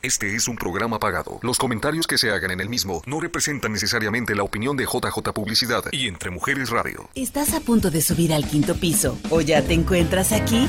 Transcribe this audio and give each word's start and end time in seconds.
Este 0.00 0.36
es 0.36 0.46
un 0.46 0.54
programa 0.54 1.00
pagado. 1.00 1.40
Los 1.42 1.58
comentarios 1.58 2.06
que 2.06 2.18
se 2.18 2.30
hagan 2.30 2.52
en 2.52 2.60
el 2.60 2.68
mismo 2.68 3.02
no 3.04 3.18
representan 3.18 3.72
necesariamente 3.72 4.36
la 4.36 4.44
opinión 4.44 4.76
de 4.76 4.84
JJ 4.84 5.32
Publicidad 5.34 5.82
y 5.90 6.06
Entre 6.06 6.30
Mujeres 6.30 6.70
Radio. 6.70 7.10
¿Estás 7.16 7.52
a 7.52 7.58
punto 7.58 7.90
de 7.90 8.00
subir 8.00 8.32
al 8.32 8.46
quinto 8.46 8.76
piso 8.76 9.18
o 9.28 9.40
ya 9.40 9.60
te 9.60 9.74
encuentras 9.74 10.30
aquí? 10.30 10.68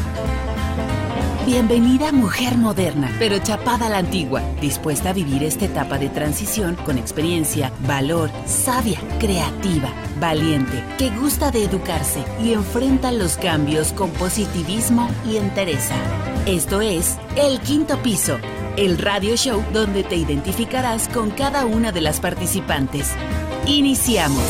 Bienvenida 1.45 2.11
mujer 2.11 2.57
moderna, 2.57 3.15
pero 3.19 3.37
chapada 3.37 3.85
a 3.85 3.89
la 3.89 3.97
antigua, 3.99 4.41
dispuesta 4.61 5.11
a 5.11 5.13
vivir 5.13 5.43
esta 5.43 5.65
etapa 5.65 5.99
de 5.99 6.09
transición 6.09 6.75
con 6.83 6.97
experiencia, 6.97 7.71
valor, 7.81 8.31
sabia, 8.47 8.99
creativa, 9.19 9.93
valiente, 10.19 10.83
que 10.97 11.11
gusta 11.11 11.51
de 11.51 11.65
educarse 11.65 12.23
y 12.41 12.53
enfrenta 12.53 13.11
los 13.11 13.37
cambios 13.37 13.93
con 13.93 14.09
positivismo 14.09 15.07
y 15.23 15.37
entereza. 15.37 15.95
Esto 16.47 16.81
es 16.81 17.19
El 17.35 17.59
Quinto 17.59 18.01
Piso 18.01 18.39
el 18.79 18.97
radio 18.97 19.35
show 19.35 19.61
donde 19.73 20.05
te 20.05 20.15
identificarás 20.15 21.09
con 21.09 21.31
cada 21.31 21.65
una 21.65 21.91
de 21.91 21.99
las 21.99 22.21
participantes. 22.21 23.09
Iniciamos. 23.65 24.41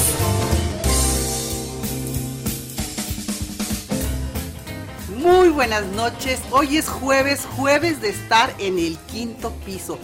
Muy 5.18 5.50
buenas 5.50 5.84
noches. 5.88 6.40
Hoy 6.52 6.78
es 6.78 6.88
jueves, 6.88 7.48
jueves 7.56 8.02
de 8.02 8.10
estar 8.10 8.54
en 8.60 8.78
el 8.78 9.00
quinto 9.12 9.52
piso. 9.66 9.98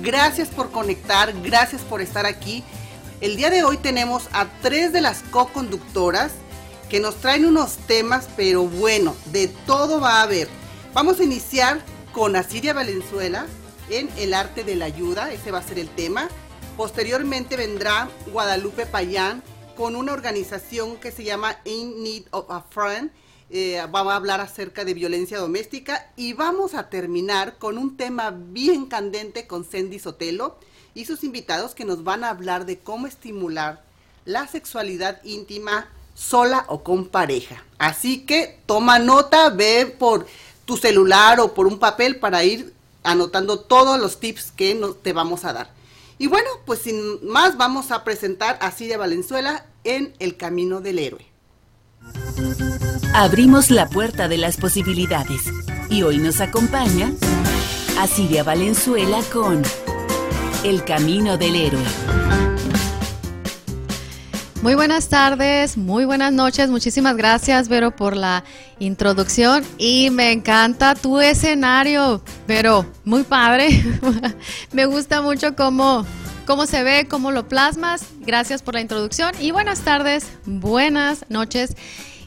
Gracias 0.00 0.46
por 0.46 0.70
conectar, 0.70 1.32
gracias 1.42 1.82
por 1.82 2.00
estar 2.00 2.24
aquí. 2.24 2.62
El 3.20 3.34
día 3.34 3.50
de 3.50 3.64
hoy 3.64 3.78
tenemos 3.78 4.28
a 4.32 4.46
tres 4.62 4.92
de 4.92 5.00
las 5.00 5.24
co-conductoras 5.32 6.30
que 6.88 7.00
nos 7.00 7.16
traen 7.16 7.46
unos 7.46 7.78
temas, 7.88 8.28
pero 8.36 8.62
bueno, 8.62 9.16
de 9.32 9.48
todo 9.66 10.00
va 10.00 10.20
a 10.20 10.22
haber. 10.22 10.46
Vamos 10.94 11.18
a 11.18 11.24
iniciar 11.24 11.80
con 12.12 12.36
Asiria 12.36 12.74
Valenzuela, 12.74 13.46
en 13.90 14.08
el 14.18 14.34
arte 14.34 14.64
de 14.64 14.76
la 14.76 14.86
ayuda, 14.86 15.32
ese 15.32 15.50
va 15.50 15.58
a 15.58 15.62
ser 15.62 15.78
el 15.78 15.88
tema. 15.88 16.28
Posteriormente 16.76 17.56
vendrá 17.56 18.08
Guadalupe 18.32 18.86
Payán 18.86 19.42
con 19.76 19.96
una 19.96 20.12
organización 20.12 20.96
que 20.96 21.12
se 21.12 21.24
llama 21.24 21.56
In 21.64 22.02
Need 22.02 22.24
of 22.30 22.50
a 22.50 22.62
Friend. 22.62 23.10
Eh, 23.50 23.82
va 23.94 24.00
a 24.00 24.16
hablar 24.16 24.40
acerca 24.40 24.84
de 24.84 24.94
violencia 24.94 25.38
doméstica 25.38 26.10
y 26.16 26.32
vamos 26.32 26.74
a 26.74 26.88
terminar 26.88 27.58
con 27.58 27.76
un 27.76 27.98
tema 27.98 28.30
bien 28.30 28.86
candente 28.86 29.46
con 29.46 29.64
Sandy 29.64 29.98
Sotelo 29.98 30.56
y 30.94 31.04
sus 31.04 31.22
invitados 31.22 31.74
que 31.74 31.84
nos 31.84 32.02
van 32.02 32.24
a 32.24 32.30
hablar 32.30 32.64
de 32.64 32.78
cómo 32.78 33.06
estimular 33.06 33.82
la 34.24 34.46
sexualidad 34.46 35.22
íntima 35.24 35.88
sola 36.14 36.64
o 36.68 36.82
con 36.82 37.08
pareja. 37.08 37.62
Así 37.78 38.24
que 38.24 38.60
toma 38.66 38.98
nota, 38.98 39.50
ve 39.50 39.86
por 39.98 40.26
tu 40.64 40.76
celular 40.76 41.40
o 41.40 41.52
por 41.52 41.66
un 41.66 41.78
papel 41.78 42.16
para 42.16 42.44
ir 42.44 42.72
anotando 43.02 43.60
todos 43.60 44.00
los 44.00 44.20
tips 44.20 44.52
que 44.52 44.80
te 45.02 45.12
vamos 45.12 45.44
a 45.44 45.52
dar. 45.52 45.70
Y 46.18 46.26
bueno, 46.26 46.48
pues 46.66 46.80
sin 46.80 47.26
más 47.26 47.56
vamos 47.56 47.90
a 47.90 48.04
presentar 48.04 48.58
a 48.60 48.70
Siria 48.70 48.98
Valenzuela 48.98 49.66
en 49.84 50.14
El 50.18 50.36
Camino 50.36 50.80
del 50.80 50.98
Héroe. 50.98 51.26
Abrimos 53.14 53.70
la 53.70 53.88
puerta 53.88 54.28
de 54.28 54.38
las 54.38 54.56
posibilidades 54.56 55.42
y 55.90 56.02
hoy 56.02 56.18
nos 56.18 56.40
acompaña 56.40 57.12
Asiria 57.98 58.42
Valenzuela 58.42 59.20
con 59.32 59.62
El 60.64 60.84
Camino 60.84 61.36
del 61.36 61.56
Héroe. 61.56 62.51
Muy 64.62 64.76
buenas 64.76 65.08
tardes, 65.08 65.76
muy 65.76 66.04
buenas 66.04 66.32
noches. 66.32 66.70
Muchísimas 66.70 67.16
gracias, 67.16 67.68
Vero, 67.68 67.96
por 67.96 68.16
la 68.16 68.44
introducción. 68.78 69.64
Y 69.76 70.10
me 70.10 70.30
encanta 70.30 70.94
tu 70.94 71.18
escenario, 71.18 72.22
Vero. 72.46 72.86
Muy 73.04 73.24
padre. 73.24 73.82
me 74.72 74.86
gusta 74.86 75.20
mucho 75.20 75.56
cómo, 75.56 76.06
cómo 76.46 76.66
se 76.66 76.84
ve, 76.84 77.08
cómo 77.10 77.32
lo 77.32 77.48
plasmas. 77.48 78.06
Gracias 78.20 78.62
por 78.62 78.74
la 78.74 78.80
introducción. 78.80 79.32
Y 79.40 79.50
buenas 79.50 79.80
tardes, 79.80 80.28
buenas 80.46 81.24
noches. 81.28 81.74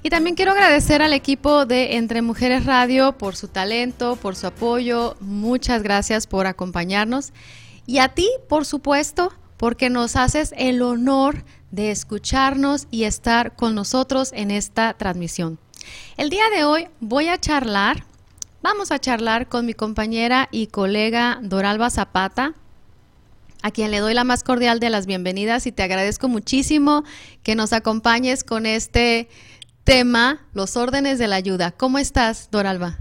Y 0.03 0.09
también 0.09 0.35
quiero 0.35 0.51
agradecer 0.51 1.01
al 1.01 1.13
equipo 1.13 1.65
de 1.65 1.95
Entre 1.95 2.21
Mujeres 2.21 2.65
Radio 2.65 3.13
por 3.13 3.37
su 3.37 3.47
talento, 3.47 4.17
por 4.17 4.35
su 4.35 4.47
apoyo. 4.47 5.15
Muchas 5.21 5.83
gracias 5.83 6.27
por 6.27 6.47
acompañarnos. 6.47 7.31
Y 7.85 7.99
a 7.99 8.09
ti, 8.09 8.27
por 8.49 8.65
supuesto, 8.65 9.31
porque 9.55 9.89
nos 9.89 10.17
haces 10.17 10.53
el 10.57 10.81
honor 10.81 11.45
de 11.71 11.91
escucharnos 11.91 12.87
y 12.91 13.03
estar 13.03 13.55
con 13.55 13.75
nosotros 13.75 14.31
en 14.33 14.51
esta 14.51 14.93
transmisión. 14.93 15.59
El 16.17 16.29
día 16.29 16.49
de 16.55 16.63
hoy 16.63 16.87
voy 16.99 17.27
a 17.27 17.39
charlar, 17.39 18.05
vamos 18.61 18.91
a 18.91 18.99
charlar 18.99 19.47
con 19.47 19.65
mi 19.65 19.73
compañera 19.73 20.47
y 20.51 20.67
colega 20.67 21.39
Doralba 21.41 21.89
Zapata, 21.89 22.53
a 23.61 23.71
quien 23.71 23.91
le 23.91 23.99
doy 23.99 24.13
la 24.13 24.23
más 24.23 24.43
cordial 24.43 24.79
de 24.79 24.89
las 24.89 25.05
bienvenidas 25.05 25.65
y 25.65 25.71
te 25.71 25.83
agradezco 25.83 26.27
muchísimo 26.27 27.03
que 27.43 27.55
nos 27.55 27.73
acompañes 27.73 28.43
con 28.43 28.65
este 28.65 29.27
tema, 29.83 30.45
los 30.53 30.77
órdenes 30.77 31.19
de 31.19 31.27
la 31.27 31.35
ayuda. 31.35 31.71
¿Cómo 31.71 31.97
estás, 31.97 32.49
Doralba? 32.51 32.99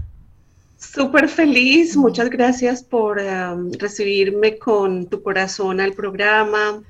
Súper 0.77 1.29
feliz, 1.29 1.95
muchas 1.95 2.29
gracias 2.29 2.83
por 2.83 3.19
um, 3.19 3.71
recibirme 3.73 4.57
con 4.57 5.07
tu 5.07 5.21
corazón 5.23 5.79
al 5.79 5.93
programa 5.93 6.83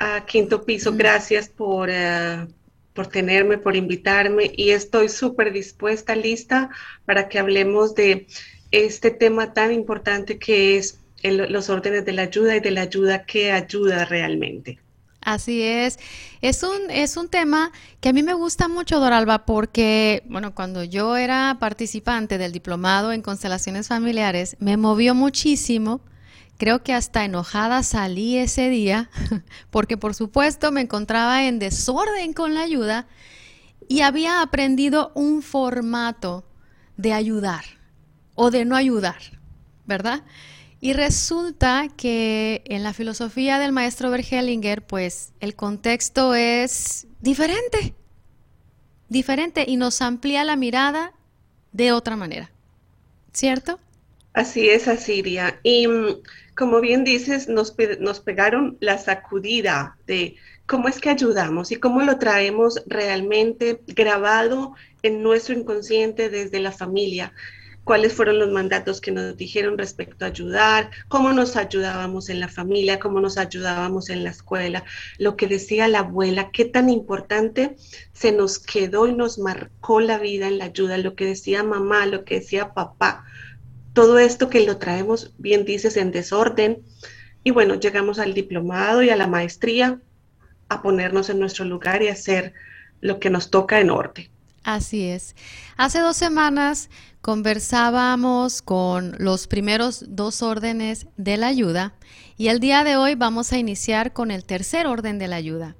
a 0.00 0.24
Quinto 0.24 0.64
Piso, 0.64 0.92
gracias 0.94 1.48
por, 1.48 1.90
eh, 1.90 2.46
por 2.94 3.06
tenerme, 3.06 3.58
por 3.58 3.76
invitarme 3.76 4.50
y 4.56 4.70
estoy 4.70 5.10
súper 5.10 5.52
dispuesta, 5.52 6.16
lista 6.16 6.70
para 7.04 7.28
que 7.28 7.38
hablemos 7.38 7.94
de 7.94 8.26
este 8.72 9.10
tema 9.10 9.52
tan 9.52 9.72
importante 9.72 10.38
que 10.38 10.78
es 10.78 10.98
los 11.22 11.68
órdenes 11.68 12.06
de 12.06 12.14
la 12.14 12.22
ayuda 12.22 12.56
y 12.56 12.60
de 12.60 12.70
la 12.70 12.80
ayuda 12.80 13.26
que 13.26 13.52
ayuda 13.52 14.06
realmente. 14.06 14.78
Así 15.20 15.60
es. 15.62 15.98
Es 16.40 16.62
un, 16.62 16.90
es 16.90 17.18
un 17.18 17.28
tema 17.28 17.72
que 18.00 18.08
a 18.08 18.14
mí 18.14 18.22
me 18.22 18.32
gusta 18.32 18.68
mucho, 18.68 19.00
Doralba, 19.00 19.44
porque, 19.44 20.22
bueno, 20.24 20.54
cuando 20.54 20.82
yo 20.82 21.18
era 21.18 21.58
participante 21.60 22.38
del 22.38 22.52
diplomado 22.52 23.12
en 23.12 23.20
constelaciones 23.20 23.88
familiares, 23.88 24.56
me 24.60 24.78
movió 24.78 25.14
muchísimo 25.14 26.00
Creo 26.60 26.82
que 26.82 26.92
hasta 26.92 27.24
enojada 27.24 27.82
salí 27.82 28.36
ese 28.36 28.68
día 28.68 29.08
porque 29.70 29.96
por 29.96 30.14
supuesto 30.14 30.70
me 30.72 30.82
encontraba 30.82 31.46
en 31.46 31.58
desorden 31.58 32.34
con 32.34 32.52
la 32.52 32.60
ayuda 32.60 33.08
y 33.88 34.02
había 34.02 34.42
aprendido 34.42 35.10
un 35.14 35.40
formato 35.40 36.44
de 36.98 37.14
ayudar 37.14 37.64
o 38.34 38.50
de 38.50 38.66
no 38.66 38.76
ayudar, 38.76 39.16
¿verdad? 39.86 40.22
Y 40.82 40.92
resulta 40.92 41.88
que 41.96 42.62
en 42.66 42.82
la 42.82 42.92
filosofía 42.92 43.58
del 43.58 43.72
maestro 43.72 44.10
Bergelinger, 44.10 44.86
pues 44.86 45.32
el 45.40 45.56
contexto 45.56 46.34
es 46.34 47.06
diferente, 47.22 47.94
diferente 49.08 49.64
y 49.66 49.78
nos 49.78 50.02
amplía 50.02 50.44
la 50.44 50.56
mirada 50.56 51.14
de 51.72 51.92
otra 51.92 52.16
manera, 52.16 52.50
¿cierto? 53.32 53.80
Así 54.32 54.68
es, 54.68 54.86
Asiria. 54.86 55.58
Y 55.62 55.88
mm, 55.88 56.16
como 56.60 56.82
bien 56.82 57.04
dices, 57.04 57.48
nos, 57.48 57.70
pegaron 58.20 58.76
la 58.80 58.98
sacudida 58.98 59.96
de 60.06 60.36
cómo 60.66 60.88
es 60.88 61.00
que 61.00 61.08
ayudamos 61.08 61.72
y 61.72 61.76
cómo 61.76 62.02
lo 62.02 62.18
traemos 62.18 62.82
realmente 62.84 63.80
grabado 63.86 64.74
en 65.02 65.22
nuestro 65.22 65.54
inconsciente 65.54 66.28
desde 66.28 66.60
la 66.60 66.70
familia. 66.70 67.32
Cuáles 67.84 68.12
fueron 68.12 68.38
los 68.38 68.50
mandatos 68.50 69.00
que 69.00 69.10
nos 69.10 69.38
dijeron 69.38 69.78
respecto 69.78 70.26
a 70.26 70.28
ayudar, 70.28 70.90
cómo 71.08 71.32
nos 71.32 71.56
ayudábamos 71.56 72.28
en 72.28 72.40
la 72.40 72.48
familia, 72.48 73.00
cómo 73.00 73.22
nos 73.22 73.38
ayudábamos 73.38 74.10
en 74.10 74.22
la 74.22 74.28
escuela, 74.28 74.84
lo 75.16 75.38
que 75.38 75.46
decía 75.46 75.88
la 75.88 76.00
abuela, 76.00 76.50
qué 76.52 76.66
tan 76.66 76.90
importante 76.90 77.76
se 78.12 78.32
nos 78.32 78.58
quedó 78.58 79.06
y 79.06 79.14
nos 79.14 79.38
marcó 79.38 80.02
la 80.02 80.18
vida 80.18 80.48
en 80.48 80.58
la 80.58 80.66
ayuda, 80.66 80.98
lo 80.98 81.14
que 81.14 81.24
decía 81.24 81.62
mamá, 81.62 82.04
lo 82.04 82.26
que 82.26 82.40
decía 82.40 82.74
papá 82.74 83.24
todo 83.92 84.18
esto 84.18 84.48
que 84.48 84.64
lo 84.64 84.76
traemos, 84.78 85.32
bien 85.38 85.64
dices, 85.64 85.96
en 85.96 86.12
desorden. 86.12 86.82
Y 87.42 87.50
bueno, 87.50 87.74
llegamos 87.74 88.18
al 88.18 88.34
diplomado 88.34 89.02
y 89.02 89.10
a 89.10 89.16
la 89.16 89.26
maestría 89.26 90.00
a 90.68 90.82
ponernos 90.82 91.30
en 91.30 91.40
nuestro 91.40 91.64
lugar 91.64 92.02
y 92.02 92.08
hacer 92.08 92.54
lo 93.00 93.18
que 93.18 93.30
nos 93.30 93.50
toca 93.50 93.80
en 93.80 93.90
orden. 93.90 94.28
Así 94.62 95.08
es. 95.08 95.34
Hace 95.76 96.00
dos 96.00 96.16
semanas 96.16 96.90
conversábamos 97.22 98.62
con 98.62 99.14
los 99.18 99.46
primeros 99.46 100.04
dos 100.08 100.42
órdenes 100.42 101.06
de 101.16 101.36
la 101.38 101.48
ayuda 101.48 101.94
y 102.36 102.48
el 102.48 102.60
día 102.60 102.84
de 102.84 102.96
hoy 102.96 103.14
vamos 103.14 103.52
a 103.52 103.58
iniciar 103.58 104.12
con 104.12 104.30
el 104.30 104.44
tercer 104.44 104.86
orden 104.86 105.18
de 105.18 105.28
la 105.28 105.36
ayuda. 105.36 105.76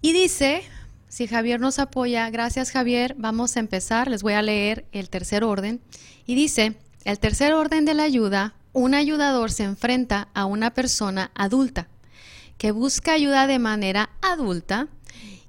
Y 0.00 0.12
dice, 0.12 0.62
si 1.08 1.26
Javier 1.26 1.60
nos 1.60 1.78
apoya, 1.78 2.30
gracias 2.30 2.70
Javier, 2.70 3.14
vamos 3.18 3.56
a 3.56 3.60
empezar, 3.60 4.08
les 4.08 4.22
voy 4.22 4.34
a 4.34 4.42
leer 4.42 4.86
el 4.92 5.10
tercer 5.10 5.42
orden 5.42 5.80
y 6.24 6.34
dice, 6.34 6.76
el 7.06 7.18
tercer 7.18 7.54
orden 7.54 7.84
de 7.84 7.94
la 7.94 8.02
ayuda, 8.02 8.54
un 8.72 8.94
ayudador 8.94 9.50
se 9.50 9.64
enfrenta 9.64 10.28
a 10.34 10.44
una 10.44 10.74
persona 10.74 11.30
adulta 11.34 11.88
que 12.58 12.70
busca 12.70 13.12
ayuda 13.12 13.46
de 13.46 13.58
manera 13.58 14.10
adulta 14.20 14.88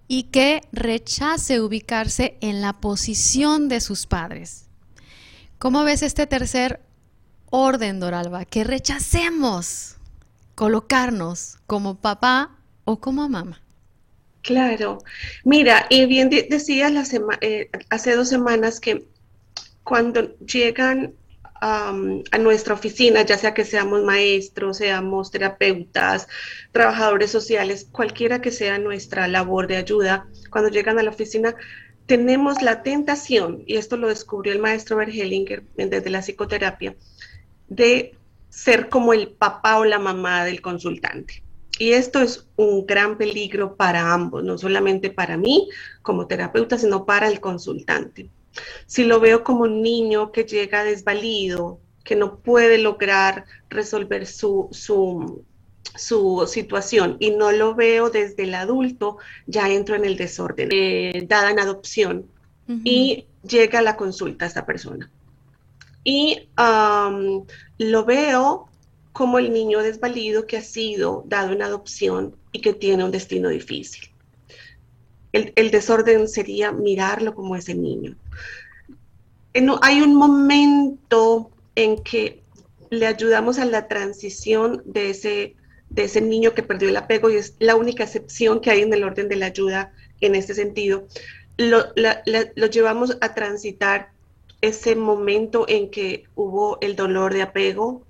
y 0.07 0.24
que 0.24 0.62
rechace 0.71 1.59
ubicarse 1.59 2.38
en 2.39 2.62
la 2.62 2.74
posición 2.74 3.68
de 3.68 3.81
sus 3.81 4.07
padres. 4.07 4.68
¿Cómo 5.57 5.83
ves 5.83 6.01
este 6.01 6.27
tercer 6.27 6.81
orden, 7.50 8.00
Doralba, 8.00 8.45
que 8.45 8.63
rechacemos 8.63 9.98
colocarnos 10.57 11.59
como 11.68 11.95
papá 11.95 12.50
o 12.83 13.00
como 13.00 13.30
mamá. 13.30 13.62
Claro. 14.42 15.04
Mira, 15.44 15.86
y 15.89 16.07
bien 16.07 16.30
decías 16.30 16.92
la 16.92 17.04
eh, 17.42 17.69
hace 17.92 18.15
dos 18.15 18.30
semanas 18.30 18.80
que 18.80 19.06
cuando 19.83 20.36
llegan 20.39 21.13
a 21.62 22.38
nuestra 22.39 22.74
oficina, 22.74 23.21
ya 23.24 23.38
sea 23.38 23.54
que 23.54 23.65
seamos 23.65 24.04
maestros, 24.04 24.77
seamos 24.77 25.31
terapeutas, 25.31 26.27
trabajadores 26.71 27.31
sociales, 27.31 27.88
cualquiera 27.92 28.42
que 28.42 28.51
sea 28.51 28.80
nuestra 28.80 29.27
labor 29.27 29.68
de 29.68 29.77
ayuda, 29.77 30.27
cuando 30.50 30.69
llegan 30.69 31.00
a 31.00 31.04
la 31.04 31.09
oficina, 31.09 31.56
tenemos 32.06 32.62
la 32.62 32.83
tentación, 32.83 33.63
y 33.65 33.75
esto 33.75 33.98
lo 33.98 34.07
descubrió 34.07 34.54
el 34.54 34.59
maestro 34.59 34.98
Bergelinger 34.98 35.63
desde 35.75 36.09
la 36.09 36.21
psicoterapia, 36.21 36.95
de 37.68 38.15
ser 38.50 38.89
como 38.89 39.13
el 39.13 39.30
papá 39.30 39.77
o 39.77 39.86
la 39.86 40.00
mamá 40.00 40.45
del 40.45 40.62
consultante. 40.62 41.44
Y 41.80 41.92
esto 41.92 42.21
es 42.21 42.48
un 42.56 42.88
gran 42.88 43.18
peligro 43.18 43.75
para 43.75 44.13
ambos, 44.13 44.44
no 44.44 44.57
solamente 44.57 45.12
para 45.12 45.38
mí 45.38 45.69
como 46.01 46.25
terapeuta, 46.25 46.77
sino 46.77 47.06
para 47.06 47.27
el 47.27 47.39
consultante. 47.39 48.30
Si 48.86 49.04
lo 49.04 49.19
veo 49.19 49.44
como 49.44 49.62
un 49.63 49.81
niño 49.81 50.31
que 50.31 50.44
llega 50.44 50.83
desvalido, 50.83 51.80
que 52.04 52.15
no 52.15 52.39
puede 52.39 52.77
lograr 52.77 53.45
resolver 53.69 54.25
su, 54.25 54.69
su, 54.71 55.44
situación 56.48 57.18
y 57.19 57.31
no 57.31 57.51
lo 57.51 57.75
veo 57.75 58.09
desde 58.09 58.44
el 58.44 58.54
adulto, 58.56 59.18
ya 59.45 59.69
entro 59.69 59.95
en 59.95 60.06
el 60.06 60.15
desorden, 60.15 60.69
eh, 60.71 61.25
dada 61.27 61.51
en 61.51 61.59
adopción 61.59 62.30
y 62.83 63.27
llega 63.44 63.80
a 63.80 63.81
la 63.81 63.95
consulta 63.95 64.45
esta 64.45 64.65
persona 64.65 65.09
y 66.07 66.48
lo 67.77 68.06
veo 68.06 68.69
como 69.12 69.39
el 69.39 69.51
niño 69.51 69.80
desvalido 69.80 70.48
que 70.48 70.56
ha 70.56 70.62
sido 70.62 71.25
dado 71.27 71.51
en 71.51 71.62
adopción 71.62 72.33
y 72.54 72.62
que 72.62 72.74
tiene 72.74 73.04
un 73.04 73.12
destino 73.12 73.50
difícil. 73.50 74.09
El, 75.33 75.69
desorden 75.69 76.30
sería 76.30 76.71
mirarlo 76.71 77.36
como 77.36 77.57
ese 77.57 77.75
niño. 77.75 78.15
Hay 79.81 80.01
un 80.01 80.15
momento 80.15 81.50
en 81.75 82.04
que 82.04 82.42
le 82.89 83.07
ayudamos 83.07 83.59
a 83.59 83.65
la 83.65 83.88
transición 83.88 84.81
de 84.86 85.09
ese, 85.09 86.21
niño 86.21 86.54
que 86.54 86.63
perdió 86.63 86.89
el 86.89 86.98
apego 86.98 87.30
y 87.30 87.38
es 87.38 87.56
la 87.59 87.75
única 87.75 88.04
excepción 88.04 88.62
que 88.62 88.71
hay 88.71 88.81
en 88.81 88.94
el 88.94 89.04
orden 89.04 89.27
de 89.27 89.36
la 89.36 89.48
ayuda 89.48 89.94
en 90.21 90.36
este 90.36 90.54
sentido. 90.54 91.07
Lo, 91.57 91.86
lo 91.95 92.68
llevamos 92.68 93.18
a 93.21 93.33
transitar 93.33 94.12
ese 94.62 94.95
momento 94.95 95.65
en 95.68 95.89
que 95.89 96.25
hubo 96.36 96.77
el 96.81 96.95
dolor 96.95 97.33
de 97.33 97.42
apego 97.42 98.04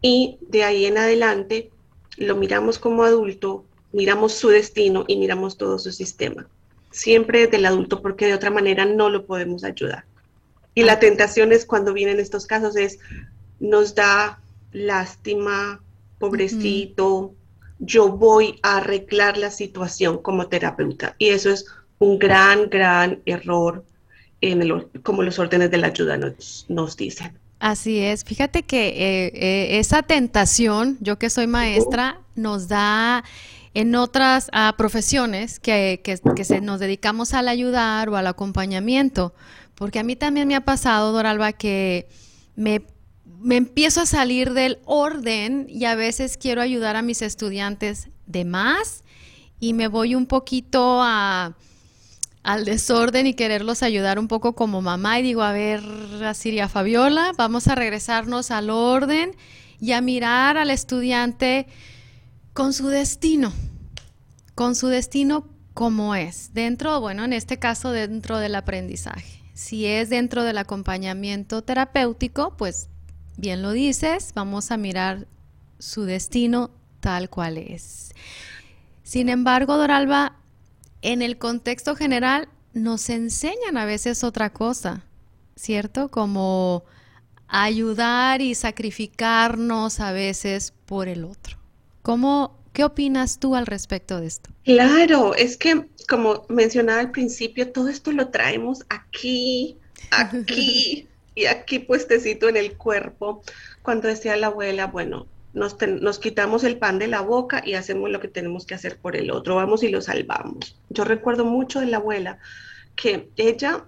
y 0.00 0.38
de 0.40 0.64
ahí 0.64 0.86
en 0.86 0.98
adelante 0.98 1.70
lo 2.16 2.36
miramos 2.36 2.78
como 2.78 3.04
adulto, 3.04 3.64
miramos 3.92 4.32
su 4.34 4.48
destino 4.48 5.04
y 5.08 5.16
miramos 5.16 5.56
todo 5.56 5.78
su 5.78 5.92
sistema. 5.92 6.46
Siempre 6.90 7.46
del 7.46 7.66
adulto 7.66 8.02
porque 8.02 8.26
de 8.26 8.34
otra 8.34 8.50
manera 8.50 8.84
no 8.84 9.08
lo 9.08 9.26
podemos 9.26 9.64
ayudar. 9.64 10.04
Y 10.74 10.82
la 10.82 10.98
tentación 10.98 11.52
es 11.52 11.64
cuando 11.64 11.92
vienen 11.92 12.20
estos 12.20 12.46
casos 12.46 12.76
es 12.76 12.98
nos 13.60 13.94
da 13.94 14.40
lástima, 14.72 15.80
pobrecito, 16.18 17.34
yo 17.78 18.08
voy 18.08 18.58
a 18.62 18.78
arreglar 18.78 19.36
la 19.36 19.50
situación 19.50 20.18
como 20.18 20.48
terapeuta. 20.48 21.14
Y 21.18 21.28
eso 21.28 21.50
es 21.50 21.66
un 21.98 22.18
gran, 22.18 22.68
gran 22.68 23.20
error 23.24 23.84
como 25.02 25.22
los 25.22 25.38
órdenes 25.38 25.70
de 25.70 25.78
la 25.78 25.86
ayuda 25.86 26.16
nos, 26.16 26.66
nos 26.68 26.96
dicen. 26.96 27.32
Así 27.60 28.00
es. 28.00 28.24
Fíjate 28.24 28.62
que 28.62 28.88
eh, 28.88 29.32
eh, 29.34 29.78
esa 29.78 30.02
tentación, 30.02 30.98
yo 31.00 31.18
que 31.18 31.30
soy 31.30 31.46
maestra, 31.46 32.20
nos 32.34 32.68
da 32.68 33.24
en 33.72 33.94
otras 33.94 34.50
ah, 34.52 34.74
profesiones 34.76 35.58
que, 35.58 36.00
que, 36.04 36.44
se 36.44 36.60
nos 36.60 36.78
dedicamos 36.78 37.32
al 37.32 37.48
ayudar 37.48 38.08
o 38.08 38.16
al 38.16 38.26
acompañamiento. 38.26 39.34
Porque 39.74 39.98
a 39.98 40.04
mí 40.04 40.16
también 40.16 40.48
me 40.48 40.54
ha 40.54 40.64
pasado, 40.64 41.12
Doralba, 41.12 41.52
que 41.52 42.08
me, 42.56 42.82
me 43.40 43.56
empiezo 43.56 44.02
a 44.02 44.06
salir 44.06 44.52
del 44.52 44.78
orden 44.84 45.66
y 45.68 45.84
a 45.84 45.94
veces 45.94 46.36
quiero 46.36 46.62
ayudar 46.62 46.96
a 46.96 47.02
mis 47.02 47.22
estudiantes 47.22 48.08
de 48.26 48.44
más 48.44 49.04
y 49.60 49.72
me 49.72 49.88
voy 49.88 50.14
un 50.14 50.26
poquito 50.26 51.00
a 51.02 51.56
al 52.44 52.66
desorden 52.66 53.26
y 53.26 53.32
quererlos 53.32 53.82
ayudar 53.82 54.18
un 54.18 54.28
poco 54.28 54.54
como 54.54 54.82
mamá 54.82 55.18
y 55.18 55.22
digo, 55.22 55.42
a 55.42 55.52
ver, 55.52 55.82
Asiria 56.22 56.68
Fabiola, 56.68 57.32
vamos 57.38 57.68
a 57.68 57.74
regresarnos 57.74 58.50
al 58.50 58.68
orden 58.68 59.34
y 59.80 59.92
a 59.92 60.02
mirar 60.02 60.58
al 60.58 60.68
estudiante 60.68 61.66
con 62.52 62.74
su 62.74 62.88
destino, 62.88 63.52
con 64.54 64.74
su 64.74 64.88
destino 64.88 65.48
como 65.72 66.14
es, 66.14 66.52
dentro, 66.52 67.00
bueno, 67.00 67.24
en 67.24 67.32
este 67.32 67.58
caso 67.58 67.90
dentro 67.90 68.38
del 68.38 68.54
aprendizaje. 68.54 69.43
Si 69.54 69.86
es 69.86 70.10
dentro 70.10 70.42
del 70.42 70.58
acompañamiento 70.58 71.62
terapéutico, 71.62 72.56
pues 72.56 72.88
bien 73.36 73.62
lo 73.62 73.70
dices, 73.70 74.32
vamos 74.34 74.72
a 74.72 74.76
mirar 74.76 75.28
su 75.78 76.04
destino 76.04 76.72
tal 77.00 77.30
cual 77.30 77.58
es. 77.58 78.12
Sin 79.04 79.28
embargo, 79.28 79.76
Doralba, 79.76 80.36
en 81.02 81.22
el 81.22 81.38
contexto 81.38 81.94
general 81.94 82.48
nos 82.72 83.08
enseñan 83.10 83.76
a 83.76 83.84
veces 83.84 84.24
otra 84.24 84.52
cosa, 84.52 85.04
¿cierto? 85.54 86.10
Como 86.10 86.84
ayudar 87.46 88.40
y 88.40 88.56
sacrificarnos 88.56 90.00
a 90.00 90.10
veces 90.10 90.72
por 90.86 91.06
el 91.06 91.24
otro. 91.24 91.58
¿Cómo, 92.02 92.58
¿Qué 92.72 92.82
opinas 92.82 93.38
tú 93.38 93.54
al 93.54 93.66
respecto 93.66 94.20
de 94.20 94.26
esto? 94.26 94.50
Claro, 94.64 95.34
es 95.36 95.56
que 95.56 95.88
como 96.08 96.44
mencionaba 96.48 97.00
al 97.00 97.10
principio, 97.10 97.72
todo 97.72 97.88
esto 97.88 98.12
lo 98.12 98.28
traemos 98.28 98.84
aquí, 98.88 99.78
aquí 100.10 101.08
y 101.34 101.46
aquí 101.46 101.78
puestecito 101.78 102.48
en 102.48 102.56
el 102.56 102.76
cuerpo. 102.76 103.42
Cuando 103.82 104.08
decía 104.08 104.36
la 104.36 104.48
abuela, 104.48 104.86
bueno, 104.86 105.26
nos, 105.54 106.18
quitamos 106.18 106.64
el 106.64 106.78
pan 106.78 106.98
de 106.98 107.06
la 107.06 107.20
boca 107.20 107.62
y 107.64 107.74
hacemos 107.74 108.10
lo 108.10 108.20
que 108.20 108.28
tenemos 108.28 108.66
que 108.66 108.74
hacer 108.74 108.98
por 108.98 109.16
el 109.16 109.30
otro, 109.30 109.56
vamos 109.56 109.82
y 109.82 109.88
lo 109.88 110.00
salvamos. 110.00 110.76
Yo 110.90 111.04
recuerdo 111.04 111.44
mucho 111.44 111.80
de 111.80 111.86
la 111.86 111.98
abuela 111.98 112.38
que 112.96 113.30
ella 113.36 113.84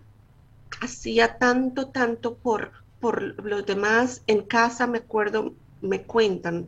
hacía 0.81 1.39
tanto, 1.39 1.89
tanto 1.89 2.37
por, 2.37 2.73
por 3.01 3.45
los 3.45 3.67
demás 3.67 4.23
en 4.27 4.43
casa, 4.43 4.87
me 4.87 4.99
acuerdo, 4.99 5.55
me 5.81 6.03
cuentan, 6.03 6.67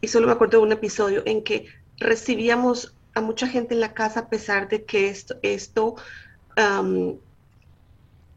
y 0.00 0.08
solo 0.08 0.26
me 0.26 0.32
acuerdo 0.32 0.58
de 0.58 0.64
un 0.64 0.72
episodio 0.72 1.22
en 1.26 1.44
que 1.44 1.66
recibíamos 1.98 2.94
a 3.14 3.20
mucha 3.20 3.46
gente 3.46 3.74
en 3.74 3.80
la 3.80 3.94
casa 3.94 4.20
a 4.20 4.28
pesar 4.28 4.68
de 4.68 4.84
que 4.84 5.08
esto, 5.08 5.36
esto 5.42 5.96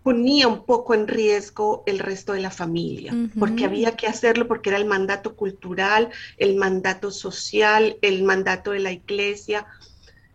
ponía 0.04 0.48
un 0.50 0.66
poco 0.66 0.94
en 0.94 1.08
riesgo 1.08 1.84
el 1.86 2.00
resto 2.00 2.34
de 2.34 2.42
la 2.42 2.52
familia, 2.52 3.16
porque 3.40 3.66
había 3.66 3.96
que 3.96 4.08
hacerlo 4.08 4.48
porque 4.48 4.70
era 4.70 4.78
el 4.78 4.86
mandato 4.86 5.36
cultural, 5.36 6.10
el 6.38 6.56
mandato 6.56 7.10
social, 7.10 7.98
el 8.02 8.24
mandato 8.24 8.72
de 8.72 8.80
la 8.80 8.92
iglesia. 8.92 9.66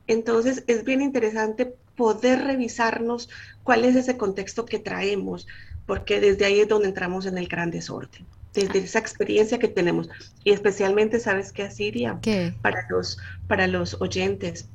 Entonces 0.07 0.64
es 0.66 0.85
bien 0.85 1.02
interesante 1.02 1.75
poder 1.97 2.45
revisarnos 2.45 3.28
cuál 3.62 3.85
es 3.85 3.95
ese 3.95 4.16
contexto 4.16 4.64
que 4.64 4.78
traemos, 4.78 5.47
porque 5.85 6.21
desde 6.21 6.47
ahí 6.47 6.61
es 6.61 6.68
donde 6.68 6.88
entramos 6.88 7.26
en 7.26 7.37
el 7.37 7.47
gran 7.47 7.71
desorden, 7.71 8.26
desde 8.67 8.81
esa 8.81 8.99
experiencia 8.99 9.59
que 9.59 9.69
tenemos. 9.69 10.09
Y 10.45 10.50
especialmente, 10.50 11.21
¿sabes 11.21 11.53
qué, 11.53 11.65
Asiria? 11.65 12.19
¿Qué? 12.23 12.55
Para 12.62 12.87
los, 12.91 13.19
para 13.47 13.67
los 13.67 14.00
oyentes, 14.00 14.69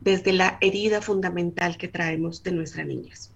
desde 0.00 0.32
la 0.32 0.58
herida 0.60 1.02
fundamental 1.02 1.76
que 1.76 1.88
traemos 1.88 2.42
de 2.42 2.52
nuestras 2.52 2.86
niñas. 2.86 3.30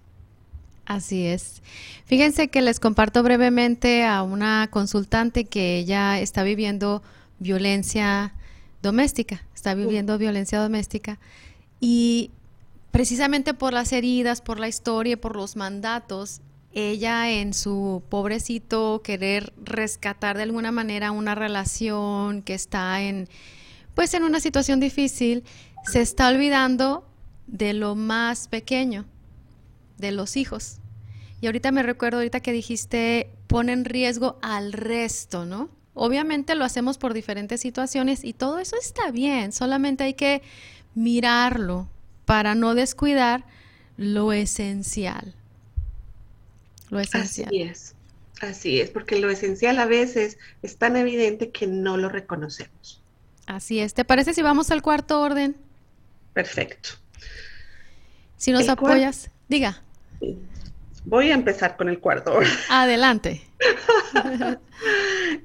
Así 0.85 1.25
es. 1.25 1.61
Fíjense 2.05 2.49
que 2.49 2.61
les 2.61 2.79
comparto 2.79 3.23
brevemente 3.23 4.03
a 4.03 4.23
una 4.23 4.67
consultante 4.71 5.45
que 5.45 5.77
ella 5.77 6.19
está 6.19 6.43
viviendo 6.43 7.01
violencia 7.39 8.33
doméstica, 8.81 9.43
está 9.55 9.73
viviendo 9.73 10.17
violencia 10.17 10.59
doméstica 10.59 11.19
y 11.79 12.31
precisamente 12.91 13.53
por 13.53 13.73
las 13.73 13.93
heridas, 13.93 14.41
por 14.41 14.59
la 14.59 14.67
historia, 14.67 15.19
por 15.19 15.35
los 15.35 15.55
mandatos, 15.55 16.41
ella 16.73 17.29
en 17.29 17.53
su 17.53 18.03
pobrecito 18.09 19.01
querer 19.03 19.53
rescatar 19.63 20.37
de 20.37 20.43
alguna 20.43 20.71
manera 20.71 21.11
una 21.11 21.35
relación 21.35 22.41
que 22.41 22.53
está 22.53 23.01
en 23.01 23.27
pues 23.95 24.13
en 24.13 24.23
una 24.23 24.39
situación 24.39 24.79
difícil, 24.79 25.43
se 25.83 26.01
está 26.01 26.29
olvidando 26.29 27.05
de 27.47 27.73
lo 27.73 27.95
más 27.95 28.47
pequeño, 28.47 29.05
de 29.97 30.11
los 30.11 30.37
hijos. 30.37 30.79
Y 31.41 31.47
ahorita 31.47 31.71
me 31.71 31.83
recuerdo, 31.83 32.17
ahorita 32.17 32.39
que 32.39 32.51
dijiste, 32.51 33.29
pone 33.47 33.73
en 33.73 33.85
riesgo 33.85 34.37
al 34.41 34.73
resto, 34.73 35.45
¿no? 35.45 35.69
Obviamente 35.93 36.55
lo 36.55 36.63
hacemos 36.63 36.97
por 36.97 37.13
diferentes 37.13 37.59
situaciones 37.59 38.23
y 38.23 38.33
todo 38.33 38.59
eso 38.59 38.77
está 38.77 39.11
bien, 39.11 39.51
solamente 39.51 40.05
hay 40.05 40.13
que 40.13 40.41
mirarlo 40.95 41.89
para 42.25 42.55
no 42.55 42.75
descuidar 42.75 43.45
lo 43.97 44.31
esencial. 44.31 45.35
Lo 46.91 46.99
esencial. 46.99 47.47
Así 47.47 47.61
es. 47.63 47.95
Así 48.41 48.81
es, 48.81 48.89
porque 48.89 49.19
lo 49.19 49.29
esencial 49.29 49.79
a 49.79 49.85
veces 49.85 50.37
es 50.61 50.77
tan 50.77 50.97
evidente 50.97 51.51
que 51.51 51.67
no 51.67 51.97
lo 51.97 52.09
reconocemos. 52.09 53.01
Así 53.47 53.79
es. 53.79 53.93
¿Te 53.93 54.03
parece 54.03 54.33
si 54.33 54.41
vamos 54.41 54.71
al 54.71 54.81
cuarto 54.81 55.21
orden? 55.21 55.55
Perfecto. 56.33 56.89
Si 58.37 58.51
nos 58.51 58.67
apoyas, 58.67 59.29
diga. 59.47 59.81
Voy 61.05 61.31
a 61.31 61.35
empezar 61.35 61.77
con 61.77 61.89
el 61.89 61.99
cuarto 61.99 62.33
orden. 62.33 62.51
Adelante. 62.69 63.41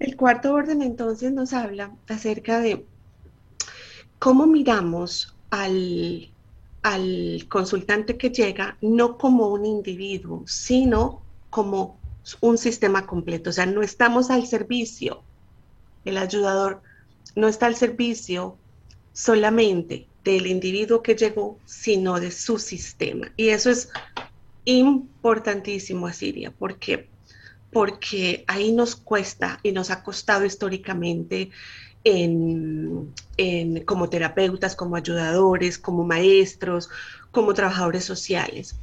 el 0.00 0.16
cuarto 0.16 0.54
orden 0.54 0.82
entonces 0.82 1.32
nos 1.32 1.52
habla 1.52 1.92
acerca 2.08 2.60
de 2.60 2.84
cómo 4.18 4.46
miramos 4.46 5.34
al, 5.50 6.30
al 6.82 7.46
consultante 7.48 8.16
que 8.16 8.30
llega 8.30 8.78
no 8.80 9.18
como 9.18 9.48
un 9.48 9.66
individuo, 9.66 10.42
sino 10.46 11.25
como 11.56 11.98
un 12.42 12.58
sistema 12.58 13.06
completo. 13.06 13.48
O 13.48 13.52
sea, 13.54 13.64
no 13.64 13.80
estamos 13.80 14.28
al 14.28 14.46
servicio. 14.46 15.22
El 16.04 16.18
ayudador 16.18 16.82
no 17.34 17.48
está 17.48 17.64
al 17.64 17.76
servicio 17.76 18.58
solamente 19.14 20.06
del 20.22 20.48
individuo 20.48 21.02
que 21.02 21.14
llegó, 21.14 21.58
sino 21.64 22.20
de 22.20 22.30
su 22.30 22.58
sistema. 22.58 23.32
Y 23.38 23.48
eso 23.48 23.70
es 23.70 23.88
importantísimo, 24.66 26.06
Asiria, 26.06 26.52
porque 26.58 27.08
porque 27.72 28.44
ahí 28.48 28.70
nos 28.70 28.94
cuesta 28.96 29.58
y 29.62 29.72
nos 29.72 29.90
ha 29.90 30.02
costado 30.02 30.44
históricamente 30.44 31.50
en, 32.04 33.14
como 33.86 34.10
terapeutas, 34.10 34.76
como 34.76 34.96
ayudadores, 34.96 35.78
como 35.78 36.04
maestros, 36.04 36.90
como 37.30 37.54
trabajadores 37.54 38.04
sociales, 38.04 38.76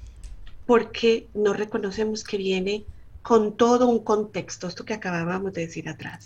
porque 0.65 1.27
no 1.34 1.53
reconocemos 1.53 2.24
que 2.24 2.38
viene 2.38 2.86
con 3.22 3.55
todo 3.55 3.88
un 3.88 4.00
contexto, 4.03 4.67
esto 4.67 4.86
que 4.86 4.93
acabábamos 4.93 5.53
de 5.53 5.62
decir 5.62 5.88
atrás. 5.88 6.25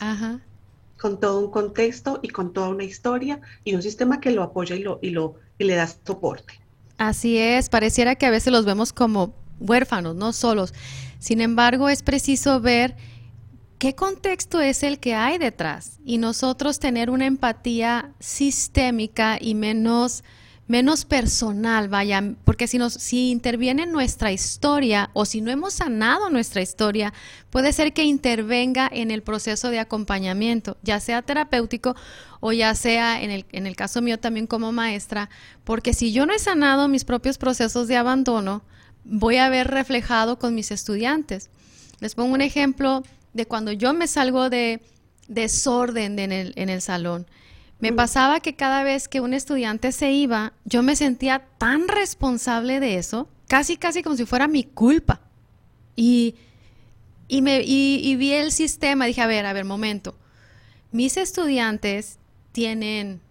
Con 0.99 1.19
todo 1.19 1.39
un 1.39 1.51
contexto 1.51 2.19
y 2.23 2.29
con 2.29 2.53
toda 2.53 2.69
una 2.69 2.83
historia 2.83 3.39
y 3.63 3.75
un 3.75 3.81
sistema 3.81 4.19
que 4.19 4.31
lo 4.31 4.41
apoya 4.41 4.75
y, 4.75 4.83
lo, 4.83 4.99
y, 5.01 5.11
lo, 5.11 5.35
y 5.59 5.65
le 5.65 5.75
da 5.75 5.87
soporte. 5.87 6.59
Así 6.97 7.37
es, 7.37 7.69
pareciera 7.69 8.15
que 8.15 8.25
a 8.25 8.31
veces 8.31 8.51
los 8.51 8.65
vemos 8.65 8.93
como 8.93 9.35
huérfanos, 9.59 10.15
no 10.15 10.33
solos. 10.33 10.73
Sin 11.19 11.41
embargo, 11.41 11.89
es 11.89 12.01
preciso 12.01 12.59
ver 12.59 12.95
qué 13.77 13.93
contexto 13.93 14.59
es 14.59 14.81
el 14.81 14.99
que 14.99 15.13
hay 15.13 15.37
detrás 15.37 15.99
y 16.03 16.17
nosotros 16.17 16.79
tener 16.79 17.11
una 17.11 17.27
empatía 17.27 18.11
sistémica 18.19 19.37
y 19.39 19.53
menos 19.53 20.23
menos 20.67 21.05
personal, 21.05 21.87
vaya, 21.87 22.21
porque 22.43 22.67
si 22.67 22.77
nos 22.77 22.93
si 22.93 23.31
interviene 23.31 23.85
nuestra 23.85 24.31
historia 24.31 25.09
o 25.13 25.25
si 25.25 25.41
no 25.41 25.49
hemos 25.49 25.75
sanado 25.75 26.29
nuestra 26.29 26.61
historia, 26.61 27.13
puede 27.49 27.71
ser 27.71 27.93
que 27.93 28.03
intervenga 28.03 28.89
en 28.91 29.09
el 29.09 29.23
proceso 29.23 29.69
de 29.69 29.79
acompañamiento, 29.79 30.77
ya 30.83 30.99
sea 30.99 31.21
terapéutico 31.21 31.95
o 32.41 32.51
ya 32.51 32.75
sea 32.75 33.21
en 33.21 33.31
el, 33.31 33.45
en 33.51 33.65
el 33.65 33.75
caso 33.75 34.01
mío 34.01 34.19
también 34.19 34.45
como 34.45 34.71
maestra, 34.71 35.29
porque 35.63 35.93
si 35.93 36.11
yo 36.11 36.25
no 36.25 36.33
he 36.33 36.39
sanado 36.39 36.87
mis 36.87 37.05
propios 37.05 37.37
procesos 37.37 37.87
de 37.87 37.95
abandono, 37.95 38.61
voy 39.05 39.37
a 39.37 39.49
ver 39.49 39.67
reflejado 39.69 40.37
con 40.37 40.53
mis 40.53 40.71
estudiantes. 40.71 41.49
Les 41.99 42.13
pongo 42.13 42.33
un 42.33 42.41
ejemplo 42.41 43.03
de 43.33 43.45
cuando 43.45 43.71
yo 43.71 43.93
me 43.93 44.07
salgo 44.07 44.49
de 44.49 44.81
desorden 45.29 46.19
en 46.19 46.31
el, 46.31 46.53
en 46.57 46.69
el 46.69 46.81
salón. 46.81 47.25
Me 47.79 47.93
pasaba 47.93 48.39
que 48.39 48.55
cada 48.55 48.83
vez 48.83 49.07
que 49.07 49.21
un 49.21 49.33
estudiante 49.33 49.91
se 49.91 50.11
iba, 50.11 50.53
yo 50.65 50.81
me 50.81 50.95
sentía 50.95 51.47
tan 51.57 51.87
responsable 51.87 52.79
de 52.79 52.97
eso, 52.97 53.29
casi, 53.47 53.77
casi 53.77 54.01
como 54.01 54.15
si 54.15 54.25
fuera 54.25 54.47
mi 54.47 54.63
culpa. 54.63 55.21
Y, 55.95 56.35
y, 57.27 57.41
me, 57.41 57.61
y 57.63 58.15
vi 58.15 58.33
el 58.33 58.51
sistema, 58.51 59.05
dije, 59.05 59.21
a 59.21 59.27
ver, 59.27 59.45
a 59.45 59.53
ver, 59.53 59.65
momento. 59.65 60.17
Mis 60.91 61.17
estudiantes 61.17 62.17
tienen 62.51 63.21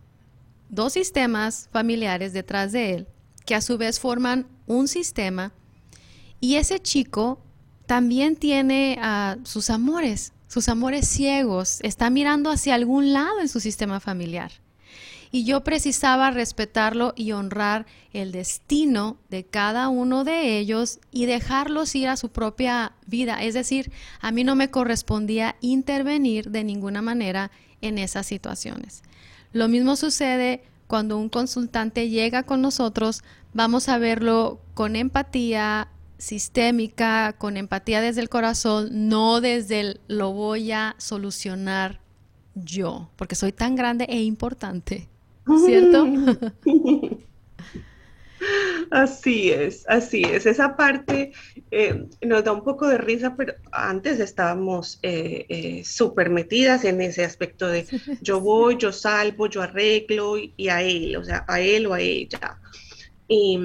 dos 0.69 0.93
sistemas 0.93 1.69
familiares 1.73 2.33
detrás 2.33 2.73
de 2.73 2.95
él, 2.95 3.09
que 3.45 3.55
a 3.55 3.61
su 3.61 3.79
vez 3.79 3.99
forman 3.99 4.47
un 4.67 4.88
sistema 4.88 5.53
y 6.41 6.57
ese 6.57 6.81
chico 6.81 7.41
también 7.87 8.37
tiene 8.37 8.99
uh, 9.00 9.45
sus 9.45 9.71
amores, 9.71 10.33
sus 10.49 10.69
amores 10.69 11.09
ciegos, 11.09 11.81
está 11.83 12.11
mirando 12.11 12.50
hacia 12.50 12.75
algún 12.75 13.12
lado 13.12 13.41
en 13.41 13.49
su 13.49 13.61
sistema 13.61 14.00
familiar. 14.00 14.53
Y 15.33 15.45
yo 15.45 15.65
precisaba 15.65 16.31
respetarlo 16.31 17.12
y 17.17 17.33
honrar 17.33 17.87
el 18.12 18.33
destino 18.33 19.19
de 19.29 19.45
cada 19.45 19.88
uno 19.88 20.25
de 20.25 20.59
ellos 20.59 21.00
y 21.11 21.26
dejarlos 21.26 21.95
ir 21.95 22.09
a 22.09 22.17
su 22.17 22.31
propia 22.31 22.93
vida. 23.07 23.43
Es 23.43 23.55
decir, 23.55 23.91
a 24.21 24.31
mí 24.31 24.45
no 24.45 24.55
me 24.55 24.71
correspondía 24.71 25.57
intervenir 25.61 26.50
de 26.50 26.65
ninguna 26.65 27.03
manera 27.03 27.50
en 27.81 27.99
esas 27.99 28.26
situaciones. 28.26 29.03
Lo 29.53 29.69
mismo 29.69 29.97
sucede 29.97 30.62
cuando 30.87 31.19
un 31.19 31.29
consultante 31.29 32.09
llega 32.09 32.45
con 32.45 32.62
nosotros, 32.62 33.23
vamos 33.53 33.88
a 33.88 33.99
verlo 33.99 34.61
con 34.75 34.95
empatía, 34.97 35.88
sistémica, 36.19 37.35
con 37.39 37.57
empatía 37.57 38.01
desde 38.01 38.21
el 38.21 38.29
corazón, 38.29 39.09
no 39.09 39.41
desde 39.41 39.81
el 39.81 40.01
lo 40.09 40.33
voy 40.33 40.73
a 40.73 40.95
solucionar 40.99 42.01
yo, 42.55 43.11
porque 43.17 43.35
soy 43.35 43.53
tan 43.53 43.77
grande 43.77 44.07
e 44.09 44.23
importante, 44.23 45.09
¿cierto? 45.67 46.07
Así 48.91 49.51
es, 49.51 49.85
así 49.89 50.23
es. 50.23 50.47
Esa 50.47 50.77
parte 50.77 51.33
eh, 51.71 52.07
nos 52.25 52.45
da 52.45 52.53
un 52.53 52.63
poco 52.63 52.87
de 52.87 52.99
risa, 52.99 53.35
pero 53.35 53.55
antes 53.73 54.21
estábamos 54.21 54.99
eh, 55.03 55.47
eh, 55.49 55.85
súper 55.85 56.31
metidas 56.31 56.85
en 56.85 57.01
ese 57.01 57.25
aspecto 57.25 57.67
de 57.67 57.87
yo 58.21 58.41
voy, 58.41 58.77
yo 58.77 58.93
salvo, 58.93 59.49
yo 59.49 59.63
arreglo 59.63 60.37
y, 60.39 60.69
a 60.69 60.83
él, 60.83 61.17
o 61.17 61.25
sea, 61.25 61.45
a 61.49 61.61
él 61.61 61.87
o 61.87 61.95
a 61.95 62.01
ella. 62.01 62.61
y 63.27 63.59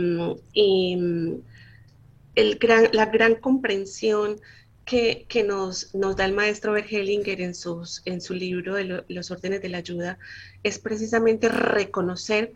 la 2.36 3.06
gran 3.08 3.36
comprensión 3.36 4.40
que, 4.86 5.46
nos, 5.48 5.94
nos, 5.96 6.16
da 6.18 6.26
el 6.26 6.34
maestro 6.34 6.74
Bergelinger 6.74 7.40
en, 7.42 7.56
sus, 7.56 8.02
en 8.06 8.20
su 8.20 8.34
libro 8.34 8.76
de 8.76 9.06
los 9.08 9.32
órdenes 9.32 9.62
de 9.62 9.70
la 9.70 9.78
ayuda 9.78 10.18
es 10.64 10.80
precisamente 10.80 11.48
reconocer 11.48 12.54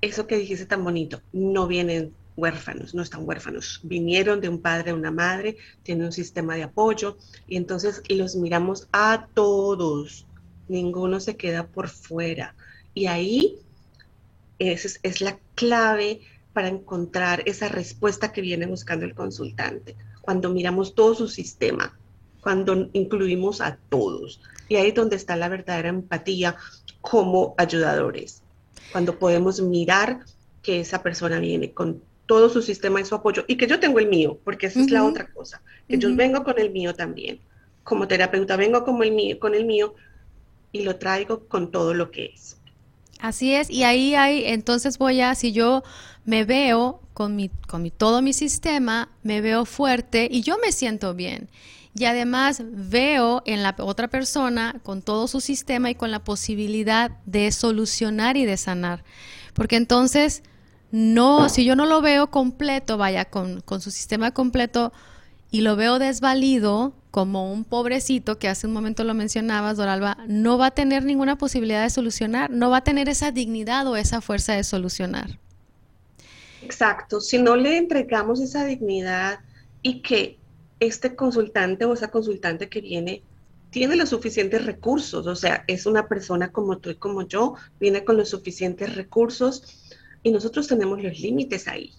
eso 0.00 0.26
que 0.26 0.36
dijiste 0.36 0.66
tan 0.66 0.82
bonito. 0.82 1.22
No 1.32 1.66
vienen 1.66 2.12
huérfanos, 2.36 2.94
no 2.94 3.02
están 3.02 3.26
huérfanos. 3.26 3.80
Vinieron 3.84 4.40
de 4.40 4.48
un 4.48 4.60
padre, 4.60 4.92
una 4.92 5.10
madre, 5.10 5.56
tienen 5.82 6.06
un 6.06 6.12
sistema 6.12 6.56
de 6.56 6.64
apoyo 6.64 7.16
y 7.46 7.56
entonces 7.56 8.02
los 8.08 8.34
miramos 8.34 8.88
a 8.92 9.28
todos. 9.34 10.26
Ninguno 10.68 11.20
se 11.20 11.36
queda 11.36 11.66
por 11.66 11.88
fuera. 11.88 12.54
Y 12.94 13.06
ahí 13.06 13.58
es, 14.58 14.98
es 15.02 15.20
la 15.20 15.38
clave 15.54 16.20
para 16.54 16.68
encontrar 16.68 17.42
esa 17.44 17.68
respuesta 17.68 18.32
que 18.32 18.40
viene 18.40 18.64
buscando 18.66 19.04
el 19.04 19.14
consultante. 19.14 19.96
Cuando 20.22 20.48
miramos 20.48 20.94
todo 20.94 21.14
su 21.14 21.28
sistema, 21.28 21.98
cuando 22.40 22.88
incluimos 22.92 23.60
a 23.60 23.76
todos. 23.88 24.40
Y 24.68 24.76
ahí 24.76 24.88
es 24.88 24.94
donde 24.94 25.16
está 25.16 25.36
la 25.36 25.48
verdadera 25.48 25.88
empatía 25.88 26.56
como 27.00 27.54
ayudadores. 27.58 28.42
Cuando 28.92 29.18
podemos 29.18 29.60
mirar 29.60 30.20
que 30.62 30.80
esa 30.80 31.02
persona 31.02 31.40
viene 31.40 31.72
con 31.72 32.02
todo 32.26 32.48
su 32.48 32.62
sistema 32.62 33.00
y 33.00 33.04
su 33.04 33.14
apoyo 33.14 33.44
y 33.48 33.56
que 33.56 33.66
yo 33.66 33.80
tengo 33.80 33.98
el 33.98 34.08
mío, 34.08 34.38
porque 34.44 34.66
esa 34.66 34.80
es 34.80 34.90
la 34.90 35.04
otra 35.04 35.30
cosa, 35.32 35.60
que 35.88 35.98
yo 35.98 36.14
vengo 36.14 36.44
con 36.44 36.58
el 36.58 36.70
mío 36.70 36.94
también. 36.94 37.40
Como 37.82 38.08
terapeuta 38.08 38.56
vengo 38.56 38.84
como 38.84 39.02
el 39.02 39.12
mío, 39.12 39.38
con 39.38 39.54
el 39.54 39.66
mío 39.66 39.94
y 40.72 40.84
lo 40.84 40.96
traigo 40.96 41.46
con 41.46 41.70
todo 41.70 41.92
lo 41.92 42.10
que 42.10 42.26
es. 42.26 42.58
Así 43.24 43.54
es, 43.54 43.70
y 43.70 43.84
ahí 43.84 44.14
hay, 44.14 44.44
entonces 44.44 44.98
voy 44.98 45.22
a, 45.22 45.34
si 45.34 45.52
yo 45.52 45.82
me 46.26 46.44
veo 46.44 47.00
con, 47.14 47.34
mi, 47.36 47.48
con 47.66 47.80
mi, 47.80 47.90
todo 47.90 48.20
mi 48.20 48.34
sistema, 48.34 49.08
me 49.22 49.40
veo 49.40 49.64
fuerte 49.64 50.28
y 50.30 50.42
yo 50.42 50.58
me 50.62 50.72
siento 50.72 51.14
bien. 51.14 51.48
Y 51.98 52.04
además 52.04 52.60
veo 52.70 53.42
en 53.46 53.62
la 53.62 53.76
otra 53.78 54.08
persona 54.08 54.78
con 54.82 55.00
todo 55.00 55.26
su 55.26 55.40
sistema 55.40 55.88
y 55.88 55.94
con 55.94 56.10
la 56.10 56.22
posibilidad 56.22 57.12
de 57.24 57.50
solucionar 57.50 58.36
y 58.36 58.44
de 58.44 58.58
sanar. 58.58 59.04
Porque 59.54 59.76
entonces, 59.76 60.42
no, 60.90 61.48
si 61.48 61.64
yo 61.64 61.76
no 61.76 61.86
lo 61.86 62.02
veo 62.02 62.30
completo, 62.30 62.98
vaya, 62.98 63.24
con, 63.24 63.62
con 63.62 63.80
su 63.80 63.90
sistema 63.90 64.32
completo 64.32 64.92
y 65.50 65.62
lo 65.62 65.76
veo 65.76 65.98
desvalido, 65.98 66.92
como 67.14 67.52
un 67.52 67.62
pobrecito 67.62 68.40
que 68.40 68.48
hace 68.48 68.66
un 68.66 68.72
momento 68.72 69.04
lo 69.04 69.14
mencionabas, 69.14 69.76
Doralba, 69.76 70.18
no 70.26 70.58
va 70.58 70.66
a 70.66 70.70
tener 70.72 71.04
ninguna 71.04 71.38
posibilidad 71.38 71.84
de 71.84 71.90
solucionar, 71.90 72.50
no 72.50 72.70
va 72.70 72.78
a 72.78 72.82
tener 72.82 73.08
esa 73.08 73.30
dignidad 73.30 73.86
o 73.86 73.94
esa 73.94 74.20
fuerza 74.20 74.54
de 74.54 74.64
solucionar. 74.64 75.38
Exacto, 76.60 77.20
si 77.20 77.38
no 77.38 77.54
le 77.54 77.76
entregamos 77.76 78.40
esa 78.40 78.64
dignidad 78.64 79.38
y 79.80 80.02
que 80.02 80.40
este 80.80 81.14
consultante 81.14 81.84
o 81.84 81.92
esa 81.94 82.10
consultante 82.10 82.68
que 82.68 82.80
viene 82.80 83.22
tiene 83.70 83.94
los 83.94 84.08
suficientes 84.08 84.64
recursos, 84.66 85.28
o 85.28 85.36
sea, 85.36 85.62
es 85.68 85.86
una 85.86 86.08
persona 86.08 86.50
como 86.50 86.78
tú 86.78 86.90
y 86.90 86.96
como 86.96 87.22
yo, 87.22 87.54
viene 87.78 88.02
con 88.02 88.16
los 88.16 88.30
suficientes 88.30 88.96
recursos 88.96 89.84
y 90.24 90.32
nosotros 90.32 90.66
tenemos 90.66 91.00
los 91.00 91.20
límites 91.20 91.68
ahí. 91.68 91.92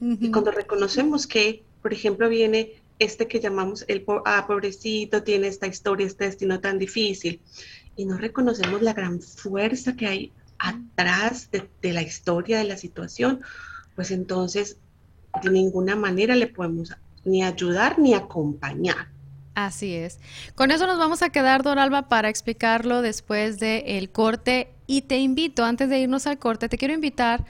Y 0.00 0.30
cuando 0.30 0.50
reconocemos 0.50 1.26
que, 1.26 1.62
por 1.82 1.92
ejemplo, 1.92 2.30
viene 2.30 2.79
este 3.00 3.26
que 3.26 3.40
llamamos 3.40 3.84
el 3.88 4.04
ah, 4.24 4.44
pobrecito, 4.46 5.24
tiene 5.24 5.48
esta 5.48 5.66
historia, 5.66 6.06
este 6.06 6.26
destino 6.26 6.60
tan 6.60 6.78
difícil, 6.78 7.40
y 7.96 8.04
no 8.04 8.16
reconocemos 8.16 8.82
la 8.82 8.92
gran 8.92 9.20
fuerza 9.20 9.96
que 9.96 10.06
hay 10.06 10.32
atrás 10.58 11.50
de, 11.50 11.92
la 11.92 12.02
historia 12.02 12.58
de 12.58 12.64
la 12.64 12.76
situación, 12.76 13.40
pues 13.96 14.10
entonces 14.10 14.76
de 15.42 15.50
ninguna 15.50 15.96
manera 15.96 16.36
le 16.36 16.46
podemos 16.46 16.92
ni 17.24 17.42
ayudar 17.42 17.98
ni 17.98 18.14
acompañar. 18.14 19.08
Así 19.54 19.94
es. 19.94 20.20
Con 20.54 20.70
eso 20.70 20.86
nos 20.86 20.98
vamos 20.98 21.22
a 21.22 21.30
quedar, 21.30 21.62
Doralba, 21.62 22.08
para 22.08 22.28
explicarlo 22.28 23.02
después 23.02 23.58
del 23.58 24.10
corte. 24.10 24.72
Y 24.86 25.02
te 25.02 25.18
invito, 25.18 25.64
antes 25.64 25.88
de 25.88 26.00
irnos 26.00 26.26
al 26.26 26.38
corte, 26.38 26.68
te 26.68 26.78
quiero 26.78 26.94
invitar 26.94 27.44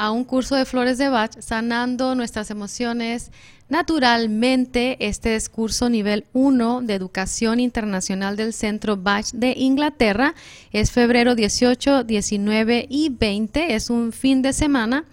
a 0.00 0.10
un 0.12 0.24
curso 0.24 0.56
de 0.56 0.64
flores 0.64 0.96
de 0.96 1.10
Bach, 1.10 1.30
sanando 1.40 2.14
nuestras 2.14 2.50
emociones 2.50 3.30
naturalmente. 3.68 4.96
Este 5.06 5.36
es 5.36 5.50
curso 5.50 5.90
nivel 5.90 6.24
1 6.32 6.80
de 6.80 6.94
educación 6.94 7.60
internacional 7.60 8.34
del 8.34 8.54
Centro 8.54 8.96
Bach 8.96 9.26
de 9.34 9.52
Inglaterra. 9.58 10.34
Es 10.72 10.90
febrero 10.90 11.34
18, 11.34 12.04
19 12.04 12.86
y 12.88 13.10
20. 13.10 13.74
Es 13.74 13.90
un 13.90 14.12
fin 14.12 14.40
de 14.40 14.54
semana. 14.54 15.04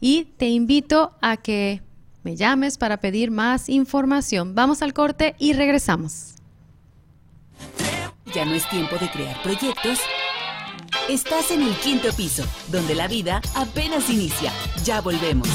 Y 0.00 0.26
te 0.36 0.48
invito 0.48 1.16
a 1.20 1.36
que 1.36 1.82
me 2.22 2.36
llames 2.36 2.78
para 2.78 2.98
pedir 2.98 3.32
más 3.32 3.68
información. 3.68 4.54
Vamos 4.54 4.82
al 4.82 4.94
corte 4.94 5.34
y 5.40 5.52
regresamos. 5.52 6.36
Ya 8.32 8.44
no 8.44 8.54
es 8.54 8.68
tiempo 8.70 8.96
de 8.98 9.10
crear 9.10 9.42
proyectos 9.42 9.98
Estás 11.08 11.50
en 11.50 11.62
el 11.62 11.74
quinto 11.76 12.12
piso, 12.12 12.44
donde 12.68 12.94
la 12.94 13.08
vida 13.08 13.42
apenas 13.56 14.08
inicia. 14.08 14.52
Ya 14.84 15.00
volvemos. 15.00 15.48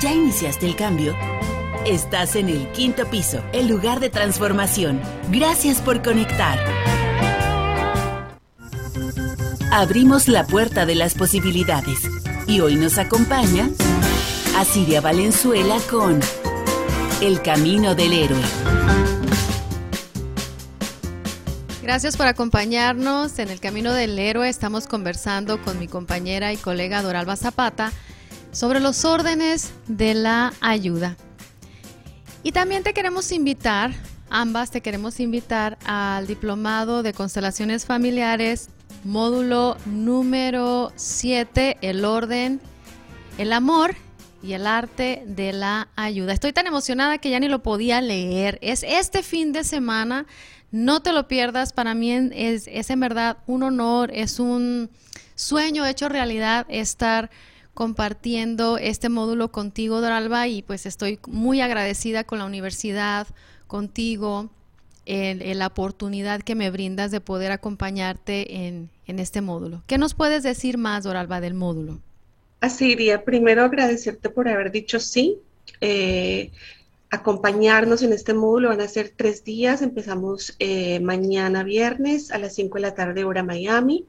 ¿Ya 0.00 0.12
iniciaste 0.12 0.66
el 0.66 0.76
cambio? 0.76 1.14
Estás 1.84 2.34
en 2.36 2.48
el 2.48 2.72
quinto 2.72 3.06
piso, 3.10 3.42
el 3.52 3.68
lugar 3.68 4.00
de 4.00 4.08
transformación. 4.08 5.00
Gracias 5.30 5.82
por 5.82 6.02
conectar. 6.02 6.58
Abrimos 9.70 10.26
la 10.26 10.46
puerta 10.46 10.86
de 10.86 10.94
las 10.94 11.14
posibilidades 11.14 12.00
y 12.46 12.60
hoy 12.60 12.76
nos 12.76 12.96
acompaña 12.96 13.68
Asiria 14.56 15.02
Valenzuela 15.02 15.78
con 15.90 16.18
El 17.20 17.42
Camino 17.42 17.94
del 17.94 18.14
Héroe. 18.14 19.15
Gracias 21.86 22.16
por 22.16 22.26
acompañarnos 22.26 23.38
en 23.38 23.48
el 23.48 23.60
Camino 23.60 23.92
del 23.92 24.18
Héroe. 24.18 24.48
Estamos 24.48 24.88
conversando 24.88 25.62
con 25.62 25.78
mi 25.78 25.86
compañera 25.86 26.52
y 26.52 26.56
colega 26.56 27.00
Doralba 27.00 27.36
Zapata 27.36 27.92
sobre 28.50 28.80
los 28.80 29.04
órdenes 29.04 29.72
de 29.86 30.14
la 30.14 30.52
ayuda. 30.60 31.16
Y 32.42 32.50
también 32.50 32.82
te 32.82 32.92
queremos 32.92 33.30
invitar, 33.30 33.92
ambas 34.30 34.72
te 34.72 34.80
queremos 34.80 35.20
invitar 35.20 35.78
al 35.84 36.26
diplomado 36.26 37.04
de 37.04 37.12
constelaciones 37.12 37.86
familiares, 37.86 38.68
módulo 39.04 39.76
número 39.86 40.92
7, 40.96 41.78
el 41.82 42.04
orden, 42.04 42.60
el 43.38 43.52
amor 43.52 43.94
y 44.42 44.54
el 44.54 44.66
arte 44.66 45.22
de 45.24 45.52
la 45.52 45.86
ayuda. 45.94 46.32
Estoy 46.32 46.52
tan 46.52 46.66
emocionada 46.66 47.18
que 47.18 47.30
ya 47.30 47.38
ni 47.38 47.46
lo 47.46 47.62
podía 47.62 48.00
leer. 48.00 48.58
Es 48.60 48.82
este 48.82 49.22
fin 49.22 49.52
de 49.52 49.62
semana 49.62 50.26
no 50.70 51.00
te 51.00 51.12
lo 51.12 51.28
pierdas, 51.28 51.72
para 51.72 51.94
mí 51.94 52.12
es, 52.12 52.68
es 52.68 52.90
en 52.90 53.00
verdad 53.00 53.38
un 53.46 53.62
honor, 53.62 54.10
es 54.12 54.40
un 54.40 54.90
sueño 55.34 55.86
hecho 55.86 56.08
realidad 56.08 56.66
estar 56.68 57.30
compartiendo 57.74 58.78
este 58.78 59.08
módulo 59.08 59.52
contigo, 59.52 60.00
Doralba, 60.00 60.48
y 60.48 60.62
pues 60.62 60.86
estoy 60.86 61.18
muy 61.28 61.60
agradecida 61.60 62.24
con 62.24 62.38
la 62.38 62.46
universidad, 62.46 63.26
contigo, 63.66 64.50
en, 65.04 65.58
la 65.58 65.68
oportunidad 65.68 66.42
que 66.42 66.54
me 66.54 66.70
brindas 66.70 67.10
de 67.10 67.20
poder 67.20 67.52
acompañarte 67.52 68.66
en, 68.66 68.90
en, 69.06 69.18
este 69.18 69.40
módulo. 69.40 69.82
¿Qué 69.86 69.98
nos 69.98 70.14
puedes 70.14 70.42
decir 70.42 70.78
más, 70.78 71.04
Doralba, 71.04 71.40
del 71.40 71.54
módulo? 71.54 72.00
Así 72.60 72.92
iría. 72.92 73.24
Primero 73.24 73.64
agradecerte 73.64 74.30
por 74.30 74.48
haber 74.48 74.72
dicho 74.72 74.98
sí. 74.98 75.38
Eh, 75.80 76.50
acompañarnos 77.10 78.02
en 78.02 78.12
este 78.12 78.34
módulo. 78.34 78.68
Van 78.68 78.80
a 78.80 78.88
ser 78.88 79.12
tres 79.14 79.44
días. 79.44 79.82
Empezamos 79.82 80.56
eh, 80.58 81.00
mañana 81.00 81.64
viernes 81.64 82.30
a 82.30 82.38
las 82.38 82.54
5 82.54 82.76
de 82.76 82.82
la 82.82 82.94
tarde 82.94 83.24
hora 83.24 83.42
Miami. 83.42 84.06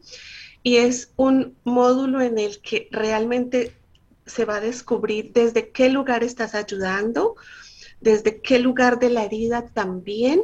Y 0.64 0.78
es 0.78 1.14
un 1.16 1.56
módulo 1.64 2.22
en 2.22 2.38
el 2.38 2.62
que 2.62 2.88
realmente 2.92 3.74
se 4.26 4.46
va 4.46 4.58
a 4.58 4.62
descubrir 4.62 5.32
desde 5.34 5.70
qué 5.70 5.90
lugar 5.90 6.24
estás 6.24 6.54
ayudando, 6.54 7.36
desde 8.02 8.42
qué 8.42 8.60
lugar 8.60 9.00
de 9.00 9.10
la 9.10 9.24
herida 9.24 9.68
también, 9.68 10.42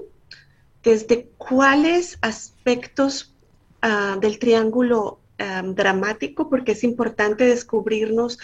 desde 0.84 1.30
cuáles 1.38 2.18
aspectos 2.22 3.36
ah, 3.82 4.18
del 4.20 4.40
triángulo 4.40 5.20
ah, 5.40 5.64
dramático, 5.66 6.50
porque 6.50 6.72
es 6.72 6.84
importante 6.84 7.46
descubrirnos 7.46 8.40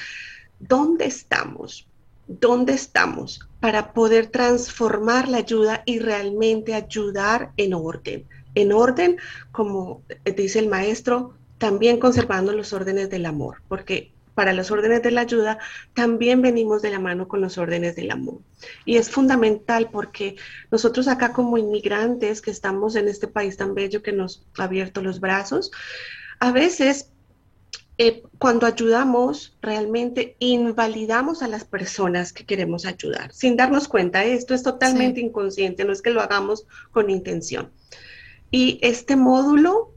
dónde 0.59 1.05
estamos, 1.05 1.88
dónde 2.29 2.73
estamos 2.73 3.41
para 3.59 3.91
poder 3.91 4.27
transformar 4.27 5.27
la 5.27 5.37
ayuda 5.37 5.81
y 5.85 5.99
realmente 5.99 6.75
ayudar 6.75 7.51
en 7.57 7.73
orden. 7.73 8.25
En 8.55 8.71
orden, 8.71 9.17
como 9.51 10.03
dice 10.35 10.59
el 10.59 10.69
maestro, 10.69 11.33
también 11.57 11.99
conservando 11.99 12.53
los 12.53 12.71
órdenes 12.71 13.09
del 13.09 13.25
amor, 13.25 13.61
porque 13.67 14.11
para 14.35 14.53
los 14.53 14.71
órdenes 14.71 15.01
de 15.01 15.11
la 15.11 15.21
ayuda 15.21 15.57
también 15.93 16.41
venimos 16.41 16.81
de 16.81 16.91
la 16.91 16.99
mano 16.99 17.27
con 17.27 17.41
los 17.41 17.57
órdenes 17.57 17.95
del 17.95 18.11
amor. 18.11 18.39
Y 18.85 18.97
es 18.97 19.09
fundamental 19.09 19.89
porque 19.91 20.37
nosotros 20.71 21.07
acá 21.07 21.33
como 21.33 21.57
inmigrantes 21.57 22.41
que 22.41 22.51
estamos 22.51 22.95
en 22.95 23.07
este 23.09 23.27
país 23.27 23.57
tan 23.57 23.73
bello 23.73 24.01
que 24.01 24.13
nos 24.13 24.45
ha 24.57 24.63
abierto 24.63 25.01
los 25.01 25.19
brazos, 25.19 25.71
a 26.39 26.51
veces 26.51 27.11
eh, 28.01 28.23
cuando 28.37 28.65
ayudamos, 28.65 29.57
realmente 29.61 30.37
invalidamos 30.39 31.43
a 31.43 31.49
las 31.49 31.65
personas 31.65 32.31
que 32.31 32.45
queremos 32.45 32.85
ayudar, 32.85 33.33
sin 33.33 33.57
darnos 33.57 33.89
cuenta. 33.89 34.23
Esto 34.23 34.53
es 34.53 34.63
totalmente 34.63 35.19
inconsciente, 35.19 35.83
no 35.83 35.91
es 35.91 36.01
que 36.01 36.11
lo 36.11 36.21
hagamos 36.21 36.65
con 36.91 37.09
intención. 37.09 37.73
Y 38.51 38.79
este 38.81 39.17
módulo 39.17 39.93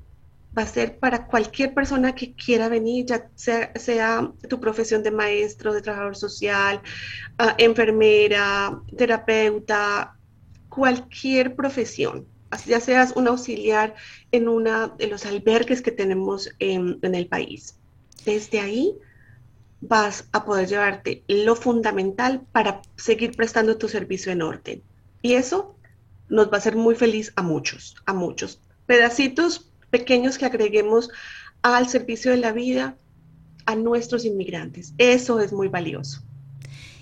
va 0.59 0.63
a 0.63 0.67
ser 0.67 0.99
para 0.99 1.29
cualquier 1.29 1.75
persona 1.75 2.13
que 2.13 2.35
quiera 2.35 2.69
venir, 2.69 3.07
ya 3.07 3.31
sea, 3.37 4.33
tu 4.49 4.59
profesión 4.59 5.05
de 5.05 5.13
maestro, 5.13 5.73
de 5.73 5.81
trabajador 5.81 6.17
social, 6.17 6.83
ah, 7.39 7.55
enfermera, 7.57 8.83
terapeuta, 8.97 10.17
cualquier 10.69 11.55
profesión 11.55 12.27
ya 12.67 12.81
seas 12.81 13.15
un 13.17 13.29
auxiliar 13.29 13.95
en 14.31 14.47
una 14.47 14.89
de 14.89 15.07
los 15.07 15.25
albergues 15.25 15.81
que 15.81 15.91
tenemos 15.91 16.51
en 16.59 16.99
el 17.01 17.27
país 17.27 17.79
desde 18.25 18.61
ahí 18.61 18.95
vas 19.81 20.29
a 20.33 20.45
poder 20.45 20.69
llevarte 20.69 21.25
lo 21.27 21.57
fundamental 21.57 22.43
para 22.53 22.83
seguir 22.97 23.37
prestando 23.37 23.77
tu 23.77 23.89
servicio 23.89 24.33
en 24.33 24.43
orden. 24.43 24.83
Y 25.23 25.35
eso 25.35 25.77
nos 26.29 26.49
va 26.49 26.55
a 26.55 26.59
hacer 26.59 26.77
muy 26.77 26.95
feliz 26.95 27.33
a 27.37 27.43
muchos, 27.43 27.97
a 28.07 28.15
muchos. 28.15 28.61
Pedacitos 28.87 29.71
pequeños 29.91 30.39
que 30.39 30.47
agreguemos 30.47 31.11
al 31.63 31.89
servicio 31.89 32.31
de 32.31 32.39
la 32.39 32.53
vida 32.53 32.97
a 33.67 33.75
nuestros 33.75 34.25
inmigrantes. 34.25 34.95
Eso 34.99 35.41
es 35.41 35.53
muy 35.53 35.69
valioso. 35.69 36.23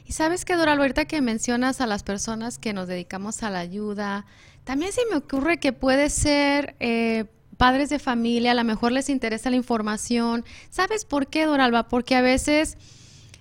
Y 0.05 0.13
sabes 0.13 0.45
que, 0.45 0.57
Dora, 0.57 0.73
ahorita 0.73 1.05
que 1.05 1.21
mencionas 1.21 1.81
a 1.81 1.87
las 1.87 2.03
personas 2.03 2.59
que 2.59 2.73
nos 2.73 2.89
dedicamos 2.89 3.43
a 3.43 3.51
la 3.51 3.61
ayuda, 3.61 4.27
también 4.65 4.93
se 4.93 5.03
me 5.11 5.17
ocurre 5.17 5.59
que 5.59 5.73
puede 5.73 6.11
ser 6.11 6.75
eh, 6.81 7.27
padres 7.61 7.91
de 7.91 7.99
familia, 7.99 8.53
a 8.53 8.55
lo 8.55 8.65
mejor 8.65 8.91
les 8.91 9.11
interesa 9.11 9.51
la 9.51 9.57
información. 9.57 10.47
¿Sabes 10.71 11.05
por 11.05 11.27
qué, 11.27 11.45
Doralba? 11.45 11.89
Porque 11.89 12.17
a 12.17 12.23
veces 12.23 12.79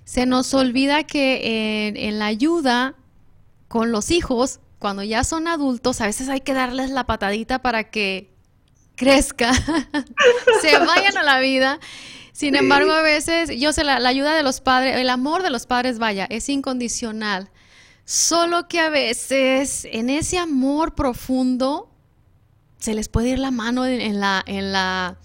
se 0.03 0.25
nos 0.25 0.53
olvida 0.53 1.05
que 1.05 1.93
en, 1.95 2.19
la 2.19 2.25
ayuda 2.25 2.95
con 3.69 3.93
los 3.93 4.11
hijos, 4.11 4.59
cuando 4.77 5.03
ya 5.03 5.23
son 5.23 5.47
adultos, 5.47 6.01
a 6.01 6.05
veces 6.05 6.27
hay 6.27 6.41
que 6.41 6.53
darles 6.53 6.89
la 6.89 7.05
patadita 7.05 7.61
para 7.61 7.85
que 7.91 8.29
crezca, 8.97 9.53
se 10.61 10.77
vayan 10.79 11.17
a 11.17 11.23
la 11.23 11.39
vida. 11.39 11.79
Sin 12.33 12.55
embargo, 12.55 12.91
a 12.91 13.01
veces, 13.01 13.49
yo 13.57 13.71
sé, 13.71 13.85
la, 13.85 14.01
la, 14.01 14.09
ayuda 14.09 14.35
de 14.35 14.43
los 14.43 14.59
padres, 14.59 14.97
el 14.97 15.09
amor 15.09 15.43
de 15.43 15.49
los 15.49 15.65
padres, 15.65 15.97
vaya, 15.97 16.27
es 16.29 16.49
incondicional. 16.49 17.51
Solo 18.03 18.67
que 18.67 18.81
a 18.81 18.89
veces 18.89 19.87
en 19.89 20.09
ese 20.09 20.37
amor 20.37 20.93
profundo 20.93 21.88
se 22.79 22.93
les 22.93 23.09
puede 23.09 23.29
ir 23.29 23.39
la 23.39 23.51
mano 23.51 23.85
en, 23.85 24.19
la, 24.19 24.43
en 24.45 24.71
la, 24.71 25.17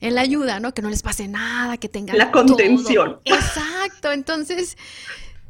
en 0.00 0.14
la 0.14 0.20
ayuda, 0.20 0.60
¿no? 0.60 0.74
Que 0.74 0.82
no 0.82 0.90
les 0.90 1.02
pase 1.02 1.28
nada, 1.28 1.76
que 1.76 1.88
tengan 1.88 2.18
la 2.18 2.30
contención. 2.30 3.20
Exacto. 3.24 4.12
Entonces, 4.12 4.76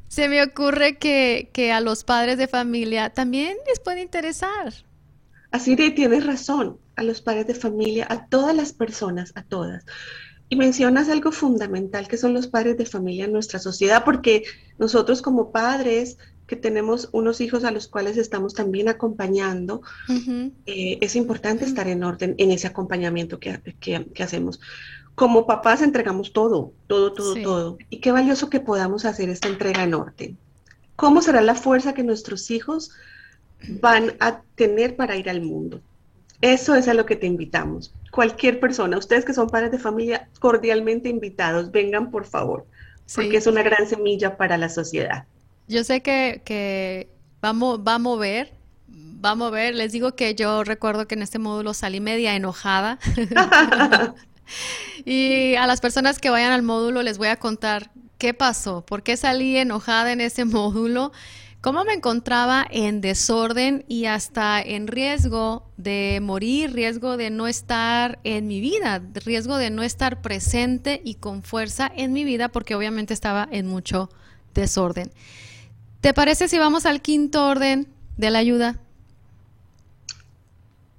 se 0.08 0.28
me 0.28 0.42
ocurre 0.42 0.98
que, 0.98 1.50
que, 1.52 1.72
a 1.72 1.80
los 1.80 2.04
padres 2.04 2.36
de 2.36 2.48
familia 2.48 3.10
también 3.10 3.56
les 3.66 3.80
puede 3.80 4.02
interesar. 4.02 4.74
Así 5.50 5.76
de 5.76 5.90
tienes 5.90 6.26
razón, 6.26 6.78
a 6.96 7.02
los 7.02 7.20
padres 7.22 7.46
de 7.46 7.54
familia, 7.54 8.06
a 8.10 8.26
todas 8.26 8.54
las 8.54 8.72
personas, 8.72 9.32
a 9.36 9.42
todas. 9.42 9.84
Y 10.48 10.56
mencionas 10.56 11.08
algo 11.08 11.32
fundamental 11.32 12.08
que 12.08 12.18
son 12.18 12.34
los 12.34 12.46
padres 12.46 12.76
de 12.76 12.84
familia 12.84 13.24
en 13.24 13.32
nuestra 13.32 13.58
sociedad, 13.58 14.04
porque 14.04 14.44
nosotros 14.78 15.22
como 15.22 15.50
padres 15.50 16.18
que 16.52 16.56
tenemos 16.56 17.08
unos 17.12 17.40
hijos 17.40 17.64
a 17.64 17.70
los 17.70 17.88
cuales 17.88 18.18
estamos 18.18 18.52
también 18.52 18.90
acompañando, 18.90 19.80
eh, 20.66 20.98
es 21.00 21.16
importante 21.16 21.64
estar 21.64 21.88
en 21.88 22.04
orden 22.04 22.34
en 22.36 22.50
ese 22.50 22.66
acompañamiento 22.66 23.40
que, 23.40 23.58
que, 23.80 24.22
hacemos. 24.22 24.60
Como 25.14 25.46
papás 25.46 25.80
entregamos 25.80 26.34
todo, 26.34 26.74
todo, 26.88 27.14
todo, 27.14 27.34
todo. 27.42 27.78
Y 27.88 28.00
qué 28.00 28.12
valioso 28.12 28.50
que 28.50 28.60
podamos 28.60 29.06
hacer 29.06 29.30
esta 29.30 29.48
entrega 29.48 29.82
en 29.82 29.94
orden. 29.94 30.36
¿Cómo 30.94 31.22
será 31.22 31.40
la 31.40 31.54
fuerza 31.54 31.94
que 31.94 32.02
nuestros 32.02 32.50
hijos 32.50 32.90
van 33.80 34.12
a 34.20 34.42
tener 34.54 34.94
para 34.94 35.16
ir 35.16 35.30
al 35.30 35.40
mundo? 35.40 35.80
Eso 36.42 36.74
es 36.74 36.86
a 36.86 36.92
lo 36.92 37.06
que 37.06 37.16
te 37.16 37.26
invitamos. 37.26 37.94
Cualquier 38.10 38.60
persona, 38.60 38.98
ustedes 38.98 39.24
que 39.24 39.32
son 39.32 39.48
padres 39.48 39.70
de 39.70 39.78
familia, 39.78 40.28
cordialmente 40.38 41.08
invitados, 41.08 41.70
vengan 41.70 42.10
por 42.10 42.26
favor, 42.26 42.66
porque 43.14 43.38
es 43.38 43.46
una 43.46 43.62
gran 43.62 43.86
semilla 43.86 44.36
para 44.36 44.58
la 44.58 44.68
sociedad. 44.68 45.24
Yo 45.72 45.84
sé 45.84 46.02
que, 46.02 46.42
que 46.44 47.08
vamos, 47.40 47.80
va 47.80 47.94
a 47.94 47.98
mover, 47.98 48.52
va 48.88 49.30
a 49.30 49.34
mover. 49.34 49.74
Les 49.74 49.92
digo 49.92 50.14
que 50.14 50.34
yo 50.34 50.64
recuerdo 50.64 51.08
que 51.08 51.14
en 51.14 51.22
este 51.22 51.38
módulo 51.38 51.74
salí 51.74 52.00
media 52.00 52.36
enojada. 52.36 52.98
y 55.04 55.54
a 55.56 55.66
las 55.66 55.80
personas 55.80 56.18
que 56.18 56.30
vayan 56.30 56.52
al 56.52 56.62
módulo 56.62 57.02
les 57.02 57.18
voy 57.18 57.28
a 57.28 57.36
contar 57.36 57.90
qué 58.18 58.34
pasó, 58.34 58.84
por 58.84 59.02
qué 59.02 59.16
salí 59.16 59.56
enojada 59.56 60.12
en 60.12 60.20
ese 60.20 60.44
módulo 60.44 61.12
cómo 61.62 61.84
me 61.84 61.92
encontraba 61.92 62.66
en 62.68 63.00
desorden 63.00 63.84
y 63.86 64.06
hasta 64.06 64.60
en 64.60 64.88
riesgo 64.88 65.70
de 65.76 66.18
morir, 66.20 66.72
riesgo 66.72 67.16
de 67.16 67.30
no 67.30 67.46
estar 67.46 68.18
en 68.24 68.48
mi 68.48 68.60
vida, 68.60 69.00
riesgo 69.24 69.56
de 69.56 69.70
no 69.70 69.84
estar 69.84 70.20
presente 70.22 71.00
y 71.04 71.14
con 71.14 71.44
fuerza 71.44 71.90
en 71.96 72.12
mi 72.12 72.24
vida 72.24 72.48
porque 72.48 72.74
obviamente 72.74 73.14
estaba 73.14 73.48
en 73.50 73.68
mucho 73.68 74.10
desorden. 74.54 75.12
¿Te 76.02 76.12
parece 76.12 76.48
si 76.48 76.58
vamos 76.58 76.84
al 76.84 77.00
quinto 77.00 77.46
orden 77.46 77.88
de 78.18 78.30
la 78.30 78.40
ayuda? 78.40 78.78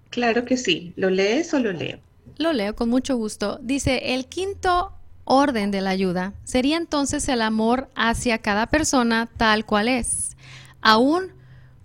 Claro 0.10 0.46
que 0.46 0.58
sí. 0.58 0.94
¿Lo 0.96 1.12
lees 1.12 1.54
o 1.54 1.60
lo 1.60 1.72
leo? 1.72 2.00
Lo 2.38 2.54
leo 2.54 2.76
con 2.76 2.90
mucho 2.90 3.16
gusto. 3.16 3.60
Dice, 3.62 4.16
el 4.16 4.26
quinto 4.26 4.94
orden 5.26 5.70
de 5.70 5.82
la 5.82 5.92
ayuda 5.92 6.34
sería 6.44 6.78
entonces 6.78 7.30
el 7.30 7.44
amor 7.44 7.90
hacia 7.96 8.40
cada 8.40 8.66
persona 8.66 9.30
tal 9.38 9.66
cual 9.66 9.88
es 9.88 10.34
aun 10.84 11.32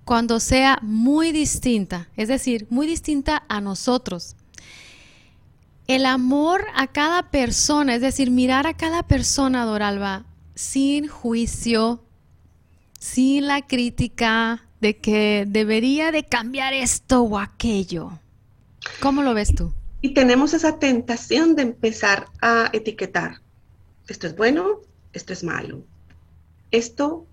cuando 0.05 0.41
sea 0.41 0.79
muy 0.83 1.33
distinta, 1.33 2.09
es 2.17 2.29
decir, 2.29 2.67
muy 2.71 2.87
distinta 2.87 3.45
a 3.49 3.61
nosotros. 3.61 4.37
El 5.87 6.05
amor 6.05 6.67
a 6.75 6.87
cada 6.87 7.31
persona, 7.31 7.95
es 7.95 8.03
decir, 8.03 8.31
mirar 8.31 8.67
a 8.67 8.77
cada 8.77 9.03
persona, 9.03 9.65
Doralba, 9.65 10.25
sin 10.55 11.09
juicio, 11.09 12.03
sin 12.99 13.47
la 13.47 13.67
crítica 13.67 14.65
de 14.81 14.97
que 14.97 15.45
debería 15.47 16.13
de 16.13 16.25
cambiar 16.25 16.73
esto 16.75 17.23
o 17.23 17.39
aquello. 17.39 18.13
¿Cómo 19.01 19.23
lo 19.23 19.35
ves 19.35 19.55
tú? 19.55 19.73
Y 20.01 20.15
tenemos 20.15 20.55
esa 20.55 20.79
tentación 20.79 21.57
de 21.57 21.63
empezar 21.63 22.27
a 22.41 22.71
etiquetar. 22.73 23.41
Esto 24.07 24.27
es 24.27 24.37
bueno, 24.37 24.81
esto 25.13 25.33
es 25.33 25.43
malo. 25.43 25.83
Esto 26.71 27.27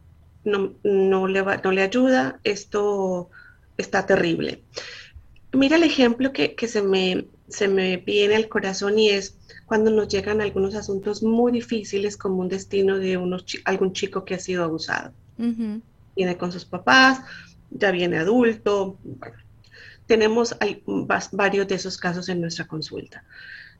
no, 0.43 0.73
no, 0.84 1.28
le, 1.28 1.43
no 1.43 1.71
le 1.71 1.82
ayuda, 1.82 2.39
esto 2.43 3.30
está 3.78 4.06
terrible. 4.06 4.63
Mira 5.54 5.78
el 5.78 5.84
ejemplo 5.84 6.34
que, 6.34 6.56
se, 6.67 6.82
me, 6.82 7.28
se 7.47 7.67
me 7.67 7.97
viene 7.97 8.36
al 8.36 8.49
corazón 8.49 8.99
y 8.99 9.10
es 9.10 9.38
cuando 9.65 9.89
nos 9.89 10.08
llegan 10.08 10.41
algunos 10.41 10.75
asuntos 10.75 11.23
muy 11.23 11.51
difíciles 11.51 12.17
como 12.17 12.38
un 12.38 12.49
destino 12.49 12.97
de 12.97 13.17
unos, 13.17 13.45
algún 13.63 13.93
chico 13.93 14.25
que 14.25 14.36
ha 14.36 14.39
sido 14.39 14.63
abusado. 14.63 15.13
Viene 15.38 16.38
con 16.38 16.52
sus 16.52 16.65
papás, 16.65 17.21
ya 17.71 17.91
viene 17.91 18.17
adulto. 18.17 18.98
tenemos 20.06 20.56
varios 21.32 21.67
de 21.67 21.76
esos 21.76 21.98
casos 21.98 22.30
en 22.30 22.41
nuestra 22.41 22.67
consulta. 22.67 23.24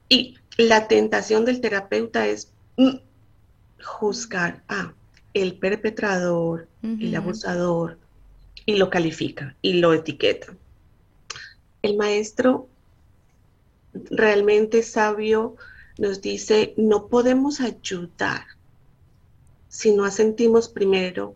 Y 0.10 0.38
la 0.58 0.88
tentación 0.88 1.46
del 1.46 1.62
terapeuta 1.62 2.28
es 2.28 2.52
mm, 2.78 2.98
juzgar, 3.84 4.64
ah, 4.68 4.94
el 5.34 5.58
perpetrador, 5.58 6.68
el 6.82 7.16
abusador, 7.16 7.98
y 8.66 8.78
lo 8.78 8.90
califica 8.90 9.56
y 9.62 9.74
lo 9.74 9.94
etiqueta. 9.94 10.56
El 11.82 11.98
maestro 11.98 12.68
realmente 13.94 14.82
sabio 14.84 15.56
nos 15.98 16.22
dice, 16.22 16.74
no 16.78 17.08
podemos 17.08 17.62
ayudar 17.62 18.46
si 19.70 19.94
no 19.94 20.06
asentimos 20.06 20.68
primero 20.68 21.36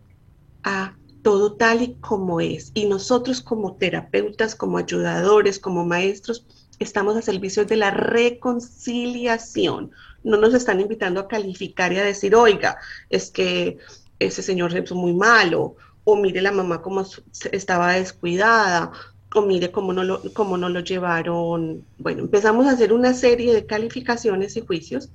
a 0.63 0.95
todo 1.22 1.54
tal 1.54 1.82
y 1.82 1.93
como 1.95 2.41
es. 2.41 2.72
Y 2.74 2.86
nosotros 2.86 3.41
como 3.41 3.76
terapeutas, 3.76 4.56
como 4.56 4.78
ayudadores, 4.78 5.60
como 5.60 5.86
maestros, 5.86 6.45
estamos 6.80 7.17
a 7.17 7.22
servicio 7.22 7.65
de 7.65 7.76
la 7.76 7.91
reconciliación. 7.91 9.91
No 10.24 10.38
nos 10.38 10.54
están 10.54 10.80
invitando 10.80 11.19
a 11.19 11.28
calificar 11.28 11.93
y 11.93 11.98
a 11.98 12.04
decir, 12.04 12.36
oiga, 12.36 12.78
es 13.10 13.32
que 13.32 13.78
ese 14.19 14.41
señor 14.41 14.76
es 14.76 14.91
muy 14.91 15.13
malo, 15.13 15.76
o 16.04 16.15
mire 16.15 16.41
la 16.41 16.52
mamá 16.52 16.82
como 16.82 17.06
estaba 17.52 17.93
descuidada, 17.93 18.91
o 19.34 19.41
mire 19.43 19.72
cómo 19.72 19.93
no, 19.93 20.04
lo, 20.04 20.22
cómo 20.34 20.58
no 20.58 20.69
lo 20.69 20.82
llevaron. 20.82 21.86
Bueno, 21.98 22.24
empezamos 22.24 22.65
a 22.65 22.72
hacer 22.72 22.93
una 22.93 23.13
serie 23.13 23.54
de 23.54 23.65
calificaciones 23.65 24.58
y 24.58 24.62
juicios, 24.62 25.10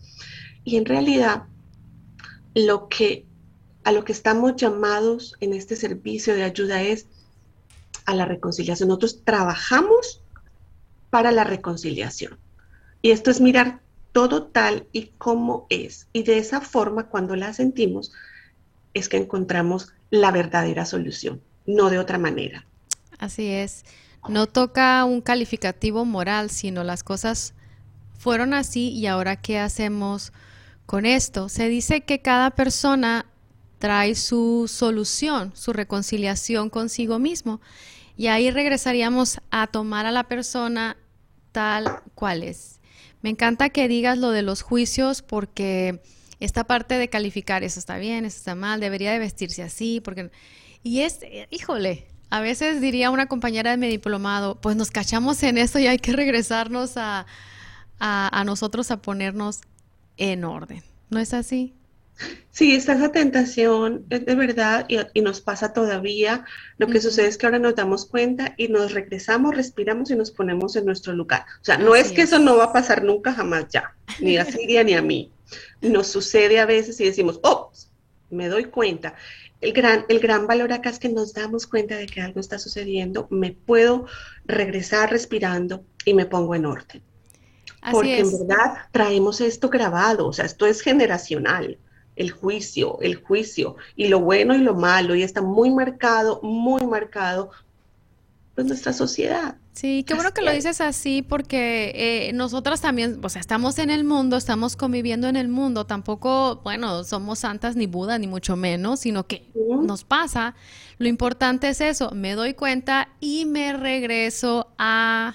y 0.65 0.77
en 0.77 0.85
realidad 0.85 1.45
lo 2.55 2.89
que, 2.89 3.27
a 3.85 3.93
lo 3.93 4.05
que 4.05 4.13
estamos 4.13 4.57
llamados 4.57 5.37
en 5.41 5.53
este 5.53 5.77
servicio 5.77 6.35
de 6.35 6.43
ayuda 6.43 6.83
es 6.83 7.07
a 8.07 8.15
la 8.15 8.25
reconciliación. 8.25 8.89
Nosotros 8.89 9.23
trabajamos 9.25 10.23
para 11.11 11.31
la 11.31 11.45
reconciliación. 11.45 12.39
Y 13.03 13.11
esto 13.11 13.31
es 13.31 13.41
mirar 13.41 13.81
todo 14.13 14.45
tal 14.45 14.87
y 14.93 15.09
como 15.19 15.67
es. 15.71 16.09
Y 16.13 16.23
de 16.23 16.39
esa 16.39 16.61
forma, 16.61 17.09
cuando 17.09 17.37
la 17.37 17.53
sentimos, 17.53 18.13
es 18.95 19.09
que 19.09 19.17
encontramos 19.17 19.93
la 20.11 20.31
verdadera 20.31 20.87
solución, 20.87 21.43
no 21.67 21.91
de 21.91 21.99
otra 21.99 22.19
manera. 22.19 22.65
Así 23.19 23.49
es. 23.49 23.85
No 24.29 24.47
toca 24.47 25.05
un 25.05 25.21
calificativo 25.21 26.05
moral, 26.05 26.49
sino 26.49 26.85
las 26.85 27.03
cosas 27.03 27.55
fueron 28.19 28.55
así 28.55 28.89
y 28.91 29.07
ahora 29.07 29.37
qué 29.37 29.59
hacemos 29.59 30.33
con 30.87 31.05
esto. 31.05 31.49
Se 31.49 31.69
dice 31.69 32.03
que 32.03 32.23
cada 32.23 32.51
persona 32.51 33.27
trae 33.79 34.15
su 34.15 34.67
solución, 34.69 35.53
su 35.55 35.73
reconciliación 35.73 36.71
consigo 36.71 37.19
mismo. 37.19 37.61
Y 38.17 38.29
ahí 38.29 38.51
regresaríamos 38.51 39.41
a 39.51 39.67
tomar 39.67 40.07
a 40.07 40.13
la 40.13 40.25
persona 40.25 40.97
tal 41.53 42.01
cual 42.15 42.43
es. 42.43 42.81
Me 43.23 43.31
encanta 43.31 43.71
que 43.71 43.89
digas 43.89 44.19
lo 44.19 44.31
de 44.31 44.43
los 44.43 44.63
juicios 44.63 45.23
porque 45.23 46.03
esta 46.41 46.65
parte 46.65 46.99
de 46.99 47.09
calificar, 47.09 47.65
eso 47.65 47.79
está 47.79 47.97
bien, 47.99 48.25
eso 48.25 48.37
está 48.37 48.55
mal, 48.55 48.81
debería 48.81 49.13
de 49.13 49.19
vestirse 49.19 49.63
así, 49.63 50.01
porque... 50.01 50.31
Y 50.83 51.01
es, 51.01 51.21
híjole, 51.51 52.07
a 52.29 52.41
veces 52.41 52.81
diría 52.81 53.11
una 53.11 53.27
compañera 53.27 53.71
de 53.71 53.77
mi 53.77 53.89
diplomado, 53.89 54.61
pues 54.61 54.77
nos 54.77 54.91
cachamos 54.91 55.43
en 55.43 55.57
esto 55.57 55.79
y 55.79 55.87
hay 55.87 55.99
que 55.99 56.13
regresarnos 56.13 56.97
a, 56.97 57.27
a, 57.99 58.45
nosotros 58.45 58.91
a 58.91 59.01
ponernos 59.01 59.61
en 60.17 60.45
orden. 60.45 60.83
¿No 61.11 61.19
es 61.19 61.33
así? 61.33 61.75
Sí, 62.51 62.77
está 62.77 62.93
esa 62.93 63.11
tentación, 63.11 64.07
es 64.11 64.25
de 64.25 64.35
verdad, 64.37 64.87
y, 64.89 65.21
nos 65.21 65.41
pasa 65.41 65.73
todavía. 65.73 66.45
Lo 66.79 66.87
que 66.87 67.01
sucede 67.01 67.27
es 67.27 67.37
que 67.37 67.47
ahora 67.47 67.59
nos 67.59 67.75
damos 67.75 68.07
cuenta 68.07 68.55
y 68.57 68.69
nos 68.69 68.93
regresamos, 68.93 69.57
respiramos 69.57 70.11
y 70.13 70.17
nos 70.17 70.31
ponemos 70.31 70.77
en 70.77 70.87
nuestro 70.87 71.15
lugar. 71.15 71.45
O 71.61 71.65
sea, 71.65 71.79
no 71.79 71.97
es 71.97 72.13
que 72.13 72.23
eso 72.23 72.39
no 72.39 72.57
va 72.57 72.67
a 72.67 72.73
pasar 72.73 73.03
nunca 73.03 73.33
jamás 73.33 73.67
ya, 73.71 73.97
ni 74.21 74.37
a 74.37 74.45
Siria 74.45 74.85
ni 74.85 74.95
a 74.95 75.03
mí. 75.03 75.33
Nos 75.83 76.07
sucede 76.07 76.59
a 76.59 76.67
veces 76.67 76.99
y 77.01 77.05
decimos, 77.05 77.41
oh, 77.43 77.71
me 78.31 78.49
doy 78.49 78.65
cuenta. 78.67 79.15
El 79.61 79.73
gran, 79.73 80.07
el 80.09 80.21
gran 80.21 80.47
valor 80.47 80.73
acá 80.73 80.91
es 80.91 80.99
que 80.99 81.09
nos 81.09 81.33
damos 81.33 81.67
cuenta 81.67 81.97
de 81.97 82.07
que 82.07 82.21
algo 82.21 82.41
está 82.41 82.59
sucediendo, 82.59 83.27
me 83.31 83.53
puedo 83.53 84.07
regresar 84.47 85.11
respirando 85.11 85.85
y 86.05 86.15
me 86.15 86.27
pongo 86.27 86.55
en 86.55 86.67
orden. 86.67 87.03
Porque 87.91 88.19
en 88.19 88.31
verdad 88.31 88.89
traemos 88.93 89.41
esto 89.41 89.69
grabado, 89.69 90.27
o 90.27 90.33
sea, 90.33 90.45
esto 90.45 90.67
es 90.67 90.81
generacional 90.81 91.79
el 92.17 92.31
juicio, 92.31 92.99
el 93.01 93.17
juicio, 93.17 93.77
y 93.97 94.09
lo 94.09 94.21
bueno 94.21 94.55
y 94.55 94.59
lo 94.59 94.75
malo, 94.75 95.15
y 95.15 95.23
está 95.23 95.43
muy 95.43 95.71
marcado, 95.71 96.41
muy 96.43 96.87
marcado 96.87 97.51
en 98.57 98.69
nuestra 98.69 98.93
sociedad. 98.93 99.57
Sí, 99.73 100.05
qué 100.07 100.15
bueno 100.15 100.33
que 100.33 100.43
lo 100.43 100.53
dices 100.53 100.81
así 100.81 101.23
porque 101.23 101.91
eh, 101.97 102.33
nosotras 102.33 102.81
también, 102.81 103.19
o 103.25 103.29
sea, 103.29 103.41
estamos 103.41 103.81
en 103.81 103.91
el 103.91 104.05
mundo, 104.05 104.37
estamos 104.37 104.77
conviviendo 104.77 105.27
en 105.27 105.35
el 105.35 105.49
mundo, 105.49 105.85
tampoco, 105.85 106.61
bueno, 106.63 107.03
somos 107.03 107.41
santas 107.41 107.75
ni 107.75 107.89
Buda, 107.89 108.17
ni 108.21 108.29
mucho 108.29 108.55
menos, 108.55 109.01
sino 109.01 109.27
que 109.27 109.43
nos 109.83 110.05
pasa. 110.05 110.55
Lo 110.99 111.09
importante 111.09 111.69
es 111.69 111.81
eso, 111.81 112.13
me 112.13 112.37
doy 112.37 112.55
cuenta 112.55 113.09
y 113.19 113.47
me 113.47 113.73
regreso 113.73 114.69
a, 114.79 115.35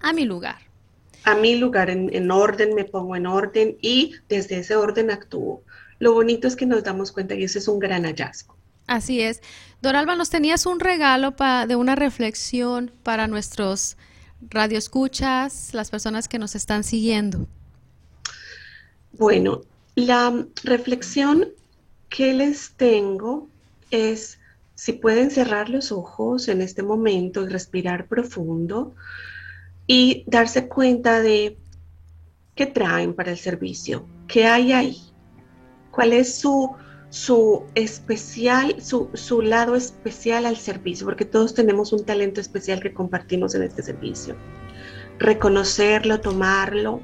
a 0.00 0.12
mi 0.12 0.24
lugar. 0.24 0.56
a 1.22 1.36
mi 1.36 1.54
lugar 1.54 1.90
en, 1.90 2.30
orden, 2.32 2.74
me 2.74 2.84
pongo 2.84 3.14
en 3.14 3.26
orden 3.26 3.76
y 3.80 4.14
desde 4.28 4.58
ese 4.58 4.74
orden 4.74 5.12
actúo. 5.12 5.62
Lo 6.00 6.14
bonito 6.14 6.48
es 6.48 6.56
que 6.56 6.66
nos 6.66 6.82
damos 6.82 7.12
cuenta 7.12 7.36
y 7.36 7.44
ese 7.44 7.60
es 7.60 7.68
un 7.68 7.78
gran 7.78 8.04
hallazgo. 8.04 8.56
Así 8.88 9.20
es. 9.20 9.40
Doralba, 9.82 10.16
nos 10.16 10.30
tenías 10.30 10.66
un 10.66 10.80
regalo 10.80 11.36
de 11.68 11.76
una 11.76 11.94
reflexión 11.94 12.90
para 13.04 13.28
nuestros 13.28 13.96
radioescuchas, 14.40 15.74
las 15.74 15.90
personas 15.90 16.26
que 16.26 16.38
nos 16.38 16.56
están 16.56 16.82
siguiendo. 16.82 17.46
Bueno, 19.12 19.60
la 19.94 20.46
reflexión 20.64 21.48
que 22.08 22.32
les 22.32 22.72
tengo 22.72 23.48
es 23.90 24.40
si 24.74 24.94
pueden 24.94 25.30
cerrar 25.30 25.68
los 25.68 25.92
ojos 25.92 26.48
en 26.48 26.62
este 26.62 26.82
momento 26.82 27.44
y 27.44 27.48
respirar 27.48 28.06
profundo 28.06 28.94
y 29.86 30.24
darse 30.26 30.68
cuenta 30.68 31.20
de 31.20 31.58
qué 32.54 32.66
traen 32.66 33.14
para 33.14 33.30
el 33.32 33.38
servicio, 33.38 34.06
qué 34.26 34.46
hay 34.46 34.72
ahí, 34.72 35.09
cuál 36.00 36.14
es 36.14 36.34
su, 36.34 36.74
su 37.10 37.66
especial, 37.74 38.80
su, 38.80 39.10
su 39.12 39.42
lado 39.42 39.74
especial 39.74 40.46
al 40.46 40.56
servicio, 40.56 41.04
porque 41.04 41.26
todos 41.26 41.52
tenemos 41.52 41.92
un 41.92 42.06
talento 42.06 42.40
especial 42.40 42.80
que 42.80 42.94
compartimos 42.94 43.54
en 43.54 43.64
este 43.64 43.82
servicio. 43.82 44.34
Reconocerlo, 45.18 46.18
tomarlo, 46.18 47.02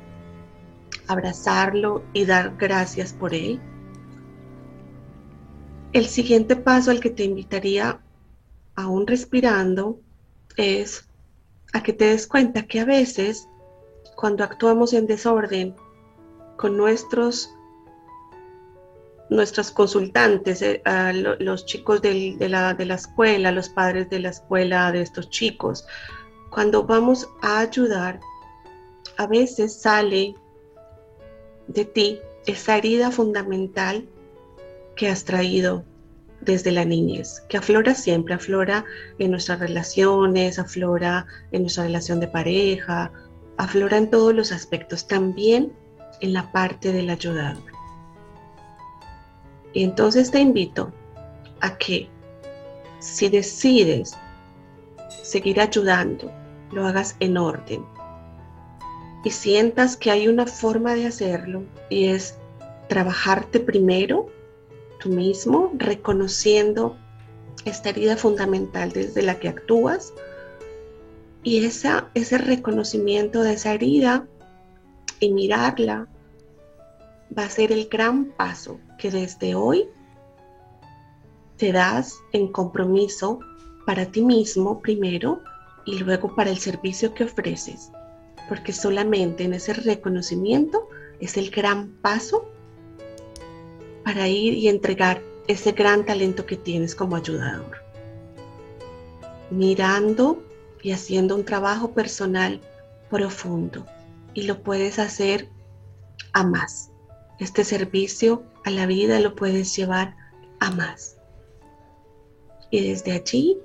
abrazarlo 1.09 2.05
y 2.15 2.25
dar 2.25 2.57
gracias 2.57 3.13
por 3.13 3.35
él. 3.35 3.61
El 5.93 6.07
siguiente 6.07 6.57
paso 6.57 6.91
al 6.91 7.01
que 7.01 7.11
te 7.11 7.25
invitaría, 7.25 8.01
aún 8.77 9.07
respirando, 9.07 10.01
es 10.57 11.07
a 11.75 11.83
que 11.83 11.93
te 11.93 12.07
des 12.07 12.27
cuenta 12.27 12.63
que 12.63 12.81
a 12.81 12.87
veces 12.87 13.47
cuando 14.17 14.43
actuamos 14.43 14.95
en 14.95 15.07
desorden 15.07 15.77
con 16.57 16.79
nuestros 16.79 17.51
nuestros 19.29 19.71
consultantes, 19.71 20.63
eh, 20.63 20.83
los 21.39 21.67
chicos 21.67 22.01
de, 22.03 22.37
la, 22.49 22.75
de 22.75 22.87
la 22.87 22.95
escuela, 22.95 23.51
los 23.53 23.69
padres 23.69 24.09
de 24.11 24.21
la 24.21 24.31
escuela 24.31 24.93
de 24.93 25.03
estos 25.03 25.31
chicos, 25.31 25.87
cuando 26.51 26.85
vamos 26.85 27.29
a 27.43 27.61
ayudar, 27.61 28.21
a 29.19 29.27
veces 29.27 29.81
sale 29.81 30.35
de 31.67 31.85
ti 31.85 32.19
esa 32.47 32.77
herida 32.77 33.11
fundamental 33.11 34.09
que 34.95 35.09
has 35.09 35.25
traído 35.25 35.85
desde 36.41 36.71
la 36.71 36.85
niñez, 36.85 37.43
que 37.49 37.57
aflora 37.57 37.95
siempre, 37.95 38.35
aflora 38.35 38.85
en 39.19 39.33
nuestras 39.33 39.59
relaciones, 39.59 40.59
aflora 40.59 41.27
en 41.51 41.63
nuestra 41.63 41.85
relación 41.85 42.21
de 42.21 42.29
pareja, 42.29 43.11
aflora 43.57 43.97
en 43.97 44.11
todos 44.11 44.35
los 44.35 44.53
aspectos, 44.53 45.09
también 45.09 45.73
en 46.21 46.33
la 46.33 46.53
parte 46.53 46.93
del 46.93 47.11
ayudador. 47.11 47.76
Y 49.77 49.85
entonces 49.85 50.31
te 50.31 50.41
invito 50.41 50.91
a 51.61 51.77
que 51.77 52.09
si 52.99 53.29
decides 53.29 54.17
seguir 55.23 55.61
ayudando, 55.61 56.33
lo 56.73 56.87
hagas 56.87 57.15
en 57.21 57.37
orden, 57.37 57.85
y 59.23 59.31
sientas 59.31 59.99
que 59.99 60.11
hay 60.11 60.29
una 60.29 60.47
forma 60.47 60.95
de 60.95 61.05
hacerlo 61.05 61.65
y 61.91 62.07
es 62.07 62.39
trabajarte 62.89 63.61
primero 63.61 64.31
tú 64.99 65.11
mismo, 65.11 65.71
reconociendo 65.75 66.97
esta 67.67 67.91
herida 67.91 68.17
fundamental 68.17 68.93
desde 68.93 69.21
la 69.21 69.39
que 69.39 69.51
actúas. 69.51 70.15
Y 71.43 71.67
esa, 71.67 72.09
ese 72.15 72.39
reconocimiento 72.39 73.43
de 73.43 73.53
esa 73.53 73.75
herida 73.75 74.27
y 75.21 75.33
mirarla 75.33 76.09
va 77.37 77.43
a 77.43 77.51
ser 77.51 77.73
el 77.73 77.91
gran 77.91 78.33
paso 78.39 78.81
que 78.99 79.11
desde 79.11 79.55
hoy 79.55 79.89
te 81.57 81.73
das 81.73 82.15
en 82.33 82.49
compromiso 82.49 83.41
para 83.87 84.07
ti 84.07 84.23
mismo 84.23 84.81
primero 84.81 85.41
y 85.85 85.99
luego 85.99 86.35
para 86.35 86.51
el 86.51 86.59
servicio 86.59 87.15
que 87.15 87.25
ofreces 87.25 87.91
porque 88.49 88.73
solamente 88.73 89.45
en 89.45 89.55
ese 89.55 89.73
reconocimiento 89.73 90.89
es 91.21 91.37
el 91.37 91.51
gran 91.51 91.91
paso 92.03 92.49
para 94.05 94.29
ir 94.29 94.55
y 94.55 94.69
entregar 94.69 95.23
ese 95.49 95.73
gran 95.73 96.05
talento 96.05 96.47
que 96.47 96.57
tienes 96.57 96.95
como 96.95 97.17
ayudador. 97.17 97.79
Mirando 99.51 100.43
y 100.83 100.93
haciendo 100.93 101.35
un 101.35 101.45
trabajo 101.45 101.93
personal 101.93 102.61
profundo 103.11 103.87
y 104.35 104.43
lo 104.43 104.63
puedes 104.63 104.99
hacer 104.99 105.49
a 106.33 106.45
más. 106.45 106.91
Este 107.39 107.65
servicio 107.65 108.45
a 108.65 108.71
la 108.71 108.87
vida 108.87 109.21
lo 109.21 109.35
puedes 109.35 109.77
llevar 109.77 110.17
a 110.59 110.71
más. 110.71 111.19
Y 112.71 112.89
desde 112.89 113.13
allí, 113.13 113.59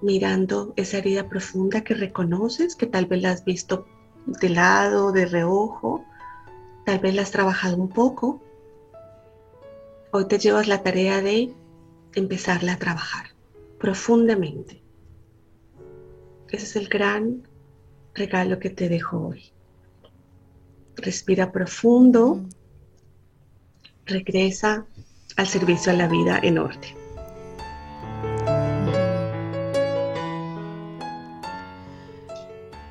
mirando 0.00 0.72
esa 0.76 0.98
herida 0.98 1.28
profunda 1.28 1.82
que 1.82 1.94
reconoces, 1.94 2.76
que 2.76 2.86
tal 2.86 3.06
vez 3.06 3.22
la 3.22 3.30
has 3.30 3.44
visto 3.44 3.86
de 4.26 4.48
lado, 4.48 5.12
de 5.12 5.26
reojo, 5.26 6.04
tal 6.86 6.98
vez 7.00 7.14
la 7.14 7.22
has 7.22 7.30
trabajado 7.30 7.76
un 7.76 7.88
poco. 7.88 8.40
Hoy 10.12 10.26
te 10.28 10.38
llevas 10.38 10.68
la 10.68 10.82
tarea 10.82 11.20
de 11.20 11.52
empezarla 12.14 12.74
a 12.74 12.78
trabajar 12.78 13.26
profundamente. 13.78 14.82
Ese 16.50 16.64
es 16.64 16.76
el 16.76 16.88
gran 16.88 17.48
regalo 18.14 18.58
que 18.60 18.70
te 18.70 18.88
dejo 18.88 19.28
hoy. 19.28 19.52
Respira 20.96 21.50
profundo, 21.50 22.40
regresa 24.06 24.84
al 25.36 25.46
servicio 25.46 25.92
a 25.92 25.96
la 25.96 26.08
vida 26.08 26.38
en 26.42 26.58
orden. 26.58 26.94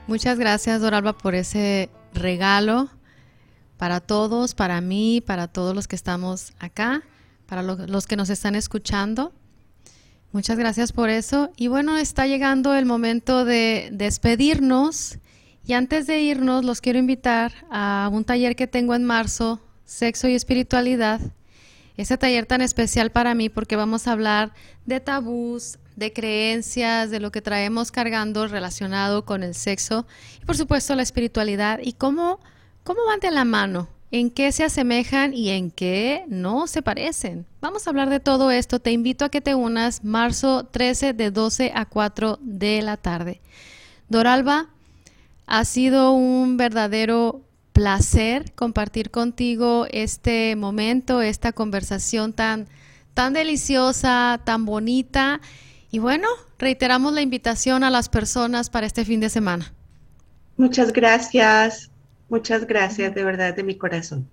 Muchas 0.08 0.38
gracias, 0.38 0.82
Doralba, 0.82 1.14
por 1.14 1.34
ese 1.34 1.90
regalo 2.14 2.90
para 3.78 4.00
todos, 4.00 4.54
para 4.54 4.80
mí, 4.82 5.22
para 5.26 5.48
todos 5.48 5.76
los 5.76 5.88
que 5.88 5.96
estamos 5.96 6.54
acá, 6.60 7.04
para 7.48 7.64
los 7.64 8.08
que 8.08 8.16
nos 8.16 8.30
están 8.30 8.56
escuchando. 8.56 9.34
Muchas 10.32 10.58
gracias 10.58 10.92
por 10.92 11.10
eso. 11.10 11.52
Y 11.58 11.68
bueno, 11.68 11.98
está 11.98 12.26
llegando 12.26 12.74
el 12.74 12.86
momento 12.86 13.46
de 13.46 13.90
despedirnos. 13.92 15.20
Y 15.66 15.74
antes 15.74 16.08
de 16.08 16.22
irnos, 16.22 16.66
los 16.66 16.82
quiero 16.82 17.00
invitar 17.00 17.54
a 17.70 18.10
un 18.12 18.26
taller 18.26 18.56
que 18.56 18.68
tengo 18.68 18.96
en 18.96 19.04
marzo, 19.04 19.62
Sexo 19.94 20.28
y 20.28 20.34
Espiritualidad. 20.34 21.22
Ese 21.98 22.18
taller 22.18 22.48
tan 22.48 22.62
especial 22.62 23.12
para 23.12 23.36
mí 23.36 23.50
porque 23.50 23.76
vamos 23.76 24.08
a 24.08 24.14
hablar 24.14 24.52
de 24.88 25.00
tabús, 25.00 25.78
de 25.96 26.12
creencias, 26.12 27.12
de 27.12 27.20
lo 27.20 27.32
que 27.32 27.44
traemos 27.44 27.92
cargando 27.92 28.48
relacionado 28.48 29.24
con 29.24 29.44
el 29.44 29.54
sexo 29.54 30.08
y 30.42 30.46
por 30.46 30.58
supuesto 30.58 30.96
la 30.96 31.04
espiritualidad 31.04 31.80
y 31.84 31.94
cómo, 31.94 32.40
cómo 32.84 33.06
van 33.06 33.20
de 33.20 33.30
la 33.30 33.46
mano, 33.46 33.88
en 34.10 34.32
qué 34.32 34.52
se 34.52 34.64
asemejan 34.64 35.36
y 35.36 35.52
en 35.52 35.70
qué 35.70 36.26
no 36.28 36.66
se 36.66 36.82
parecen. 36.82 37.46
Vamos 37.62 37.86
a 37.86 37.92
hablar 37.92 38.10
de 38.10 38.20
todo 38.20 38.50
esto. 38.50 38.80
Te 38.80 38.92
invito 38.92 39.26
a 39.26 39.30
que 39.30 39.42
te 39.42 39.54
unas 39.54 40.04
marzo 40.04 40.64
13 40.64 41.14
de 41.14 41.30
12 41.30 41.72
a 41.76 41.86
4 41.86 42.40
de 42.42 42.82
la 42.82 42.98
tarde. 42.98 43.42
Doralba, 44.10 44.70
ha 45.46 45.66
sido 45.66 46.14
un 46.14 46.58
verdadero 46.58 47.44
placer 47.74 48.54
compartir 48.54 49.12
contigo 49.12 49.88
este 49.92 50.56
momento, 50.56 51.22
esta 51.22 51.52
conversación 51.52 52.34
tan, 52.34 52.68
tan 53.14 53.34
deliciosa, 53.34 54.40
tan 54.46 54.66
bonita 54.66 55.42
y 55.92 56.00
bueno, 56.00 56.28
reiteramos 56.58 57.14
la 57.14 57.22
invitación 57.22 57.84
a 57.84 57.90
las 57.90 58.10
personas 58.10 58.70
para 58.70 58.88
este 58.88 59.06
fin 59.06 59.20
de 59.20 59.30
semana. 59.30 59.74
Muchas 60.58 60.94
gracias, 60.94 61.92
muchas 62.30 62.66
gracias 62.66 63.14
de 63.14 63.24
verdad 63.24 63.56
de 63.56 63.64
mi 63.64 63.76
corazón. 63.76 64.28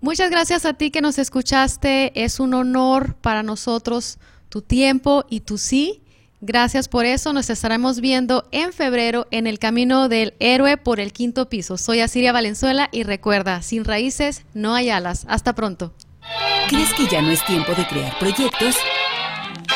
Muchas 0.00 0.30
gracias 0.30 0.64
a 0.64 0.74
ti 0.74 0.90
que 0.90 1.00
nos 1.00 1.18
escuchaste. 1.18 2.12
Es 2.24 2.38
un 2.38 2.54
honor 2.54 3.16
para 3.16 3.42
nosotros 3.42 4.18
tu 4.48 4.62
tiempo 4.62 5.24
y 5.28 5.40
tu 5.40 5.58
sí. 5.58 6.02
Gracias 6.40 6.88
por 6.88 7.04
eso. 7.04 7.32
Nos 7.32 7.50
estaremos 7.50 8.00
viendo 8.00 8.46
en 8.52 8.72
febrero 8.72 9.26
en 9.30 9.46
el 9.46 9.58
camino 9.58 10.08
del 10.08 10.34
héroe 10.38 10.76
por 10.76 11.00
el 11.00 11.12
quinto 11.12 11.48
piso. 11.48 11.76
Soy 11.76 12.00
Asiria 12.00 12.32
Valenzuela 12.32 12.88
y 12.92 13.02
recuerda, 13.02 13.62
sin 13.62 13.84
raíces 13.84 14.44
no 14.54 14.74
hay 14.74 14.90
alas. 14.90 15.24
Hasta 15.28 15.54
pronto. 15.54 15.92
¿Crees 16.68 16.92
que 16.94 17.06
ya 17.06 17.22
no 17.22 17.30
es 17.30 17.44
tiempo 17.44 17.72
de 17.72 17.86
crear 17.86 18.16
proyectos? 18.18 18.76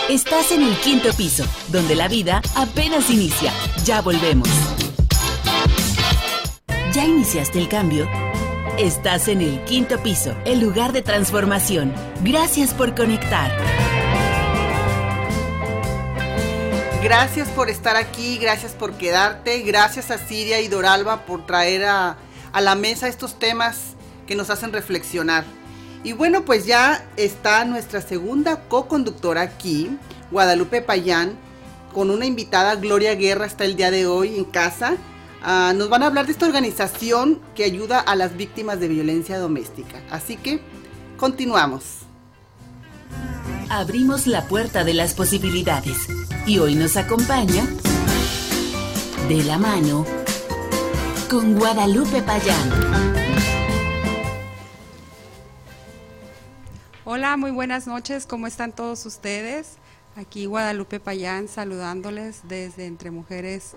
Estás 0.09 0.53
en 0.53 0.63
el 0.63 0.77
quinto 0.77 1.13
piso, 1.17 1.45
donde 1.69 1.95
la 1.95 2.09
vida 2.09 2.43
apenas 2.55 3.11
inicia. 3.11 3.53
Ya 3.85 4.01
volvemos. 4.01 4.49
¿Ya 6.93 7.05
iniciaste 7.05 7.59
el 7.59 7.69
cambio? 7.69 8.09
Estás 8.79 9.29
en 9.29 9.41
el 9.41 9.65
quinto 9.65 10.03
piso, 10.03 10.35
el 10.45 10.61
lugar 10.61 10.93
de 10.93 11.03
transformación. 11.03 11.93
Gracias 12.23 12.75
por 12.75 12.95
conectar. 12.95 13.51
Gracias 17.03 17.49
por 17.49 17.69
estar 17.69 17.97
aquí, 17.97 18.39
gracias 18.39 18.75
por 18.75 18.93
quedarte, 18.93 19.63
gracias 19.63 20.13
a 20.13 20.19
Siria 20.19 20.61
y 20.61 20.69
Doralba 20.69 21.27
por 21.27 21.45
traer 21.47 21.85
a, 21.85 22.17
a 22.53 22.61
la 22.61 22.77
mesa 22.77 23.09
estos 23.09 23.41
temas 23.41 23.95
que 24.25 24.37
nos 24.37 24.51
hacen 24.51 24.73
reflexionar. 24.73 25.45
Y 26.05 26.13
bueno, 26.13 26.45
pues 26.45 26.65
ya 26.65 27.05
está 27.17 27.65
nuestra 27.65 28.03
segunda 28.03 28.69
co-conductora 28.69 29.41
aquí, 29.41 29.99
Guadalupe 30.31 30.81
Payán, 30.81 31.37
con 31.93 32.09
una 32.09 32.25
invitada, 32.25 32.77
Gloria 32.77 33.17
Guerra, 33.17 33.47
está 33.47 33.65
el 33.65 33.75
día 33.75 33.91
de 33.91 34.07
hoy 34.07 34.37
en 34.37 34.45
casa. 34.45 34.95
Ah, 35.43 35.73
nos 35.75 35.89
van 35.89 36.05
a 36.05 36.07
hablar 36.07 36.27
de 36.27 36.33
esta 36.33 36.47
organización 36.47 37.41
que 37.57 37.65
ayuda 37.65 37.99
a 37.99 38.15
las 38.15 38.37
víctimas 38.37 38.79
de 38.79 38.87
violencia 38.87 39.41
doméstica. 39.41 40.01
Así 40.09 40.37
que 40.37 40.61
continuamos. 41.17 42.03
Abrimos 43.69 44.29
la 44.29 44.47
puerta 44.47 44.85
de 44.85 44.95
las 44.95 45.15
posibilidades 45.15 45.97
y 46.47 46.59
hoy 46.59 46.75
nos 46.75 46.97
acompaña 46.97 47.65
de 49.29 49.45
la 49.45 49.59
mano 49.59 50.05
con 51.31 51.57
Guadalupe 51.57 52.21
Payán. 52.23 52.71
Hola, 57.05 57.37
muy 57.37 57.53
buenas 57.53 57.87
noches, 57.87 58.27
¿cómo 58.27 58.47
están 58.47 58.73
todos 58.73 59.07
ustedes? 59.07 59.77
Aquí 60.17 60.47
Guadalupe 60.47 60.99
Payán 60.99 61.49
saludándoles 61.49 62.41
desde 62.49 62.87
Entre 62.87 63.11
Mujeres 63.11 63.75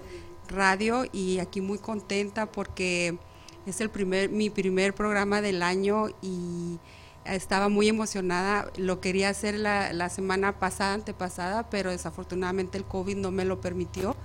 Radio 0.47 1.05
y 1.11 1.39
aquí 1.39 1.61
muy 1.61 1.77
contenta 1.77 2.47
porque 2.47 3.17
es 3.65 3.79
el 3.79 3.89
primer 3.89 4.29
mi 4.29 4.49
primer 4.49 4.93
programa 4.93 5.41
del 5.41 5.61
año 5.63 6.07
y 6.21 6.79
estaba 7.25 7.69
muy 7.69 7.89
emocionada, 7.89 8.71
lo 8.77 9.01
quería 9.01 9.29
hacer 9.29 9.55
la, 9.55 9.93
la 9.93 10.09
semana 10.09 10.59
pasada, 10.59 10.93
antepasada, 10.93 11.69
pero 11.69 11.91
desafortunadamente 11.91 12.77
el 12.77 12.85
COVID 12.85 13.17
no 13.17 13.31
me 13.31 13.45
lo 13.45 13.61
permitió 13.61 14.15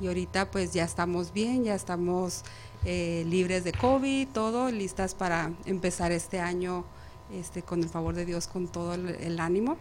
y 0.00 0.06
ahorita 0.06 0.50
pues 0.50 0.72
ya 0.72 0.84
estamos 0.84 1.32
bien, 1.32 1.64
ya 1.64 1.74
estamos 1.74 2.44
eh, 2.84 3.24
libres 3.26 3.64
de 3.64 3.72
COVID, 3.72 4.28
todo, 4.28 4.70
listas 4.70 5.14
para 5.14 5.52
empezar 5.66 6.12
este 6.12 6.40
año 6.40 6.84
este, 7.32 7.62
con 7.62 7.82
el 7.82 7.88
favor 7.88 8.14
de 8.14 8.24
Dios, 8.24 8.46
con 8.46 8.68
todo 8.68 8.94
el, 8.94 9.40
ánimo. 9.40 9.76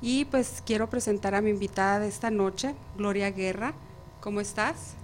Y 0.00 0.24
pues 0.26 0.62
quiero 0.64 0.88
presentar 0.88 1.34
a 1.34 1.40
mi 1.40 1.50
invitada 1.50 1.98
de 1.98 2.08
esta 2.08 2.30
noche, 2.30 2.74
Gloria 2.96 3.30
Guerra. 3.30 3.74
¿Cómo 4.20 4.40
estás? 4.40 4.94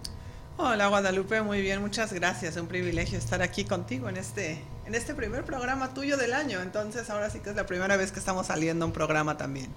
Hola 0.56 0.88
Guadalupe, 0.88 1.42
muy 1.42 1.61
bien, 1.61 1.80
muchas 1.82 2.12
gracias. 2.12 2.56
Un 2.56 2.66
privilegio 2.66 3.18
estar 3.18 3.42
aquí 3.42 3.64
contigo 3.64 4.09
en 4.09 4.16
este, 4.16 4.62
en 4.87 4.94
este 4.94 5.14
primer 5.14 5.44
programa 5.44 5.94
tuyo 5.94 6.16
del 6.16 6.33
año. 6.33 6.61
Entonces 6.61 7.11
ahora 7.11 7.31
sí 7.31 7.40
que 7.40 7.51
es 7.51 7.57
la 7.57 7.66
primera 7.66 7.96
vez 7.96 8.12
que 8.12 8.18
estamos 8.18 8.46
saliendo 8.46 8.85
a 8.85 8.88
un 8.88 8.92
programa 8.92 9.37
también. 9.37 9.68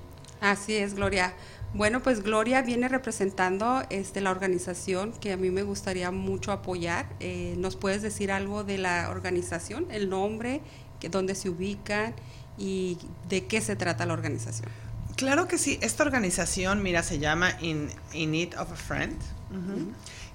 Así 0.41 0.76
es, 0.76 0.93
Gloria. 0.93 1.34
Bueno, 1.74 2.02
pues 2.02 2.24
Gloria 2.24 2.62
viene 2.62 2.88
representando 2.88 3.84
este, 3.89 4.22
la 4.22 4.32
organización 4.32 5.12
que 5.12 5.34
a 5.34 5.38
mí 5.38 5.52
me 5.52 5.63
gustaría 5.63 6.12
mucho 6.12 6.52
apoyar. 6.52 7.08
Eh, 7.19 7.56
¿Nos 7.58 7.76
puedes 7.76 8.02
decir 8.02 8.32
algo 8.32 8.63
de 8.63 8.78
la 8.78 9.10
organización, 9.10 9.86
el 9.91 10.10
nombre 10.10 10.62
dónde 11.08 11.36
se 11.36 11.50
ubican 11.50 12.13
y 12.58 12.98
de 13.30 13.45
qué 13.45 13.62
se 13.62 13.78
trata 13.78 14.06
la 14.06 14.13
organización. 14.13 14.69
Claro 15.15 15.48
que 15.48 15.58
sí, 15.58 15.80
esta 15.82 16.04
organización, 16.04 16.84
mira, 16.84 17.04
se 17.04 17.19
llama 17.19 17.52
In, 17.62 17.89
Need 18.13 18.60
of 18.60 18.72
a 18.72 18.76
Friend 18.76 19.17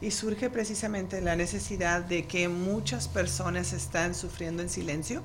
y 0.01 0.11
surge 0.11 0.51
precisamente 0.51 1.21
la 1.21 1.37
necesidad 1.37 2.03
de 2.03 2.27
que 2.27 2.49
muchas 2.49 3.09
personas 3.09 3.73
están 3.73 4.15
sufriendo 4.15 4.63
en 4.63 4.69
silencio 4.69 5.23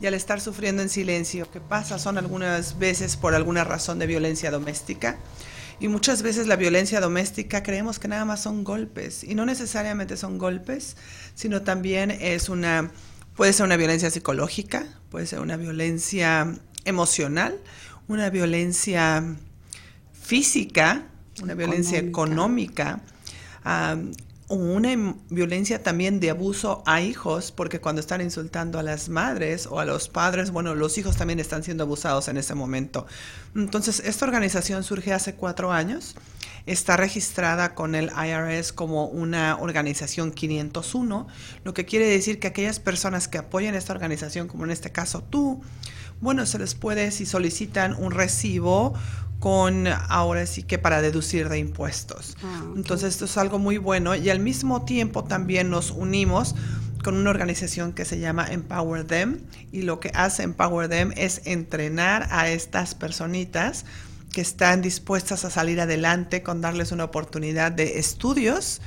y 0.00 0.06
al 0.06 0.14
estar 0.14 0.40
sufriendo 0.40 0.82
en 0.82 0.88
silencio, 0.88 1.50
¿qué 1.50 1.60
pasa? 1.60 1.98
Son 1.98 2.18
algunas 2.18 2.78
veces 2.78 3.16
por 3.16 3.34
alguna 3.34 3.64
razón 3.64 3.98
de 3.98 4.06
violencia 4.06 4.50
doméstica. 4.50 5.18
Y 5.78 5.88
muchas 5.88 6.22
veces 6.22 6.46
la 6.46 6.56
violencia 6.56 7.00
doméstica 7.00 7.62
creemos 7.62 7.98
que 7.98 8.08
nada 8.08 8.24
más 8.24 8.42
son 8.42 8.64
golpes 8.64 9.24
y 9.24 9.34
no 9.34 9.44
necesariamente 9.44 10.16
son 10.16 10.38
golpes, 10.38 10.96
sino 11.34 11.62
también 11.62 12.10
es 12.10 12.48
una 12.48 12.90
Puede 13.36 13.52
ser 13.52 13.66
una 13.66 13.76
violencia 13.76 14.10
psicológica, 14.10 14.86
puede 15.10 15.26
ser 15.26 15.40
una 15.40 15.58
violencia 15.58 16.56
emocional, 16.86 17.60
una 18.08 18.30
violencia 18.30 19.22
física, 20.14 21.06
una 21.42 21.52
violencia 21.52 21.98
económica, 21.98 23.02
una 24.48 25.14
violencia 25.28 25.82
también 25.82 26.20
de 26.20 26.30
abuso 26.30 26.82
a 26.86 27.00
hijos, 27.00 27.50
porque 27.52 27.80
cuando 27.80 28.00
están 28.00 28.20
insultando 28.20 28.78
a 28.78 28.82
las 28.82 29.08
madres 29.08 29.66
o 29.66 29.80
a 29.80 29.84
los 29.84 30.08
padres, 30.08 30.50
bueno, 30.50 30.74
los 30.74 30.98
hijos 30.98 31.16
también 31.16 31.40
están 31.40 31.64
siendo 31.64 31.84
abusados 31.84 32.28
en 32.28 32.36
ese 32.36 32.54
momento. 32.54 33.06
Entonces, 33.54 34.00
esta 34.04 34.24
organización 34.24 34.84
surge 34.84 35.12
hace 35.12 35.34
cuatro 35.34 35.72
años 35.72 36.14
está 36.66 36.96
registrada 36.96 37.74
con 37.74 37.94
el 37.94 38.10
IRS 38.10 38.72
como 38.72 39.06
una 39.06 39.56
organización 39.58 40.32
501, 40.32 41.26
lo 41.64 41.74
que 41.74 41.84
quiere 41.84 42.06
decir 42.08 42.40
que 42.40 42.48
aquellas 42.48 42.80
personas 42.80 43.28
que 43.28 43.38
apoyan 43.38 43.74
esta 43.74 43.92
organización, 43.92 44.48
como 44.48 44.64
en 44.64 44.72
este 44.72 44.90
caso 44.90 45.22
tú, 45.22 45.62
bueno, 46.20 46.44
se 46.44 46.58
les 46.58 46.74
puede, 46.74 47.10
si 47.12 47.24
solicitan 47.24 47.94
un 47.98 48.10
recibo, 48.10 48.94
con 49.46 49.86
ahora 49.86 50.44
sí 50.44 50.64
que 50.64 50.76
para 50.76 51.00
deducir 51.00 51.48
de 51.48 51.60
impuestos. 51.60 52.36
Ah, 52.42 52.64
Entonces 52.74 53.10
esto 53.10 53.26
es 53.26 53.36
algo 53.36 53.60
muy 53.60 53.78
bueno 53.78 54.16
y 54.16 54.28
al 54.28 54.40
mismo 54.40 54.84
tiempo 54.84 55.22
también 55.22 55.70
nos 55.70 55.92
unimos 55.92 56.56
con 57.04 57.16
una 57.16 57.30
organización 57.30 57.92
que 57.92 58.04
se 58.04 58.18
llama 58.18 58.48
Empower 58.50 59.04
Them 59.04 59.38
y 59.70 59.82
lo 59.82 60.00
que 60.00 60.10
hace 60.16 60.42
Empower 60.42 60.88
Them 60.88 61.12
es 61.16 61.42
entrenar 61.44 62.26
a 62.32 62.48
estas 62.48 62.96
personitas 62.96 63.84
que 64.32 64.40
están 64.40 64.82
dispuestas 64.82 65.44
a 65.44 65.50
salir 65.50 65.80
adelante 65.80 66.42
con 66.42 66.60
darles 66.60 66.90
una 66.90 67.04
oportunidad 67.04 67.70
de 67.70 68.00
estudios 68.00 68.80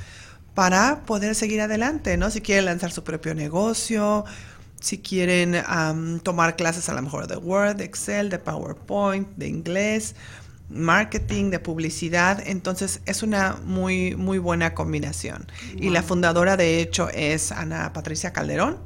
para 0.54 1.06
poder 1.06 1.36
seguir 1.36 1.62
adelante, 1.62 2.18
¿no? 2.18 2.28
Si 2.30 2.42
quieren 2.42 2.66
lanzar 2.66 2.92
su 2.92 3.02
propio 3.02 3.34
negocio, 3.34 4.26
si 4.78 4.98
quieren 4.98 5.56
tomar 6.22 6.56
clases 6.56 6.90
a 6.90 6.92
lo 6.92 7.00
mejor 7.00 7.28
de 7.28 7.38
Word, 7.38 7.76
de 7.76 7.84
Excel, 7.84 8.28
de 8.28 8.38
PowerPoint, 8.38 9.26
de 9.36 9.48
inglés, 9.48 10.14
marketing, 10.70 11.50
de 11.50 11.58
publicidad, 11.58 12.42
entonces 12.46 13.00
es 13.04 13.22
una 13.22 13.58
muy, 13.64 14.14
muy 14.16 14.38
buena 14.38 14.74
combinación. 14.74 15.46
Y 15.76 15.90
la 15.90 16.02
fundadora 16.02 16.56
de 16.56 16.80
hecho 16.80 17.08
es 17.10 17.52
Ana 17.52 17.92
Patricia 17.92 18.32
Calderón 18.32 18.78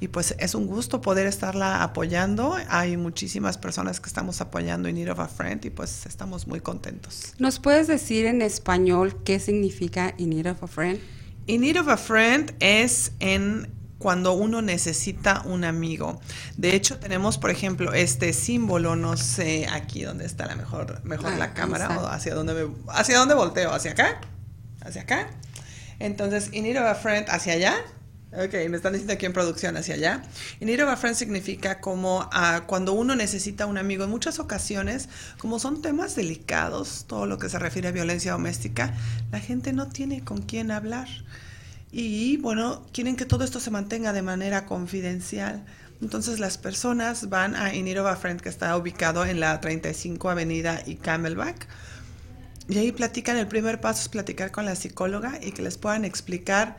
y 0.00 0.08
pues 0.08 0.34
es 0.38 0.54
un 0.54 0.66
gusto 0.66 1.00
poder 1.00 1.26
estarla 1.26 1.82
apoyando. 1.82 2.56
Hay 2.68 2.96
muchísimas 2.96 3.58
personas 3.58 4.00
que 4.00 4.06
estamos 4.06 4.40
apoyando 4.40 4.88
en 4.88 4.94
Need 4.94 5.10
of 5.10 5.18
a 5.18 5.28
Friend 5.28 5.64
y 5.64 5.70
pues 5.70 6.06
estamos 6.06 6.46
muy 6.46 6.60
contentos. 6.60 7.34
¿Nos 7.38 7.58
puedes 7.58 7.88
decir 7.88 8.26
en 8.26 8.40
español 8.40 9.22
qué 9.24 9.40
significa 9.40 10.14
In 10.18 10.30
Need 10.30 10.50
of 10.50 10.62
a 10.62 10.66
Friend? 10.68 11.00
In 11.46 11.62
Need 11.62 11.80
of 11.80 11.88
a 11.88 11.96
Friend 11.96 12.54
es 12.60 13.12
en 13.18 13.77
cuando 13.98 14.32
uno 14.32 14.62
necesita 14.62 15.42
un 15.44 15.64
amigo. 15.64 16.20
De 16.56 16.74
hecho, 16.74 16.98
tenemos, 16.98 17.38
por 17.38 17.50
ejemplo, 17.50 17.92
este 17.92 18.32
símbolo, 18.32 18.96
no 18.96 19.16
sé 19.16 19.66
aquí 19.70 20.02
dónde 20.02 20.24
está 20.24 20.46
la 20.46 20.56
mejor, 20.56 21.02
mejor 21.04 21.36
la 21.36 21.46
ah, 21.46 21.54
cámara, 21.54 21.98
o 22.00 22.06
hacia 22.06 22.34
dónde 22.34 22.54
me, 22.54 22.74
hacia 22.88 23.18
dónde 23.18 23.34
volteo, 23.34 23.72
hacia 23.72 23.92
acá, 23.92 24.20
hacia 24.80 25.02
acá. 25.02 25.28
Entonces, 25.98 26.50
in 26.52 26.64
need 26.64 26.76
of 26.76 26.86
a 26.86 26.94
friend, 26.94 27.28
hacia 27.28 27.54
allá, 27.54 27.74
Ok, 28.30 28.52
me 28.68 28.76
están 28.76 28.92
diciendo 28.92 29.14
aquí 29.14 29.24
en 29.24 29.32
producción 29.32 29.78
hacia 29.78 29.94
allá. 29.94 30.22
Y 30.60 30.66
need 30.66 30.82
of 30.84 30.90
a 30.90 30.96
friend 30.96 31.16
significa 31.16 31.80
como 31.80 32.28
ah, 32.30 32.64
cuando 32.66 32.92
uno 32.92 33.16
necesita 33.16 33.64
un 33.64 33.78
amigo. 33.78 34.04
En 34.04 34.10
muchas 34.10 34.38
ocasiones, 34.38 35.08
como 35.38 35.58
son 35.58 35.80
temas 35.80 36.14
delicados, 36.14 37.06
todo 37.08 37.24
lo 37.24 37.38
que 37.38 37.48
se 37.48 37.58
refiere 37.58 37.88
a 37.88 37.90
violencia 37.90 38.32
doméstica, 38.32 38.94
la 39.32 39.40
gente 39.40 39.72
no 39.72 39.88
tiene 39.88 40.24
con 40.24 40.42
quién 40.42 40.70
hablar. 40.70 41.08
Y 41.90 42.36
bueno, 42.38 42.86
quieren 42.92 43.16
que 43.16 43.24
todo 43.24 43.44
esto 43.44 43.60
se 43.60 43.70
mantenga 43.70 44.12
de 44.12 44.22
manera 44.22 44.66
confidencial. 44.66 45.64
Entonces 46.00 46.38
las 46.38 46.58
personas 46.58 47.28
van 47.28 47.56
a 47.56 47.74
In 47.74 47.86
Need 47.86 48.00
of 48.00 48.06
a 48.06 48.16
Friend, 48.16 48.40
que 48.40 48.48
está 48.48 48.76
ubicado 48.76 49.24
en 49.24 49.40
la 49.40 49.60
35 49.60 50.30
Avenida 50.30 50.82
y 50.86 50.96
Camelback. 50.96 51.66
Y 52.68 52.78
ahí 52.78 52.92
platican, 52.92 53.36
el 53.38 53.48
primer 53.48 53.80
paso 53.80 54.02
es 54.02 54.08
platicar 54.08 54.50
con 54.50 54.66
la 54.66 54.76
psicóloga 54.76 55.40
y 55.42 55.52
que 55.52 55.62
les 55.62 55.78
puedan 55.78 56.04
explicar 56.04 56.76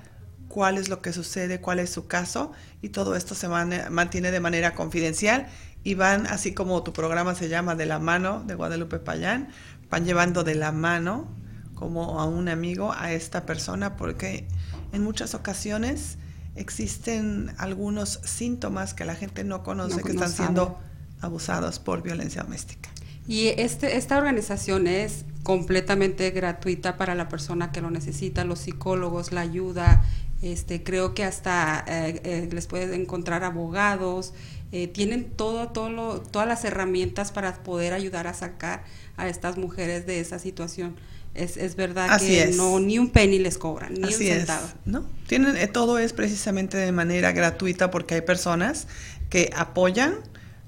cuál 0.48 0.78
es 0.78 0.88
lo 0.88 1.02
que 1.02 1.14
sucede, 1.14 1.62
cuál 1.62 1.80
es 1.80 1.90
su 1.90 2.08
caso 2.08 2.52
y 2.82 2.90
todo 2.90 3.16
esto 3.16 3.36
se 3.36 3.48
mantiene 3.48 4.32
de 4.32 4.40
manera 4.40 4.76
confidencial 4.76 5.48
y 5.84 5.96
van, 5.96 6.28
así 6.28 6.54
como 6.54 6.84
tu 6.84 6.94
programa 6.94 7.36
se 7.36 7.50
llama 7.50 7.76
De 7.76 7.86
la 7.86 8.00
mano 8.00 8.44
de 8.46 8.56
Guadalupe 8.56 9.00
Payán, 9.00 9.50
van 9.90 10.06
llevando 10.06 10.44
de 10.44 10.56
la 10.56 10.72
mano 10.72 11.28
como 11.74 12.20
a 12.20 12.26
un 12.26 12.50
amigo 12.50 12.94
a 12.94 13.14
esta 13.14 13.46
persona 13.46 13.96
porque 13.96 14.48
en 14.92 15.04
muchas 15.04 15.34
ocasiones 15.34 16.18
existen 16.56 17.54
algunos 17.58 18.20
síntomas 18.24 18.94
que 18.94 19.06
la 19.06 19.16
gente 19.16 19.44
no 19.44 19.64
conoce 19.64 20.02
que 20.02 20.12
están 20.12 20.32
siendo 20.32 20.78
abusados 21.22 21.80
por 21.80 22.02
violencia 22.02 22.44
doméstica. 22.44 22.90
Y 23.28 23.48
este, 23.48 23.98
esta 23.98 24.18
organización 24.18 24.88
es 24.88 25.24
completamente 25.44 26.32
gratuita 26.32 26.98
para 26.98 27.14
la 27.16 27.30
persona 27.30 27.72
que 27.72 27.80
lo 27.80 27.92
necesita, 27.92 28.44
los 28.44 28.60
psicólogos, 28.60 29.32
la 29.32 29.42
ayuda, 29.42 30.04
este, 30.42 30.84
creo 30.84 31.14
que 31.14 31.24
hasta 31.24 31.84
eh, 31.88 32.22
eh, 32.24 32.50
les 32.52 32.66
pueden 32.66 32.94
encontrar 33.02 33.44
abogados, 33.44 34.34
eh, 34.72 34.88
tienen 34.88 35.32
todo, 35.32 35.70
todo 35.70 36.22
todas 36.22 36.48
las 36.48 36.64
herramientas 36.64 37.32
para 37.32 37.62
poder 37.62 37.94
ayudar 37.94 38.26
a 38.28 38.34
sacar 38.34 38.84
a 39.18 39.28
estas 39.28 39.58
mujeres 39.58 40.06
de 40.06 40.20
esa 40.20 40.40
situación. 40.40 40.96
Es, 41.40 41.58
es 41.58 41.76
verdad 41.76 42.20
que 42.20 42.52
no 42.56 42.80
ni 42.80 43.00
un 43.00 43.10
penny 43.10 43.40
les 43.40 43.58
cobran, 43.58 43.94
ni 43.94 44.10
Así 44.10 44.30
un 44.30 44.38
centavo. 44.38 44.66
Es, 44.66 44.74
¿no? 44.86 45.06
Tienen, 45.28 45.56
eh, 45.58 45.68
todo 45.68 45.98
es 45.98 46.14
precisamente 46.14 46.78
de 46.78 46.92
manera 46.92 47.32
gratuita 47.32 47.92
porque 47.92 48.16
hay 48.16 48.22
personas 48.22 48.88
que 49.30 49.52
apoyan 49.56 50.16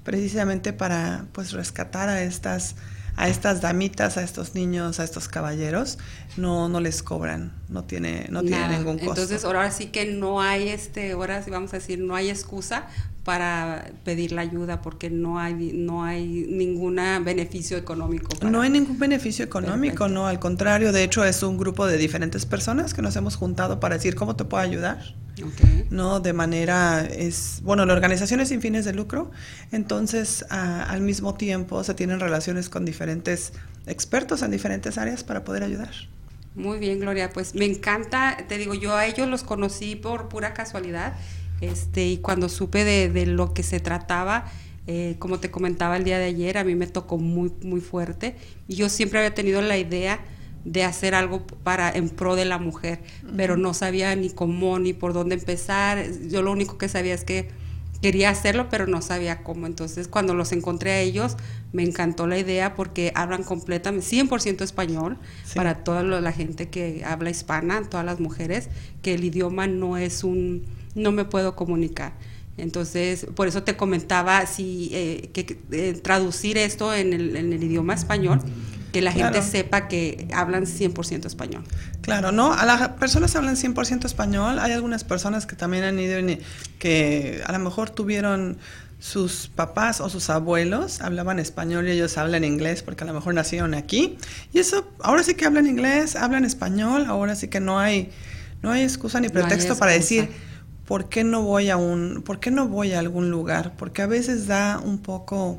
precisamente 0.04 0.72
para 0.72 1.26
pues 1.32 1.52
rescatar 1.52 2.08
a 2.08 2.22
estas 2.22 2.76
a 3.16 3.28
estas 3.28 3.60
damitas, 3.60 4.16
a 4.16 4.22
estos 4.22 4.54
niños, 4.54 5.00
a 5.00 5.04
estos 5.04 5.28
caballeros, 5.28 5.98
no, 6.36 6.68
no 6.68 6.80
les 6.80 7.02
cobran, 7.02 7.52
no 7.68 7.84
tiene, 7.84 8.26
no 8.30 8.42
tiene 8.42 8.68
ningún 8.68 8.98
costo. 8.98 9.10
Entonces 9.10 9.44
ahora 9.44 9.70
sí 9.70 9.86
que 9.86 10.06
no 10.06 10.40
hay 10.40 10.68
este, 10.68 11.12
ahora 11.12 11.42
sí 11.42 11.50
vamos 11.50 11.72
a 11.74 11.76
decir, 11.76 11.98
no 11.98 12.14
hay 12.14 12.30
excusa 12.30 12.88
para 13.24 13.92
pedir 14.04 14.32
la 14.32 14.42
ayuda 14.42 14.82
porque 14.82 15.08
no 15.08 15.38
hay 15.38 15.72
no 15.74 16.02
hay 16.04 16.26
ningún 16.26 16.96
beneficio 17.24 17.76
económico. 17.76 18.28
No 18.44 18.62
hay 18.62 18.70
ningún 18.70 18.98
beneficio 18.98 19.44
económico, 19.44 20.08
no, 20.08 20.26
al 20.26 20.40
contrario, 20.40 20.92
de 20.92 21.04
hecho 21.04 21.24
es 21.24 21.42
un 21.42 21.58
grupo 21.58 21.86
de 21.86 21.98
diferentes 21.98 22.46
personas 22.46 22.94
que 22.94 23.02
nos 23.02 23.14
hemos 23.16 23.36
juntado 23.36 23.78
para 23.78 23.96
decir 23.96 24.14
cómo 24.14 24.36
te 24.36 24.44
puedo 24.44 24.62
ayudar. 24.62 25.14
No, 25.90 26.20
de 26.20 26.32
manera 26.32 27.04
es 27.04 27.60
bueno, 27.62 27.86
la 27.86 27.94
organización 27.94 28.40
es 28.40 28.48
sin 28.48 28.60
fines 28.60 28.84
de 28.84 28.92
lucro, 28.92 29.30
entonces 29.70 30.44
al 30.50 31.00
mismo 31.00 31.34
tiempo 31.34 31.82
se 31.84 31.94
tienen 31.94 32.20
relaciones 32.20 32.68
con 32.68 32.84
diferentes 32.84 33.52
expertos 33.86 34.42
en 34.42 34.50
diferentes 34.50 34.98
áreas 34.98 35.24
para 35.24 35.44
poder 35.44 35.62
ayudar. 35.62 35.90
Muy 36.54 36.78
bien, 36.78 37.00
Gloria, 37.00 37.30
pues 37.30 37.54
me 37.54 37.64
encanta, 37.64 38.36
te 38.46 38.58
digo, 38.58 38.74
yo 38.74 38.94
a 38.94 39.06
ellos 39.06 39.26
los 39.26 39.42
conocí 39.42 39.96
por 39.96 40.28
pura 40.28 40.52
casualidad 40.52 41.14
este, 41.62 42.06
y 42.06 42.18
cuando 42.18 42.48
supe 42.48 42.84
de, 42.84 43.26
lo 43.26 43.54
que 43.54 43.62
se 43.62 43.80
trataba, 43.80 44.46
eh, 44.86 45.14
como 45.18 45.38
te 45.38 45.50
comentaba 45.50 45.96
el 45.96 46.04
día 46.04 46.18
de 46.18 46.24
ayer, 46.24 46.58
a 46.58 46.64
mí 46.64 46.74
me 46.74 46.88
tocó 46.88 47.16
muy, 47.18 47.52
muy 47.62 47.80
fuerte. 47.80 48.36
Y 48.66 48.74
yo 48.74 48.88
siempre 48.88 49.20
había 49.20 49.32
tenido 49.32 49.62
la 49.62 49.78
idea 49.78 50.20
de 50.64 50.84
hacer 50.84 51.14
algo 51.14 51.46
para 51.64 51.90
en 51.90 52.08
pro 52.08 52.36
de 52.36 52.44
la 52.44 52.58
mujer, 52.58 53.00
pero 53.36 53.56
no 53.56 53.74
sabía 53.74 54.14
ni 54.14 54.30
cómo 54.30 54.78
ni 54.78 54.92
por 54.92 55.12
dónde 55.12 55.34
empezar. 55.34 56.04
Yo 56.28 56.42
lo 56.42 56.52
único 56.52 56.78
que 56.78 56.88
sabía 56.88 57.14
es 57.14 57.24
que 57.24 57.48
quería 58.00 58.30
hacerlo, 58.30 58.68
pero 58.68 58.86
no 58.86 59.00
sabía 59.00 59.42
cómo. 59.42 59.66
Entonces, 59.66 60.08
cuando 60.08 60.34
los 60.34 60.52
encontré 60.52 60.92
a 60.92 61.00
ellos, 61.00 61.36
me 61.72 61.84
encantó 61.84 62.26
la 62.26 62.38
idea 62.38 62.74
porque 62.74 63.12
hablan 63.14 63.44
completamente 63.44 64.06
100% 64.06 64.62
español 64.62 65.18
para 65.54 65.84
toda 65.84 66.02
la 66.02 66.32
gente 66.32 66.68
que 66.68 67.04
habla 67.04 67.30
hispana, 67.30 67.82
todas 67.88 68.04
las 68.04 68.20
mujeres, 68.20 68.68
que 69.02 69.14
el 69.14 69.24
idioma 69.24 69.66
no 69.66 69.96
es 69.96 70.24
un 70.24 70.64
no 70.94 71.12
me 71.12 71.24
puedo 71.24 71.56
comunicar. 71.56 72.12
Entonces, 72.58 73.26
por 73.34 73.48
eso 73.48 73.62
te 73.62 73.76
comentaba 73.76 74.44
si 74.46 74.90
eh, 74.92 75.30
que 75.32 75.58
eh, 75.70 75.94
traducir 75.94 76.58
esto 76.58 76.92
en 76.94 77.14
el, 77.14 77.36
en 77.36 77.52
el, 77.52 77.62
idioma 77.62 77.94
español, 77.94 78.40
que 78.92 79.02
la 79.02 79.12
gente 79.12 79.42
sepa 79.42 79.88
que 79.88 80.28
hablan 80.32 80.64
100% 80.64 81.26
español. 81.26 81.64
Claro, 82.02 82.30
¿no? 82.32 82.52
A 82.52 82.64
las 82.64 82.88
personas 82.90 83.34
hablan 83.36 83.56
100% 83.56 84.04
español. 84.04 84.58
Hay 84.58 84.72
algunas 84.72 85.04
personas 85.04 85.46
que 85.46 85.56
también 85.56 85.84
han 85.84 85.98
ido, 85.98 86.18
que 86.78 87.42
a 87.46 87.52
lo 87.52 87.58
mejor 87.58 87.90
tuvieron 87.90 88.58
sus 88.98 89.48
papás 89.48 90.00
o 90.00 90.08
sus 90.08 90.30
abuelos 90.30 91.00
hablaban 91.00 91.40
español 91.40 91.88
y 91.88 91.90
ellos 91.90 92.16
hablan 92.18 92.44
inglés 92.44 92.84
porque 92.84 93.02
a 93.02 93.06
lo 93.08 93.12
mejor 93.12 93.34
nacieron 93.34 93.74
aquí. 93.74 94.16
Y 94.52 94.60
eso, 94.60 94.86
ahora 95.00 95.24
sí 95.24 95.34
que 95.34 95.44
hablan 95.44 95.66
inglés, 95.66 96.14
hablan 96.14 96.44
español, 96.44 97.06
ahora 97.06 97.34
sí 97.34 97.48
que 97.48 97.58
no 97.58 97.80
hay, 97.80 98.12
no 98.62 98.70
hay 98.70 98.82
excusa 98.82 99.18
ni 99.18 99.28
pretexto 99.28 99.76
para 99.76 99.90
decir 99.90 100.30
¿por 100.86 101.08
qué 101.08 101.24
no 101.24 101.42
voy 101.42 101.70
a 101.70 101.76
un, 101.76 102.22
por 102.24 102.40
qué 102.40 102.50
no 102.50 102.68
voy 102.68 102.92
a 102.92 102.98
algún 102.98 103.30
lugar? 103.30 103.72
Porque 103.76 104.02
a 104.02 104.06
veces 104.06 104.46
da 104.46 104.78
un 104.78 104.98
poco, 104.98 105.58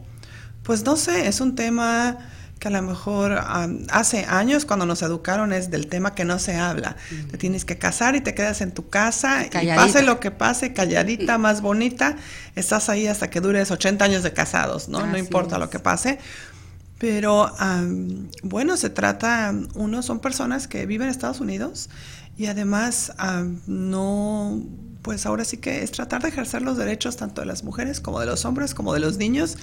pues 0.64 0.86
no 0.86 0.96
sé, 0.96 1.28
es 1.28 1.42
un 1.42 1.56
tema 1.56 2.18
que 2.64 2.70
a 2.70 2.72
lo 2.72 2.82
mejor 2.82 3.44
hace 3.90 4.24
años 4.24 4.64
cuando 4.64 4.86
nos 4.86 5.02
educaron 5.02 5.52
es 5.52 5.70
del 5.70 5.88
tema 5.88 6.16
que 6.16 6.24
no 6.24 6.40
se 6.40 6.56
habla. 6.56 6.96
Te 7.30 7.38
tienes 7.38 7.66
que 7.66 7.78
casar 7.78 8.16
y 8.16 8.22
te 8.22 8.34
quedas 8.34 8.62
en 8.62 8.72
tu 8.72 8.88
casa 8.88 9.46
y 9.46 9.68
pase 9.76 10.02
lo 10.02 10.22
que 10.22 10.32
pase, 10.32 10.72
calladita, 10.72 11.38
más 11.38 11.60
bonita, 11.60 12.16
estás 12.56 12.88
ahí 12.88 13.06
hasta 13.06 13.30
que 13.30 13.42
dures 13.42 13.70
80 13.70 14.06
años 14.06 14.24
de 14.24 14.32
casados, 14.32 14.88
¿no? 14.88 15.06
no 15.06 15.18
importa 15.18 15.58
lo 15.58 15.70
que 15.70 15.80
pase. 15.80 16.20
Pero 17.00 17.52
bueno, 18.44 18.78
se 18.78 18.90
trata, 18.90 19.54
uno 19.76 20.02
son 20.02 20.22
personas 20.22 20.70
que 20.70 20.86
viven 20.86 21.08
en 21.08 21.12
Estados 21.12 21.42
Unidos 21.42 21.90
y 22.38 22.46
además 22.46 23.12
no 23.68 24.64
pues 25.02 25.26
ahora 25.26 25.44
sí 25.44 25.58
que 25.58 25.84
es 25.84 25.92
tratar 25.92 26.22
de 26.22 26.30
ejercer 26.30 26.62
los 26.62 26.78
derechos 26.78 27.18
tanto 27.18 27.42
de 27.42 27.48
las 27.48 27.66
mujeres 27.66 28.00
como 28.00 28.22
de 28.22 28.26
los 28.26 28.46
hombres 28.46 28.74
como 28.74 28.94
de 28.94 29.02
los 29.02 29.18
niños 29.18 29.58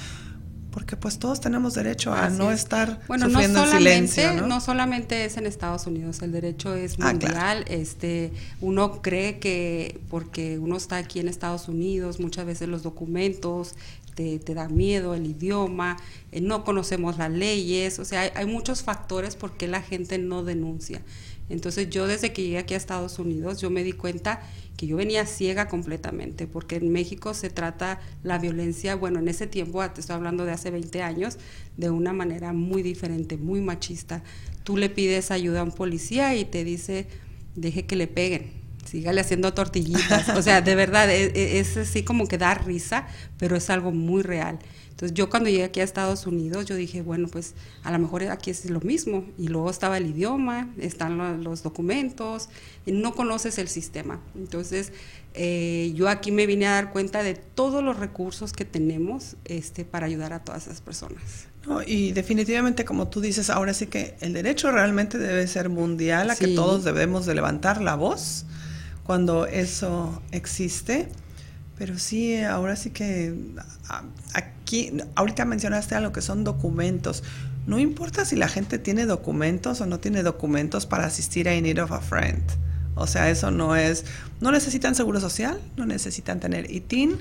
porque 0.70 0.96
pues 0.96 1.18
todos 1.18 1.40
tenemos 1.40 1.74
derecho 1.74 2.12
a 2.12 2.30
no 2.30 2.52
estar 2.52 3.00
bueno, 3.08 3.26
sufriendo 3.28 3.64
no 3.64 3.70
silencio, 3.70 4.34
¿no? 4.34 4.46
¿no? 4.46 4.60
solamente 4.60 5.24
es 5.24 5.36
en 5.36 5.46
Estados 5.46 5.86
Unidos, 5.86 6.22
el 6.22 6.32
derecho 6.32 6.74
es 6.74 6.96
ah, 7.00 7.10
mundial. 7.10 7.64
Este, 7.68 8.32
uno 8.60 9.02
cree 9.02 9.38
que 9.38 9.98
porque 10.08 10.58
uno 10.58 10.76
está 10.76 10.96
aquí 10.96 11.20
en 11.20 11.28
Estados 11.28 11.68
Unidos, 11.68 12.20
muchas 12.20 12.46
veces 12.46 12.68
los 12.68 12.82
documentos 12.82 13.74
te, 14.14 14.38
te 14.38 14.54
da 14.54 14.68
miedo, 14.68 15.14
el 15.14 15.26
idioma, 15.26 15.96
eh, 16.32 16.40
no 16.40 16.64
conocemos 16.64 17.18
las 17.18 17.30
leyes, 17.30 17.98
o 17.98 18.04
sea, 18.04 18.22
hay, 18.22 18.30
hay 18.34 18.46
muchos 18.46 18.82
factores 18.82 19.36
por 19.36 19.56
qué 19.56 19.66
la 19.66 19.82
gente 19.82 20.18
no 20.18 20.44
denuncia. 20.44 21.02
Entonces 21.50 21.90
yo 21.90 22.06
desde 22.06 22.32
que 22.32 22.42
llegué 22.42 22.58
aquí 22.58 22.74
a 22.74 22.76
Estados 22.76 23.18
Unidos, 23.18 23.60
yo 23.60 23.68
me 23.68 23.84
di 23.84 23.92
cuenta 23.92 24.40
que 24.76 24.86
yo 24.86 24.96
venía 24.96 25.26
ciega 25.26 25.68
completamente, 25.68 26.46
porque 26.46 26.76
en 26.76 26.90
México 26.90 27.34
se 27.34 27.50
trata 27.50 28.00
la 28.22 28.38
violencia, 28.38 28.94
bueno, 28.94 29.18
en 29.18 29.28
ese 29.28 29.46
tiempo, 29.46 29.86
te 29.90 30.00
estoy 30.00 30.16
hablando 30.16 30.46
de 30.46 30.52
hace 30.52 30.70
20 30.70 31.02
años, 31.02 31.38
de 31.76 31.90
una 31.90 32.14
manera 32.14 32.54
muy 32.54 32.82
diferente, 32.82 33.36
muy 33.36 33.60
machista. 33.60 34.22
Tú 34.64 34.76
le 34.76 34.88
pides 34.88 35.30
ayuda 35.30 35.60
a 35.60 35.64
un 35.64 35.72
policía 35.72 36.34
y 36.36 36.44
te 36.46 36.64
dice, 36.64 37.08
deje 37.56 37.84
que 37.84 37.96
le 37.96 38.06
peguen, 38.06 38.59
sígale 38.90 39.20
haciendo 39.20 39.54
tortillitas. 39.54 40.28
O 40.30 40.42
sea, 40.42 40.60
de 40.60 40.74
verdad, 40.74 41.10
es, 41.10 41.34
e, 41.34 41.60
es 41.60 41.76
así 41.76 42.02
como 42.02 42.26
que 42.26 42.38
da 42.38 42.54
risa, 42.54 43.06
pero 43.38 43.56
es 43.56 43.70
algo 43.70 43.92
muy 43.92 44.22
real. 44.22 44.58
Entonces 45.00 45.14
yo 45.14 45.30
cuando 45.30 45.48
llegué 45.48 45.64
aquí 45.64 45.80
a 45.80 45.84
Estados 45.84 46.26
Unidos, 46.26 46.66
yo 46.66 46.74
dije, 46.74 47.00
bueno, 47.00 47.26
pues 47.28 47.54
a 47.84 47.90
lo 47.90 47.98
mejor 47.98 48.22
aquí 48.24 48.50
es 48.50 48.68
lo 48.68 48.80
mismo. 48.80 49.24
Y 49.38 49.48
luego 49.48 49.70
estaba 49.70 49.96
el 49.96 50.06
idioma, 50.06 50.68
están 50.78 51.42
los 51.42 51.62
documentos, 51.62 52.50
y 52.84 52.92
no 52.92 53.14
conoces 53.14 53.58
el 53.58 53.68
sistema. 53.68 54.20
Entonces 54.34 54.92
eh, 55.32 55.92
yo 55.94 56.08
aquí 56.10 56.32
me 56.32 56.44
vine 56.44 56.66
a 56.66 56.72
dar 56.72 56.92
cuenta 56.92 57.22
de 57.22 57.34
todos 57.34 57.82
los 57.82 57.98
recursos 57.98 58.52
que 58.52 58.66
tenemos 58.66 59.36
este, 59.46 59.86
para 59.86 60.04
ayudar 60.04 60.34
a 60.34 60.40
todas 60.44 60.66
esas 60.66 60.82
personas. 60.82 61.46
y 61.86 62.12
definitivamente, 62.12 62.84
como 62.84 63.08
tú 63.08 63.22
dices, 63.22 63.48
ahora 63.48 63.72
sí 63.72 63.86
que 63.86 64.16
el 64.20 64.34
derecho 64.34 64.70
realmente 64.70 65.16
debe 65.16 65.46
ser 65.46 65.70
mundial, 65.70 66.28
a 66.28 66.36
que 66.36 66.48
todos 66.48 66.84
debemos 66.84 67.24
de 67.24 67.34
levantar 67.34 67.80
la 67.80 67.94
voz 67.94 68.44
cuando 69.10 69.46
eso 69.46 70.22
existe. 70.30 71.08
Pero 71.76 71.98
sí, 71.98 72.40
ahora 72.40 72.76
sí 72.76 72.90
que 72.90 73.34
aquí, 74.34 74.92
ahorita 75.16 75.44
mencionaste 75.44 75.96
algo 75.96 76.12
que 76.12 76.22
son 76.22 76.44
documentos. 76.44 77.24
No 77.66 77.80
importa 77.80 78.24
si 78.24 78.36
la 78.36 78.46
gente 78.46 78.78
tiene 78.78 79.06
documentos 79.06 79.80
o 79.80 79.86
no 79.86 79.98
tiene 79.98 80.22
documentos 80.22 80.86
para 80.86 81.06
asistir 81.06 81.48
a 81.48 81.56
In 81.56 81.64
Need 81.64 81.82
of 81.82 81.90
a 81.90 82.00
Friend. 82.00 82.40
O 82.94 83.08
sea, 83.08 83.30
eso 83.30 83.50
no 83.50 83.74
es, 83.74 84.04
no 84.40 84.52
necesitan 84.52 84.94
seguro 84.94 85.18
social, 85.18 85.60
no 85.76 85.86
necesitan 85.86 86.38
tener 86.38 86.70
ITIN. 86.70 87.18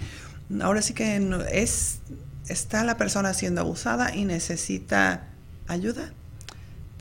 Ahora 0.62 0.84
sí 0.84 0.94
que 0.94 1.20
es, 1.52 2.02
está 2.50 2.84
la 2.84 2.98
persona 2.98 3.34
siendo 3.34 3.62
abusada 3.62 4.16
y 4.16 4.26
necesita 4.26 5.24
ayuda 5.68 6.14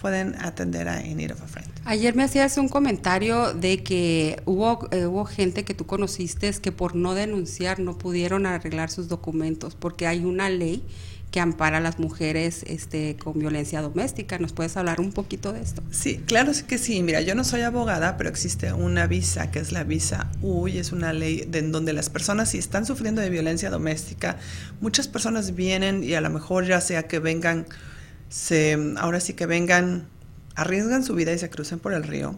pueden 0.00 0.34
atender 0.36 0.88
a 0.88 1.04
In 1.04 1.18
Need 1.18 1.32
of 1.32 1.42
a 1.42 1.46
Friend. 1.46 1.68
Ayer 1.84 2.14
me 2.14 2.24
hacías 2.24 2.56
un 2.56 2.68
comentario 2.68 3.52
de 3.52 3.82
que 3.82 4.40
hubo, 4.46 4.88
eh, 4.90 5.06
hubo 5.06 5.24
gente 5.24 5.64
que 5.64 5.74
tú 5.74 5.86
conociste 5.86 6.48
que 6.60 6.72
por 6.72 6.94
no 6.94 7.14
denunciar 7.14 7.80
no 7.80 7.98
pudieron 7.98 8.46
arreglar 8.46 8.90
sus 8.90 9.08
documentos 9.08 9.74
porque 9.74 10.06
hay 10.06 10.24
una 10.24 10.48
ley 10.48 10.82
que 11.30 11.40
ampara 11.40 11.76
a 11.76 11.80
las 11.80 11.98
mujeres 11.98 12.64
este, 12.66 13.16
con 13.16 13.38
violencia 13.38 13.82
doméstica. 13.82 14.38
¿Nos 14.38 14.54
puedes 14.54 14.76
hablar 14.78 15.00
un 15.00 15.12
poquito 15.12 15.52
de 15.52 15.60
esto? 15.60 15.82
Sí, 15.90 16.22
claro 16.26 16.52
que 16.66 16.78
sí. 16.78 17.02
Mira, 17.02 17.20
yo 17.20 17.34
no 17.34 17.44
soy 17.44 17.60
abogada, 17.62 18.16
pero 18.16 18.30
existe 18.30 18.72
una 18.72 19.06
visa 19.06 19.50
que 19.50 19.58
es 19.58 19.70
la 19.70 19.84
visa 19.84 20.30
U 20.40 20.68
y 20.68 20.78
es 20.78 20.90
una 20.90 21.12
ley 21.12 21.44
de, 21.46 21.58
en 21.58 21.72
donde 21.72 21.92
las 21.92 22.08
personas 22.08 22.50
si 22.50 22.58
están 22.58 22.86
sufriendo 22.86 23.20
de 23.20 23.28
violencia 23.28 23.68
doméstica, 23.68 24.38
muchas 24.80 25.06
personas 25.06 25.54
vienen 25.54 26.02
y 26.02 26.14
a 26.14 26.22
lo 26.22 26.30
mejor 26.30 26.66
ya 26.66 26.80
sea 26.80 27.06
que 27.08 27.18
vengan 27.18 27.66
se, 28.28 28.94
ahora 28.98 29.20
sí 29.20 29.34
que 29.34 29.46
vengan, 29.46 30.06
arriesgan 30.54 31.04
su 31.04 31.14
vida 31.14 31.32
y 31.32 31.38
se 31.38 31.50
crucen 31.50 31.78
por 31.78 31.92
el 31.92 32.02
río. 32.02 32.36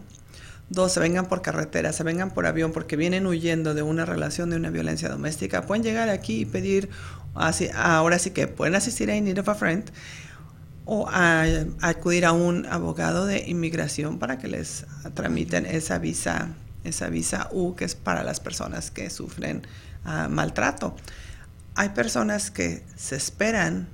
Dos, 0.69 0.93
se 0.93 1.01
vengan 1.01 1.27
por 1.27 1.41
carretera, 1.41 1.91
se 1.91 2.03
vengan 2.03 2.31
por 2.31 2.45
avión 2.45 2.71
porque 2.71 2.95
vienen 2.95 3.27
huyendo 3.27 3.73
de 3.73 3.81
una 3.81 4.05
relación 4.05 4.49
de 4.49 4.55
una 4.55 4.69
violencia 4.69 5.09
doméstica. 5.09 5.63
Pueden 5.63 5.83
llegar 5.83 6.07
aquí 6.07 6.41
y 6.41 6.45
pedir, 6.45 6.89
ahora 7.75 8.19
sí 8.19 8.31
que 8.31 8.47
pueden 8.47 8.75
asistir 8.75 9.11
a 9.11 9.15
In 9.15 9.25
Need 9.25 9.39
of 9.39 9.49
a 9.49 9.55
Friend 9.55 9.91
o 10.85 11.09
a, 11.09 11.43
acudir 11.81 12.25
a 12.25 12.31
un 12.31 12.65
abogado 12.67 13.25
de 13.25 13.49
inmigración 13.49 14.17
para 14.17 14.37
que 14.37 14.47
les 14.47 14.85
tramiten 15.13 15.65
esa 15.65 15.97
visa, 15.97 16.49
esa 16.85 17.09
visa 17.09 17.49
U 17.51 17.75
que 17.75 17.83
es 17.83 17.95
para 17.95 18.23
las 18.23 18.39
personas 18.39 18.91
que 18.91 19.09
sufren 19.09 19.67
ah, 20.05 20.29
maltrato. 20.29 20.95
Hay 21.75 21.89
personas 21.89 22.49
que 22.49 22.83
se 22.95 23.17
esperan 23.17 23.89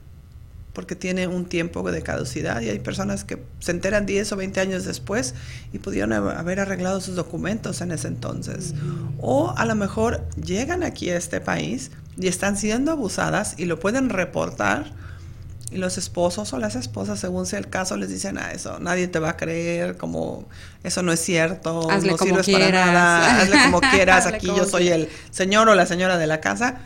porque 0.78 0.96
tiene 0.96 1.26
un 1.26 1.46
tiempo 1.46 1.82
de 1.92 2.04
caducidad 2.04 2.62
y 2.62 2.70
hay 2.70 2.78
personas 2.78 3.24
que 3.24 3.42
se 3.58 3.72
enteran 3.72 4.06
10 4.06 4.32
o 4.34 4.36
20 4.36 4.60
años 4.60 4.86
después 4.86 5.34
y 5.74 5.80
pudieron 5.80 6.14
haber 6.14 6.60
arreglado 6.60 7.02
sus 7.02 7.16
documentos 7.16 7.82
en 7.82 7.92
ese 7.92 8.10
entonces. 8.10 8.76
O 9.18 9.56
a 9.58 9.66
lo 9.66 9.74
mejor 9.74 10.24
llegan 10.36 10.84
aquí 10.84 11.10
a 11.10 11.18
este 11.18 11.42
país 11.42 11.90
y 12.16 12.28
están 12.28 12.58
siendo 12.58 12.92
abusadas 12.92 13.56
y 13.58 13.66
lo 13.66 13.80
pueden 13.80 14.10
reportar 14.10 14.94
y 15.72 15.78
los 15.78 15.98
esposos 15.98 16.54
o 16.54 16.60
las 16.60 16.76
esposas, 16.76 17.20
según 17.20 17.48
sea 17.48 17.58
el 17.58 17.70
caso, 17.70 17.98
les 17.98 18.10
dicen 18.10 18.38
a 18.38 18.46
ah, 18.46 18.52
eso, 18.52 18.78
nadie 18.80 19.08
te 19.08 19.18
va 19.18 19.32
a 19.32 19.36
creer, 19.36 19.98
como 19.98 20.48
eso 20.84 21.02
no 21.02 21.12
es 21.12 21.20
cierto, 21.20 21.90
hazle 21.90 22.12
no 22.12 22.18
como 22.18 22.30
sirves 22.30 22.46
quieras. 22.46 22.70
para 22.70 22.86
nada, 22.86 23.42
hazle 23.42 23.58
como 23.64 23.82
quieras, 23.92 24.26
Hazle 24.28 24.38
aquí 24.38 24.46
como 24.46 24.60
yo 24.60 24.66
soy 24.66 24.90
el 24.90 25.10
señor 25.32 25.70
o 25.70 25.74
la 25.74 25.88
señora 25.88 26.20
de 26.20 26.28
la 26.28 26.40
casa. 26.40 26.78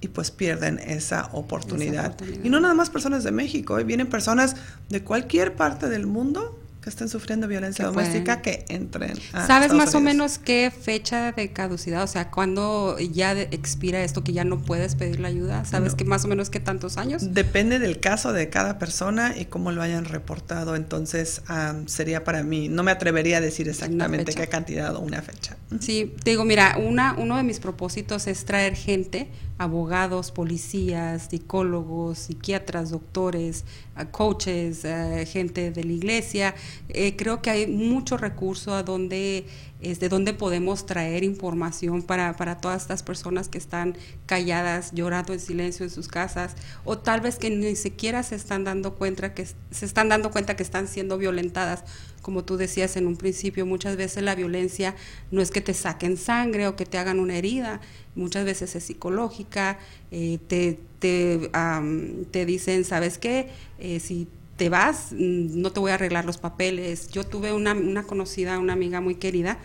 Y 0.00 0.08
pues 0.08 0.30
pierden 0.30 0.78
esa 0.78 1.28
oportunidad. 1.32 2.06
oportunidad. 2.12 2.44
Y 2.44 2.48
no 2.50 2.60
nada 2.60 2.74
más 2.74 2.88
personas 2.90 3.24
de 3.24 3.32
México, 3.32 3.78
¿eh? 3.78 3.84
vienen 3.84 4.06
personas 4.06 4.54
de 4.88 5.02
cualquier 5.02 5.56
parte 5.56 5.88
del 5.88 6.06
mundo 6.06 6.56
que 6.80 6.88
estén 6.90 7.08
sufriendo 7.08 7.48
violencia 7.48 7.84
Que 7.84 7.90
doméstica 7.90 8.40
pueden. 8.40 8.64
que 8.66 8.72
entren. 8.74 9.10
a 9.32 9.44
¿Sabes 9.48 9.66
Estados 9.72 9.76
más 9.76 9.94
o 9.96 10.00
menos 10.00 10.38
qué 10.38 10.70
fecha 10.70 11.32
de 11.32 11.52
caducidad? 11.52 12.04
O 12.04 12.06
sea, 12.06 12.30
¿cuándo 12.30 12.96
ya 13.00 13.34
de- 13.34 13.48
expira 13.50 14.04
esto 14.04 14.22
que 14.22 14.32
ya 14.32 14.44
no 14.44 14.60
puedes 14.60 14.94
pedir 14.94 15.18
la 15.18 15.26
ayuda? 15.26 15.64
¿Sabes 15.64 15.90
No. 15.92 15.96
que 15.96 16.04
más 16.04 16.24
o 16.24 16.28
menos 16.28 16.48
qué 16.48 16.60
tantos 16.60 16.96
años? 16.96 17.34
Depende 17.34 17.80
del 17.80 17.98
caso 17.98 18.32
de 18.32 18.48
cada 18.48 18.78
persona 18.78 19.34
y 19.36 19.46
cómo 19.46 19.72
lo 19.72 19.82
hayan 19.82 20.04
reportado. 20.04 20.76
Entonces, 20.76 21.42
am, 21.48 21.88
sería 21.88 22.22
para 22.22 22.44
mí, 22.44 22.68
no 22.68 22.84
me 22.84 22.92
atrevería 22.92 23.38
a 23.38 23.40
decir 23.40 23.68
exactamente 23.68 24.32
qué 24.32 24.46
cantidad 24.46 24.94
o 24.94 25.00
una 25.00 25.20
fecha. 25.22 25.56
Sí, 25.80 26.14
te 26.24 26.30
digo, 26.30 26.46
mira, 26.46 26.78
una, 26.78 27.14
uno 27.18 27.36
de 27.36 27.42
mis 27.42 27.60
propósitos 27.60 28.26
es 28.26 28.46
traer 28.46 28.74
gente, 28.74 29.28
abogados, 29.58 30.30
policías, 30.30 31.28
psicólogos, 31.28 32.20
psiquiatras, 32.20 32.90
doctores, 32.90 33.66
ah, 33.94 34.06
coaches, 34.06 34.86
eh, 34.86 35.26
gente 35.30 35.70
de 35.70 35.84
la 35.84 35.92
iglesia. 35.92 36.54
Eh, 36.88 37.16
creo 37.16 37.42
que 37.42 37.50
hay 37.50 37.66
mucho 37.66 38.16
recurso 38.16 38.72
a 38.72 38.82
donde, 38.82 39.46
es 39.82 40.00
de 40.00 40.08
donde 40.08 40.32
podemos 40.32 40.86
traer 40.86 41.22
información 41.22 42.02
para, 42.02 42.34
para 42.38 42.56
todas 42.56 42.80
estas 42.80 43.02
personas 43.02 43.50
que 43.50 43.58
están 43.58 43.94
calladas, 44.24 44.92
llorando 44.94 45.34
en 45.34 45.40
silencio 45.40 45.84
en 45.84 45.90
sus 45.90 46.08
casas, 46.08 46.54
o 46.86 46.96
tal 46.96 47.20
vez 47.20 47.36
que 47.36 47.50
ni 47.50 47.76
siquiera 47.76 48.22
se 48.22 48.36
están 48.36 48.64
dando 48.64 48.94
cuenta 48.94 49.34
que 49.34 49.46
se 49.70 49.84
están 49.84 50.08
dando 50.08 50.30
cuenta 50.30 50.56
que 50.56 50.62
están 50.62 50.88
siendo 50.88 51.18
violentadas 51.18 51.84
como 52.28 52.44
tú 52.44 52.58
decías 52.58 52.98
en 52.98 53.06
un 53.06 53.16
principio, 53.16 53.64
muchas 53.64 53.96
veces 53.96 54.22
la 54.22 54.34
violencia 54.34 54.94
no 55.30 55.40
es 55.40 55.50
que 55.50 55.62
te 55.62 55.72
saquen 55.72 56.18
sangre 56.18 56.66
o 56.66 56.76
que 56.76 56.84
te 56.84 56.98
hagan 56.98 57.20
una 57.20 57.38
herida, 57.38 57.80
muchas 58.16 58.44
veces 58.44 58.76
es 58.76 58.84
psicológica, 58.84 59.78
eh, 60.10 60.38
te, 60.46 60.78
te, 60.98 61.48
am, 61.54 62.26
te 62.30 62.44
dicen, 62.44 62.84
¿sabes 62.84 63.16
qué? 63.16 63.48
Eh, 63.78 63.98
si 63.98 64.28
te 64.58 64.68
vas, 64.68 65.12
mm, 65.12 65.58
no 65.58 65.72
te 65.72 65.80
voy 65.80 65.90
a 65.90 65.94
arreglar 65.94 66.26
los 66.26 66.36
papeles. 66.36 67.08
Yo 67.08 67.24
tuve 67.24 67.54
una, 67.54 67.72
una 67.72 68.02
conocida, 68.02 68.58
una 68.58 68.74
amiga 68.74 69.00
muy 69.00 69.14
querida, 69.14 69.56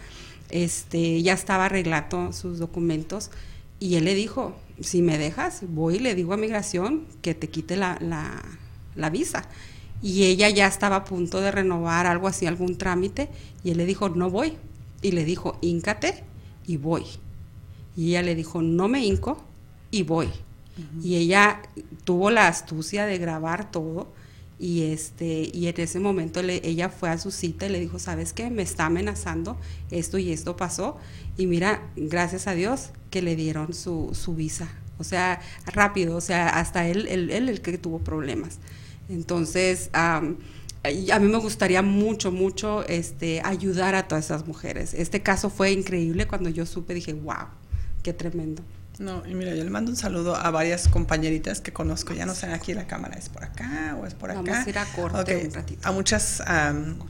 este, 0.49 1.21
ya 1.21 1.33
estaba 1.33 1.65
arreglando 1.65 2.31
sus 2.31 2.59
documentos 2.59 3.29
y 3.77 3.95
él 3.95 4.05
le 4.05 4.15
dijo, 4.15 4.55
si 4.79 5.01
me 5.01 5.17
dejas, 5.17 5.63
voy 5.67 5.95
y 5.95 5.99
le 5.99 6.15
digo 6.15 6.31
a 6.31 6.37
migración 6.37 7.07
que 7.21 7.35
te 7.35 7.49
quite 7.49 7.75
la, 7.75 7.97
la, 7.99 8.41
la 8.95 9.09
visa 9.09 9.49
y 10.03 10.25
ella 10.25 10.49
ya 10.51 10.67
estaba 10.67 10.97
a 10.97 11.05
punto 11.05 11.41
de 11.41 11.51
renovar 11.51 12.07
algo 12.07 12.27
así, 12.29 12.47
algún 12.47 12.77
trámite, 12.77 13.29
y 13.63 13.71
él 13.71 13.77
le 13.79 13.87
dijo, 13.87 14.09
no 14.09 14.29
voy. 14.29 14.53
Y 15.01 15.13
le 15.13 15.25
dijo, 15.25 15.57
híncate 15.61 16.23
y 16.67 16.77
voy. 16.77 17.05
Y 17.95 18.09
ella 18.11 18.23
le 18.23 18.35
dijo, 18.35 18.61
no 18.61 18.87
me 18.89 19.05
hinco 19.05 19.43
y 19.91 20.03
voy. 20.03 20.29
Y 21.01 21.15
ella 21.17 21.61
tuvo 22.05 22.31
la 22.31 22.47
astucia 22.47 23.05
de 23.05 23.17
grabar 23.17 23.71
todo. 23.71 24.13
Y, 24.59 24.83
este, 24.93 25.49
y 25.53 25.67
en 25.67 25.81
ese 25.81 25.99
momento 25.99 26.41
le- 26.43 26.61
ella 26.67 26.89
fue 26.89 27.09
a 27.09 27.17
su 27.17 27.31
cita 27.31 27.65
y 27.65 27.69
le 27.69 27.79
dijo, 27.81 27.99
¿sabes 27.99 28.33
qué? 28.33 28.49
Me 28.49 28.63
está 28.63 28.85
amenazando, 28.85 29.57
esto 29.91 30.17
y 30.19 30.31
esto 30.31 30.55
pasó. 30.57 30.97
Y 31.37 31.47
mira, 31.47 31.81
gracias 31.97 32.47
a 32.47 32.53
Dios 32.55 32.91
que 33.11 33.21
le 33.21 33.35
dieron 33.35 33.73
su, 33.73 34.11
su 34.13 34.35
visa. 34.35 34.69
O 34.99 35.03
sea, 35.03 35.41
rápido, 35.67 36.15
o 36.17 36.21
sea, 36.21 36.49
hasta 36.49 36.87
él, 36.87 37.07
él, 37.09 37.31
él 37.31 37.49
el 37.49 37.61
que 37.61 37.77
tuvo 37.77 37.99
problemas. 37.99 38.59
Entonces, 39.13 39.89
y 40.91 41.11
a 41.11 41.19
mí 41.19 41.27
me 41.27 41.37
gustaría 41.37 41.81
mucho, 41.81 42.31
mucho 42.31 42.83
este, 42.87 43.41
ayudar 43.43 43.95
a 43.95 44.07
todas 44.07 44.25
esas 44.25 44.45
mujeres. 44.47 44.93
Este 44.93 45.21
caso 45.21 45.49
fue 45.49 45.71
increíble. 45.71 46.27
Cuando 46.27 46.49
yo 46.49 46.65
supe, 46.65 46.93
dije, 46.93 47.13
wow, 47.13 47.47
qué 48.01 48.13
tremendo. 48.13 48.63
No, 48.99 49.23
y 49.27 49.33
mira, 49.33 49.55
yo 49.55 49.63
le 49.63 49.69
mando 49.71 49.89
un 49.89 49.97
saludo 49.97 50.35
a 50.35 50.51
varias 50.51 50.87
compañeritas 50.87 51.61
que 51.61 51.73
conozco. 51.73 52.13
Ya 52.13 52.25
no 52.25 52.35
sé, 52.35 52.47
aquí 52.47 52.73
la 52.73 52.85
cámara 52.85 53.17
es 53.17 53.27
por 53.27 53.43
acá 53.43 53.97
o 53.99 54.05
es 54.05 54.13
por 54.13 54.29
acá. 54.29 54.41
Vamos 54.41 54.67
a 54.67 54.69
ir 54.69 54.77
a 54.77 54.85
corte 54.85 55.45
un 55.47 55.53
ratito. 55.53 55.87
A 55.87 55.91
muchas 55.91 56.43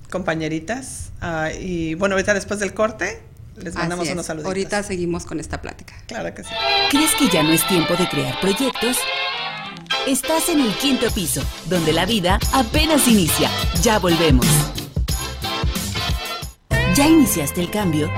compañeritas. 0.10 1.12
ah, 1.20 1.52
y 1.52 1.96
bueno, 1.96 2.16
ahorita 2.16 2.34
después 2.34 2.60
del 2.60 2.74
corte 2.74 3.22
les 3.58 3.76
mandamos 3.76 4.10
unos 4.10 4.26
saluditos. 4.26 4.50
Ahorita 4.50 4.84
seguimos 4.84 5.26
con 5.26 5.40
esta 5.40 5.62
plática. 5.62 5.94
Claro 6.08 6.34
que 6.34 6.44
sí. 6.44 6.50
¿Crees 6.90 7.12
que 7.16 7.28
ya 7.30 7.44
no 7.44 7.52
es 7.52 7.68
tiempo 7.68 7.96
de 7.96 8.08
crear 8.08 8.40
proyectos? 8.40 8.98
Estás 10.08 10.50
en 10.50 10.60
el 10.60 10.76
quinto 10.76 11.10
piso, 11.12 11.42
donde 11.70 11.94
la 11.94 12.06
vida 12.06 12.38
apenas 12.52 13.08
inicia. 13.08 13.50
Ya 13.82 14.00
volvemos. 14.00 14.46
¿Ya 16.94 17.08
iniciaste 17.08 17.62
el 17.62 17.70
cambio? 17.70 18.12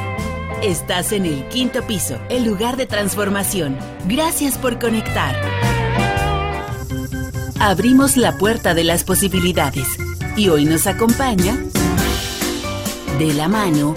Estás 0.63 1.11
en 1.11 1.27
el 1.27 1.47
quinto 1.49 1.85
piso, 1.85 2.19
el 2.29 2.43
lugar 2.43 2.75
de 2.75 2.87
transformación. 2.87 3.77
Gracias 4.07 4.57
por 4.57 4.79
conectar. 4.79 5.35
Abrimos 7.59 8.17
la 8.17 8.35
puerta 8.35 8.73
de 8.73 8.83
las 8.83 9.03
posibilidades 9.03 9.87
y 10.35 10.49
hoy 10.49 10.65
nos 10.65 10.87
acompaña 10.87 11.55
de 13.19 13.33
la 13.35 13.47
mano 13.47 13.93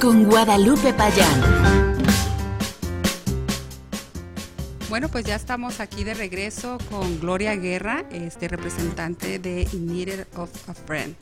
con 0.00 0.24
Guadalupe 0.24 0.92
Payán. 0.92 1.55
Bueno, 4.96 5.10
pues 5.10 5.26
ya 5.26 5.36
estamos 5.36 5.80
aquí 5.80 6.04
de 6.04 6.14
regreso 6.14 6.78
con 6.88 7.20
Gloria 7.20 7.54
Guerra, 7.54 8.06
este 8.10 8.48
representante 8.48 9.38
de 9.38 9.68
In 9.74 10.24
of 10.36 10.50
a 10.70 10.72
Friend. 10.72 11.14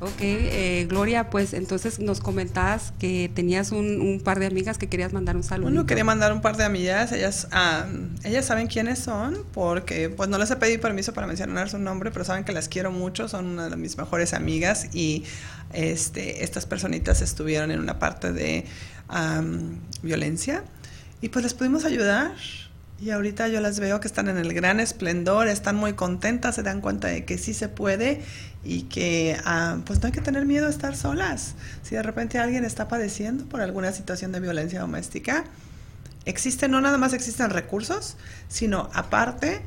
Ok, 0.00 0.20
eh, 0.20 0.84
Gloria, 0.86 1.30
pues 1.30 1.54
entonces 1.54 1.98
nos 1.98 2.20
comentabas 2.20 2.92
que 2.98 3.30
tenías 3.34 3.72
un, 3.72 4.20
par 4.22 4.38
de 4.38 4.44
amigas 4.44 4.76
que 4.76 4.90
querías 4.90 5.14
mandar 5.14 5.34
un 5.34 5.44
saludo. 5.44 5.68
Bueno, 5.68 5.86
quería 5.86 6.04
mandar 6.04 6.30
un 6.30 6.42
par 6.42 6.58
de 6.58 6.64
amigas, 6.64 7.10
ellas, 7.10 7.48
ah, 7.52 7.86
ellas 8.22 8.44
saben 8.44 8.66
quiénes 8.66 8.98
son, 8.98 9.38
porque 9.54 10.10
pues 10.10 10.28
no 10.28 10.36
les 10.36 10.50
he 10.50 10.56
pedido 10.56 10.82
permiso 10.82 11.14
para 11.14 11.26
mencionar 11.26 11.70
su 11.70 11.78
nombre, 11.78 12.10
pero 12.10 12.22
saben 12.22 12.44
que 12.44 12.52
las 12.52 12.68
quiero 12.68 12.92
mucho, 12.92 13.30
son 13.30 13.46
una 13.46 13.70
de 13.70 13.76
mis 13.76 13.96
mejores 13.96 14.34
amigas 14.34 14.94
y 14.94 15.24
este, 15.72 16.44
estas 16.44 16.66
personitas 16.66 17.22
estuvieron 17.22 17.70
en 17.70 17.80
una 17.80 17.98
parte 17.98 18.34
de 18.34 18.66
am, 19.08 19.80
violencia 20.02 20.64
y 21.22 21.30
pues 21.30 21.42
les 21.44 21.54
pudimos 21.54 21.86
ayudar. 21.86 22.34
Y 22.98 23.10
ahorita 23.10 23.48
yo 23.48 23.60
las 23.60 23.78
veo 23.78 24.00
que 24.00 24.08
están 24.08 24.28
en 24.28 24.38
el 24.38 24.54
gran 24.54 24.80
esplendor, 24.80 25.48
están 25.48 25.76
muy 25.76 25.92
contentas, 25.92 26.54
se 26.54 26.62
dan 26.62 26.80
cuenta 26.80 27.08
de 27.08 27.26
que 27.26 27.36
sí 27.36 27.52
se 27.52 27.68
puede 27.68 28.22
y 28.64 28.82
que 28.84 29.38
ah, 29.44 29.78
pues 29.84 30.00
no 30.00 30.06
hay 30.06 30.12
que 30.12 30.22
tener 30.22 30.46
miedo 30.46 30.66
a 30.66 30.70
estar 30.70 30.96
solas. 30.96 31.54
Si 31.82 31.94
de 31.94 32.02
repente 32.02 32.38
alguien 32.38 32.64
está 32.64 32.88
padeciendo 32.88 33.44
por 33.44 33.60
alguna 33.60 33.92
situación 33.92 34.32
de 34.32 34.40
violencia 34.40 34.80
doméstica, 34.80 35.44
existen, 36.24 36.70
no 36.70 36.80
nada 36.80 36.96
más 36.96 37.12
existen 37.12 37.50
recursos, 37.50 38.16
sino 38.48 38.88
aparte 38.94 39.60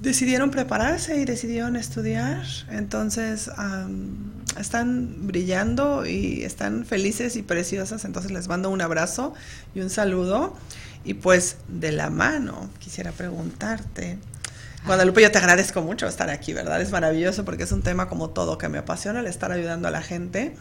decidieron 0.00 0.50
prepararse 0.50 1.18
y 1.20 1.24
decidieron 1.24 1.74
estudiar. 1.76 2.44
Entonces 2.70 3.50
am, 3.56 4.30
están 4.58 5.26
brillando 5.26 6.06
y 6.06 6.44
están 6.44 6.84
felices 6.84 7.36
y 7.36 7.42
preciosas. 7.42 8.04
Entonces 8.04 8.30
les 8.30 8.48
mando 8.48 8.70
un 8.70 8.82
abrazo 8.82 9.34
y 9.74 9.80
un 9.80 9.90
saludo. 9.90 10.54
Y 11.06 11.14
pues 11.14 11.58
de 11.68 11.92
la 11.92 12.10
mano 12.10 12.68
quisiera 12.80 13.12
preguntarte. 13.12 14.18
Guadalupe, 14.84 15.22
yo 15.22 15.30
te 15.30 15.38
agradezco 15.38 15.80
mucho 15.80 16.08
estar 16.08 16.30
aquí, 16.30 16.52
¿verdad? 16.52 16.80
Es 16.80 16.90
maravilloso 16.90 17.44
porque 17.44 17.62
es 17.62 17.70
un 17.70 17.82
tema 17.82 18.08
como 18.08 18.30
todo 18.30 18.58
que 18.58 18.68
me 18.68 18.78
apasiona 18.78 19.20
el 19.20 19.26
estar 19.26 19.52
ayudando 19.52 19.86
a 19.86 19.92
la 19.92 20.02
gente. 20.02 20.56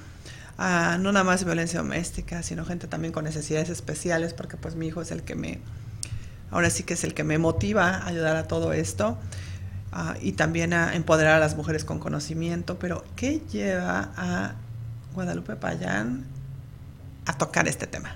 a 0.60 0.98
no 1.00 1.12
nada 1.12 1.24
más 1.24 1.43
violencia 1.43 1.80
doméstica, 1.80 2.43
sino 2.43 2.64
gente 2.64 2.88
también 2.88 3.12
con 3.12 3.24
necesidades 3.26 3.70
especiales, 3.70 4.36
porque 4.36 4.56
pues 4.56 4.76
mi 4.76 4.86
hijo 4.88 5.02
es 5.02 5.10
el 5.12 5.24
que 5.24 5.34
me, 5.36 5.60
ahora 6.52 6.70
sí 6.70 6.84
que 6.84 6.93
es 6.93 7.04
el 7.04 7.16
que 7.16 7.24
me 7.24 7.39
motiva 7.39 7.89
a 7.89 8.08
ayudar 8.08 8.36
a 8.36 8.48
todo 8.48 8.72
esto. 8.72 9.18
ah, 9.91 10.16
y 10.22 10.34
también 10.34 10.74
a 10.74 10.96
empoderar 10.96 11.36
a 11.36 11.39
las 11.39 11.56
mujeres 11.56 11.86
con 11.86 12.00
conocimiento. 12.00 12.78
Pero, 12.78 13.04
¿qué 13.16 13.41
lleva 13.52 14.12
a 14.16 14.54
Guadalupe 15.16 15.56
Payán 15.56 16.26
a 17.26 17.38
tocar 17.38 17.68
este 17.68 17.88
tema? 17.88 18.16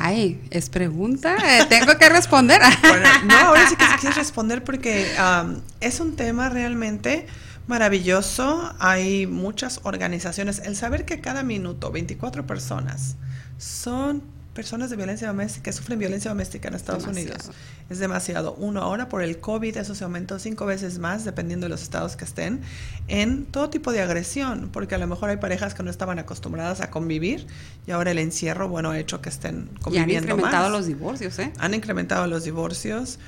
Ay, 0.00 0.40
es 0.50 0.70
pregunta, 0.70 1.36
eh, 1.44 1.66
tengo 1.68 1.98
que 1.98 2.08
responder. 2.08 2.60
No, 3.24 3.36
ahora 3.36 3.68
sí 3.68 3.74
que 3.74 3.84
si 3.84 3.94
quieres 3.94 4.16
responder 4.16 4.62
porque 4.62 5.12
am, 5.18 5.60
es 5.80 5.98
un 5.98 6.14
tema 6.14 6.48
realmente 6.48 7.26
maravilloso. 7.66 8.72
Hay 8.78 9.26
muchas 9.26 9.80
organizaciones. 9.82 10.62
El 10.64 10.76
saber 10.76 11.04
que 11.04 11.20
cada 11.20 11.42
minuto 11.42 11.90
24 11.90 12.46
personas 12.46 13.16
son 13.58 14.22
personas 14.58 14.90
de 14.90 14.96
violencia 14.96 15.28
doméstica 15.28 15.62
que 15.62 15.72
sufren 15.72 16.00
violencia 16.00 16.32
doméstica 16.32 16.66
en 16.66 16.74
Estados 16.74 17.06
Unidos. 17.06 17.52
Es 17.88 18.00
demasiado. 18.00 18.54
Uno, 18.54 18.82
ahora 18.82 19.08
por 19.08 19.22
el 19.22 19.38
COVID 19.38 19.76
eso 19.76 19.94
se 19.94 20.02
aumentó 20.02 20.40
cinco 20.40 20.66
veces 20.66 20.98
más, 20.98 21.24
dependiendo 21.24 21.66
de 21.66 21.68
los 21.68 21.80
estados 21.80 22.16
que 22.16 22.24
estén, 22.24 22.60
en 23.06 23.46
todo 23.46 23.70
tipo 23.70 23.92
de 23.92 24.02
agresión, 24.02 24.70
porque 24.72 24.96
a 24.96 24.98
lo 24.98 25.06
mejor 25.06 25.30
hay 25.30 25.36
parejas 25.36 25.74
que 25.74 25.84
no 25.84 25.92
estaban 25.92 26.18
acostumbradas 26.18 26.80
a 26.80 26.90
convivir 26.90 27.46
y 27.86 27.92
ahora 27.92 28.10
el 28.10 28.18
encierro, 28.18 28.68
bueno, 28.68 28.90
ha 28.90 28.98
hecho 28.98 29.20
que 29.20 29.28
estén 29.28 29.70
conviviendo 29.80 30.12
y 30.12 30.16
han 30.16 30.24
incrementado 30.24 30.70
los 30.70 30.86
divorcios, 30.86 31.38
¿eh? 31.38 31.52
Han 31.58 31.74
incrementado 31.74 32.26
los 32.26 32.42
divorcios. 32.42 33.20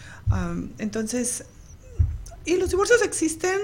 entonces, 0.79 1.45
y 2.45 2.57
los 2.57 2.71
divorcios 2.71 3.03
existen. 3.05 3.57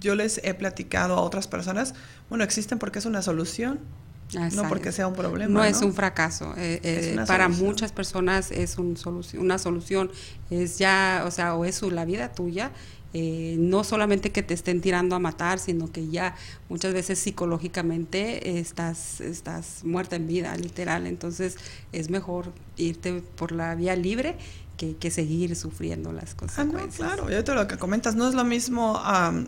yo 0.00 0.14
les 0.14 0.40
he 0.44 0.54
platicado 0.54 1.16
a 1.16 1.22
otras 1.22 1.48
personas, 1.48 1.94
bueno, 2.28 2.44
existen 2.44 2.78
porque 2.78 3.00
es 3.00 3.04
una 3.04 3.20
solución 3.20 3.80
no 4.34 4.68
porque 4.68 4.92
sea 4.92 5.06
un 5.06 5.14
problema. 5.14 5.52
No, 5.52 5.64
es 5.64 5.82
un 5.82 5.94
fracaso. 5.94 6.54
Eh, 6.56 6.80
eh, 6.82 7.16
para 7.26 7.48
muchas 7.48 7.92
personas 7.92 8.50
es 8.50 8.78
un 8.78 8.96
una 9.38 9.58
solución. 9.58 10.10
Es 10.50 10.78
ya, 10.78 11.24
o 11.26 11.30
sea, 11.30 11.54
o 11.54 11.64
es 11.64 11.82
la 11.82 12.04
vida 12.04 12.32
tuya. 12.32 12.70
Eh, 13.14 13.56
no 13.58 13.84
solamente 13.84 14.32
que 14.32 14.42
te 14.42 14.54
estén 14.54 14.80
tirando 14.80 15.14
a 15.14 15.18
matar, 15.18 15.58
sino 15.58 15.92
que 15.92 16.08
ya 16.08 16.34
muchas 16.70 16.94
veces 16.94 17.18
psicológicamente 17.18 18.58
estás, 18.58 19.20
estás 19.20 19.84
muerta 19.84 20.16
en 20.16 20.26
vida, 20.26 20.56
literal. 20.56 21.06
Entonces 21.06 21.56
es 21.92 22.08
mejor 22.08 22.52
irte 22.78 23.22
por 23.36 23.52
la 23.52 23.74
vía 23.74 23.96
libre 23.96 24.36
que, 24.98 25.10
seguir 25.10 25.54
sufriendo 25.54 26.12
las 26.12 26.34
consecuencias. 26.34 27.00
Ah, 27.00 27.16
no, 27.16 27.16
claro, 27.16 27.30
yo 27.30 27.44
te 27.44 27.54
lo 27.54 27.68
que 27.68 27.78
comentas, 27.78 28.16
no 28.16 28.28
es 28.28 28.34
lo 28.34 28.44
mismo, 28.44 29.00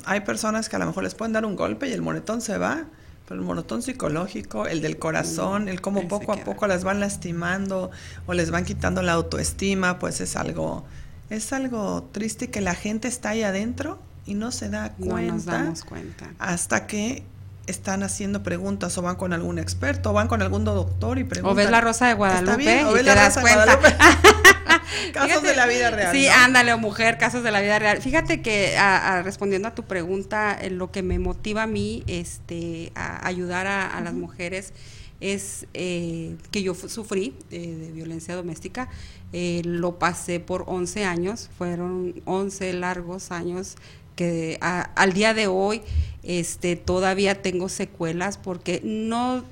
hay 0.04 0.20
personas 0.20 0.68
que 0.68 0.76
a 0.76 0.78
lo 0.78 0.86
mejor 0.86 1.02
les 1.02 1.14
pueden 1.14 1.32
dar 1.32 1.44
un 1.44 1.56
golpe 1.56 1.88
y 1.88 1.92
el 1.92 2.02
monetón 2.02 2.40
se 2.40 2.56
va, 2.56 2.84
pero 3.26 3.40
el 3.40 3.46
monotón 3.46 3.82
psicológico, 3.82 4.66
el 4.66 4.80
del 4.80 4.98
corazón, 4.98 5.68
el 5.68 5.80
cómo 5.80 6.08
poco 6.08 6.32
a 6.32 6.36
poco 6.36 6.66
las 6.66 6.84
van 6.84 7.00
lastimando 7.00 7.90
o 8.26 8.34
les 8.34 8.50
van 8.50 8.64
quitando 8.64 9.02
la 9.02 9.12
autoestima, 9.12 9.98
pues 9.98 10.20
es 10.20 10.36
algo, 10.36 10.84
es 11.30 11.52
algo 11.52 12.08
triste 12.12 12.50
que 12.50 12.60
la 12.60 12.74
gente 12.74 13.08
está 13.08 13.30
ahí 13.30 13.42
adentro 13.42 13.98
y 14.26 14.34
no 14.34 14.52
se 14.52 14.68
da 14.68 14.92
cuenta. 14.92 15.22
No 15.22 15.32
nos 15.32 15.44
damos 15.46 15.84
cuenta. 15.84 16.30
Hasta 16.38 16.86
que 16.86 17.24
están 17.66 18.02
haciendo 18.02 18.42
preguntas 18.42 18.96
o 18.98 19.02
van 19.02 19.16
con 19.16 19.32
algún 19.32 19.58
experto 19.58 20.10
o 20.10 20.12
van 20.12 20.28
con 20.28 20.42
algún 20.42 20.64
doctor 20.64 21.18
y 21.18 21.24
preguntan. 21.24 21.52
O 21.52 21.54
ves 21.54 21.70
la 21.70 21.80
rosa 21.80 22.08
de 22.08 22.14
Guadalupe 22.14 22.82
y 22.82 22.94
te 22.96 23.02
das 23.02 23.38
cuenta. 23.38 23.78
casos 25.12 25.42
de 25.42 25.54
la 25.54 25.66
vida 25.66 25.90
real. 25.90 26.12
Sí, 26.12 26.28
ándale, 26.28 26.72
o 26.72 26.78
mujer, 26.78 27.18
casos 27.18 27.42
de 27.42 27.50
la 27.50 27.60
vida 27.60 27.78
real. 27.78 28.00
Fíjate 28.00 28.42
que 28.42 28.76
respondiendo 29.22 29.68
a 29.68 29.74
tu 29.74 29.84
pregunta, 29.84 30.56
eh, 30.60 30.70
lo 30.70 30.90
que 30.90 31.02
me 31.02 31.18
motiva 31.18 31.64
a 31.64 31.66
mí 31.66 32.02
este, 32.06 32.92
a 32.94 33.26
ayudar 33.26 33.66
a, 33.66 34.00
las 34.00 34.14
mujeres 34.14 34.72
es 35.20 35.66
eh, 35.74 36.36
que 36.50 36.62
yo 36.62 36.74
sufrí 36.74 37.34
eh, 37.50 37.74
de 37.74 37.92
violencia 37.92 38.34
doméstica. 38.34 38.88
lo 39.32 39.98
pasé 39.98 40.40
por 40.40 40.64
11 40.66 41.04
años, 41.04 41.50
fueron 41.56 42.22
11 42.24 42.72
largos 42.74 43.30
años 43.30 43.76
que 44.16 44.58
al 44.60 45.12
día 45.12 45.34
de 45.34 45.46
hoy 45.46 45.82
este, 46.22 46.76
todavía 46.76 47.42
tengo 47.42 47.68
secuelas 47.68 48.38
porque 48.38 48.80
no 48.84 49.44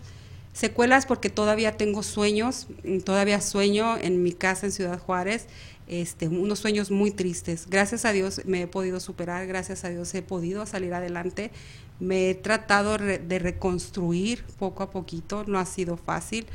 Secuelas 0.53 1.07
porque 1.07 1.31
todavía 1.31 1.79
tengo 1.79 2.03
sueños, 2.03 2.67
todavía 3.07 3.41
sueño 3.41 3.97
en 3.97 4.23
mi 4.23 4.33
casa 4.33 4.67
en 4.67 4.73
Ciudad 4.73 4.99
Juárez, 4.99 5.47
este, 5.89 6.29
unos 6.29 6.59
sueños 6.59 6.91
muy 6.91 7.11
tristes. 7.11 7.67
Gracias 7.71 8.05
a 8.05 8.13
Dios 8.13 8.43
me 8.45 8.63
he 8.63 8.67
podido 8.67 9.01
superar, 9.01 9.47
gracias 9.47 9.85
a 9.85 9.89
Dios 9.89 10.15
he 10.15 10.21
podido 10.21 10.67
salir 10.67 10.93
adelante. 10.93 11.51
Me 12.01 12.29
he 12.29 12.35
tratado 12.35 12.99
de 12.99 13.39
reconstruir 13.39 14.45
poco 14.59 14.83
a 14.83 14.91
poquito, 14.91 15.45
no 15.47 15.59
ha 15.59 15.65
sido 15.65 15.97
fácil, 15.97 16.47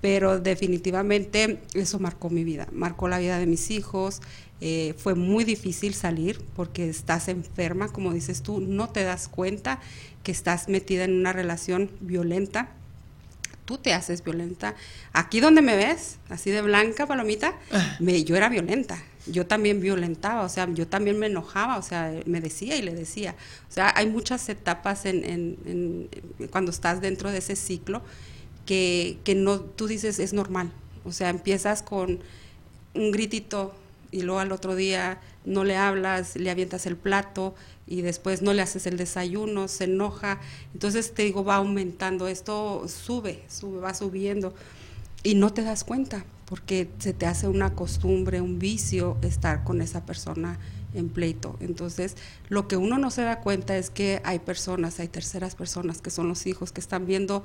pero 0.00 0.38
definitivamente 0.40 1.60
eso 1.74 1.98
marcó 1.98 2.30
mi 2.30 2.44
vida, 2.44 2.68
marcó 2.72 3.08
la 3.08 3.18
vida 3.18 3.38
de 3.38 3.46
mis 3.46 3.70
hijos. 3.70 4.20
Eh, 4.60 4.94
fue 4.96 5.14
muy 5.14 5.44
difícil 5.44 5.94
salir 5.94 6.40
porque 6.54 6.88
estás 6.88 7.28
enferma, 7.28 7.88
como 7.88 8.12
dices 8.12 8.42
tú, 8.42 8.60
no 8.60 8.88
te 8.88 9.04
das 9.04 9.28
cuenta 9.28 9.80
que 10.22 10.32
estás 10.32 10.68
metida 10.68 11.04
en 11.04 11.14
una 11.14 11.32
relación 11.32 11.90
violenta 12.00 12.70
tú 13.66 13.76
te 13.76 13.92
haces 13.92 14.24
violenta. 14.24 14.74
Aquí 15.12 15.40
donde 15.40 15.60
me 15.60 15.76
ves, 15.76 16.16
así 16.30 16.50
de 16.50 16.62
blanca, 16.62 17.06
palomita, 17.06 17.54
ah. 17.72 17.96
me, 18.00 18.24
yo 18.24 18.36
era 18.36 18.48
violenta. 18.48 19.02
Yo 19.26 19.44
también 19.44 19.80
violentaba, 19.80 20.42
o 20.42 20.48
sea, 20.48 20.68
yo 20.72 20.86
también 20.86 21.18
me 21.18 21.26
enojaba, 21.26 21.78
o 21.78 21.82
sea, 21.82 22.14
me 22.26 22.40
decía 22.40 22.76
y 22.76 22.82
le 22.82 22.94
decía. 22.94 23.34
O 23.68 23.72
sea, 23.72 23.92
hay 23.94 24.06
muchas 24.06 24.48
etapas 24.48 25.04
en, 25.04 26.08
cuando 26.50 26.70
estás 26.70 27.00
dentro 27.00 27.30
de 27.32 27.38
ese 27.38 27.56
ciclo 27.56 28.02
que, 28.66 29.18
no, 29.34 29.60
tú 29.60 29.86
dices 29.86 30.18
es 30.18 30.32
normal. 30.32 30.72
O 31.04 31.12
sea, 31.12 31.30
empiezas 31.30 31.82
con 31.82 32.20
un 32.94 33.10
gritito 33.12 33.74
y 34.10 34.22
luego 34.22 34.40
al 34.40 34.52
otro 34.52 34.74
día 34.74 35.20
no 35.44 35.64
le 35.64 35.76
hablas, 35.76 36.36
le 36.36 36.50
avientas 36.50 36.86
el 36.86 36.96
plato, 36.96 37.54
y 37.86 38.02
después 38.02 38.42
no 38.42 38.52
le 38.52 38.62
haces 38.62 38.86
el 38.86 38.96
desayuno, 38.96 39.68
se 39.68 39.84
enoja. 39.84 40.40
Entonces 40.74 41.14
te 41.14 41.22
digo, 41.22 41.44
va 41.44 41.56
aumentando, 41.56 42.26
esto 42.26 42.86
sube, 42.88 43.44
sube, 43.48 43.78
va 43.78 43.94
subiendo 43.94 44.54
y 45.22 45.34
no 45.34 45.52
te 45.52 45.62
das 45.62 45.84
cuenta 45.84 46.24
porque 46.46 46.88
se 46.98 47.12
te 47.12 47.26
hace 47.26 47.48
una 47.48 47.74
costumbre, 47.74 48.40
un 48.40 48.58
vicio 48.58 49.16
estar 49.22 49.64
con 49.64 49.82
esa 49.82 50.06
persona 50.06 50.58
en 50.94 51.08
pleito. 51.08 51.56
Entonces, 51.60 52.16
lo 52.48 52.68
que 52.68 52.76
uno 52.76 52.98
no 52.98 53.10
se 53.10 53.22
da 53.22 53.40
cuenta 53.40 53.76
es 53.76 53.90
que 53.90 54.22
hay 54.24 54.38
personas, 54.38 55.00
hay 55.00 55.08
terceras 55.08 55.56
personas 55.56 56.00
que 56.00 56.10
son 56.10 56.28
los 56.28 56.46
hijos 56.46 56.70
que 56.70 56.80
están 56.80 57.06
viendo 57.06 57.42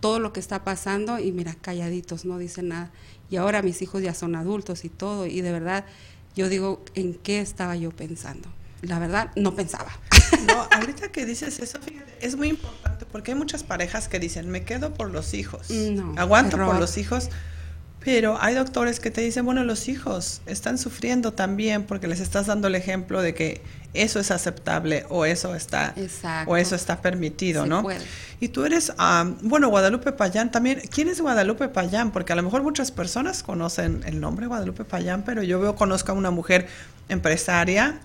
todo 0.00 0.18
lo 0.18 0.32
que 0.32 0.40
está 0.40 0.64
pasando 0.64 1.18
y 1.18 1.32
mira, 1.32 1.54
calladitos, 1.54 2.24
no 2.24 2.38
dicen 2.38 2.68
nada. 2.68 2.90
Y 3.30 3.36
ahora 3.36 3.62
mis 3.62 3.82
hijos 3.82 4.02
ya 4.02 4.14
son 4.14 4.34
adultos 4.34 4.84
y 4.84 4.88
todo, 4.88 5.26
y 5.26 5.40
de 5.40 5.52
verdad 5.52 5.84
yo 6.34 6.48
digo, 6.48 6.82
¿en 6.94 7.14
qué 7.14 7.40
estaba 7.40 7.76
yo 7.76 7.90
pensando? 7.90 8.48
la 8.82 8.98
verdad, 8.98 9.30
no 9.36 9.54
pensaba. 9.54 9.90
No, 10.46 10.66
ahorita 10.70 11.12
que 11.12 11.26
dices 11.26 11.58
eso, 11.58 11.78
fíjate, 11.80 12.16
es 12.20 12.34
muy 12.34 12.48
importante 12.48 13.04
porque 13.04 13.32
hay 13.32 13.36
muchas 13.36 13.62
parejas 13.62 14.08
que 14.08 14.18
dicen, 14.18 14.48
me 14.48 14.64
quedo 14.64 14.94
por 14.94 15.10
los 15.10 15.34
hijos, 15.34 15.70
no, 15.70 16.14
aguanto 16.16 16.56
por 16.56 16.78
los 16.78 16.96
hijos, 16.96 17.28
pero 18.02 18.38
hay 18.40 18.54
doctores 18.54 18.98
que 18.98 19.10
te 19.10 19.20
dicen, 19.20 19.44
bueno, 19.44 19.62
los 19.62 19.88
hijos 19.88 20.40
están 20.46 20.78
sufriendo 20.78 21.32
también 21.32 21.84
porque 21.84 22.08
les 22.08 22.20
estás 22.20 22.46
dando 22.46 22.68
el 22.68 22.74
ejemplo 22.74 23.20
de 23.20 23.34
que 23.34 23.62
eso 23.92 24.20
es 24.20 24.30
aceptable 24.30 25.04
o 25.08 25.24
eso 25.24 25.54
está 25.54 25.94
o 26.46 26.56
eso 26.56 26.74
está 26.76 27.02
permitido, 27.02 27.66
¿no? 27.66 27.84
Y 28.40 28.48
tú 28.48 28.64
eres, 28.64 28.92
bueno, 29.42 29.68
Guadalupe 29.68 30.12
Payán 30.12 30.50
también. 30.50 30.80
¿Quién 30.90 31.08
es 31.08 31.20
Guadalupe 31.20 31.68
Payán? 31.68 32.10
Porque 32.10 32.32
a 32.32 32.36
lo 32.36 32.42
mejor 32.42 32.62
muchas 32.62 32.90
personas 32.90 33.42
conocen 33.42 34.02
el 34.06 34.18
nombre 34.20 34.46
Guadalupe 34.46 34.84
Payán, 34.84 35.22
pero 35.24 35.42
yo 35.42 35.60
veo 35.60 35.76
conozco 35.76 36.12
a 36.12 36.14
una 36.14 36.30
mujer 36.30 36.68
empresaria 37.08 38.00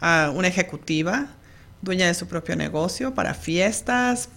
una 0.00 0.48
ejecutiva, 0.48 1.26
dueña 1.82 2.06
de 2.06 2.14
su 2.14 2.26
propio 2.26 2.56
negocio 2.56 3.14
para 3.14 3.34
fiestas, 3.34 4.28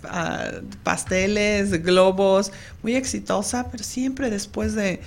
pasteles, 0.84 1.84
globos, 1.84 2.52
muy 2.84 2.96
exitosa, 2.96 3.68
pero 3.72 3.84
siempre 3.84 4.30
después 4.30 4.76
de 4.76 5.02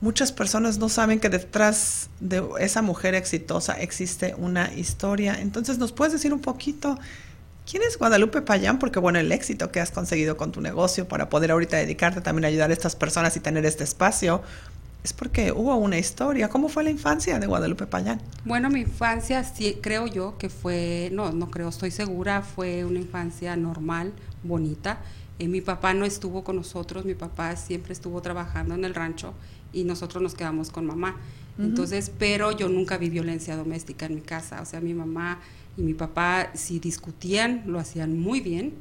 muchas 0.00 0.32
personas 0.32 0.78
no 0.78 0.88
saben 0.88 1.20
que 1.20 1.28
detrás 1.28 2.10
de 2.20 2.42
esa 2.60 2.82
mujer 2.82 3.14
exitosa 3.14 3.74
existe 3.80 4.34
una 4.36 4.72
historia. 4.74 5.38
Entonces, 5.40 5.78
¿nos 5.78 5.92
puedes 5.92 6.12
decir 6.12 6.32
un 6.32 6.40
poquito 6.40 6.98
quién 7.70 7.84
es 7.84 7.98
Guadalupe 7.98 8.42
Payán? 8.42 8.78
Porque 8.78 8.98
bueno, 8.98 9.20
el 9.20 9.30
éxito 9.30 9.70
que 9.70 9.80
has 9.80 9.92
conseguido 9.92 10.36
con 10.36 10.50
tu 10.50 10.60
negocio 10.60 11.06
para 11.06 11.28
poder 11.30 11.52
ahorita 11.52 11.76
dedicarte 11.76 12.20
también 12.20 12.46
a 12.46 12.48
ayudar 12.48 12.70
a 12.70 12.72
estas 12.72 12.96
personas 12.96 13.36
y 13.36 13.40
tener 13.40 13.64
este 13.64 13.84
espacio, 13.84 14.42
es 15.04 15.12
porque 15.12 15.52
hubo 15.52 15.74
una 15.76 15.98
historia. 15.98 16.48
¿Cómo 16.48 16.68
fue 16.68 16.84
la 16.84 16.90
infancia 16.90 17.38
de 17.38 17.46
Guadalupe 17.46 17.86
Payán? 17.86 18.20
Bueno, 18.44 18.70
mi 18.70 18.80
infancia 18.80 19.42
sí 19.42 19.78
creo 19.80 20.06
yo 20.06 20.38
que 20.38 20.48
fue, 20.48 21.10
no, 21.12 21.32
no 21.32 21.50
creo, 21.50 21.68
estoy 21.68 21.90
segura, 21.90 22.42
fue 22.42 22.84
una 22.84 23.00
infancia 23.00 23.56
normal, 23.56 24.12
bonita. 24.44 25.00
Eh, 25.38 25.48
mi 25.48 25.60
papá 25.60 25.92
no 25.94 26.04
estuvo 26.04 26.44
con 26.44 26.56
nosotros, 26.56 27.04
mi 27.04 27.14
papá 27.14 27.56
siempre 27.56 27.92
estuvo 27.92 28.22
trabajando 28.22 28.74
en 28.74 28.84
el 28.84 28.94
rancho 28.94 29.34
y 29.72 29.84
nosotros 29.84 30.22
nos 30.22 30.34
quedamos 30.34 30.70
con 30.70 30.86
mamá. 30.86 31.16
Entonces, 31.58 32.10
pero 32.18 32.50
yo 32.52 32.68
nunca 32.70 32.96
vi 32.96 33.10
violencia 33.10 33.56
doméstica 33.56 34.06
en 34.06 34.14
mi 34.14 34.20
casa. 34.22 34.62
O 34.62 34.64
sea, 34.64 34.80
mi 34.80 34.94
mamá 34.94 35.38
y 35.76 35.82
mi 35.82 35.92
papá, 35.92 36.50
si 36.54 36.78
discutían, 36.78 37.64
lo 37.66 37.78
hacían 37.78 38.18
muy 38.18 38.40
bien 38.40 38.72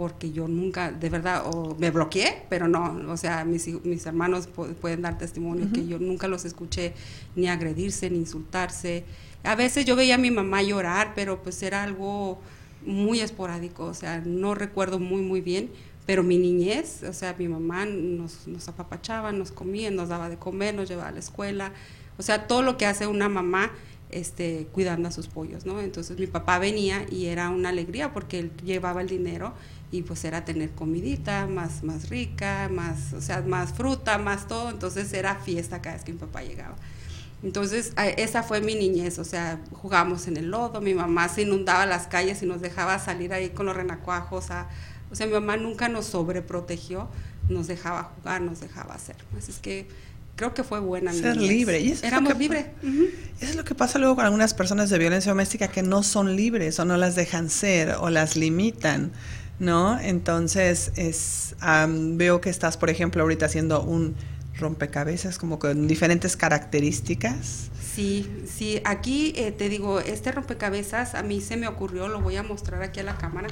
porque 0.00 0.32
yo 0.32 0.48
nunca, 0.48 0.90
de 0.90 1.10
verdad, 1.10 1.42
o 1.44 1.76
me 1.78 1.90
bloqueé, 1.90 2.44
pero 2.48 2.68
no, 2.68 3.12
o 3.12 3.18
sea, 3.18 3.44
mis, 3.44 3.66
mis 3.84 4.06
hermanos 4.06 4.48
pueden 4.80 5.02
dar 5.02 5.18
testimonio 5.18 5.70
que 5.74 5.86
yo 5.86 5.98
nunca 5.98 6.26
los 6.26 6.46
escuché 6.46 6.94
ni 7.36 7.48
agredirse, 7.48 8.08
ni 8.08 8.16
insultarse. 8.16 9.04
A 9.44 9.56
veces 9.56 9.84
yo 9.84 9.96
veía 9.96 10.14
a 10.14 10.18
mi 10.18 10.30
mamá 10.30 10.62
llorar, 10.62 11.12
pero 11.14 11.42
pues 11.42 11.62
era 11.62 11.82
algo 11.82 12.40
muy 12.86 13.20
esporádico, 13.20 13.84
o 13.84 13.92
sea, 13.92 14.22
no 14.24 14.54
recuerdo 14.54 14.98
muy, 14.98 15.20
muy 15.20 15.42
bien, 15.42 15.68
pero 16.06 16.22
mi 16.22 16.38
niñez, 16.38 17.02
o 17.02 17.12
sea, 17.12 17.36
mi 17.38 17.48
mamá 17.48 17.84
nos, 17.84 18.48
nos 18.48 18.68
apapachaba, 18.68 19.32
nos 19.32 19.52
comía, 19.52 19.90
nos 19.90 20.08
daba 20.08 20.30
de 20.30 20.38
comer, 20.38 20.74
nos 20.74 20.88
llevaba 20.88 21.10
a 21.10 21.12
la 21.12 21.18
escuela, 21.18 21.72
o 22.16 22.22
sea, 22.22 22.46
todo 22.46 22.62
lo 22.62 22.78
que 22.78 22.86
hace 22.86 23.06
una 23.06 23.28
mamá 23.28 23.70
este, 24.10 24.66
cuidando 24.72 25.08
a 25.08 25.12
sus 25.12 25.28
pollos, 25.28 25.66
¿no? 25.66 25.80
Entonces 25.80 26.18
mi 26.18 26.26
papá 26.26 26.58
venía 26.58 27.06
y 27.10 27.26
era 27.26 27.50
una 27.50 27.68
alegría 27.68 28.12
porque 28.12 28.38
él 28.38 28.50
llevaba 28.64 29.02
el 29.02 29.08
dinero 29.08 29.52
y 29.92 30.02
pues 30.02 30.24
era 30.24 30.44
tener 30.44 30.70
comidita 30.70 31.46
más, 31.46 31.82
más 31.82 32.08
rica, 32.08 32.68
más, 32.72 33.12
o 33.12 33.20
sea, 33.20 33.42
más 33.42 33.72
fruta, 33.72 34.18
más 34.18 34.46
todo, 34.46 34.70
entonces 34.70 35.12
era 35.12 35.36
fiesta 35.36 35.82
cada 35.82 35.96
vez 35.96 36.04
que 36.04 36.12
mi 36.12 36.18
papá 36.18 36.42
llegaba. 36.42 36.76
Entonces, 37.42 37.92
esa 38.18 38.42
fue 38.42 38.60
mi 38.60 38.74
niñez, 38.74 39.18
o 39.18 39.24
sea, 39.24 39.58
jugábamos 39.72 40.28
en 40.28 40.36
el 40.36 40.50
lodo, 40.50 40.80
mi 40.80 40.92
mamá 40.92 41.28
se 41.28 41.42
inundaba 41.42 41.86
las 41.86 42.06
calles 42.06 42.42
y 42.42 42.46
nos 42.46 42.60
dejaba 42.60 42.98
salir 42.98 43.32
ahí 43.32 43.50
con 43.50 43.66
los 43.66 43.74
renacuajos, 43.74 44.50
o 45.10 45.14
sea, 45.14 45.26
mi 45.26 45.32
mamá 45.32 45.56
nunca 45.56 45.88
nos 45.88 46.04
sobreprotegió, 46.06 47.08
nos 47.48 47.66
dejaba 47.66 48.04
jugar, 48.04 48.42
nos 48.42 48.60
dejaba 48.60 48.94
hacer. 48.94 49.16
Así 49.36 49.50
es 49.50 49.58
que 49.58 49.88
creo 50.36 50.54
que 50.54 50.64
fue 50.64 50.80
buena. 50.80 51.12
Ser 51.12 51.36
libre. 51.36 51.80
Y 51.80 51.94
Éramos 52.02 52.38
libres. 52.38 52.66
Eso 52.82 53.50
es 53.50 53.56
lo 53.56 53.64
que 53.64 53.74
pasa 53.74 53.98
luego 53.98 54.16
con 54.16 54.24
algunas 54.24 54.54
personas 54.54 54.88
de 54.88 54.98
violencia 54.98 55.32
doméstica 55.32 55.68
que 55.68 55.82
no 55.82 56.02
son 56.02 56.36
libres 56.36 56.78
o 56.78 56.84
no 56.84 56.96
las 56.96 57.14
dejan 57.14 57.50
ser 57.50 57.96
o 58.00 58.08
las 58.08 58.36
limitan, 58.36 59.12
¿no? 59.60 60.00
Entonces, 60.00 60.90
es, 60.96 61.54
veo 61.88 62.40
que 62.40 62.50
estás, 62.50 62.76
por 62.76 62.90
ejemplo, 62.90 63.22
ahorita 63.22 63.46
haciendo 63.46 63.82
un 63.82 64.16
rompecabezas 64.58 65.38
como 65.38 65.58
con 65.58 65.86
diferentes 65.86 66.36
características. 66.36 67.70
Sí, 67.94 68.28
sí, 68.46 68.80
aquí 68.84 69.32
eh, 69.36 69.52
te 69.52 69.68
digo, 69.68 70.00
este 70.00 70.32
rompecabezas 70.32 71.14
a 71.14 71.22
mí 71.22 71.40
se 71.40 71.56
me 71.56 71.68
ocurrió, 71.68 72.08
lo 72.08 72.20
voy 72.20 72.36
a 72.36 72.42
mostrar 72.42 72.82
aquí 72.82 73.00
a 73.00 73.04
la 73.04 73.16
cámara. 73.16 73.48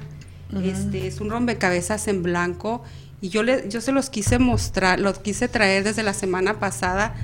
Este 0.62 1.06
es 1.06 1.20
un 1.20 1.28
rompecabezas 1.28 2.08
en 2.08 2.22
blanco 2.22 2.82
y 3.20 3.28
yo, 3.28 3.42
le, 3.42 3.68
yo 3.68 3.82
se 3.82 3.92
los 3.92 4.08
quise 4.08 4.38
mostrar, 4.38 4.98
los 4.98 5.18
quise 5.18 5.46
traer 5.46 5.84
desde 5.84 6.02
la 6.02 6.14
semana 6.14 6.58
pasada, 6.58 7.14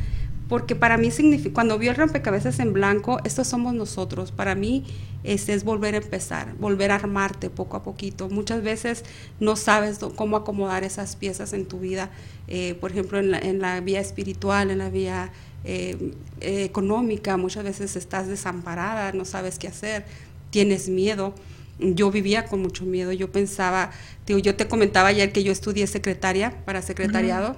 porque 0.49 0.77
para 0.77 0.99
mí 0.99 1.11
significa, 1.11 1.55
cuando 1.55 1.79
vi 1.79 1.89
el 1.89 1.97
rompecabezas 1.97 2.59
en 2.59 2.73
blanco, 2.73 3.19
estos 3.25 3.49
somos 3.49 3.75
nosotros. 3.75 4.31
Para 4.31 4.55
mí 4.55 4.85
este 5.23 5.55
es 5.55 5.65
volver 5.65 5.95
a 5.95 5.99
empezar, 5.99 6.55
volver 6.59 6.91
a 6.91 6.97
armarte 6.97 7.51
poco 7.51 7.77
a 7.77 7.83
poquito. 7.83 8.29
Muchas 8.29 8.63
veces 8.63 9.05
no 9.41 9.57
sabes 9.57 9.99
cómo 10.17 10.37
acomodar 10.37 10.85
esas 10.85 11.17
piezas 11.17 11.53
en 11.53 11.67
tu 11.67 11.81
vida, 11.81 12.11
eh, 12.49 12.75
por 12.81 12.91
ejemplo, 12.91 13.19
en 13.19 13.31
la, 13.31 13.39
en 13.39 13.61
la, 13.61 13.81
vía 13.81 14.01
espiritual, 14.01 14.71
en 14.71 14.79
la 14.79 14.91
vía 14.91 15.33
eh, 15.65 16.13
económica, 16.41 17.37
muchas 17.37 17.65
veces 17.65 17.97
estás 17.97 18.29
desamparada, 18.29 19.13
no 19.13 19.25
sabes 19.25 19.59
qué 19.59 19.69
hacer, 19.69 20.05
tienes 20.51 20.89
miedo 20.89 21.35
yo 21.79 22.11
vivía 22.11 22.47
con 22.47 22.63
mucho 22.63 22.85
miedo. 22.85 23.13
Yo 23.13 23.31
pensaba, 23.31 23.91
digo, 24.27 24.39
yo 24.39 24.55
te 24.55 24.69
comentaba 24.69 25.09
ayer 25.09 25.33
que 25.33 25.43
yo 25.43 25.53
estudié 25.53 25.87
secretaria 25.87 26.65
para 26.65 26.83
secretariado. 26.83 27.57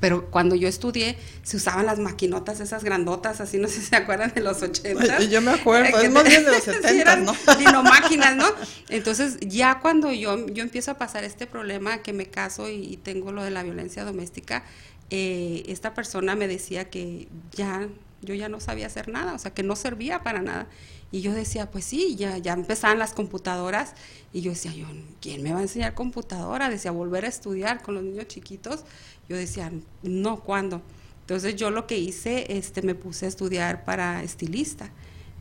Pero 0.00 0.30
cuando 0.30 0.54
yo 0.54 0.68
estudié, 0.68 1.16
se 1.42 1.56
usaban 1.56 1.86
las 1.86 1.98
maquinotas 1.98 2.60
esas 2.60 2.84
grandotas, 2.84 3.40
así 3.40 3.58
no 3.58 3.68
sé 3.68 3.80
si 3.80 3.86
se 3.86 3.96
acuerdan 3.96 4.32
de 4.34 4.40
los 4.40 4.62
80. 4.62 5.22
Yo 5.24 5.40
me 5.40 5.52
acuerdo, 5.52 5.98
es 5.98 6.10
más 6.10 6.24
bien 6.24 6.44
de 6.44 6.50
los 6.50 6.62
70, 6.64 7.16
¿no? 7.16 7.34
Dino 7.58 7.82
máquinas, 7.82 8.36
¿no? 8.36 8.46
Entonces, 8.88 9.38
ya 9.40 9.80
cuando 9.80 10.12
yo, 10.12 10.46
yo 10.48 10.62
empiezo 10.62 10.90
a 10.90 10.98
pasar 10.98 11.24
este 11.24 11.46
problema, 11.46 12.02
que 12.02 12.12
me 12.12 12.26
caso 12.26 12.68
y, 12.68 12.98
tengo 13.02 13.32
lo 13.32 13.42
de 13.42 13.50
la 13.50 13.62
violencia 13.62 14.04
doméstica, 14.04 14.64
eh, 15.10 15.64
esta 15.66 15.94
persona 15.94 16.34
me 16.34 16.48
decía 16.48 16.88
que 16.88 17.28
ya, 17.52 17.88
yo 18.22 18.34
ya 18.34 18.48
no 18.48 18.60
sabía 18.60 18.86
hacer 18.86 19.08
nada, 19.08 19.34
o 19.34 19.38
sea, 19.38 19.52
que 19.52 19.62
no 19.62 19.76
servía 19.76 20.22
para 20.22 20.42
nada. 20.42 20.66
Y 21.14 21.20
yo 21.20 21.32
decía, 21.32 21.70
pues 21.70 21.84
sí, 21.84 22.16
ya, 22.16 22.38
ya 22.38 22.54
empezaban 22.54 22.98
las 22.98 23.12
computadoras. 23.12 23.94
Y 24.32 24.40
yo 24.40 24.50
decía, 24.50 24.72
yo, 24.72 24.86
¿quién 25.20 25.44
me 25.44 25.52
va 25.52 25.60
a 25.60 25.62
enseñar 25.62 25.94
computadora? 25.94 26.68
Decía, 26.68 26.90
volver 26.90 27.24
a 27.24 27.28
estudiar 27.28 27.82
con 27.82 27.94
los 27.94 28.02
niños 28.02 28.26
chiquitos. 28.26 28.80
Yo 29.28 29.36
decía, 29.36 29.70
no, 30.02 30.40
¿cuándo? 30.40 30.82
Entonces 31.20 31.54
yo 31.54 31.70
lo 31.70 31.86
que 31.86 31.98
hice, 31.98 32.56
este, 32.58 32.82
me 32.82 32.96
puse 32.96 33.26
a 33.26 33.28
estudiar 33.28 33.84
para 33.84 34.24
estilista. 34.24 34.90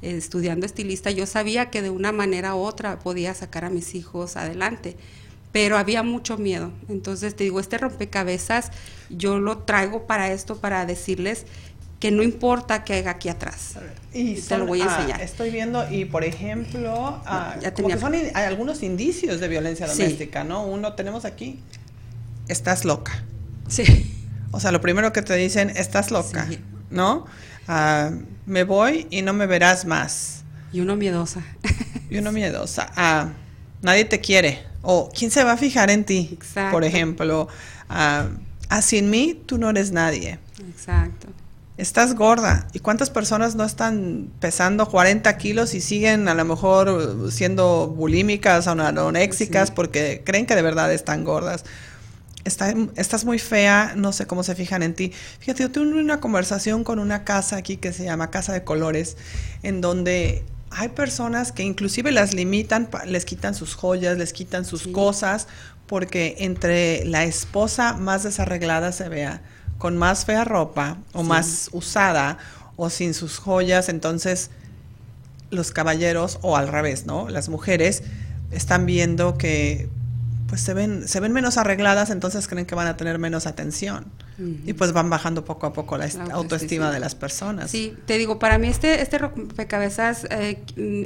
estudiando 0.04 0.68
estilista, 0.68 1.10
yo 1.10 1.26
sabía 1.26 1.72
que 1.72 1.82
de 1.82 1.90
una 1.90 2.12
manera 2.12 2.54
u 2.54 2.60
otra 2.60 3.00
podía 3.00 3.34
sacar 3.34 3.66
a 3.66 3.72
mis 3.72 3.96
hijos 3.96 4.38
adelante 4.38 4.96
pero 5.54 5.78
había 5.78 6.02
mucho 6.02 6.38
miedo. 6.40 6.72
Entonces 6.90 7.36
te 7.36 7.44
digo, 7.44 7.60
este 7.60 7.78
rompecabezas 7.78 8.72
yo 9.10 9.38
lo 9.40 9.60
traigo 9.60 10.08
para 10.08 10.34
esto, 10.34 10.58
para 10.58 10.86
decirles 10.88 11.46
que 12.04 12.12
no 12.12 12.22
importa 12.22 12.84
que 12.84 12.96
haga 12.96 13.12
aquí 13.12 13.30
atrás. 13.30 13.76
Y 14.12 14.34
te 14.34 14.58
lo 14.58 14.66
voy 14.66 14.82
a 14.82 14.94
enseñar. 14.94 15.22
estoy 15.22 15.52
viendo, 15.52 15.90
y 15.90 16.04
por 16.04 16.26
ejemplo, 16.26 17.22
ah, 17.26 17.56
son 17.98 18.14
hay 18.14 18.44
algunos 18.46 18.84
indicios 18.84 19.40
de 19.40 19.48
violencia 19.48 19.88
doméstica, 19.88 20.44
¿no? 20.44 20.66
Uno 20.66 20.96
tenemos 20.96 21.24
aquí, 21.24 21.62
estás 22.50 22.84
loca. 22.84 23.24
Sí. 23.70 24.14
O 24.52 24.60
sea, 24.60 24.74
lo 24.74 24.82
primero 24.82 25.14
que 25.14 25.22
te 25.22 25.34
dicen, 25.38 25.70
estás 25.70 26.12
loca, 26.12 26.46
¿no? 26.90 27.26
Ah, 27.70 28.12
me 28.46 28.66
voy 28.66 29.08
y 29.10 29.22
no 29.22 29.32
me 29.32 29.46
verás 29.46 29.86
más. 29.86 30.44
Y 30.74 30.82
uno 30.82 30.98
miedosa. 30.98 31.42
y 32.10 32.18
uno 32.18 32.34
miedosa. 32.34 32.92
Ah, 32.98 33.30
nadie 33.82 34.04
te 34.04 34.20
quiere. 34.20 34.62
O, 34.82 35.10
¿quién 35.18 35.32
se 35.32 35.46
va 35.46 35.54
a 35.54 35.58
fijar 35.58 35.90
en 35.90 36.04
ti? 36.04 36.32
Exacto. 36.34 36.74
Por 36.74 36.84
ejemplo, 36.84 37.48
ah, 37.88 38.28
sin 38.82 39.10
mí, 39.10 39.42
tú 39.46 39.58
no 39.58 39.70
eres 39.70 39.94
nadie. 39.94 40.38
Exacto 40.70 41.30
estás 41.78 42.16
gorda. 42.16 42.68
¿Y 42.74 42.80
cuántas 42.80 43.10
personas 43.10 43.56
no 43.56 43.64
están 43.64 44.30
pesando 44.40 44.88
40 44.88 45.38
kilos 45.38 45.74
y 45.74 45.82
siguen 45.82 46.28
a 46.28 46.34
lo 46.34 46.46
mejor 46.46 47.32
siendo 47.32 47.88
bulímicas 47.88 48.68
o 48.68 48.72
anoréxicas 48.72 49.72
porque 49.72 50.22
creen 50.26 50.46
que 50.46 50.56
de 50.56 50.62
verdad 50.62 50.94
están 50.94 51.24
gordas? 51.24 51.66
estás 52.46 53.24
muy 53.24 53.40
fea, 53.40 53.94
no 53.96 54.12
sé 54.12 54.28
cómo 54.28 54.44
se 54.44 54.54
fijan 54.54 54.84
en 54.84 54.94
ti. 54.94 55.14
Fíjate, 55.40 55.64
yo 55.64 55.72
tuve 55.72 55.98
una 56.02 56.20
conversación 56.20 56.84
con 56.84 57.00
una 57.00 57.24
casa 57.24 57.56
aquí 57.56 57.78
que 57.78 57.94
se 57.94 58.04
llama 58.04 58.32
Casa 58.32 58.52
de 58.52 58.66
Colores, 58.66 59.16
en 59.62 59.80
donde 59.80 60.44
hay 60.70 60.90
personas 60.90 61.54
que 61.54 61.64
inclusive 61.64 62.12
las 62.12 62.34
limitan, 62.34 62.90
les 63.06 63.24
quitan 63.24 63.56
sus 63.56 63.76
joyas, 63.76 64.18
les 64.18 64.34
quitan 64.34 64.66
sus 64.66 64.88
cosas, 64.88 65.48
porque 65.88 66.36
entre 66.40 67.06
la 67.06 67.24
esposa 67.24 67.94
más 67.94 68.24
desarreglada 68.24 68.92
se 68.92 69.08
vea 69.08 69.42
con 69.84 69.98
más 69.98 70.24
fea 70.24 70.46
ropa 70.46 70.96
o 71.12 71.24
más 71.24 71.68
usada 71.74 72.38
o 72.78 72.90
sin 72.90 73.14
sus 73.14 73.38
joyas, 73.38 73.90
entonces 73.90 74.50
los 75.50 75.72
caballeros 75.72 76.40
o 76.42 76.56
al 76.56 76.70
revés, 76.70 77.06
¿no? 77.06 77.28
Las 77.28 77.50
mujeres 77.50 78.02
están 78.52 78.86
viendo 78.86 79.38
que 79.38 79.90
pues 80.54 80.62
se 80.62 80.76
ven, 80.76 81.08
se 81.08 81.20
ven 81.20 81.34
menos 81.34 81.58
arregladas, 81.58 82.12
entonces 82.12 82.48
creen 82.48 82.68
que 82.68 82.76
van 82.76 82.86
a 82.86 82.96
tener 82.96 83.18
menos 83.18 83.48
atención. 83.48 84.06
Y 84.38 84.74
pues 84.74 84.94
van 84.94 85.10
bajando 85.10 85.44
poco 85.46 85.66
a 85.66 85.74
poco 85.74 85.98
la, 85.98 86.08
autoestima 86.32 86.92
de 86.92 87.00
las 87.00 87.16
personas. 87.16 87.72
Sí, 87.72 87.98
te 88.06 88.20
digo, 88.20 88.38
para 88.38 88.60
mí 88.60 88.68
este, 88.68 89.02
este 89.02 89.18
rompecabezas 89.18 90.28
eh, 90.30 90.62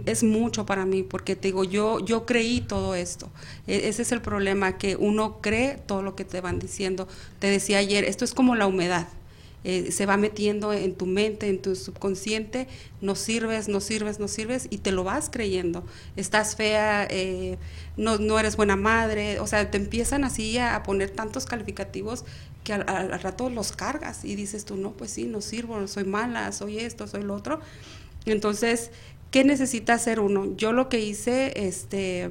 es 0.05 0.23
mucho 0.23 0.65
para 0.65 0.83
mí, 0.83 1.01
porque 1.01 1.37
te 1.37 1.47
digo, 1.47 1.63
yo, 1.63 2.03
yo 2.03 2.25
creí 2.25 2.59
todo 2.59 2.93
esto. 2.93 3.29
E, 3.67 3.87
ese 3.87 4.01
es 4.01 4.11
el 4.11 4.19
problema, 4.21 4.77
que 4.77 4.97
uno 4.97 5.39
cree 5.39 5.77
todo 5.77 6.01
lo 6.01 6.13
que 6.13 6.25
te 6.25 6.41
van 6.41 6.59
diciendo. 6.59 7.07
Te 7.39 7.47
decía 7.47 7.77
ayer, 7.77 8.03
esto 8.03 8.25
es 8.25 8.33
como 8.33 8.53
la 8.53 8.67
humedad. 8.67 9.07
Eh, 9.63 9.91
se 9.91 10.05
va 10.05 10.17
metiendo 10.17 10.71
en 10.71 10.95
tu 10.95 11.05
mente, 11.05 11.49
en 11.49 11.61
tu 11.61 11.75
subconsciente, 11.75 12.67
no 13.01 13.15
sirves, 13.15 13.67
no 13.67 13.81
sirves, 13.81 14.19
no 14.19 14.27
sirves 14.27 14.67
y 14.69 14.77
te 14.77 14.91
lo 14.91 15.03
vas 15.03 15.29
creyendo. 15.29 15.83
Estás 16.15 16.55
fea, 16.55 17.05
eh, 17.09 17.57
no, 17.97 18.17
no, 18.17 18.39
eres 18.39 18.55
buena 18.55 18.75
madre, 18.75 19.39
o 19.39 19.47
sea, 19.47 19.69
te 19.69 19.77
empiezan 19.77 20.23
así 20.23 20.57
a, 20.57 20.83
poner 20.83 21.09
tantos 21.09 21.45
calificativos 21.45 22.23
que 22.63 22.73
al, 22.73 23.19
rato 23.21 23.49
los 23.49 23.71
cargas 23.71 24.23
y 24.23 24.35
dices 24.35 24.63
tú, 24.63 24.77
no, 24.77 24.91
pues 24.91 25.11
sí, 25.11 25.25
no 25.25 25.41
sirvo, 25.41 25.85
soy 25.87 26.05
mala, 26.05 26.51
soy 26.51 26.79
esto, 26.79 27.07
soy 27.07 27.23
lo 27.23 27.35
otro. 27.35 27.59
Entonces, 28.25 28.91
¿qué 29.31 29.43
necesita 29.43 29.95
hacer 29.95 30.19
uno? 30.19 30.55
Yo 30.55 30.71
lo 30.71 30.87
que 30.87 30.99
hice, 30.99 31.51
este 31.67 32.29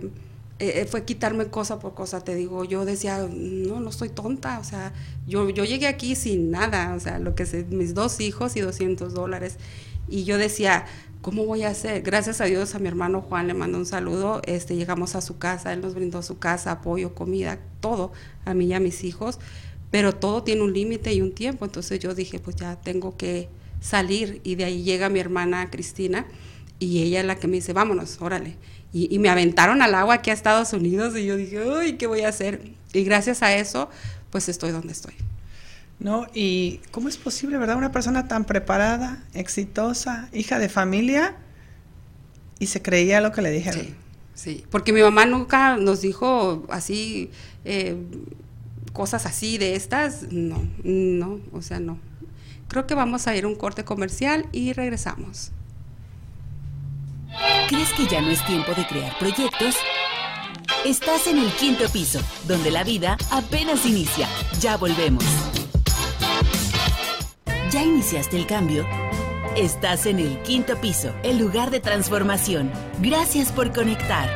eh, 0.59 0.81
eh, 0.81 0.87
fue 0.87 1.05
quitarme 1.05 1.49
cosa 1.49 1.79
por 1.79 1.93
cosa, 1.93 2.25
te 2.25 2.35
digo, 2.35 2.65
yo 2.65 2.87
decía, 2.87 3.29
no, 3.31 3.79
no 3.81 3.93
soy 3.93 4.09
tonta, 4.09 4.59
o 4.59 4.65
sea, 4.65 4.95
yo, 5.27 5.51
yo 5.51 5.65
llegué 5.65 5.87
aquí 5.87 6.15
sin 6.15 6.51
nada, 6.51 6.95
o 6.95 7.01
sea, 7.01 7.19
lo 7.19 7.35
que 7.35 7.45
sé, 7.45 7.65
mis 7.65 7.93
dos 7.93 8.21
hijos 8.21 8.57
y 8.57 8.61
200 8.61 9.13
dólares, 9.13 9.59
y 10.09 10.25
yo 10.25 10.39
decía, 10.39 10.87
¿cómo 11.21 11.45
voy 11.45 11.65
a 11.65 11.69
hacer? 11.69 12.01
Gracias 12.01 12.41
a 12.41 12.47
Dios 12.47 12.75
a 12.75 12.79
mi 12.79 12.89
hermano 12.89 13.21
Juan 13.21 13.49
le 13.49 13.53
mando 13.53 13.77
un 13.77 13.85
saludo, 13.85 14.41
este, 14.47 14.77
llegamos 14.77 15.15
a 15.15 15.21
su 15.21 15.37
casa, 15.37 15.75
él 15.75 15.83
nos 15.83 15.95
brindó 15.95 16.23
su 16.23 16.39
casa, 16.39 16.71
apoyo, 16.71 17.15
comida, 17.15 17.59
todo, 17.81 18.13
a 18.47 18.55
mí 18.55 18.65
y 18.65 18.73
a 18.73 18.81
mis 18.81 19.05
hijos, 19.05 19.39
pero 19.91 20.15
todo 20.15 20.43
tiene 20.43 20.63
un 20.63 20.73
límite 20.73 21.13
y 21.13 21.21
un 21.21 21.33
tiempo, 21.33 21.67
entonces 21.67 21.99
yo 22.01 22.15
dije, 22.15 22.39
pues 22.39 22.57
ya 22.57 22.77
tengo 22.77 23.15
que 23.19 23.51
salir, 23.81 24.41
y 24.43 24.55
de 24.55 24.65
ahí 24.65 24.85
llega 24.85 25.11
mi 25.11 25.21
hermana 25.21 25.71
Cristina, 25.71 26.27
y 26.79 27.03
ella 27.03 27.21
es 27.21 27.27
la 27.27 27.37
que 27.37 27.47
me 27.47 27.57
dice, 27.57 27.75
vámonos, 27.75 28.21
órale, 28.23 28.57
y, 29.05 29.19
me 29.19 29.29
aventaron 29.29 29.83
al 29.83 29.95
agua 29.95 30.15
aquí 30.15 30.31
a 30.31 30.33
Estados 30.33 30.73
Unidos 30.73 31.15
y 31.17 31.27
yo 31.27 31.37
dije, 31.37 31.63
uy, 31.63 31.99
¿qué 31.99 32.07
voy 32.07 32.23
a 32.23 32.29
hacer? 32.29 32.73
Y 32.95 33.05
gracias 33.05 33.43
a 33.43 33.55
eso, 33.55 33.91
pues 34.31 34.49
estoy 34.49 34.71
donde 34.71 34.93
estoy. 34.93 35.13
¿No? 35.99 36.27
¿Y 36.33 36.81
cómo 36.93 37.11
es 37.11 37.19
posible, 37.19 37.59
verdad? 37.59 37.77
Una 37.77 37.93
persona 37.93 38.27
tan 38.27 38.47
preparada, 38.47 39.23
exitosa, 39.35 40.31
hija 40.33 40.59
de 40.59 40.71
familia, 40.71 41.37
y 42.59 42.69
se 42.69 42.81
creía 42.81 43.21
lo 43.21 43.33
que 43.33 43.43
le 43.43 43.51
dijeron. 43.51 43.83
Sí, 43.83 43.95
sí. 44.35 44.65
porque 44.71 44.95
mi 44.95 45.03
mamá 45.03 45.27
nunca 45.27 45.77
nos 45.77 46.01
dijo 46.01 46.65
así, 46.71 47.31
eh, 47.67 47.97
cosas 48.95 49.27
así 49.27 49.59
de 49.59 49.77
estas, 49.77 50.33
no, 50.33 50.67
no, 50.85 51.41
o 51.53 51.61
sea, 51.61 51.81
no. 51.81 51.99
Creo 52.69 52.87
que 52.87 52.95
vamos 52.95 53.27
a 53.27 53.37
ir 53.37 53.45
a 53.45 53.49
un 53.49 53.57
corte 53.57 53.85
comercial 53.85 54.47
y 54.53 54.73
regresamos. 54.73 55.53
¿Crees 57.69 57.93
que 57.93 58.07
ya 58.07 58.21
no 58.21 58.31
es 58.31 58.45
tiempo 58.47 58.73
de 58.75 58.87
crear 58.87 59.19
proyectos? 59.19 59.75
Estás 60.85 61.27
en 61.27 61.39
el 61.39 61.51
quinto 61.53 61.89
piso, 61.89 62.21
donde 62.47 62.71
la 62.71 62.85
vida 62.85 63.17
apenas 63.31 63.85
inicia. 63.87 64.29
Ya 64.61 64.77
volvemos. 64.77 65.25
¿Ya 67.71 67.83
iniciaste 67.83 68.37
el 68.37 68.47
cambio? 68.47 68.87
Estás 69.57 70.07
en 70.07 70.21
el 70.21 70.41
quinto 70.43 70.81
piso, 70.81 71.15
el 71.23 71.39
lugar 71.39 71.71
de 71.71 71.81
transformación. 71.81 72.71
Gracias 73.01 73.51
por 73.51 73.73
conectar. 73.73 74.29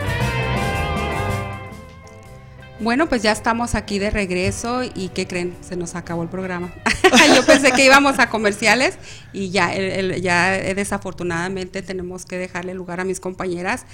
Bueno, 2.81 3.11
pues 3.11 3.22
ya 3.22 3.33
estamos 3.33 3.74
aquí 3.74 3.99
de 3.99 4.09
regreso 4.09 4.83
y 4.83 5.11
¿qué 5.11 5.26
creen? 5.26 5.55
Se 5.61 5.76
nos 5.76 5.95
acabó 5.95 6.22
el 6.22 6.31
programa. 6.31 6.72
Yo 7.37 7.45
pensé 7.45 7.72
que 7.72 7.85
íbamos 7.85 8.18
a 8.18 8.31
comerciales 8.31 8.97
y 9.35 9.51
ya, 9.51 9.70
ya 10.16 10.53
desafortunadamente 10.53 11.83
tenemos 11.83 12.24
que 12.24 12.39
dejarle 12.39 12.72
lugar 12.72 12.99
a 13.01 13.05
mis 13.05 13.20
compañeras, 13.20 13.85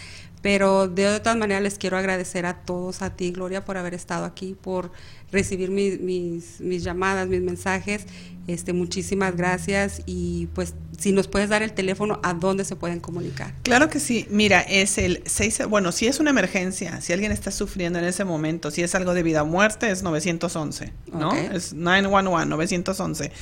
pero 0.47 0.87
de 0.87 1.19
todas 1.19 1.37
maneras 1.37 1.61
les 1.61 1.77
quiero 1.77 1.99
agradecer 1.99 2.47
a 2.47 2.55
todos, 2.55 3.03
a 3.03 3.11
ti 3.11 3.33
Gloria, 3.33 3.65
por 3.65 3.79
haber 3.79 3.95
estado 3.95 4.25
aquí, 4.25 4.55
por 4.55 4.93
recibir 5.33 5.73
mis, 5.73 5.99
mis, 5.99 6.61
mis 6.61 6.85
llamadas, 6.85 7.27
mis 7.27 7.43
mensajes. 7.43 8.07
Este, 8.47 8.73
muchísimas 8.73 9.35
gracias 9.35 10.03
y 10.07 10.47
pues 10.55 10.75
si 10.97 11.11
nos 11.11 11.27
puedes 11.27 11.49
dar 11.49 11.65
el 11.65 11.73
teléfono 11.73 12.21
a 12.23 12.33
dónde 12.33 12.65
se 12.65 12.77
pueden 12.77 13.01
comunicar. 13.01 13.55
Claro 13.65 13.89
que 13.89 13.99
sí. 13.99 14.29
Mira, 14.31 14.61
es 14.61 14.99
el 14.99 15.21
6, 15.27 15.67
bueno, 15.69 15.91
si 15.91 16.07
es 16.07 16.21
una 16.21 16.31
emergencia, 16.31 17.01
si 17.01 17.13
alguien 17.13 17.33
está 17.33 17.51
sufriendo 17.51 17.99
en 17.99 18.05
ese 18.05 18.25
momento, 18.25 18.71
si 18.71 18.85
es 18.85 18.95
algo 18.95 19.15
de 19.15 19.25
vida 19.25 19.43
o 19.43 19.47
muerte, 19.47 19.91
es 19.91 20.05
911, 20.05 20.93
¿no? 21.13 21.35
Es 21.35 21.73
911, 21.73 22.47
911. 22.49 23.33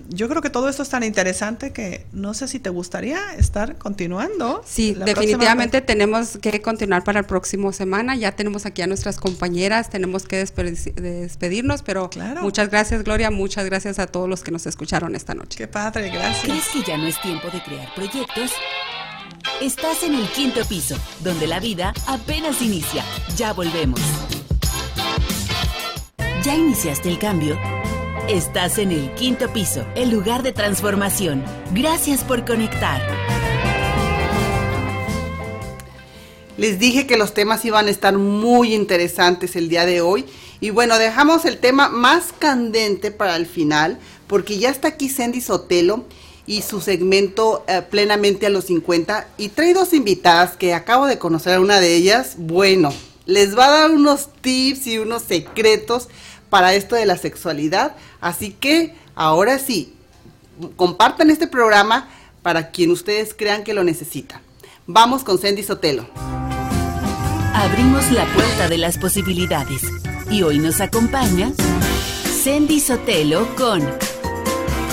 yo 0.10 0.30
creo 0.30 0.42
que 0.42 0.50
todo 0.50 0.70
esto 0.70 0.84
es 0.84 0.90
tan 0.90 1.04
interesante 1.04 1.74
que 1.74 2.06
no 2.12 2.34
sé 2.34 2.48
si 2.48 2.60
te 2.60 2.70
gustaría 2.70 3.34
estar 3.36 3.78
continuando. 3.78 4.62
Sí, 4.66 4.94
definitivamente 4.94 5.82
tenemos 5.82 6.38
que 6.38 6.62
continuar 6.62 7.04
para 7.04 7.20
el 7.20 7.26
próximo 7.26 7.74
semana. 7.74 8.16
Ya 8.16 8.34
tenemos 8.34 8.66
aquí 8.66 8.82
a 8.84 8.88
nuestras 8.88 9.18
compañeras, 9.18 9.90
tenemos 9.90 10.26
que 10.28 10.38
despedirnos, 10.38 11.82
pero 11.82 12.10
muchas 12.42 12.70
gracias 12.70 13.04
Gloria, 13.04 13.32
muchas 13.32 13.66
gracias 13.66 13.98
a 14.00 14.08
todos 14.08 14.30
los 14.30 14.44
que 14.44 14.52
nos 14.52 14.66
escucharon 14.68 15.16
esta 15.16 15.34
noche. 15.34 15.58
Qué 15.58 15.68
padre, 15.68 16.10
gracias. 16.10 16.44
¿Crees 16.44 16.68
que 16.70 16.84
ya 16.84 16.98
no 16.98 17.08
es 17.08 17.20
tiempo 17.22 17.50
de 17.50 17.64
crear 17.64 17.94
proyectos? 17.96 18.52
Estás 19.62 20.04
en 20.04 20.16
el 20.16 20.28
quinto 20.30 20.66
piso, 20.66 20.98
donde 21.22 21.48
la 21.48 21.60
vida 21.60 21.94
apenas 22.08 22.62
inicia. 22.62 23.04
Ya 23.36 23.54
volvemos. 23.54 24.02
¿Ya 26.44 26.56
iniciaste 26.56 27.10
el 27.10 27.18
cambio? 27.18 27.58
Estás 28.30 28.80
en 28.80 28.92
el 28.92 29.14
quinto 29.14 29.54
piso, 29.54 29.86
el 29.94 30.10
lugar 30.10 30.42
de 30.42 30.52
transformación. 30.52 31.44
Gracias 31.76 32.24
por 32.24 32.44
conectar. 32.44 33.00
Les 36.58 36.80
dije 36.80 37.06
que 37.06 37.18
los 37.18 37.36
temas 37.36 37.64
iban 37.66 37.86
a 37.86 37.92
estar 37.92 38.18
muy 38.18 38.74
interesantes 38.74 39.56
el 39.56 39.70
día 39.70 39.86
de 39.86 40.02
hoy. 40.02 40.26
Y 40.60 40.72
bueno, 40.72 40.98
dejamos 40.98 41.46
el 41.46 41.60
tema 41.60 41.88
más 41.90 42.34
candente 42.40 43.12
para 43.12 43.36
el 43.36 43.46
final, 43.46 44.00
porque 44.26 44.58
ya 44.58 44.72
está 44.72 44.88
aquí 44.88 45.08
Sandy 45.08 45.40
Sotelo 45.40 46.06
y 46.48 46.64
su 46.64 46.82
segmento 46.82 47.64
eh, 47.68 47.84
Plenamente 47.88 48.48
a 48.48 48.50
los 48.50 48.66
50. 48.66 49.28
Y 49.38 49.50
trae 49.50 49.76
dos 49.76 49.94
invitadas 49.94 50.58
que 50.58 50.74
acabo 50.74 51.06
de 51.06 51.20
conocer 51.20 51.54
a 51.54 51.60
una 51.60 51.80
de 51.80 51.94
ellas. 51.94 52.38
Bueno, 52.40 52.92
les 53.26 53.58
va 53.58 53.68
a 53.68 53.72
dar 53.82 53.92
unos 53.92 54.30
tips 54.42 54.88
y 54.88 54.98
unos 55.00 55.24
secretos 55.24 56.10
para 56.50 56.74
esto 56.74 56.96
de 56.96 57.06
la 57.06 57.18
sexualidad. 57.18 57.96
Así 58.22 58.52
que 58.52 58.96
ahora 59.16 59.60
sí, 59.60 59.94
compartan 60.76 61.30
este 61.30 61.48
programa 61.48 62.08
para 62.42 62.72
quien 62.72 62.92
ustedes 62.92 63.34
crean 63.34 63.64
que 63.64 63.74
lo 63.74 63.84
necesita. 63.84 64.42
Vamos 64.88 65.24
con 65.24 65.40
Sandy 65.40 65.64
Sotelo. 65.64 66.08
Abrimos 67.54 68.12
la 68.12 68.26
puerta 68.34 68.68
de 68.68 68.78
las 68.78 68.98
posibilidades 68.98 69.82
y 70.30 70.44
hoy 70.44 70.60
nos 70.60 70.82
acompaña 70.82 71.52
Sandy 72.44 72.80
Sotelo 72.80 73.48
con 73.56 73.82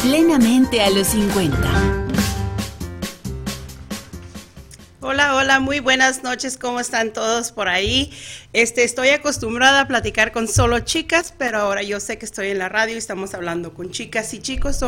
Plenamente 0.03 0.80
a 0.80 0.91
los 0.91 1.09
50. 1.09 2.02
Hola, 5.05 5.35
hola, 5.35 5.59
muy 5.59 5.81
buenas 5.81 6.23
noches, 6.23 6.57
¿cómo 6.57 6.79
están 6.79 7.13
todos 7.13 7.51
por 7.51 7.69
ahí? 7.69 8.13
Este, 8.53 8.85
estoy 8.85 9.09
acostumbrada 9.09 9.81
a 9.81 9.89
platicar 9.89 10.31
con 10.31 10.47
solo 10.47 10.79
chicas, 10.79 11.35
pero 11.37 11.59
ahora 11.59 11.83
yo 11.83 11.99
sé 11.99 12.19
que 12.19 12.25
estoy 12.25 12.51
en 12.51 12.61
la 12.61 12.69
radio 12.69 12.95
y 12.95 12.99
estamos 12.99 13.35
hablando 13.35 13.75
con 13.75 13.91
chicas 13.91 14.33
y 14.33 14.39
chicos. 14.39 14.79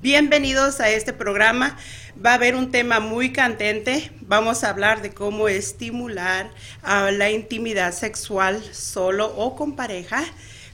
bienvenidos 0.00 0.80
a 0.80 0.90
este 0.90 1.12
programa. 1.12 1.78
Va 2.26 2.32
a 2.32 2.34
haber 2.34 2.56
un 2.56 2.72
tema 2.72 2.98
muy 2.98 3.30
candente. 3.30 4.10
Vamos 4.22 4.64
a 4.64 4.70
hablar 4.70 5.00
de 5.00 5.14
cómo 5.14 5.46
estimular 5.46 6.50
a 6.82 7.12
la 7.12 7.30
intimidad 7.30 7.92
sexual 7.92 8.60
solo 8.72 9.32
o 9.36 9.54
con 9.54 9.76
pareja. 9.76 10.24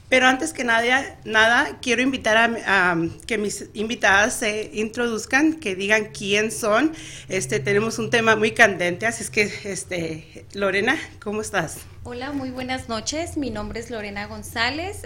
Pero 0.09 0.25
antes 0.25 0.53
que 0.53 0.63
nada, 0.63 1.19
nada 1.23 1.77
quiero 1.81 2.01
invitar 2.01 2.35
a, 2.37 2.97
que 3.27 3.37
mis 3.37 3.69
invitadas 3.75 4.33
se 4.33 4.71
introduzcan, 4.73 5.53
que 5.53 5.75
digan 5.75 6.05
quién 6.05 6.51
son. 6.51 6.93
Este, 7.27 7.59
tenemos 7.59 7.99
un 7.99 8.09
tema 8.09 8.35
muy 8.35 8.51
candente, 8.51 9.05
así 9.05 9.23
es 9.23 9.29
que, 9.29 9.43
este, 9.65 10.45
Lorena, 10.53 10.97
¿cómo 11.21 11.41
estás? 11.41 11.77
Hola, 12.03 12.31
muy 12.31 12.49
buenas 12.49 12.89
noches. 12.89 13.37
Mi 13.37 13.51
nombre 13.51 13.79
es 13.79 13.91
Lorena 13.91 14.25
González. 14.25 15.03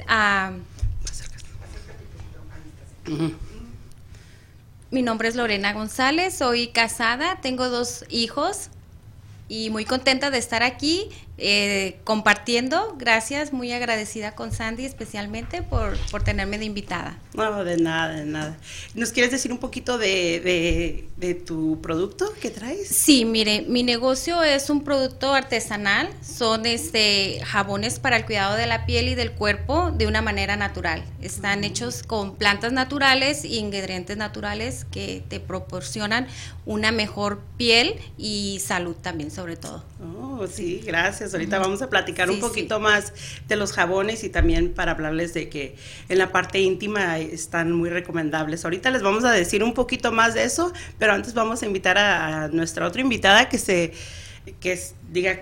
Mi 4.90 5.02
nombre 5.02 5.28
es 5.28 5.36
Lorena 5.36 5.74
González, 5.74 6.36
soy 6.36 6.68
casada, 6.68 7.42
tengo 7.42 7.68
dos 7.68 8.06
hijos 8.10 8.70
y 9.50 9.70
muy 9.70 9.84
contenta 9.84 10.32
de 10.32 10.38
estar 10.38 10.64
aquí 10.64 11.10
eh, 11.40 12.00
compartiendo. 12.04 12.96
Gracias, 13.00 13.54
muy 13.54 13.72
agradecida 13.72 14.36
con 14.36 14.52
Sandy 14.52 14.86
especialmente 14.86 15.64
por, 15.64 15.98
por, 16.12 16.24
tenerme 16.24 16.60
de 16.60 16.66
invitada. 16.66 17.18
No, 17.34 17.64
de 17.64 17.78
nada, 17.78 18.14
de 18.14 18.26
nada. 18.26 18.58
¿Nos 18.94 19.12
quieres 19.12 19.32
decir 19.32 19.52
un 19.52 19.58
poquito 19.58 19.98
de, 19.98 21.08
de, 21.18 21.34
tu 21.34 21.82
producto 21.82 22.32
que 22.40 22.52
traes? 22.52 22.88
Sí, 22.88 23.26
mire, 23.26 23.66
mi 23.68 23.82
negocio 23.82 24.44
es 24.44 24.70
un 24.70 24.84
producto 24.84 25.34
artesanal, 25.34 26.10
son 26.22 26.68
este 26.68 27.40
jabones 27.44 27.98
para 27.98 28.18
el 28.18 28.26
cuidado 28.26 28.56
de 28.56 28.68
la 28.68 28.86
piel 28.86 29.08
y 29.08 29.16
del 29.16 29.32
cuerpo 29.32 29.92
de 29.92 30.06
una 30.06 30.22
manera 30.22 30.56
natural. 30.56 31.04
Están 31.22 31.62
mm. 31.62 31.64
hechos 31.64 32.04
con 32.04 32.36
plantas 32.36 32.74
naturales 32.74 33.44
e 33.44 33.56
ingredientes 33.56 34.18
naturales 34.18 34.86
que 34.92 35.24
te 35.28 35.40
proporcionan 35.40 36.28
una 36.66 36.92
mejor 36.92 37.42
piel 37.58 37.96
y 38.18 38.62
salud 38.64 38.96
también 38.96 39.32
sobre 39.32 39.56
todo. 39.56 39.84
Oh, 40.02 40.46
sí, 40.48 40.82
gracias. 40.86 41.23
Ahorita 41.32 41.60
vamos 41.60 41.82
a 41.84 41.90
platicar 41.90 42.32
un 42.32 42.40
poquito 42.40 42.80
más 42.80 43.14
de 43.48 43.56
los 43.56 43.72
jabones 43.72 44.24
y 44.24 44.30
también 44.30 44.74
para 44.74 44.94
hablarles 44.94 45.34
de 45.36 45.48
que 45.48 45.76
en 46.10 46.18
la 46.18 46.32
parte 46.32 46.60
íntima 46.60 47.20
están 47.20 47.72
muy 47.72 47.90
recomendables. 47.90 48.66
Ahorita 48.66 48.90
les 48.90 49.04
vamos 49.04 49.24
a 49.24 49.32
decir 49.32 49.64
un 49.64 49.76
poquito 49.76 50.12
más 50.12 50.34
de 50.34 50.44
eso, 50.44 50.74
pero 50.98 51.14
antes 51.14 51.34
vamos 51.34 51.62
a 51.62 51.68
invitar 51.68 51.98
a, 52.00 52.48
nuestra 52.48 52.88
otra 52.88 53.02
invitada 53.02 53.48
que 53.48 53.60
se 53.60 53.94
que 54.60 54.80
diga 55.12 55.40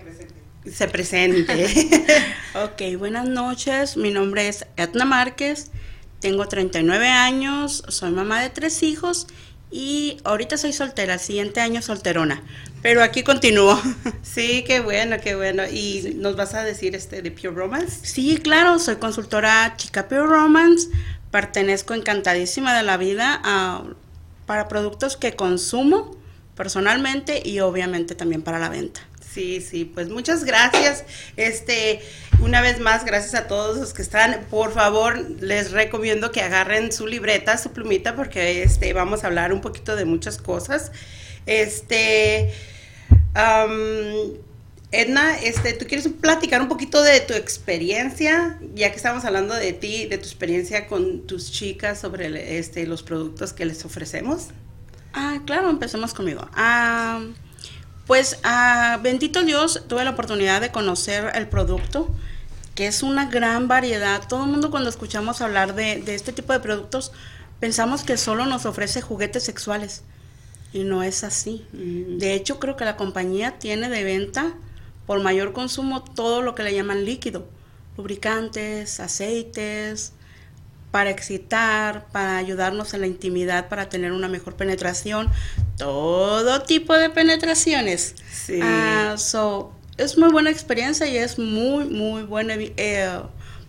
se 0.69 0.87
presente. 0.87 1.65
ok, 2.55 2.99
buenas 2.99 3.27
noches. 3.27 3.95
Mi 3.95 4.11
nombre 4.11 4.47
es 4.47 4.65
Edna 4.75 5.05
Márquez. 5.05 5.71
Tengo 6.19 6.47
39 6.47 7.07
años, 7.07 7.83
soy 7.87 8.11
mamá 8.11 8.43
de 8.43 8.51
tres 8.51 8.83
hijos 8.83 9.25
y 9.71 10.17
ahorita 10.25 10.57
soy 10.57 10.73
soltera, 10.73 11.17
siguiente 11.17 11.61
año 11.61 11.81
solterona. 11.81 12.43
Pero 12.81 13.01
aquí 13.03 13.23
continúo. 13.23 13.79
Sí, 14.23 14.63
qué 14.65 14.79
bueno, 14.79 15.17
qué 15.21 15.35
bueno. 15.35 15.63
¿Y 15.67 16.13
nos 16.15 16.35
vas 16.37 16.53
a 16.53 16.63
decir 16.63 16.95
este 16.95 17.21
de 17.21 17.31
Pure 17.31 17.51
Romance? 17.51 18.05
Sí, 18.05 18.37
claro, 18.37 18.79
soy 18.79 18.95
consultora 18.95 19.73
chica 19.75 20.07
Pure 20.07 20.25
Romance. 20.25 20.89
Pertenezco 21.31 21.93
encantadísima 21.93 22.75
de 22.75 22.83
la 22.83 22.97
vida 22.97 23.41
a, 23.43 23.83
para 24.45 24.67
productos 24.69 25.17
que 25.17 25.35
consumo 25.35 26.15
personalmente 26.55 27.41
y 27.43 27.59
obviamente 27.59 28.15
también 28.15 28.41
para 28.41 28.59
la 28.59 28.69
venta. 28.69 29.01
Sí, 29.33 29.61
sí, 29.61 29.85
pues 29.85 30.09
muchas 30.09 30.43
gracias. 30.43 31.05
Este, 31.37 32.01
una 32.41 32.59
vez 32.61 32.79
más, 32.79 33.05
gracias 33.05 33.33
a 33.35 33.47
todos 33.47 33.77
los 33.77 33.93
que 33.93 34.01
están. 34.01 34.45
Por 34.49 34.73
favor, 34.73 35.17
les 35.41 35.71
recomiendo 35.71 36.31
que 36.31 36.41
agarren 36.41 36.91
su 36.91 37.07
libreta, 37.07 37.57
su 37.57 37.71
plumita, 37.71 38.15
porque 38.15 38.63
este, 38.63 38.91
vamos 38.93 39.23
a 39.23 39.27
hablar 39.27 39.53
un 39.53 39.61
poquito 39.61 39.95
de 39.95 40.03
muchas 40.03 40.37
cosas. 40.37 40.91
Este, 41.45 42.53
Edna, 44.91 45.39
este, 45.39 45.73
¿tú 45.73 45.85
quieres 45.85 46.09
platicar 46.09 46.61
un 46.61 46.67
poquito 46.67 47.01
de 47.01 47.21
tu 47.21 47.33
experiencia, 47.33 48.59
ya 48.75 48.89
que 48.89 48.97
estamos 48.97 49.23
hablando 49.23 49.53
de 49.53 49.71
ti, 49.71 50.07
de 50.07 50.17
tu 50.17 50.25
experiencia 50.25 50.87
con 50.87 51.25
tus 51.25 51.51
chicas 51.51 52.01
sobre 52.01 52.57
este, 52.57 52.85
los 52.85 53.01
productos 53.01 53.53
que 53.53 53.63
les 53.63 53.85
ofrecemos? 53.85 54.47
Ah, 55.13 55.39
claro, 55.45 55.69
empecemos 55.69 56.13
conmigo. 56.13 56.45
Ah, 56.53 57.21
pues, 58.07 58.39
ah, 58.43 58.99
bendito 59.01 59.43
Dios, 59.43 59.83
tuve 59.87 60.03
la 60.03 60.11
oportunidad 60.11 60.61
de 60.61 60.71
conocer 60.71 61.31
el 61.35 61.47
producto, 61.47 62.09
que 62.75 62.87
es 62.87 63.03
una 63.03 63.25
gran 63.25 63.67
variedad. 63.67 64.21
Todo 64.27 64.43
el 64.45 64.49
mundo 64.51 64.71
cuando 64.71 64.89
escuchamos 64.89 65.41
hablar 65.41 65.75
de, 65.75 66.01
de 66.01 66.15
este 66.15 66.33
tipo 66.33 66.53
de 66.53 66.59
productos, 66.59 67.11
pensamos 67.59 68.03
que 68.03 68.17
solo 68.17 68.45
nos 68.45 68.65
ofrece 68.65 69.01
juguetes 69.01 69.43
sexuales. 69.43 70.03
Y 70.73 70.83
no 70.83 71.03
es 71.03 71.23
así. 71.23 71.65
Mm. 71.73 72.17
De 72.17 72.33
hecho, 72.33 72.59
creo 72.59 72.77
que 72.77 72.85
la 72.85 72.97
compañía 72.97 73.59
tiene 73.59 73.89
de 73.89 74.03
venta 74.03 74.53
por 75.05 75.21
mayor 75.21 75.53
consumo 75.53 76.03
todo 76.03 76.41
lo 76.41 76.55
que 76.55 76.63
le 76.63 76.73
llaman 76.73 77.05
líquido, 77.05 77.45
lubricantes, 77.97 78.99
aceites, 78.99 80.13
para 80.91 81.09
excitar, 81.09 82.07
para 82.11 82.37
ayudarnos 82.37 82.93
en 82.93 83.01
la 83.01 83.07
intimidad, 83.07 83.69
para 83.69 83.89
tener 83.89 84.11
una 84.11 84.27
mejor 84.27 84.55
penetración, 84.55 85.29
todo 85.77 86.61
tipo 86.63 86.93
de 86.95 87.09
penetraciones. 87.09 88.15
Sí. 88.31 88.59
Ah, 88.61 89.15
so, 89.17 89.73
es 89.97 90.17
muy 90.17 90.29
buena 90.29 90.49
experiencia 90.49 91.07
y 91.07 91.17
es 91.17 91.39
muy, 91.39 91.85
muy 91.85 92.23
buen 92.23 92.49
eh, 92.51 93.19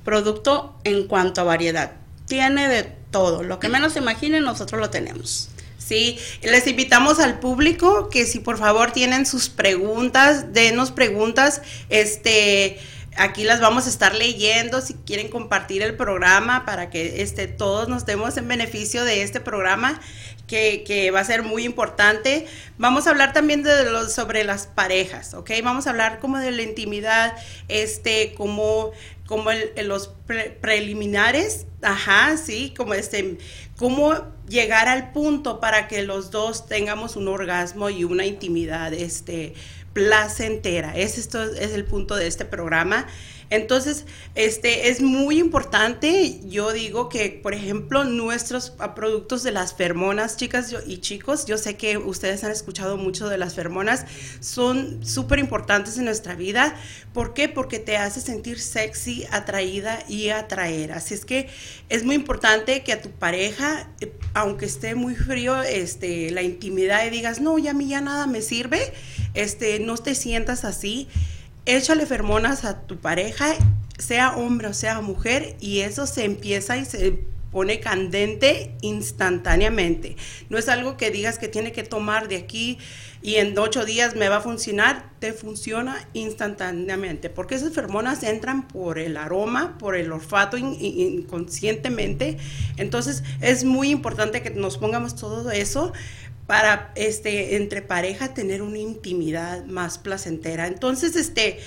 producto 0.05 0.77
en 0.85 1.07
cuanto 1.07 1.41
a 1.41 1.45
variedad. 1.45 1.93
Tiene 2.27 2.69
de 2.69 2.83
todo, 3.11 3.43
lo 3.43 3.61
que 3.61 3.69
menos 3.69 3.93
se 3.93 4.01
imaginen, 4.01 4.43
nosotros 4.43 4.81
lo 4.81 4.91
tenemos. 4.91 5.49
Sí, 5.79 6.19
les 6.43 6.67
invitamos 6.67 7.19
al 7.19 7.39
público 7.41 8.09
que 8.09 8.25
si 8.25 8.39
por 8.39 8.57
favor 8.57 8.93
tienen 8.93 9.27
sus 9.27 9.49
preguntas, 9.49 10.53
denos 10.53 10.91
preguntas, 10.91 11.61
este, 11.91 12.79
aquí 13.17 13.45
las 13.45 13.61
vamos 13.61 13.87
a 13.87 13.91
estar 13.91 14.15
leyendo 14.15 14.81
si 14.81 14.95
quieren 14.95 15.29
compartir 15.29 15.83
el 15.83 15.97
programa 15.97 16.65
para 16.65 16.91
que 16.91 17.23
este, 17.23 17.47
todos 17.47 17.89
nos 17.89 18.07
demos 18.07 18.37
en 18.37 18.49
beneficio 18.49 19.05
de 19.05 19.23
este 19.23 19.41
programa 19.41 20.01
que, 20.47 20.85
que 20.85 21.11
va 21.11 21.21
a 21.21 21.25
ser 21.25 21.43
muy 21.43 21.65
importante. 21.65 22.47
Vamos 22.79 23.07
a 23.07 23.11
hablar 23.11 23.33
también 23.33 23.63
de 23.63 23.85
los, 23.91 24.13
sobre 24.13 24.45
las 24.45 24.67
parejas, 24.67 25.35
¿ok? 25.35 25.51
Vamos 25.63 25.87
a 25.87 25.91
hablar 25.91 26.19
como 26.21 26.39
de 26.39 26.51
la 26.51 26.63
intimidad, 26.63 27.37
este, 27.69 28.35
como 28.35 28.93
como 29.33 29.51
los 29.85 30.09
pre 30.27 30.51
preliminares, 30.51 31.65
ajá, 31.81 32.37
sí, 32.37 32.75
como 32.77 32.93
este, 32.93 33.39
cómo 33.79 34.15
llegar 34.47 34.89
al 34.89 35.13
punto 35.13 35.59
para 35.59 35.89
que 35.89 36.03
los 36.03 36.31
dos 36.31 36.67
tengamos 36.67 37.17
un 37.17 37.29
orgasmo 37.29 37.89
y 37.89 38.05
una 38.05 38.27
intimidad, 38.27 38.93
este, 38.93 39.55
placentera. 39.93 40.97
Es 40.97 41.19
esto 41.19 41.43
es 41.43 41.73
el 41.73 41.85
punto 41.85 42.17
de 42.17 42.27
este 42.27 42.45
programa. 42.45 43.07
Entonces, 43.53 44.07
este 44.35 44.89
es 44.89 45.03
muy 45.03 45.39
importante. 45.39 46.41
Yo 46.45 46.73
digo 46.73 47.11
que, 47.11 47.29
por 47.43 47.53
ejemplo, 47.53 48.03
nuestros 48.03 48.73
productos 48.97 49.43
de 49.43 49.53
las 49.53 49.75
fermonas, 49.75 50.39
chicas 50.39 50.75
y 50.87 50.99
chicos, 51.03 51.45
yo 51.45 51.59
sé 51.59 51.77
que 51.77 51.99
ustedes 51.99 52.45
han 52.45 52.51
escuchado 52.51 52.97
mucho 52.97 53.29
de 53.29 53.37
las 53.37 53.55
fermonas, 53.55 54.07
son 54.41 55.05
súper 55.05 55.39
importantes 55.39 55.99
en 55.99 56.07
nuestra 56.07 56.35
vida. 56.35 56.75
¿Por 57.13 57.35
qué? 57.35 57.51
Porque 57.51 57.79
te 57.79 57.99
hace 57.99 58.23
sentir 58.23 58.59
sexy, 58.59 59.27
atraída 59.31 60.03
y 60.09 60.31
atraer. 60.31 60.93
Así 60.93 61.13
es 61.13 61.27
que 61.27 61.51
es 61.91 62.05
muy 62.05 62.15
importante 62.15 62.83
que 62.83 62.95
a 62.95 63.03
tu 63.03 63.11
pareja, 63.11 63.91
eh, 64.01 64.15
aunque 64.33 64.65
esté 64.65 64.95
muy 64.95 65.15
frío, 65.15 65.63
este, 65.63 66.31
la 66.31 66.41
intimidad 66.41 67.05
y 67.05 67.11
digas, 67.11 67.43
no, 67.43 67.59
ya 67.59 67.73
a 67.73 67.75
mí 67.75 67.87
ya 67.87 68.01
nada 68.01 68.27
me 68.27 68.41
sirve, 68.41 68.95
este, 69.35 69.79
no 69.79 69.99
te 69.99 70.15
sientas 70.15 70.65
así 70.65 71.07
échale 71.67 72.07
fermonas 72.07 72.65
a 72.65 72.83
tu 72.83 72.99
pareja, 72.99 73.55
sea 73.99 74.37
hombre 74.37 74.69
o 74.69 74.75
sea 74.75 75.01
mujer, 75.01 75.57
y 75.61 75.81
eso 75.81 76.07
se 76.07 76.25
empieza 76.25 76.77
y 76.77 76.85
se 76.85 77.33
pone 77.53 77.81
candente 77.81 78.75
instantáneamente. 78.81 80.17
No 80.49 80.59
es 80.59 80.69
algo 80.69 80.97
que 80.97 81.11
digas 81.11 81.39
que 81.39 81.49
tiene 81.49 81.71
que 81.71 81.83
tomar 81.83 82.27
de 82.27 82.37
aquí 82.37 82.79
y 83.21 83.37
en 83.37 83.57
ocho 83.57 83.85
días 83.85 84.17
me 84.17 84.29
va 84.29 84.39
a 84.39 84.41
funcionar, 84.41 85.13
te 85.21 85.33
funciona 85.33 86.09
instantáneamente, 86.13 87.31
porque 87.31 87.55
esas 87.55 87.73
fermonas 87.73 88.25
entran 88.25 88.67
por 88.67 88.99
el 88.99 89.17
aroma, 89.17 89.79
por 89.79 89.95
el 89.95 90.11
olfato 90.11 90.57
in, 90.57 90.75
in, 90.81 91.21
inconscientemente. 91.21 92.39
Entonces 92.79 93.23
es 93.41 93.65
muy 93.65 93.91
importante 93.91 94.43
que 94.43 94.51
nos 94.51 94.79
pongamos 94.79 95.15
todo 95.15 95.51
eso 95.53 95.93
para 96.47 96.93
este 96.97 97.57
entre 97.57 97.83
pareja 97.83 98.35
tener 98.35 98.63
una 98.63 98.79
intimidad 98.79 99.65
más 99.65 99.99
placentera. 99.99 100.67
Entonces, 100.67 101.17
este, 101.17 101.61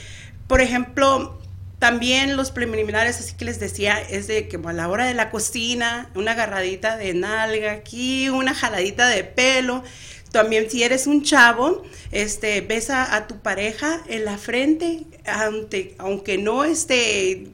por 0.47 0.61
ejemplo, 0.61 1.39
también 1.79 2.37
los 2.37 2.51
preliminares, 2.51 3.19
así 3.19 3.35
que 3.35 3.45
les 3.45 3.59
decía, 3.59 3.99
es 3.99 4.27
de 4.27 4.47
que 4.47 4.57
a 4.63 4.73
la 4.73 4.87
hora 4.87 5.05
de 5.05 5.13
la 5.13 5.29
cocina, 5.29 6.09
una 6.15 6.31
agarradita 6.31 6.97
de 6.97 7.13
nalga 7.13 7.73
aquí, 7.73 8.29
una 8.29 8.53
jaladita 8.53 9.07
de 9.07 9.23
pelo. 9.23 9.83
También 10.31 10.69
si 10.69 10.83
eres 10.83 11.07
un 11.07 11.23
chavo, 11.23 11.83
este, 12.11 12.61
besa 12.61 13.15
a 13.15 13.27
tu 13.27 13.39
pareja 13.39 14.01
en 14.07 14.25
la 14.25 14.37
frente, 14.37 15.03
aunque, 15.25 15.95
aunque 15.97 16.37
no 16.37 16.63
esté 16.63 17.47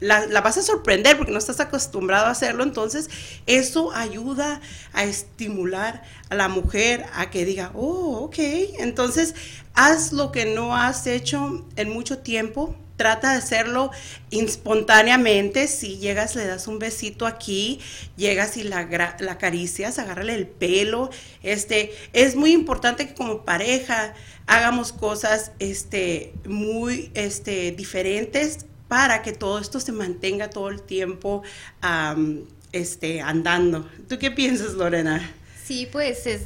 la, 0.00 0.40
vas 0.40 0.58
a 0.58 0.62
sorprender 0.62 1.16
porque 1.16 1.32
no 1.32 1.38
estás 1.38 1.60
acostumbrado 1.60 2.26
a 2.26 2.30
hacerlo, 2.30 2.62
entonces 2.62 3.10
eso 3.46 3.92
ayuda 3.92 4.60
a 4.92 5.04
estimular 5.04 6.02
a 6.30 6.34
la 6.34 6.48
mujer 6.48 7.06
a 7.14 7.30
que 7.30 7.44
diga, 7.44 7.72
oh, 7.74 8.24
ok, 8.24 8.38
entonces 8.78 9.34
haz 9.74 10.12
lo 10.12 10.32
que 10.32 10.46
no 10.46 10.76
has 10.76 11.06
hecho 11.06 11.66
en 11.76 11.90
mucho 11.90 12.18
tiempo, 12.18 12.76
trata 12.96 13.30
de 13.30 13.38
hacerlo 13.38 13.90
espontáneamente, 14.30 15.68
si 15.68 15.98
llegas 15.98 16.34
le 16.34 16.46
das 16.46 16.66
un 16.66 16.78
besito 16.78 17.26
aquí, 17.26 17.80
llegas 18.16 18.56
y 18.56 18.64
la, 18.64 18.86
la 19.20 19.32
acaricias, 19.32 19.98
agárrale 19.98 20.34
el 20.34 20.46
pelo, 20.46 21.10
este, 21.42 21.92
es 22.12 22.36
muy 22.36 22.52
importante 22.52 23.06
que 23.06 23.14
como 23.14 23.44
pareja 23.44 24.14
hagamos 24.46 24.92
cosas 24.92 25.52
este, 25.60 26.32
muy 26.44 27.10
este, 27.14 27.70
diferentes 27.72 28.67
para 28.88 29.22
que 29.22 29.32
todo 29.32 29.58
esto 29.58 29.78
se 29.80 29.92
mantenga 29.92 30.50
todo 30.50 30.70
el 30.70 30.82
tiempo 30.82 31.42
um, 31.82 32.40
este, 32.72 33.20
andando. 33.20 33.88
¿Tú 34.08 34.18
qué 34.18 34.30
piensas, 34.30 34.72
Lorena? 34.72 35.30
Sí, 35.64 35.88
pues 35.90 36.26
es 36.26 36.42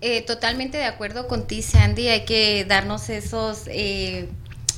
eh, 0.00 0.22
totalmente 0.22 0.78
de 0.78 0.84
acuerdo 0.84 1.26
con 1.26 1.46
ti, 1.46 1.62
Sandy. 1.62 2.08
Hay 2.08 2.24
que 2.24 2.64
darnos 2.64 3.10
esos 3.10 3.62
eh, 3.66 4.28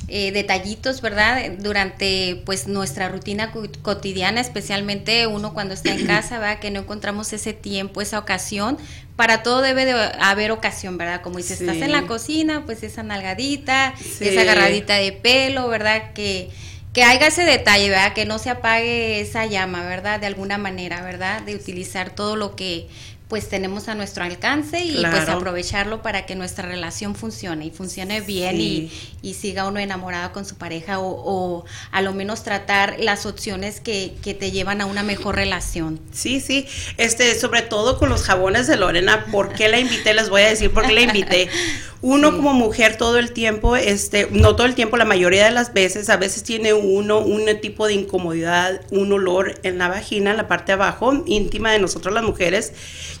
eh, 0.07 0.31
detallitos, 0.31 1.01
¿verdad? 1.01 1.51
Durante 1.59 2.41
pues 2.45 2.67
nuestra 2.67 3.07
rutina 3.07 3.53
cotidiana, 3.83 4.41
especialmente 4.41 5.27
uno 5.27 5.53
cuando 5.53 5.75
está 5.75 5.93
en 5.93 6.05
casa, 6.07 6.39
¿verdad? 6.39 6.59
Que 6.59 6.71
no 6.71 6.79
encontramos 6.79 7.33
ese 7.33 7.53
tiempo, 7.53 8.01
esa 8.01 8.17
ocasión. 8.17 8.77
Para 9.15 9.43
todo 9.43 9.61
debe 9.61 9.85
de 9.85 9.93
haber 10.19 10.51
ocasión, 10.51 10.97
¿verdad? 10.97 11.21
Como 11.21 11.37
dices, 11.37 11.59
sí. 11.59 11.65
estás 11.65 11.83
en 11.83 11.91
la 11.91 12.07
cocina, 12.07 12.65
pues 12.65 12.81
esa 12.81 13.03
nalgadita, 13.03 13.93
sí. 13.97 14.27
esa 14.27 14.41
agarradita 14.41 14.95
de 14.95 15.11
pelo, 15.11 15.67
¿verdad? 15.67 16.13
Que 16.13 16.49
que 16.93 17.03
haya 17.03 17.27
ese 17.27 17.45
detalle, 17.45 17.89
¿verdad? 17.89 18.13
Que 18.13 18.25
no 18.25 18.37
se 18.37 18.49
apague 18.49 19.21
esa 19.21 19.45
llama, 19.45 19.85
¿verdad? 19.85 20.19
De 20.19 20.27
alguna 20.27 20.57
manera, 20.57 21.01
¿verdad? 21.01 21.41
De 21.41 21.55
utilizar 21.55 22.13
todo 22.13 22.35
lo 22.35 22.55
que 22.55 22.87
pues 23.31 23.47
tenemos 23.47 23.87
a 23.87 23.95
nuestro 23.95 24.25
alcance 24.25 24.83
y 24.83 24.95
claro. 24.95 25.15
pues 25.15 25.29
aprovecharlo 25.29 26.01
para 26.01 26.25
que 26.25 26.35
nuestra 26.35 26.67
relación 26.67 27.15
funcione 27.15 27.67
y 27.67 27.71
funcione 27.71 28.19
bien 28.19 28.57
sí. 28.57 28.91
y, 29.21 29.29
y, 29.29 29.35
siga 29.35 29.69
uno 29.69 29.79
enamorado 29.79 30.33
con 30.33 30.43
su 30.43 30.57
pareja 30.57 30.99
o, 30.99 31.05
o, 31.07 31.65
a 31.93 32.01
lo 32.01 32.11
menos 32.11 32.43
tratar 32.43 32.97
las 32.99 33.25
opciones 33.25 33.79
que, 33.79 34.15
que, 34.21 34.33
te 34.33 34.51
llevan 34.51 34.81
a 34.81 34.85
una 34.85 35.01
mejor 35.01 35.35
relación. 35.35 36.01
Sí, 36.11 36.41
sí, 36.41 36.67
este, 36.97 37.39
sobre 37.39 37.61
todo 37.61 37.97
con 37.97 38.09
los 38.09 38.23
jabones 38.23 38.67
de 38.67 38.75
Lorena, 38.75 39.25
¿por 39.31 39.53
qué 39.53 39.69
la 39.69 39.79
invité? 39.79 40.13
Les 40.13 40.27
voy 40.27 40.41
a 40.41 40.49
decir 40.49 40.69
por 40.69 40.85
qué 40.85 40.91
la 40.91 41.01
invité. 41.03 41.49
Uno 42.01 42.31
sí. 42.31 42.37
como 42.37 42.53
mujer 42.53 42.97
todo 42.97 43.19
el 43.19 43.31
tiempo, 43.31 43.75
este, 43.75 44.27
no 44.31 44.55
todo 44.55 44.65
el 44.65 44.75
tiempo, 44.75 44.97
la 44.97 45.05
mayoría 45.05 45.45
de 45.45 45.51
las 45.51 45.73
veces, 45.73 46.09
a 46.09 46.17
veces 46.17 46.43
tiene 46.43 46.73
uno 46.73 47.19
un 47.19 47.45
tipo 47.61 47.87
de 47.87 47.93
incomodidad, 47.93 48.81
un 48.91 49.11
olor 49.11 49.59
en 49.63 49.77
la 49.77 49.87
vagina, 49.87 50.31
en 50.31 50.37
la 50.37 50.47
parte 50.47 50.67
de 50.67 50.73
abajo, 50.73 51.23
íntima 51.25 51.71
de 51.71 51.79
nosotros 51.79 52.13
las 52.13 52.23
mujeres, 52.23 52.73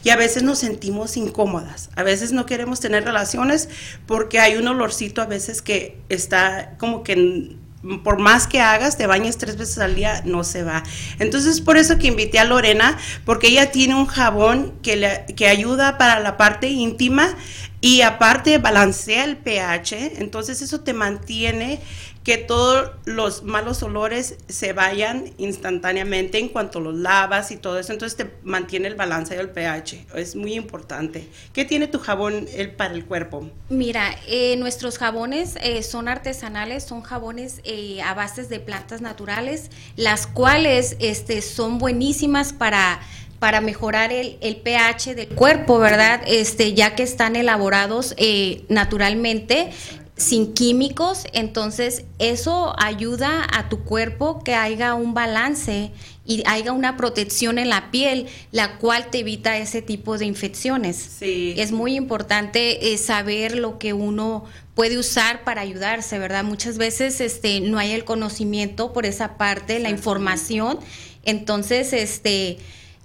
y 0.03 0.09
a 0.09 0.15
veces 0.15 0.43
nos 0.43 0.59
sentimos 0.59 1.17
incómodas, 1.17 1.89
a 1.95 2.03
veces 2.03 2.31
no 2.31 2.45
queremos 2.45 2.79
tener 2.79 3.03
relaciones 3.03 3.69
porque 4.07 4.39
hay 4.39 4.55
un 4.55 4.67
olorcito 4.67 5.21
a 5.21 5.25
veces 5.25 5.61
que 5.61 5.97
está 6.09 6.75
como 6.77 7.03
que 7.03 7.57
por 8.03 8.19
más 8.19 8.47
que 8.47 8.61
hagas, 8.61 8.97
te 8.97 9.07
bañes 9.07 9.37
tres 9.37 9.57
veces 9.57 9.79
al 9.79 9.95
día, 9.95 10.21
no 10.25 10.43
se 10.43 10.63
va. 10.63 10.83
Entonces, 11.19 11.61
por 11.61 11.77
eso 11.77 11.97
que 11.97 12.07
invité 12.07 12.39
a 12.39 12.45
Lorena, 12.45 12.97
porque 13.25 13.47
ella 13.47 13.71
tiene 13.71 13.95
un 13.95 14.05
jabón 14.05 14.73
que, 14.83 14.95
le, 14.95 15.25
que 15.35 15.47
ayuda 15.47 15.97
para 15.97 16.19
la 16.19 16.37
parte 16.37 16.67
íntima 16.67 17.35
y 17.81 18.01
aparte 18.03 18.59
balancea 18.59 19.23
el 19.23 19.37
pH, 19.37 20.21
entonces 20.21 20.61
eso 20.61 20.81
te 20.81 20.93
mantiene 20.93 21.79
que 22.23 22.37
todos 22.37 22.91
los 23.05 23.43
malos 23.43 23.81
olores 23.81 24.37
se 24.47 24.73
vayan 24.73 25.33
instantáneamente 25.39 26.37
en 26.37 26.49
cuanto 26.49 26.79
los 26.79 26.93
lavas 26.95 27.49
y 27.49 27.57
todo 27.57 27.79
eso. 27.79 27.93
Entonces 27.93 28.15
te 28.15 28.31
mantiene 28.43 28.87
el 28.87 28.95
balance 28.95 29.35
del 29.35 29.49
pH. 29.49 30.05
Es 30.13 30.35
muy 30.35 30.53
importante. 30.53 31.27
¿Qué 31.51 31.65
tiene 31.65 31.87
tu 31.87 31.97
jabón 31.97 32.47
el, 32.53 32.71
para 32.71 32.93
el 32.93 33.05
cuerpo? 33.05 33.49
Mira, 33.69 34.15
eh, 34.27 34.55
nuestros 34.57 34.99
jabones 34.99 35.57
eh, 35.63 35.81
son 35.81 36.07
artesanales, 36.07 36.83
son 36.83 37.01
jabones 37.01 37.61
eh, 37.63 38.03
a 38.03 38.13
bases 38.13 38.49
de 38.49 38.59
plantas 38.59 39.01
naturales, 39.01 39.71
las 39.95 40.27
cuales 40.27 40.97
este, 40.99 41.41
son 41.41 41.79
buenísimas 41.79 42.53
para 42.53 43.01
para 43.41 43.59
mejorar 43.59 44.13
el, 44.13 44.37
el, 44.41 44.57
pH 44.57 45.15
del 45.15 45.29
cuerpo, 45.29 45.79
¿verdad? 45.79 46.21
Este, 46.27 46.75
ya 46.75 46.93
que 46.93 47.01
están 47.01 47.35
elaborados 47.35 48.13
eh, 48.17 48.65
naturalmente, 48.69 49.71
sin 50.15 50.53
químicos, 50.53 51.23
entonces 51.33 52.03
eso 52.19 52.75
ayuda 52.77 53.47
a 53.51 53.67
tu 53.67 53.83
cuerpo 53.83 54.43
que 54.43 54.53
haya 54.53 54.93
un 54.93 55.15
balance 55.15 55.89
y 56.23 56.43
haya 56.45 56.71
una 56.71 56.97
protección 56.97 57.57
en 57.57 57.69
la 57.69 57.89
piel, 57.89 58.27
la 58.51 58.77
cual 58.77 59.07
te 59.09 59.21
evita 59.21 59.57
ese 59.57 59.81
tipo 59.81 60.19
de 60.19 60.25
infecciones. 60.25 60.97
Sí. 60.97 61.55
Es 61.57 61.71
muy 61.71 61.95
importante 61.95 62.93
eh, 62.93 62.97
saber 62.99 63.55
lo 63.55 63.79
que 63.79 63.93
uno 63.93 64.45
puede 64.75 64.99
usar 64.99 65.43
para 65.43 65.61
ayudarse, 65.61 66.19
¿verdad? 66.19 66.43
Muchas 66.43 66.77
veces 66.77 67.19
este, 67.19 67.59
no 67.59 67.79
hay 67.79 67.93
el 67.93 68.05
conocimiento 68.05 68.93
por 68.93 69.07
esa 69.07 69.35
parte, 69.39 69.79
la 69.79 69.89
información, 69.89 70.77
entonces, 71.23 71.93
este 71.93 72.57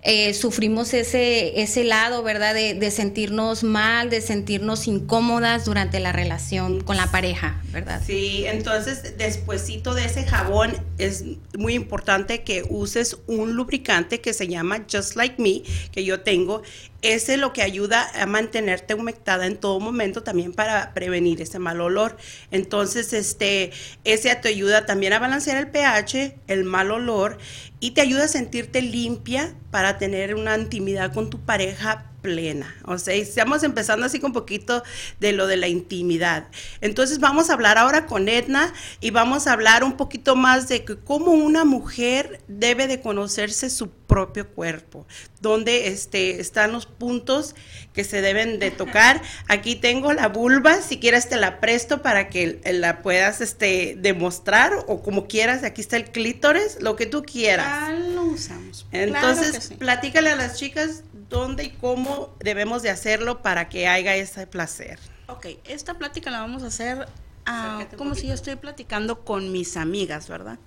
eh, 0.09 0.35
sufrimos 0.35 0.95
ese, 0.95 1.61
ese 1.61 1.83
lado, 1.83 2.23
¿verdad? 2.23 2.55
De, 2.55 2.75
de, 2.75 2.91
sentirnos 2.93 3.65
mal, 3.65 4.09
de 4.09 4.21
sentirnos 4.21 4.87
incómodas 4.87 5.65
durante 5.65 5.99
la 5.99 6.13
relación 6.13 6.81
con 6.81 6.97
la 6.97 7.11
pareja, 7.11 7.61
¿verdad? 7.73 8.01
Sí, 8.07 8.45
entonces 8.47 9.19
despuesito 9.19 9.95
de 9.95 10.05
ese 10.05 10.23
jabón 10.25 10.73
es 10.99 11.25
muy 11.59 11.75
importante 11.75 12.45
que 12.45 12.65
uses 12.69 13.17
un 13.27 13.57
lubricante 13.57 14.21
que 14.21 14.33
se 14.33 14.47
llama 14.47 14.87
Just 14.89 15.17
Like 15.17 15.43
Me, 15.43 15.63
que 15.91 16.05
yo 16.05 16.21
tengo. 16.21 16.63
Ese 17.07 17.35
es 17.35 17.39
lo 17.39 17.53
que 17.53 17.63
ayuda 17.63 18.11
a 18.21 18.27
mantenerte 18.27 18.95
humectada 18.95 19.47
en 19.47 19.59
todo 19.59 19.79
momento 19.79 20.25
también 20.25 20.53
para 20.53 20.93
prevenir 20.93 21.41
ese 21.41 21.61
mal 21.61 21.81
olor. 21.81 22.17
Entonces, 22.51 23.13
este, 23.13 23.71
ese 24.03 24.35
te 24.35 24.49
ayuda 24.49 24.87
también 24.87 25.13
a 25.13 25.21
balancear 25.21 25.57
el 25.57 25.69
pH, 25.69 26.35
el 26.49 26.65
mal 26.65 26.91
olor 26.91 27.39
y 27.79 27.93
te 27.93 28.01
ayuda 28.01 28.25
a 28.25 28.29
sentirte 28.29 28.83
limpia 28.83 29.55
para 29.71 29.99
tener 29.99 30.35
una 30.35 30.59
intimidad 30.59 31.15
con 31.15 31.31
tu 31.31 31.39
pareja 31.39 32.11
plena. 32.27 32.75
O 32.83 32.99
sea, 32.99 33.15
estamos 33.15 33.63
empezando 33.63 34.05
así 34.05 34.19
con 34.19 34.31
un 34.31 34.33
poquito 34.33 34.83
de 35.21 35.31
lo 35.31 35.47
de 35.47 35.57
la 35.57 35.69
intimidad. 35.69 36.49
Entonces 36.81 37.21
vamos 37.21 37.51
a 37.51 37.53
hablar 37.53 37.79
ahora 37.79 38.07
con 38.07 38.29
Edna 38.29 38.75
y 39.01 39.11
vamos 39.11 39.47
a 39.47 39.53
hablar 39.53 39.85
un 39.85 39.97
poquito 39.97 40.35
más 40.35 40.67
de 40.67 40.85
que 40.85 40.97
cómo 40.97 41.31
una 41.31 41.65
mujer 41.65 42.41
debe 42.49 42.89
de 42.89 43.01
conocerse 43.01 43.71
su 43.71 43.91
propio 43.91 44.49
cuerpo, 44.49 45.07
donde 45.41 45.87
este, 45.87 46.41
están 46.41 46.73
los 46.73 46.87
puntos 46.87 47.55
que 47.93 48.03
se 48.03 48.21
deben 48.23 48.59
de 48.59 48.73
tocar. 48.73 49.23
Aquí 49.47 49.77
tengo 49.77 50.13
la 50.13 50.27
vulva, 50.27 50.83
si 50.83 50.99
quieres 50.99 51.29
te 51.29 51.37
la 51.37 51.61
presto 51.61 52.03
para 52.03 52.29
que 52.29 52.61
la 52.73 53.03
puedas 53.03 53.41
este, 53.41 53.97
demostrar 53.99 54.73
o 54.89 55.01
como 55.01 55.29
quieras. 55.29 55.63
Aquí 55.63 55.81
está 55.81 55.97
el 55.97 56.11
clítoris, 56.11 56.79
lo 56.81 56.97
que 56.97 57.07
tú 57.07 57.23
quieras. 57.23 57.67
Ah, 57.69 57.93
lo 57.93 58.25
usamos. 58.25 58.87
Entonces, 58.91 59.51
Claro 59.51 59.61
sí. 59.61 59.75
platícale 59.75 60.31
a 60.31 60.37
las 60.37 60.59
chicas 60.59 61.05
dónde 61.29 61.65
y 61.65 61.71
cómo 61.71 62.35
debemos 62.41 62.83
de 62.83 62.91
hacerlo 62.91 63.43
para 63.43 63.69
que 63.69 63.89
haya 63.89 64.15
ese 64.15 64.47
placer. 64.47 64.99
Ok, 65.29 65.47
esta 65.65 65.95
plática 65.95 66.31
la 66.31 66.41
vamos 66.41 66.63
a 66.63 66.67
hacer 66.67 67.09
ah, 67.47 67.85
como 67.97 68.15
si 68.15 68.29
yo 68.29 68.35
estoy 68.35 68.57
platicando 68.57 69.25
con 69.25 69.53
mis 69.53 69.77
amigas, 69.77 70.29
¿verdad? 70.29 70.59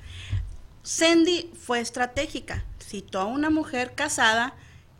Sandy 0.84 1.52
fue 1.60 1.80
estratégica, 1.80 2.64
citó 2.80 3.22
a 3.22 3.26
una 3.26 3.50
mujer 3.50 3.94
casada 3.96 4.54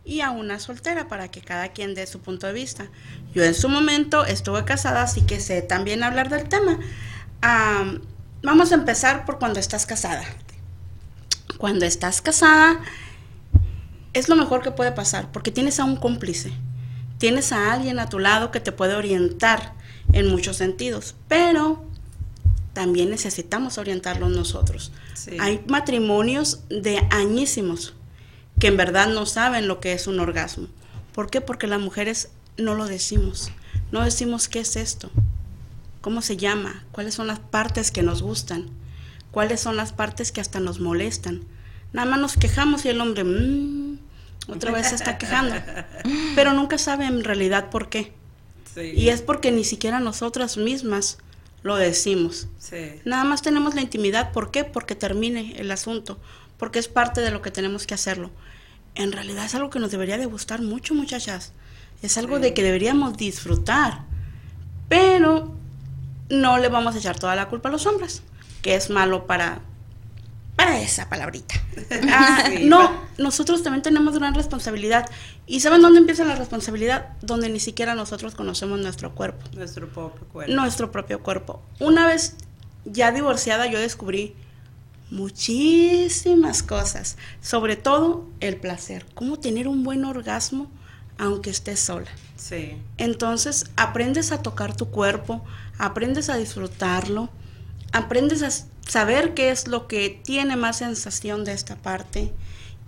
y 0.04 0.22
a 0.22 0.30
una 0.30 0.58
soltera 0.58 1.08
para 1.08 1.30
que 1.30 1.40
cada 1.42 1.68
quien 1.68 1.94
dé 1.94 2.06
su 2.06 2.20
punto 2.20 2.46
de 2.46 2.52
vista. 2.52 2.88
Yo 3.34 3.44
en 3.44 3.54
su 3.54 3.68
momento 3.68 4.24
estuve 4.24 4.64
casada, 4.64 5.02
así 5.02 5.22
que 5.22 5.40
sé 5.40 5.62
también 5.62 6.02
hablar 6.02 6.30
del 6.30 6.48
tema. 6.48 6.78
Ah, 7.42 7.94
vamos 8.42 8.72
a 8.72 8.76
empezar 8.76 9.24
por 9.26 9.38
cuando 9.38 9.60
estás 9.60 9.86
casada. 9.86 10.24
Cuando 11.58 11.84
estás 11.84 12.22
casada 12.22 12.80
es 14.12 14.28
lo 14.28 14.36
mejor 14.36 14.62
que 14.62 14.70
puede 14.70 14.92
pasar 14.92 15.30
porque 15.32 15.50
tienes 15.50 15.80
a 15.80 15.84
un 15.84 15.96
cómplice 15.96 16.52
tienes 17.20 17.52
a 17.52 17.72
alguien 17.72 17.98
a 17.98 18.08
tu 18.08 18.18
lado 18.18 18.50
que 18.50 18.60
te 18.60 18.72
puede 18.72 18.94
orientar 18.94 19.74
en 20.12 20.28
muchos 20.28 20.56
sentidos, 20.56 21.14
pero 21.28 21.84
también 22.72 23.10
necesitamos 23.10 23.76
orientarlos 23.76 24.30
nosotros. 24.30 24.90
Sí. 25.12 25.36
Hay 25.38 25.62
matrimonios 25.68 26.60
de 26.70 27.06
añísimos 27.10 27.92
que 28.58 28.68
en 28.68 28.78
verdad 28.78 29.08
no 29.08 29.26
saben 29.26 29.68
lo 29.68 29.80
que 29.80 29.92
es 29.92 30.06
un 30.06 30.18
orgasmo. 30.18 30.68
¿Por 31.14 31.30
qué? 31.30 31.42
Porque 31.42 31.66
las 31.66 31.78
mujeres 31.78 32.30
no 32.56 32.74
lo 32.74 32.86
decimos. 32.86 33.50
No 33.92 34.02
decimos 34.02 34.48
qué 34.48 34.60
es 34.60 34.76
esto, 34.76 35.10
cómo 36.00 36.22
se 36.22 36.38
llama, 36.38 36.84
cuáles 36.90 37.14
son 37.14 37.26
las 37.26 37.38
partes 37.38 37.90
que 37.90 38.02
nos 38.02 38.22
gustan, 38.22 38.70
cuáles 39.30 39.60
son 39.60 39.76
las 39.76 39.92
partes 39.92 40.32
que 40.32 40.40
hasta 40.40 40.58
nos 40.58 40.80
molestan. 40.80 41.42
Nada 41.92 42.08
más 42.08 42.20
nos 42.20 42.36
quejamos 42.36 42.84
y 42.84 42.88
el 42.88 43.00
hombre, 43.00 43.24
"Mm", 43.24 43.89
otra 44.52 44.72
vez 44.72 44.88
se 44.88 44.94
está 44.94 45.18
quejando, 45.18 45.54
pero 46.34 46.52
nunca 46.52 46.78
sabe 46.78 47.06
en 47.06 47.24
realidad 47.24 47.70
por 47.70 47.88
qué. 47.88 48.12
Y 48.76 49.08
es 49.08 49.20
porque 49.22 49.50
ni 49.50 49.64
siquiera 49.64 50.00
nosotras 50.00 50.56
mismas 50.56 51.18
lo 51.62 51.76
decimos. 51.76 52.46
Sí. 52.58 53.00
Nada 53.04 53.24
más 53.24 53.42
tenemos 53.42 53.74
la 53.74 53.80
intimidad. 53.82 54.32
¿Por 54.32 54.50
qué? 54.50 54.64
Porque 54.64 54.94
termine 54.94 55.54
el 55.58 55.70
asunto. 55.70 56.18
Porque 56.56 56.78
es 56.78 56.88
parte 56.88 57.20
de 57.20 57.30
lo 57.30 57.42
que 57.42 57.50
tenemos 57.50 57.86
que 57.86 57.94
hacerlo. 57.94 58.30
En 58.94 59.12
realidad 59.12 59.44
es 59.44 59.54
algo 59.54 59.70
que 59.70 59.78
nos 59.80 59.90
debería 59.90 60.18
de 60.18 60.26
gustar 60.26 60.62
mucho, 60.62 60.94
muchachas. 60.94 61.52
Es 62.02 62.16
algo 62.16 62.36
Sí. 62.36 62.42
de 62.42 62.54
que 62.54 62.62
deberíamos 62.62 63.16
disfrutar. 63.16 64.04
Pero 64.88 65.54
no 66.28 66.58
le 66.58 66.68
vamos 66.68 66.94
a 66.94 66.98
echar 66.98 67.18
toda 67.18 67.34
la 67.36 67.48
culpa 67.48 67.68
a 67.68 67.72
los 67.72 67.86
hombres, 67.86 68.22
que 68.62 68.74
es 68.76 68.88
malo 68.88 69.26
para, 69.26 69.60
para 70.64 70.80
esa 70.80 71.08
palabrita. 71.08 71.54
Ah, 72.12 72.44
Sí. 72.46 72.64
no, 72.64 72.90
nosotros 73.18 73.62
también 73.62 73.82
tenemos 73.82 74.14
gran 74.18 74.34
responsabilidad. 74.34 75.08
¿Y 75.46 75.60
saben 75.60 75.80
dónde 75.82 75.98
empieza 75.98 76.24
la 76.24 76.34
responsabilidad? 76.36 77.08
Donde 77.22 77.48
ni 77.48 77.58
siquiera 77.60 77.94
nosotros 77.94 78.34
conocemos 78.34 78.78
nuestro 78.80 79.14
cuerpo 79.14 79.44
Nuestro 79.54 79.88
propio 79.88 80.26
cuerpo. 80.28 80.52
nuestro 80.52 80.90
propio 80.92 81.22
cuerpo. 81.22 81.62
Una 81.78 82.06
vez 82.06 82.36
ya 82.84 83.12
divorciada 83.12 83.66
yo 83.66 83.78
descubrí 83.78 84.34
muchísimas 85.10 86.62
cosas, 86.62 87.16
sobre 87.40 87.76
todo 87.76 88.26
el 88.40 88.56
placer, 88.56 89.06
cómo 89.14 89.38
tener 89.38 89.66
un 89.68 89.82
buen 89.84 90.04
orgasmo 90.04 90.70
aunque 91.18 91.50
estés 91.50 91.80
sola. 91.80 92.08
Sí. 92.36 92.76
Entonces 92.96 93.66
aprendes 93.76 94.32
a 94.32 94.42
tocar 94.42 94.74
tu 94.76 94.86
cuerpo, 94.90 95.44
aprendes 95.78 96.30
a 96.30 96.36
disfrutarlo, 96.36 97.28
aprendes 97.92 98.42
a 98.42 98.50
saber 98.90 99.34
qué 99.34 99.50
es 99.50 99.68
lo 99.68 99.86
que 99.86 100.20
tiene 100.24 100.56
más 100.56 100.78
sensación 100.78 101.44
de 101.44 101.52
esta 101.52 101.76
parte 101.76 102.32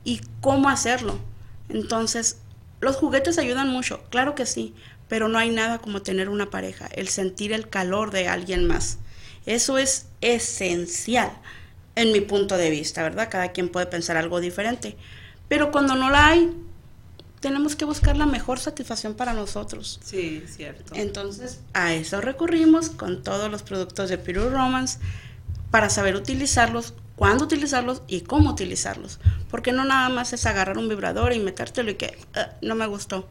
y 0.02 0.20
cómo 0.40 0.68
hacerlo. 0.68 1.20
Entonces, 1.68 2.38
los 2.80 2.96
juguetes 2.96 3.38
ayudan 3.38 3.68
mucho, 3.68 4.02
claro 4.10 4.34
que 4.34 4.44
sí, 4.44 4.74
pero 5.06 5.28
no 5.28 5.38
hay 5.38 5.50
nada 5.50 5.78
como 5.78 6.02
tener 6.02 6.28
una 6.28 6.50
pareja, 6.50 6.88
el 6.92 7.06
sentir 7.06 7.52
el 7.52 7.68
calor 7.68 8.10
de 8.10 8.26
alguien 8.26 8.66
más. 8.66 8.98
Eso 9.46 9.78
es 9.78 10.06
esencial 10.20 11.30
en 11.94 12.10
mi 12.10 12.20
punto 12.20 12.56
de 12.56 12.70
vista, 12.70 13.04
¿verdad? 13.04 13.28
Cada 13.30 13.52
quien 13.52 13.68
puede 13.68 13.86
pensar 13.86 14.16
algo 14.16 14.40
diferente. 14.40 14.96
Pero 15.46 15.70
cuando 15.70 15.94
no 15.94 16.10
la 16.10 16.26
hay, 16.26 16.52
tenemos 17.38 17.76
que 17.76 17.84
buscar 17.84 18.16
la 18.16 18.26
mejor 18.26 18.58
satisfacción 18.58 19.14
para 19.14 19.34
nosotros. 19.34 20.00
Sí, 20.02 20.42
cierto. 20.48 20.94
Entonces, 20.96 21.60
a 21.74 21.94
eso 21.94 22.20
recurrimos 22.20 22.90
con 22.90 23.22
todos 23.22 23.48
los 23.52 23.62
productos 23.62 24.10
de 24.10 24.18
Piru 24.18 24.50
Romance 24.50 24.98
para 25.72 25.90
saber 25.90 26.14
utilizarlos, 26.14 26.94
cuándo 27.16 27.44
utilizarlos 27.44 28.02
y 28.06 28.20
cómo 28.20 28.50
utilizarlos. 28.50 29.18
Porque 29.50 29.72
no 29.72 29.84
nada 29.84 30.08
más 30.08 30.32
es 30.32 30.46
agarrar 30.46 30.78
un 30.78 30.88
vibrador 30.88 31.32
y 31.32 31.40
metértelo 31.40 31.90
y 31.90 31.94
que 31.96 32.16
"Ah, 32.34 32.50
no 32.62 32.76
me 32.76 32.86
gustó. 32.86 33.28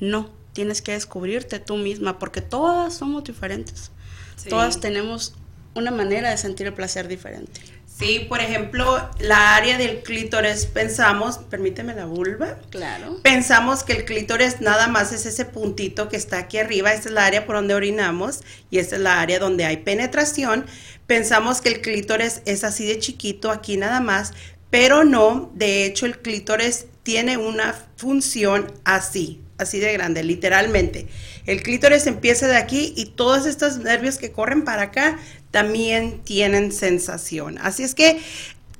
No, 0.00 0.30
tienes 0.52 0.82
que 0.82 0.92
descubrirte 0.92 1.58
tú 1.60 1.76
misma 1.76 2.18
porque 2.18 2.42
todas 2.42 2.92
somos 2.94 3.24
diferentes. 3.24 3.90
Sí. 4.36 4.50
Todas 4.50 4.80
tenemos 4.80 5.34
una 5.74 5.90
manera 5.90 6.30
de 6.30 6.36
sentir 6.36 6.66
el 6.66 6.74
placer 6.74 7.08
diferente. 7.08 7.60
Sí, 7.96 8.26
por 8.28 8.40
ejemplo, 8.40 9.08
la 9.20 9.54
área 9.54 9.78
del 9.78 10.02
clítoris, 10.02 10.66
pensamos, 10.66 11.38
permíteme 11.38 11.94
la 11.94 12.06
vulva. 12.06 12.58
Claro. 12.70 13.20
Pensamos 13.22 13.84
que 13.84 13.92
el 13.92 14.04
clítoris 14.04 14.60
nada 14.60 14.88
más 14.88 15.12
es 15.12 15.26
ese 15.26 15.44
puntito 15.44 16.08
que 16.08 16.16
está 16.16 16.38
aquí 16.38 16.58
arriba, 16.58 16.92
esa 16.92 17.08
es 17.08 17.14
la 17.14 17.24
área 17.24 17.46
por 17.46 17.54
donde 17.54 17.74
orinamos 17.74 18.40
y 18.68 18.78
esa 18.78 18.96
es 18.96 19.02
la 19.02 19.20
área 19.20 19.38
donde 19.38 19.64
hay 19.64 19.76
penetración. 19.76 20.66
Pensamos 21.06 21.60
que 21.60 21.68
el 21.68 21.82
clítoris 21.82 22.42
es 22.46 22.64
así 22.64 22.84
de 22.84 22.98
chiquito 22.98 23.52
aquí 23.52 23.76
nada 23.76 24.00
más, 24.00 24.32
pero 24.70 25.04
no, 25.04 25.52
de 25.54 25.84
hecho 25.84 26.06
el 26.06 26.18
clítoris 26.18 26.86
tiene 27.04 27.36
una 27.36 27.76
función 27.96 28.72
así, 28.82 29.40
así 29.56 29.78
de 29.78 29.92
grande, 29.92 30.24
literalmente. 30.24 31.06
El 31.46 31.62
clítoris 31.62 32.08
empieza 32.08 32.48
de 32.48 32.56
aquí 32.56 32.92
y 32.96 33.06
todos 33.06 33.46
estos 33.46 33.78
nervios 33.78 34.18
que 34.18 34.32
corren 34.32 34.64
para 34.64 34.82
acá 34.82 35.18
también 35.54 36.18
tienen 36.24 36.72
sensación. 36.72 37.58
Así 37.62 37.84
es 37.84 37.94
que 37.94 38.20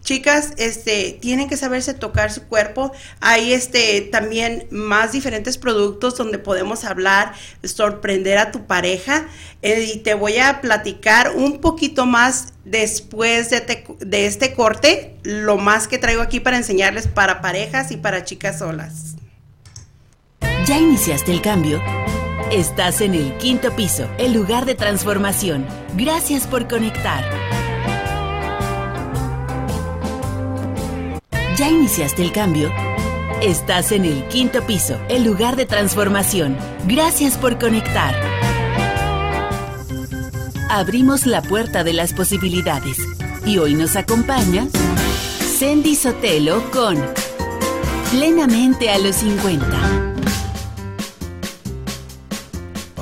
chicas, 0.02 0.54
este, 0.56 1.16
tienen 1.20 1.48
que 1.48 1.56
saberse 1.56 1.94
tocar 1.94 2.32
su 2.32 2.42
cuerpo. 2.48 2.90
Hay 3.20 3.52
este 3.52 4.00
también 4.00 4.66
más 4.72 5.12
diferentes 5.12 5.56
productos 5.56 6.16
donde 6.16 6.40
podemos 6.40 6.84
hablar, 6.84 7.32
sorprender 7.62 8.38
a 8.38 8.50
tu 8.50 8.66
pareja. 8.66 9.28
Eh, 9.62 9.92
y 9.94 9.98
te 10.00 10.14
voy 10.14 10.38
a 10.38 10.60
platicar 10.60 11.30
un 11.36 11.60
poquito 11.60 12.06
más 12.06 12.54
después 12.64 13.50
de, 13.50 13.84
de 14.00 14.26
este 14.26 14.52
corte, 14.52 15.16
lo 15.22 15.58
más 15.58 15.86
que 15.86 15.98
traigo 15.98 16.22
aquí 16.22 16.40
para 16.40 16.56
enseñarles 16.56 17.06
para 17.06 17.40
parejas 17.40 17.92
y 17.92 17.96
para 17.98 18.24
chicas 18.24 18.58
solas. 18.58 19.14
¿Ya 20.66 20.76
iniciaste 20.76 21.30
el 21.30 21.40
cambio? 21.40 21.80
Estás 22.52 23.00
en 23.00 23.14
el 23.14 23.36
quinto 23.38 23.74
piso, 23.74 24.08
el 24.18 24.32
lugar 24.32 24.66
de 24.66 24.74
transformación. 24.74 25.66
Gracias 25.96 26.46
por 26.46 26.68
conectar. 26.68 27.24
¿Ya 31.56 31.68
iniciaste 31.68 32.22
el 32.22 32.32
cambio? 32.32 32.70
Estás 33.42 33.92
en 33.92 34.04
el 34.04 34.28
quinto 34.28 34.64
piso, 34.66 35.00
el 35.08 35.24
lugar 35.24 35.56
de 35.56 35.64
transformación. 35.66 36.56
Gracias 36.86 37.38
por 37.38 37.58
conectar. 37.58 38.14
Abrimos 40.68 41.26
la 41.26 41.40
puerta 41.42 41.82
de 41.82 41.94
las 41.94 42.12
posibilidades 42.12 42.98
y 43.46 43.58
hoy 43.58 43.74
nos 43.74 43.96
acompaña 43.96 44.68
Sandy 45.58 45.96
Sotelo 45.96 46.62
con 46.70 46.98
Plenamente 48.10 48.90
a 48.90 48.98
los 48.98 49.16
50. 49.16 50.13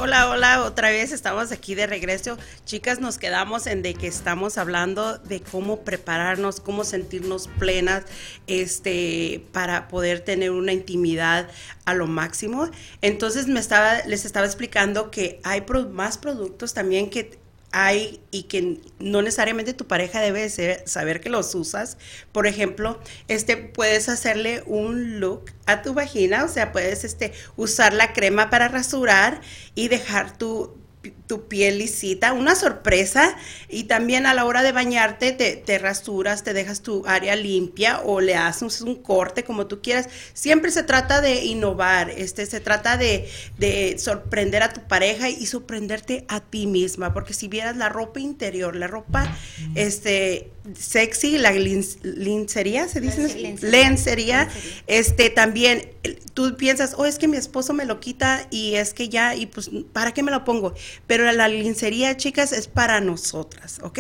Hola, 0.05 0.29
hola, 0.29 0.65
otra 0.65 0.91
vez 0.91 1.13
estamos 1.13 1.53
aquí 1.53 1.77
de 1.77 1.87
regreso. 1.87 2.37
Chicas, 2.65 2.99
nos 2.99 3.19
quedamos 3.19 3.69
en 3.69 3.83
de 3.83 3.95
que 3.95 4.09
estamos 4.09 4.59
hablando 4.59 5.19
de 5.19 5.41
cómo 5.41 5.85
prepararnos, 5.85 6.59
cómo 6.59 6.83
sentirnos 6.83 7.47
plenas, 7.61 8.03
este, 8.49 9.47
para 9.53 9.87
poder 9.87 10.19
tener 10.19 10.51
una 10.51 10.73
intimidad 10.73 11.49
a 11.85 11.95
lo 11.95 12.09
máximo. 12.09 12.69
Entonces 13.01 13.47
me 13.47 13.61
estaba, 13.61 14.01
les 14.05 14.25
estaba 14.25 14.45
explicando 14.45 15.13
que 15.13 15.39
hay 15.45 15.63
más 15.93 16.19
productos 16.19 16.75
también 16.75 17.09
que 17.09 17.39
hay 17.73 18.21
y 18.31 18.45
que 18.45 18.81
no 18.99 19.23
necesariamente 19.23 19.73
tu 19.73 19.87
pareja 19.87 20.21
debe 20.21 20.49
saber 20.87 21.21
que 21.21 21.31
los 21.31 21.55
usas. 21.55 21.97
Por 22.31 22.47
ejemplo, 22.47 23.01
este 23.29 23.57
puedes 23.57 24.09
hacerle 24.09 24.63
un 24.67 25.21
look 25.21 25.51
a 25.67 25.83
tu 25.83 25.95
vagina, 25.95 26.45
o 26.45 26.49
sea, 26.49 26.71
puedes 26.73 27.05
este 27.05 27.33
usar 27.57 27.95
la 27.95 28.13
crema 28.13 28.51
para 28.51 28.69
rasurar 28.69 29.41
y 29.75 29.89
dejar 29.89 30.37
tu 30.37 30.82
tu 31.27 31.49
piel 31.49 31.79
lisita, 31.79 32.33
una 32.33 32.55
sorpresa 32.55 33.37
y 33.69 33.85
también 33.85 34.27
a 34.27 34.35
la 34.35 34.45
hora 34.45 34.63
de 34.63 34.73
bañarte 34.73 35.33
te, 35.33 35.57
te, 35.57 35.79
rasuras, 35.79 36.45
te 36.45 36.53
dejas 36.53 36.83
tu 36.83 37.05
área 37.07 37.37
limpia 37.37 38.01
o 38.05 38.21
le 38.21 38.37
haces 38.37 38.81
un 38.83 38.97
corte 38.97 39.45
como 39.45 39.67
tú 39.67 39.81
quieras. 39.83 40.09
Siempre 40.35 40.71
se 40.71 40.83
trata 40.83 41.21
de 41.21 41.45
innovar, 41.45 42.11
este, 42.11 42.47
se 42.47 42.61
trata 42.61 42.97
de, 42.97 43.29
de 43.59 43.99
sorprender 43.99 44.63
a 44.63 44.73
tu 44.73 44.83
pareja 44.83 45.29
y 45.29 45.47
sorprenderte 45.47 46.25
a 46.29 46.41
ti 46.41 46.67
misma, 46.67 47.13
porque 47.13 47.35
si 47.35 47.49
vieras 47.49 47.77
la 47.77 47.89
ropa 47.89 48.21
interior, 48.21 48.77
la 48.77 48.87
ropa 48.87 49.37
este, 49.75 50.51
sexy, 50.79 51.39
la 51.39 51.53
lincería, 51.53 52.89
se 52.89 53.01
dice, 53.01 53.57
lencería, 53.61 54.49
este, 54.87 55.31
también 55.31 55.91
tú 56.35 56.57
piensas, 56.57 56.95
oh, 56.97 57.05
es 57.05 57.19
que 57.19 57.29
mi 57.29 57.37
esposo 57.37 57.73
me 57.73 57.85
lo 57.85 58.01
quita 58.01 58.47
y 58.51 58.75
es 58.75 58.95
que 58.95 59.09
ya, 59.09 59.35
y 59.35 59.47
pues, 59.47 59.71
¿para 59.93 60.13
qué 60.13 60.23
me 60.23 60.31
lo 60.31 60.45
pongo? 60.45 60.75
Pero 61.07 61.31
la 61.33 61.49
lincería, 61.49 62.17
chicas, 62.17 62.53
es 62.53 62.69
para 62.69 63.01
nosotras, 63.01 63.81
¿ok? 63.83 63.99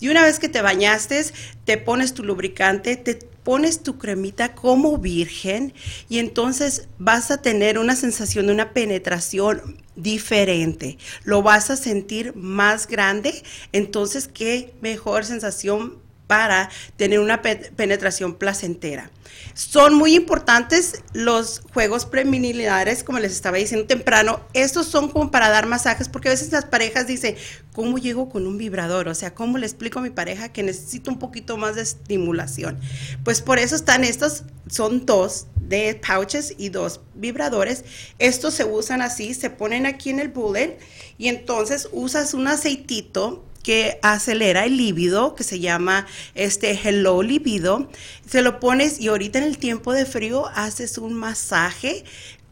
Y 0.00 0.08
una 0.08 0.22
vez 0.22 0.38
que 0.38 0.48
te 0.48 0.62
bañaste, 0.62 1.24
te 1.64 1.78
pones 1.78 2.14
tu 2.14 2.24
lubricante, 2.24 2.96
te 2.96 3.14
pones 3.44 3.82
tu 3.82 3.98
cremita 3.98 4.54
como 4.54 4.98
virgen 4.98 5.74
y 6.08 6.18
entonces 6.18 6.88
vas 6.98 7.30
a 7.30 7.42
tener 7.42 7.78
una 7.78 7.94
sensación 7.94 8.46
de 8.46 8.54
una 8.54 8.72
penetración 8.72 9.82
diferente. 9.96 10.98
Lo 11.24 11.42
vas 11.42 11.70
a 11.70 11.76
sentir 11.76 12.34
más 12.34 12.88
grande, 12.88 13.42
entonces 13.72 14.28
qué 14.28 14.74
mejor 14.80 15.24
sensación 15.24 16.03
para 16.34 16.68
tener 16.96 17.20
una 17.20 17.42
penetración 17.42 18.34
placentera. 18.34 19.08
Son 19.54 19.94
muy 19.94 20.16
importantes 20.16 21.04
los 21.12 21.62
juegos 21.72 22.06
preliminares, 22.06 23.04
como 23.04 23.20
les 23.20 23.30
estaba 23.30 23.56
diciendo 23.56 23.86
temprano. 23.86 24.40
Estos 24.52 24.86
son 24.88 25.10
como 25.12 25.30
para 25.30 25.48
dar 25.48 25.66
masajes, 25.66 26.08
porque 26.08 26.30
a 26.30 26.32
veces 26.32 26.50
las 26.50 26.64
parejas 26.64 27.06
dicen, 27.06 27.36
¿cómo 27.72 27.98
llego 27.98 28.28
con 28.28 28.48
un 28.48 28.58
vibrador? 28.58 29.06
O 29.06 29.14
sea, 29.14 29.32
¿cómo 29.32 29.58
le 29.58 29.66
explico 29.66 30.00
a 30.00 30.02
mi 30.02 30.10
pareja 30.10 30.48
que 30.48 30.64
necesito 30.64 31.08
un 31.08 31.20
poquito 31.20 31.56
más 31.56 31.76
de 31.76 31.82
estimulación? 31.82 32.80
Pues 33.22 33.40
por 33.40 33.60
eso 33.60 33.76
están 33.76 34.02
estos, 34.02 34.42
son 34.66 35.06
dos 35.06 35.46
de 35.54 36.00
pouches 36.04 36.52
y 36.58 36.70
dos 36.70 37.00
vibradores. 37.14 37.84
Estos 38.18 38.54
se 38.54 38.64
usan 38.64 39.02
así, 39.02 39.34
se 39.34 39.50
ponen 39.50 39.86
aquí 39.86 40.10
en 40.10 40.18
el 40.18 40.30
bullet 40.30 40.80
y 41.16 41.28
entonces 41.28 41.88
usas 41.92 42.34
un 42.34 42.48
aceitito 42.48 43.44
que 43.64 43.98
acelera 44.02 44.64
el 44.66 44.76
líbido, 44.76 45.34
que 45.34 45.42
se 45.42 45.58
llama 45.58 46.06
este 46.36 46.70
Hello 46.70 47.24
Libido. 47.24 47.90
Se 48.28 48.42
lo 48.42 48.60
pones 48.60 49.00
y 49.00 49.08
ahorita 49.08 49.38
en 49.38 49.44
el 49.44 49.58
tiempo 49.58 49.92
de 49.92 50.06
frío 50.06 50.46
haces 50.54 50.98
un 50.98 51.14
masaje 51.14 52.04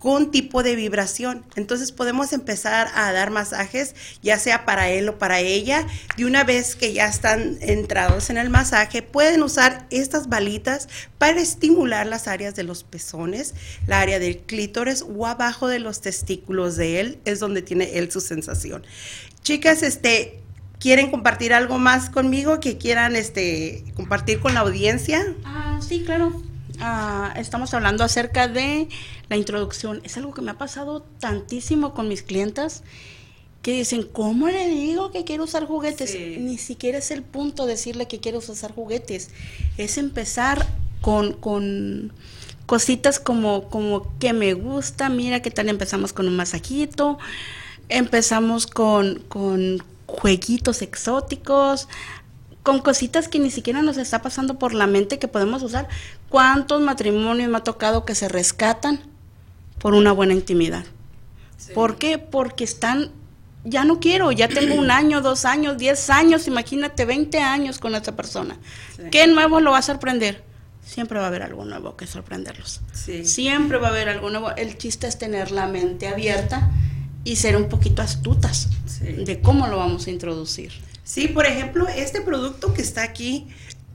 con 0.03 0.33
tipo 0.33 0.65
de 0.65 0.75
vibración. 0.75 1.45
Entonces 1.55 1.93
podemos 1.93 2.33
empezar 2.33 2.89
a 2.97 3.13
dar 3.13 3.31
masajes, 3.31 3.95
ya 4.21 4.37
sea 4.41 4.65
para 4.65 4.91
él 4.91 5.09
o 5.09 5.17
para 5.17 5.39
ella. 5.39 5.87
Y 6.17 6.25
una 6.25 6.43
vez 6.43 6.75
que 6.75 6.93
ya 6.93 7.07
están 7.07 7.59
entrados 7.61 8.29
en 8.29 8.37
el 8.37 8.51
masaje, 8.51 9.03
pueden 9.03 9.45
usar 9.45 9.87
estas 9.91 10.29
balitas 10.29 10.89
para 11.19 11.41
estimular 11.41 12.09
las 12.09 12.27
áreas 12.27 12.57
de 12.57 12.65
los 12.65 12.83
pezones, 12.83 13.55
la 13.87 14.01
área 14.01 14.19
del 14.19 14.39
clítoris 14.39 15.05
o 15.09 15.25
abajo 15.25 15.69
de 15.69 15.79
los 15.79 16.01
testículos 16.01 16.75
de 16.75 16.99
él, 16.99 17.21
es 17.25 17.39
donde 17.39 17.63
tiene 17.63 17.97
él 17.97 18.11
su 18.11 18.21
sensación. 18.21 18.85
Chicas, 19.45 19.85
este, 19.85 20.42
¿Quieren 20.83 21.13
compartir 21.13 21.55
algo 21.55 21.79
más 21.79 22.11
conmigo 22.11 22.59
que 22.59 22.77
quieran 22.77 23.15
este, 23.15 23.85
compartir 23.95 24.41
con 24.41 24.55
la 24.55 24.61
audiencia? 24.61 25.33
Ah, 25.45 25.79
sí, 25.81 26.03
claro. 26.05 26.43
Ah, 26.81 27.33
estamos 27.37 27.73
hablando 27.73 28.03
acerca 28.03 28.49
de 28.49 28.89
la 29.29 29.37
introducción. 29.37 30.01
Es 30.03 30.17
algo 30.17 30.35
que 30.35 30.43
me 30.43 30.51
ha 30.51 30.59
pasado 30.59 31.03
tantísimo 31.21 31.95
con 31.95 32.09
mis 32.09 32.25
clientas 32.25 32.83
que 33.63 33.75
dicen, 33.75 34.09
¿cómo 34.13 34.49
le 34.49 34.67
digo 34.67 35.13
que 35.13 35.23
quiero 35.23 35.45
usar 35.45 35.67
juguetes? 35.67 36.17
Ni 36.41 36.59
siquiera 36.59 36.99
es 36.99 37.13
el 37.13 37.23
punto 37.23 37.67
decirle 37.67 38.09
que 38.09 38.19
quiero 38.19 38.39
usar 38.39 38.75
juguetes. 38.75 39.31
Es 39.79 39.99
empezar 39.99 40.67
con, 41.01 41.35
con 41.35 42.13
cositas 42.67 43.21
como, 43.21 43.69
como 43.69 44.19
que 44.19 44.33
me 44.33 44.55
gusta, 44.55 45.11
mira 45.11 45.43
qué 45.43 45.53
tal 45.53 45.69
empezamos 45.69 46.13
con 46.13 46.27
un 46.27 46.35
masajito, 46.35 47.21
empezamos 47.89 48.67
con, 48.67 49.21
con 49.29 49.81
jueguitos 50.13 50.83
exóticos, 50.83 51.89
con 52.63 52.81
cositas 52.81 53.29
que 53.29 53.39
ni 53.39 53.51
siquiera 53.51 53.83
nos 53.83 53.97
está 53.97 54.23
pasando 54.23 54.59
por 54.59 54.73
la 54.75 54.87
mente 54.87 55.19
que 55.19 55.29
podemos 55.29 55.63
usar. 55.63 55.89
¿Cuántos 56.29 56.81
matrimonios 56.81 57.51
me 57.51 57.59
ha 57.59 57.65
tocado 57.65 58.05
que 58.05 58.15
se 58.15 58.29
rescatan 58.29 59.01
por 59.79 59.95
una 59.95 60.13
buena 60.13 60.35
intimidad? 60.35 60.85
¿Por 61.75 61.97
qué? 61.97 62.19
Porque 62.19 62.65
están, 62.65 63.11
ya 63.65 63.85
no 63.85 64.01
quiero, 64.01 64.31
ya 64.33 64.49
tengo 64.49 64.75
un 64.75 64.91
año, 64.91 65.21
dos 65.21 65.45
años, 65.45 65.79
diez 65.79 66.11
años, 66.11 66.47
imagínate, 66.47 67.05
20 67.05 67.39
años 67.39 67.79
con 67.79 67.95
esta 67.95 68.15
persona. 68.15 68.57
¿Qué 69.11 69.27
nuevo 69.27 69.61
lo 69.61 69.73
va 69.73 69.79
a 69.79 69.83
sorprender? 69.83 70.45
Siempre 70.85 71.19
va 71.19 71.27
a 71.27 71.29
haber 71.29 71.43
algo 71.43 71.65
nuevo 71.65 71.97
que 71.97 72.07
sorprenderlos. 72.07 72.81
Siempre 73.25 73.79
va 73.79 73.89
a 73.89 73.91
haber 73.91 74.09
algo 74.09 74.31
nuevo. 74.31 74.51
El 74.57 74.77
chiste 74.79 75.07
es 75.07 75.19
tener 75.19 75.53
la 75.53 75.67
mente 75.67 76.09
abierta 76.09 76.71
y 77.25 77.37
ser 77.37 77.57
un 77.57 77.69
poquito 77.69 78.03
astutas 78.03 78.69
de 79.01 79.41
cómo 79.41 79.67
lo 79.67 79.77
vamos 79.79 80.07
a 80.07 80.11
introducir. 80.11 80.73
Sí, 81.05 81.29
por 81.29 81.47
ejemplo, 81.47 81.87
este 81.89 82.21
producto 82.21 82.73
que 82.73 82.83
está 82.83 83.03
aquí, 83.03 83.49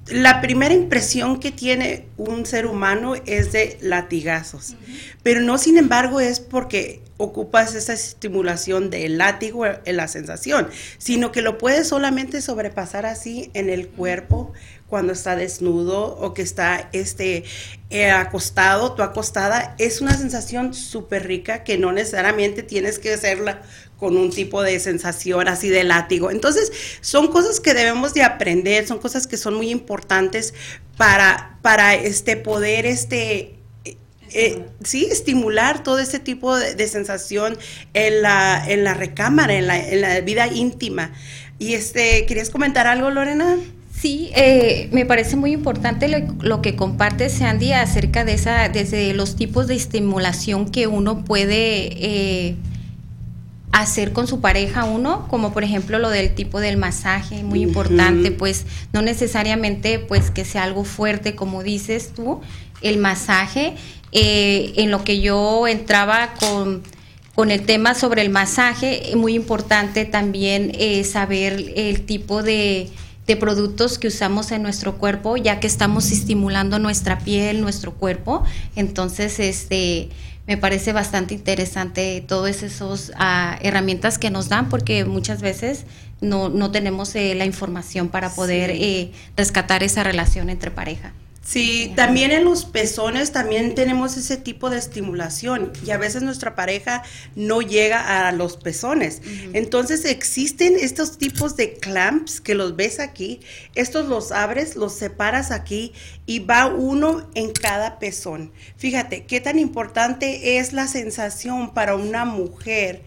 la 0.08 0.42
primera 0.42 0.74
impresión 0.74 1.40
que 1.40 1.52
tiene 1.52 2.06
un 2.18 2.46
ser 2.46 2.66
humano 2.66 3.16
es 3.26 3.52
de 3.52 3.78
latigazos, 3.82 4.76
pero 5.24 5.42
no 5.42 5.58
sin 5.58 5.78
embargo 5.78 6.20
es 6.20 6.40
porque 6.40 7.02
ocupas 7.18 7.76
esa 7.76 7.94
estimulación 7.94 8.90
del 8.90 9.18
látigo 9.18 9.66
en 9.66 9.98
la 9.98 10.08
sensación, 10.08 10.70
sino 10.98 11.32
que 11.32 11.42
lo 11.42 11.58
puedes 11.58 11.88
solamente 11.88 12.42
sobrepasar 12.42 13.06
así 13.06 13.50
en 13.54 13.70
el 13.70 13.88
cuerpo 13.88 14.54
cuando 14.88 15.14
está 15.14 15.36
desnudo 15.36 16.18
o 16.20 16.34
que 16.34 16.42
está 16.42 16.90
este, 16.94 17.44
eh, 17.90 18.10
acostado, 18.10 18.94
tu 18.94 19.04
acostada, 19.04 19.76
es 19.78 20.02
una 20.02 20.18
sensación 20.18 20.74
súper 20.74 21.28
rica 21.28 21.64
que 21.64 21.78
no 21.78 21.92
necesariamente 21.92 22.64
tienes 22.64 22.98
que 22.98 23.14
hacerla 23.14 23.62
con 23.98 24.16
un 24.16 24.30
tipo 24.30 24.62
de 24.62 24.80
sensación 24.80 25.48
así 25.48 25.70
de 25.70 25.84
látigo. 25.84 26.32
Entonces, 26.32 26.72
son 27.02 27.28
cosas 27.28 27.60
que 27.60 27.74
debemos 27.74 28.14
de 28.14 28.24
aprender, 28.24 28.88
son 28.88 29.00
cosas 29.00 29.28
que 29.28 29.38
son 29.38 29.56
muy 29.56 29.72
importantes 29.72 30.54
para, 30.96 31.60
para 31.62 31.96
este, 31.96 32.38
poder 32.38 32.86
este, 32.86 33.56
eh, 34.32 34.66
sí, 34.84 35.08
estimular 35.12 35.84
todo 35.84 36.00
ese 36.00 36.20
tipo 36.20 36.56
de, 36.56 36.88
sensación 36.88 37.58
en 37.94 38.22
la, 38.22 38.64
en 38.68 38.84
la 38.84 38.94
recámara, 38.94 39.54
en 39.56 39.68
la, 39.68 39.80
en 39.80 40.02
la 40.02 40.22
vida 40.22 40.48
íntima. 40.48 41.14
Y 41.60 41.74
este, 41.74 42.26
¿querías 42.26 42.50
comentar 42.50 42.88
algo, 42.88 43.10
Lorena? 43.10 43.58
Sí, 44.00 44.30
eh, 44.36 44.90
me 44.92 45.08
parece 45.08 45.36
muy 45.38 45.52
importante 45.52 46.08
lo, 46.42 46.62
que 46.62 46.76
comparte 46.76 47.30
Sandy 47.30 47.74
acerca 47.74 48.26
de 48.26 48.34
esa, 48.34 48.70
desde 48.70 49.12
los 49.16 49.36
tipos 49.36 49.66
de 49.66 49.74
estimulación 49.74 50.70
que 50.70 50.86
uno 50.86 51.26
puede 51.26 51.90
eh, 52.06 52.56
hacer 53.72 54.14
con 54.14 54.28
su 54.28 54.40
pareja 54.40 54.84
uno, 54.84 55.28
como 55.30 55.52
por 55.52 55.64
ejemplo 55.64 55.98
lo 55.98 56.12
del 56.12 56.36
tipo 56.36 56.60
del 56.60 56.78
masaje, 56.78 57.42
muy 57.42 57.64
importante, 57.64 58.30
pues 58.30 58.68
no 58.94 59.02
necesariamente 59.02 59.98
pues 59.98 60.30
que 60.30 60.46
sea 60.46 60.64
algo 60.64 60.84
fuerte 60.84 61.34
como 61.34 61.64
dices 61.64 62.12
tú, 62.16 62.42
el 62.84 63.00
masaje, 63.00 63.74
eh, 64.12 64.74
en 64.78 64.92
lo 64.92 65.04
que 65.04 65.22
yo 65.22 65.68
entraba 65.68 66.36
con 66.40 66.84
con 67.34 67.52
el 67.52 67.68
tema 67.68 67.94
sobre 67.94 68.24
el 68.24 68.32
masaje, 68.32 69.12
muy 69.16 69.36
importante 69.36 70.06
también 70.06 70.72
saber 71.04 71.72
el 71.76 72.02
tipo 72.02 72.42
de, 72.42 72.90
de 73.28 73.36
productos 73.36 74.00
que 74.00 74.08
usamos 74.08 74.52
en 74.52 74.64
nuestro 74.64 74.98
cuerpo, 74.98 75.36
ya 75.36 75.60
que 75.60 75.68
estamos 75.68 76.12
estimulando 76.12 76.80
nuestra 76.80 77.20
piel, 77.20 77.62
nuestro 77.62 77.94
cuerpo. 77.94 78.44
Entonces, 78.76 79.40
este, 79.40 80.10
me 80.48 80.56
parece 80.56 80.94
bastante 80.94 81.34
interesante 81.34 82.24
todas 82.26 82.64
esas 82.64 83.12
ah, 83.18 83.60
herramientas 83.62 84.18
que 84.18 84.32
nos 84.32 84.48
dan, 84.48 84.70
porque 84.70 85.04
muchas 85.04 85.42
veces 85.42 85.86
no, 86.22 86.48
no 86.48 86.72
tenemos 86.72 87.14
eh, 87.16 87.36
la 87.36 87.46
información 87.46 88.08
para 88.08 88.30
poder 88.30 88.72
eh, 88.72 89.12
rescatar 89.36 89.84
esa 89.84 90.04
relación 90.04 90.50
entre 90.50 90.72
pareja. 90.72 91.14
Sí, 91.48 91.94
también 91.96 92.32
en 92.32 92.44
los 92.44 92.66
pezones 92.66 93.32
también 93.32 93.74
tenemos 93.74 94.18
ese 94.18 94.36
tipo 94.36 94.70
de 94.70 94.78
estimulación 94.78 95.72
y 95.86 95.92
a 95.92 95.98
veces 95.98 96.22
nuestra 96.22 96.56
pareja 96.56 97.04
no 97.38 97.62
llega 97.62 98.28
a 98.28 98.34
los 98.34 98.58
pezones. 98.58 99.22
Entonces 99.54 100.04
existen 100.04 100.76
estos 100.78 101.18
tipos 101.18 101.56
de 101.56 101.76
clamps 101.76 102.42
que 102.42 102.54
los 102.54 102.76
ves 102.76 103.00
aquí, 103.00 103.40
estos 103.76 104.10
los 104.10 104.34
abres, 104.34 104.76
los 104.76 104.92
separas 104.96 105.52
aquí 105.52 105.94
y 106.26 106.40
va 106.40 106.66
uno 106.66 107.30
en 107.34 107.54
cada 107.54 107.98
pezón. 107.98 108.52
Fíjate, 108.76 109.24
qué 109.24 109.40
tan 109.40 109.58
importante 109.58 110.58
es 110.58 110.74
la 110.74 110.86
sensación 110.86 111.74
para 111.74 111.96
una 111.96 112.26
mujer 112.26 113.04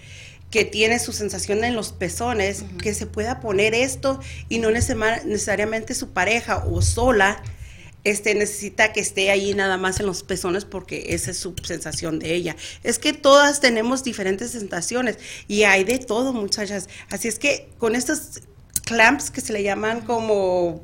que 0.51 0.65
tiene 0.65 0.99
su 0.99 1.13
sensación 1.13 1.63
en 1.63 1.77
los 1.77 1.93
pezones, 1.93 2.65
que 2.83 2.95
se 2.95 3.05
pueda 3.05 3.39
poner 3.39 3.75
esto 3.75 4.19
y 4.49 4.61
no 4.61 4.71
necesariamente 4.71 5.95
su 5.95 6.15
pareja 6.15 6.65
o 6.65 6.81
sola 6.81 7.43
este, 8.05 8.35
necesita 8.35 8.93
que 8.93 9.01
esté 9.01 9.31
ahí 9.31 9.55
nada 9.55 9.77
más 9.77 10.01
en 10.01 10.07
los 10.07 10.23
pezones 10.23 10.65
porque 10.65 11.07
esa 11.15 11.31
es 11.31 11.39
su 11.39 11.55
sensación 11.63 12.19
de 12.19 12.35
ella. 12.35 12.57
Es 12.83 12.99
que 12.99 13.13
todas 13.13 13.61
tenemos 13.61 14.05
diferentes 14.05 14.53
sensaciones 14.53 15.19
y 15.49 15.65
hay 15.65 15.85
de 15.85 15.99
todo, 15.99 16.33
muchachas. 16.33 16.89
Así 17.11 17.29
es 17.29 17.39
que 17.39 17.69
con 17.79 17.95
estos 17.97 18.41
clamps 18.85 19.31
que 19.31 19.41
se 19.41 19.53
le 19.53 19.63
llaman 19.63 20.01
como 20.01 20.83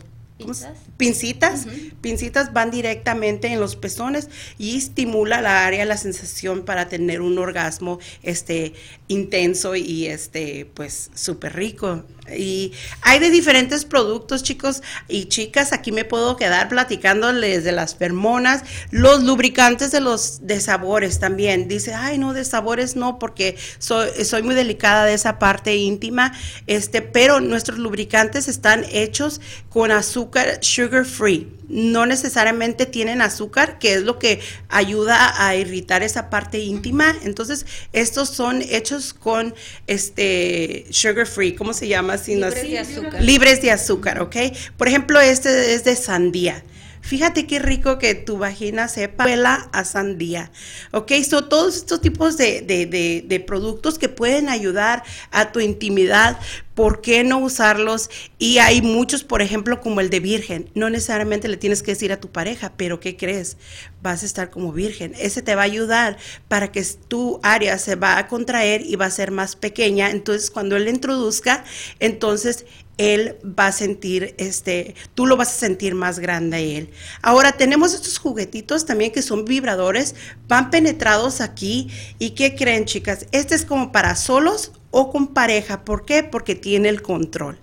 pincitas, 0.99 1.67
pincitas 2.03 2.53
van 2.53 2.71
directamente 2.71 3.49
en 3.49 3.59
los 3.59 3.75
pezones 3.75 4.29
y 4.59 4.77
estimula 4.77 5.41
la 5.41 5.67
área, 5.67 5.85
la 5.87 5.97
sensación 5.97 6.65
para 6.65 6.89
tener 6.89 7.23
un 7.23 7.39
orgasmo 7.39 7.99
este 8.23 8.75
intenso 9.09 9.75
y 9.77 10.07
este 10.07 10.71
pues 10.75 11.11
súper 11.15 11.57
rico. 11.57 12.05
Y 12.37 12.73
hay 13.03 13.21
de 13.21 13.31
diferentes 13.31 13.85
productos, 13.85 14.43
chicos 14.43 14.83
y 15.07 15.27
chicas. 15.27 15.73
Aquí 15.73 15.93
me 15.93 16.05
puedo 16.05 16.37
quedar 16.37 16.69
platicándoles 16.69 17.63
de 17.63 17.71
las 17.71 17.95
fermonas, 17.95 18.65
los 18.91 19.23
lubricantes 19.23 19.93
de 19.93 20.01
los 20.01 20.45
de 20.45 20.61
sabores 20.61 21.21
también. 21.21 21.69
Dice, 21.69 21.95
ay, 21.95 22.19
no, 22.19 22.33
de 22.33 22.45
sabores 22.45 22.97
no, 22.97 23.21
porque 23.21 23.57
soy, 23.79 24.09
soy 24.25 24.43
muy 24.43 24.57
delicada 24.57 25.05
de 25.05 25.15
esa 25.15 25.39
parte 25.39 25.77
íntima. 25.77 26.33
Este, 26.67 27.01
pero 27.01 27.41
nuestros 27.41 27.79
lubricantes 27.79 28.49
están 28.49 28.85
hechos 28.91 29.41
con 29.69 29.93
azúcar 29.93 30.26
sugar 30.61 31.05
free 31.05 31.49
no 31.69 32.07
necesariamente 32.07 32.87
tienen 32.87 33.21
azúcar, 33.21 33.79
que 33.79 33.95
es 33.95 34.03
lo 34.03 34.19
que 34.19 34.41
ayuda 34.69 35.47
a 35.47 35.57
irritar 35.57 36.03
esa 36.03 36.31
parte 36.31 36.59
íntima. 36.59 37.15
Entonces, 37.25 37.67
estos 37.93 38.29
son 38.31 38.63
hechos 38.63 39.13
con 39.15 39.55
este 39.87 40.87
sugar 40.91 41.27
free, 41.27 41.55
¿cómo 41.55 41.73
se 41.73 41.89
llama? 41.89 42.17
Libres 42.17 42.63
de 42.63 42.79
azúcar. 42.79 43.23
Libres 43.23 43.63
de 43.63 43.71
azúcar, 43.71 44.21
¿ok? 44.21 44.37
Por 44.77 44.89
ejemplo, 44.89 45.21
este 45.21 45.75
es 45.75 45.85
de 45.85 45.97
sandía. 45.97 46.63
Fíjate 47.07 47.47
qué 47.47 47.61
rico 47.61 48.01
que 48.01 48.17
tu 48.17 48.37
vagina 48.37 48.89
sepa 48.89 49.27
huela 49.27 49.69
a 49.73 49.85
sandía. 49.85 50.51
Ok, 50.91 51.13
son 51.23 51.49
todos 51.49 51.77
estos 51.77 52.01
tipos 52.01 52.37
de, 52.37 52.63
de, 52.63 53.41
productos 53.47 53.97
que 53.97 54.09
pueden 54.09 54.49
ayudar 54.49 55.05
a 55.31 55.53
tu 55.53 55.61
intimidad. 55.61 56.37
¿Por 56.75 57.03
qué 57.03 57.23
no 57.23 57.39
usarlos? 57.39 58.11
Y 58.41 58.59
hay 58.59 58.83
muchos, 58.83 59.23
por 59.23 59.41
ejemplo, 59.41 59.81
como 59.81 60.01
el 60.01 60.11
de 60.11 60.19
virgen. 60.19 60.69
No 60.75 60.91
necesariamente 60.91 61.47
le 61.47 61.57
tienes 61.57 61.85
que 61.85 61.93
decir 61.93 62.11
a 62.11 62.19
tu 62.19 62.33
pareja, 62.33 62.73
pero 62.77 62.99
¿qué 62.99 63.17
crees? 63.17 63.57
Vas 64.03 64.25
a 64.25 64.27
estar 64.27 64.51
como 64.51 64.73
virgen. 64.73 65.15
Ese 65.17 65.43
te 65.43 65.55
va 65.55 65.63
a 65.63 65.67
ayudar 65.67 66.17
para 66.49 66.73
que 66.73 66.85
tu 67.07 67.39
área 67.45 67.79
se 67.79 67.95
va 67.95 68.19
a 68.19 68.27
contraer 68.27 68.83
y 68.85 68.97
va 68.97 69.07
a 69.07 69.11
ser 69.13 69.31
más 69.31 69.55
pequeña. 69.55 70.11
Entonces, 70.11 70.51
cuando 70.51 70.75
él 70.75 70.87
le 70.87 70.91
introduzca, 70.91 71.65
entonces 72.01 72.67
él 72.99 73.37
va 73.45 73.69
a 73.69 73.73
sentir, 73.73 74.35
este, 74.39 74.95
tú 75.15 75.27
lo 75.27 75.37
vas 75.37 75.51
a 75.51 75.59
sentir 75.59 75.95
más 75.95 76.19
grande 76.19 76.79
él. 76.79 76.91
Ahora 77.23 77.53
tenemos 77.53 77.95
estos 77.95 78.19
juguetitos 78.19 78.87
también 78.87 79.13
que 79.13 79.23
son 79.23 79.45
vibradores, 79.45 80.15
van 80.49 80.71
penetrados 80.71 81.41
aquí. 81.41 81.89
¿Y 82.19 82.31
qué 82.31 82.55
creen, 82.55 82.87
chicas? 82.87 83.27
Este 83.33 83.55
es 83.55 83.65
como 83.65 83.93
para 83.93 84.17
solos 84.17 84.73
o 84.91 85.13
con 85.13 85.29
pareja. 85.29 85.85
¿Por 85.85 86.05
qué? 86.05 86.23
Porque 86.23 86.55
tiene 86.55 86.89
el 86.89 87.03
control. 87.03 87.59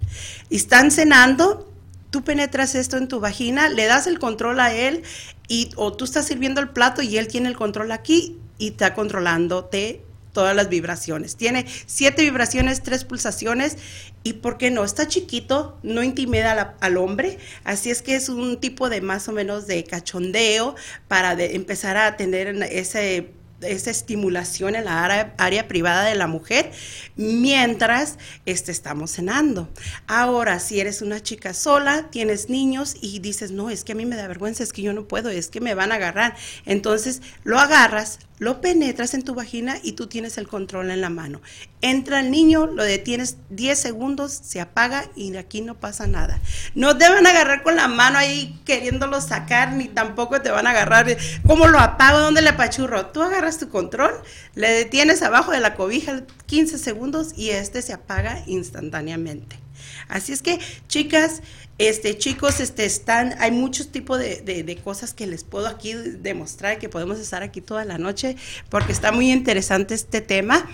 Están 0.49 0.91
cenando, 0.91 1.72
tú 2.11 2.23
penetras 2.23 2.76
esto 2.76 2.97
en 2.97 3.07
tu 3.07 3.19
vagina, 3.19 3.69
le 3.69 3.85
das 3.85 4.05
el 4.05 4.19
control 4.19 4.60
a 4.60 4.73
él 4.73 5.01
y 5.47 5.72
o 5.76 5.93
tú 5.93 6.05
estás 6.05 6.27
sirviendo 6.27 6.61
el 6.61 6.69
plato 6.69 7.01
y 7.01 7.18
él 7.18 7.27
tiene 7.27 7.49
el 7.49 7.55
control 7.55 7.91
aquí 7.91 8.38
y 8.60 8.69
está 8.69 8.93
controlándote 8.93 10.03
todas 10.34 10.55
las 10.55 10.68
vibraciones. 10.68 11.38
Tiene 11.38 11.65
siete 11.85 12.23
vibraciones, 12.23 12.84
tres 12.84 13.05
pulsaciones 13.05 13.77
y, 14.23 14.34
¿por 14.34 14.57
qué 14.57 14.72
no? 14.72 14.84
Está 14.84 15.07
chiquito, 15.07 15.77
no 15.84 16.03
intimida 16.03 16.76
al 16.80 16.97
hombre, 16.97 17.38
así 17.64 17.89
es 17.91 18.01
que 18.01 18.15
es 18.15 18.30
un 18.30 18.60
tipo 18.60 18.89
de 18.89 19.01
más 19.01 19.27
o 19.27 19.31
menos 19.31 19.68
de 19.68 19.84
cachondeo 19.84 20.76
para 21.07 21.34
empezar 21.41 21.97
a 21.97 22.18
tener 22.18 22.47
ese 22.64 23.31
esa 23.65 23.91
estimulación 23.91 24.76
en 24.76 24.85
la 24.85 25.03
área, 25.38 25.68
privada 25.68 26.03
de 26.05 26.15
la 26.15 26.27
mujer 26.27 26.72
mientras 27.15 28.18
este, 28.45 28.72
estamos 28.72 29.11
cenando. 29.11 29.69
Ahora, 30.07 30.60
si 30.60 30.80
eres 30.80 31.01
una 31.01 31.22
chica 31.22 31.53
sola, 31.53 32.10
tienes 32.10 32.49
niños 32.49 32.95
y 33.01 33.19
dices, 33.19 33.51
no, 33.51 33.69
es 33.69 33.84
que 33.84 33.93
a 33.93 33.95
mí 33.95 34.05
me 34.05 34.15
da 34.15 34.27
vergüenza, 34.27 34.64
es 34.64 34.73
que 34.73 34.81
yo 34.81 34.93
no 34.93 35.07
puedo, 35.07 35.30
es 35.30 35.47
que 35.47 35.61
me 35.61 35.76
van 35.76 35.91
a 35.91 35.95
agarrar. 35.95 36.35
Entonces 36.65 37.22
lo 37.43 37.60
agarras, 37.60 38.19
lo 38.39 38.61
penetras 38.61 39.14
en 39.14 39.23
tu 39.23 39.35
vagina 39.35 39.77
y 39.84 39.93
tú 39.93 40.07
tienes 40.07 40.38
el 40.38 40.47
control 40.47 40.91
en 40.91 41.01
la 41.01 41.10
mano. 41.10 41.41
Entra 41.81 42.19
el 42.19 42.31
niño, 42.31 42.65
lo 42.65 42.84
detienes 42.84 43.38
10 43.49 43.77
segundos, 43.77 44.31
se 44.31 44.61
apaga 44.61 45.10
y 45.15 45.35
aquí 45.35 45.61
no 45.61 45.76
pasa 45.76 46.07
nada. 46.07 46.39
No 46.76 46.97
te 46.97 47.10
van 47.10 47.26
a 47.26 47.30
agarrar 47.30 47.64
con 47.64 47.76
la 47.76 47.88
mano 47.88 48.18
ahí 48.18 48.60
queriéndolo 48.65 49.22
sacar, 49.22 49.73
ni 49.73 49.88
tampoco 49.88 50.41
te 50.41 50.51
van 50.51 50.68
a 50.68 50.72
agarrar, 50.72 51.18
¿cómo 51.45 51.68
lo 51.68 51.80
apago? 51.80 52.19
¿Dónde 52.19 52.41
le 52.41 52.49
apachurro? 52.49 53.07
Tú 53.07 53.22
agarras 53.22 53.60
tu 53.60 53.69
control, 53.69 54.14
le 54.55 54.72
detienes 54.72 55.22
abajo 55.22 55.51
de 55.51 55.60
la 55.60 55.76
cobija 55.76 56.23
15 56.45 56.77
segundos 56.77 57.34
y 57.38 57.49
este 57.49 57.81
se 57.81 57.93
apaga 57.93 58.43
instantáneamente. 58.47 59.64
Así 60.07 60.34
es 60.34 60.41
que, 60.41 60.60
chicas, 60.88 61.41
este, 61.78 62.18
chicos, 62.18 62.60
este, 62.60 62.86
están, 62.86 63.36
hay 63.40 63.52
muchos 63.52 63.90
tipos 63.90 64.20
de, 64.20 64.80
cosas 64.84 65.14
que 65.14 65.26
les 65.28 65.44
puedo 65.44 65.68
aquí 65.68 65.94
demostrar, 65.94 66.78
que 66.80 66.90
podemos 66.90 67.20
estar 67.20 67.44
aquí 67.44 67.62
toda 67.62 67.84
la 67.86 67.98
noche, 67.98 68.36
porque 68.70 68.91
está 68.91 69.12
muy 69.12 69.32
interesante 69.32 69.94
este 69.94 70.22
tema. 70.22 70.68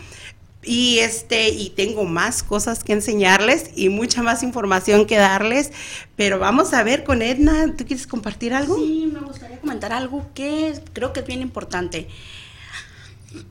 Y 0.61 0.99
este, 0.99 1.49
y 1.49 1.69
tengo 1.69 2.03
más 2.03 2.43
cosas 2.43 2.83
que 2.83 2.91
enseñarles 2.91 3.71
y 3.77 3.87
mucha 3.87 4.21
más 4.21 4.43
información 4.43 5.05
que 5.05 5.15
darles. 5.15 5.71
Pero 6.17 6.37
vamos 6.37 6.73
a 6.73 6.83
ver 6.83 7.05
con 7.05 7.21
Edna, 7.21 7.73
¿tú 7.77 7.85
quieres 7.85 8.05
compartir 8.05 8.53
algo? 8.53 8.75
Sí, 8.75 9.09
me 9.11 9.21
gustaría 9.21 9.57
comentar 9.61 9.93
algo 9.93 10.29
que 10.33 10.73
creo 10.91 11.13
que 11.13 11.21
es 11.21 11.25
bien 11.25 11.41
importante 11.41 12.09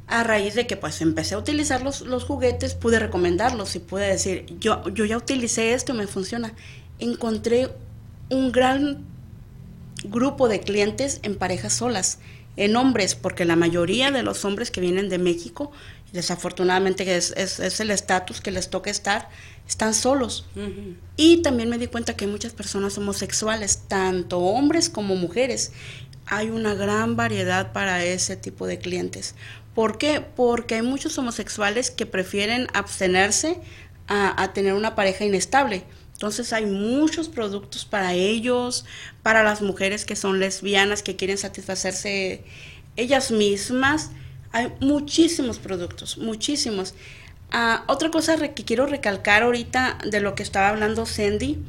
a 0.06 0.22
raíz 0.22 0.54
de 0.54 0.66
que 0.66 0.76
pues 0.76 1.00
empecé 1.00 1.34
a 1.34 1.38
utilizar 1.38 1.82
los, 1.82 2.02
los, 2.02 2.24
juguetes, 2.24 2.74
pude 2.74 2.98
recomendarlos 2.98 3.76
y 3.76 3.78
pude 3.78 4.06
decir, 4.06 4.44
yo, 4.58 4.86
yo 4.88 5.04
ya 5.04 5.16
utilicé 5.16 5.72
esto 5.72 5.94
y 5.94 5.96
me 5.96 6.06
funciona 6.06 6.52
encontré 6.98 7.68
un 8.30 8.52
gran 8.52 9.04
grupo 10.04 10.48
de 10.48 10.60
clientes 10.60 11.20
en 11.22 11.36
parejas 11.36 11.74
solas, 11.74 12.18
en 12.56 12.76
hombres, 12.76 13.14
porque 13.14 13.44
la 13.44 13.56
mayoría 13.56 14.10
de 14.10 14.22
los 14.22 14.44
hombres 14.44 14.70
que 14.70 14.80
vienen 14.80 15.08
de 15.08 15.18
México, 15.18 15.70
desafortunadamente 16.12 17.16
es, 17.16 17.32
es, 17.36 17.80
el 17.80 17.90
estatus 17.90 18.40
que 18.40 18.50
les 18.50 18.70
toca 18.70 18.90
estar, 18.90 19.28
están 19.66 19.94
solos. 19.94 20.46
Y 21.16 21.42
también 21.42 21.68
me 21.68 21.78
di 21.78 21.86
cuenta 21.86 22.16
que 22.16 22.26
muchas 22.26 22.52
personas 22.52 22.96
homosexuales, 22.98 23.82
tanto 23.86 24.38
hombres 24.38 24.88
como 24.88 25.14
mujeres, 25.14 25.72
hay 26.26 26.50
una 26.50 26.74
gran 26.74 27.16
variedad 27.16 27.72
para 27.72 28.04
ese 28.04 28.36
tipo 28.36 28.66
de 28.66 28.78
clientes. 28.78 29.34
¿Por 29.74 29.98
qué? 29.98 30.20
Porque 30.20 30.76
hay 30.76 30.82
muchos 30.82 31.16
homosexuales 31.18 31.90
que 31.90 32.06
prefieren 32.06 32.66
abstenerse 32.74 33.60
a, 34.08 34.52
tener 34.54 34.72
una 34.72 34.94
pareja 34.94 35.24
inestable. 35.24 35.84
Entonces 36.18 36.52
hay 36.52 36.66
muchos 36.66 37.28
productos 37.28 37.84
para 37.84 38.12
ellos, 38.12 38.84
para 39.22 39.44
las 39.44 39.62
mujeres 39.62 40.04
que 40.04 40.16
son 40.16 40.40
lesbianas, 40.40 41.04
que 41.04 41.14
quieren 41.14 41.38
satisfacerse 41.38 42.42
ellas 42.96 43.30
mismas. 43.30 44.10
Hay 44.50 44.72
muchísimos 44.80 45.60
productos, 45.60 46.18
muchísimos. 46.18 46.94
Ah, 47.52 47.84
otra 47.86 48.10
cosa 48.10 48.36
que 48.52 48.64
quiero 48.64 48.86
recalcar 48.86 49.44
ahorita 49.44 49.98
de 50.10 50.18
lo 50.18 50.34
que 50.34 50.42
estaba 50.42 50.70
hablando 50.70 51.06
Sandy, 51.06 51.62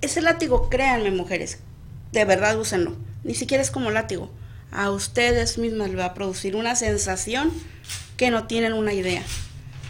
ese 0.00 0.22
látigo, 0.22 0.70
créanme 0.70 1.10
mujeres, 1.10 1.58
de 2.12 2.24
verdad 2.24 2.58
úsenlo. 2.58 2.96
Ni 3.22 3.34
siquiera 3.34 3.62
es 3.62 3.70
como 3.70 3.90
látigo. 3.90 4.30
A 4.72 4.88
ustedes 4.90 5.58
mismas 5.58 5.90
les 5.90 5.98
va 5.98 6.06
a 6.06 6.14
producir 6.14 6.56
una 6.56 6.74
sensación 6.74 7.52
que 8.16 8.30
no 8.30 8.46
tienen 8.46 8.72
una 8.72 8.94
idea. 8.94 9.22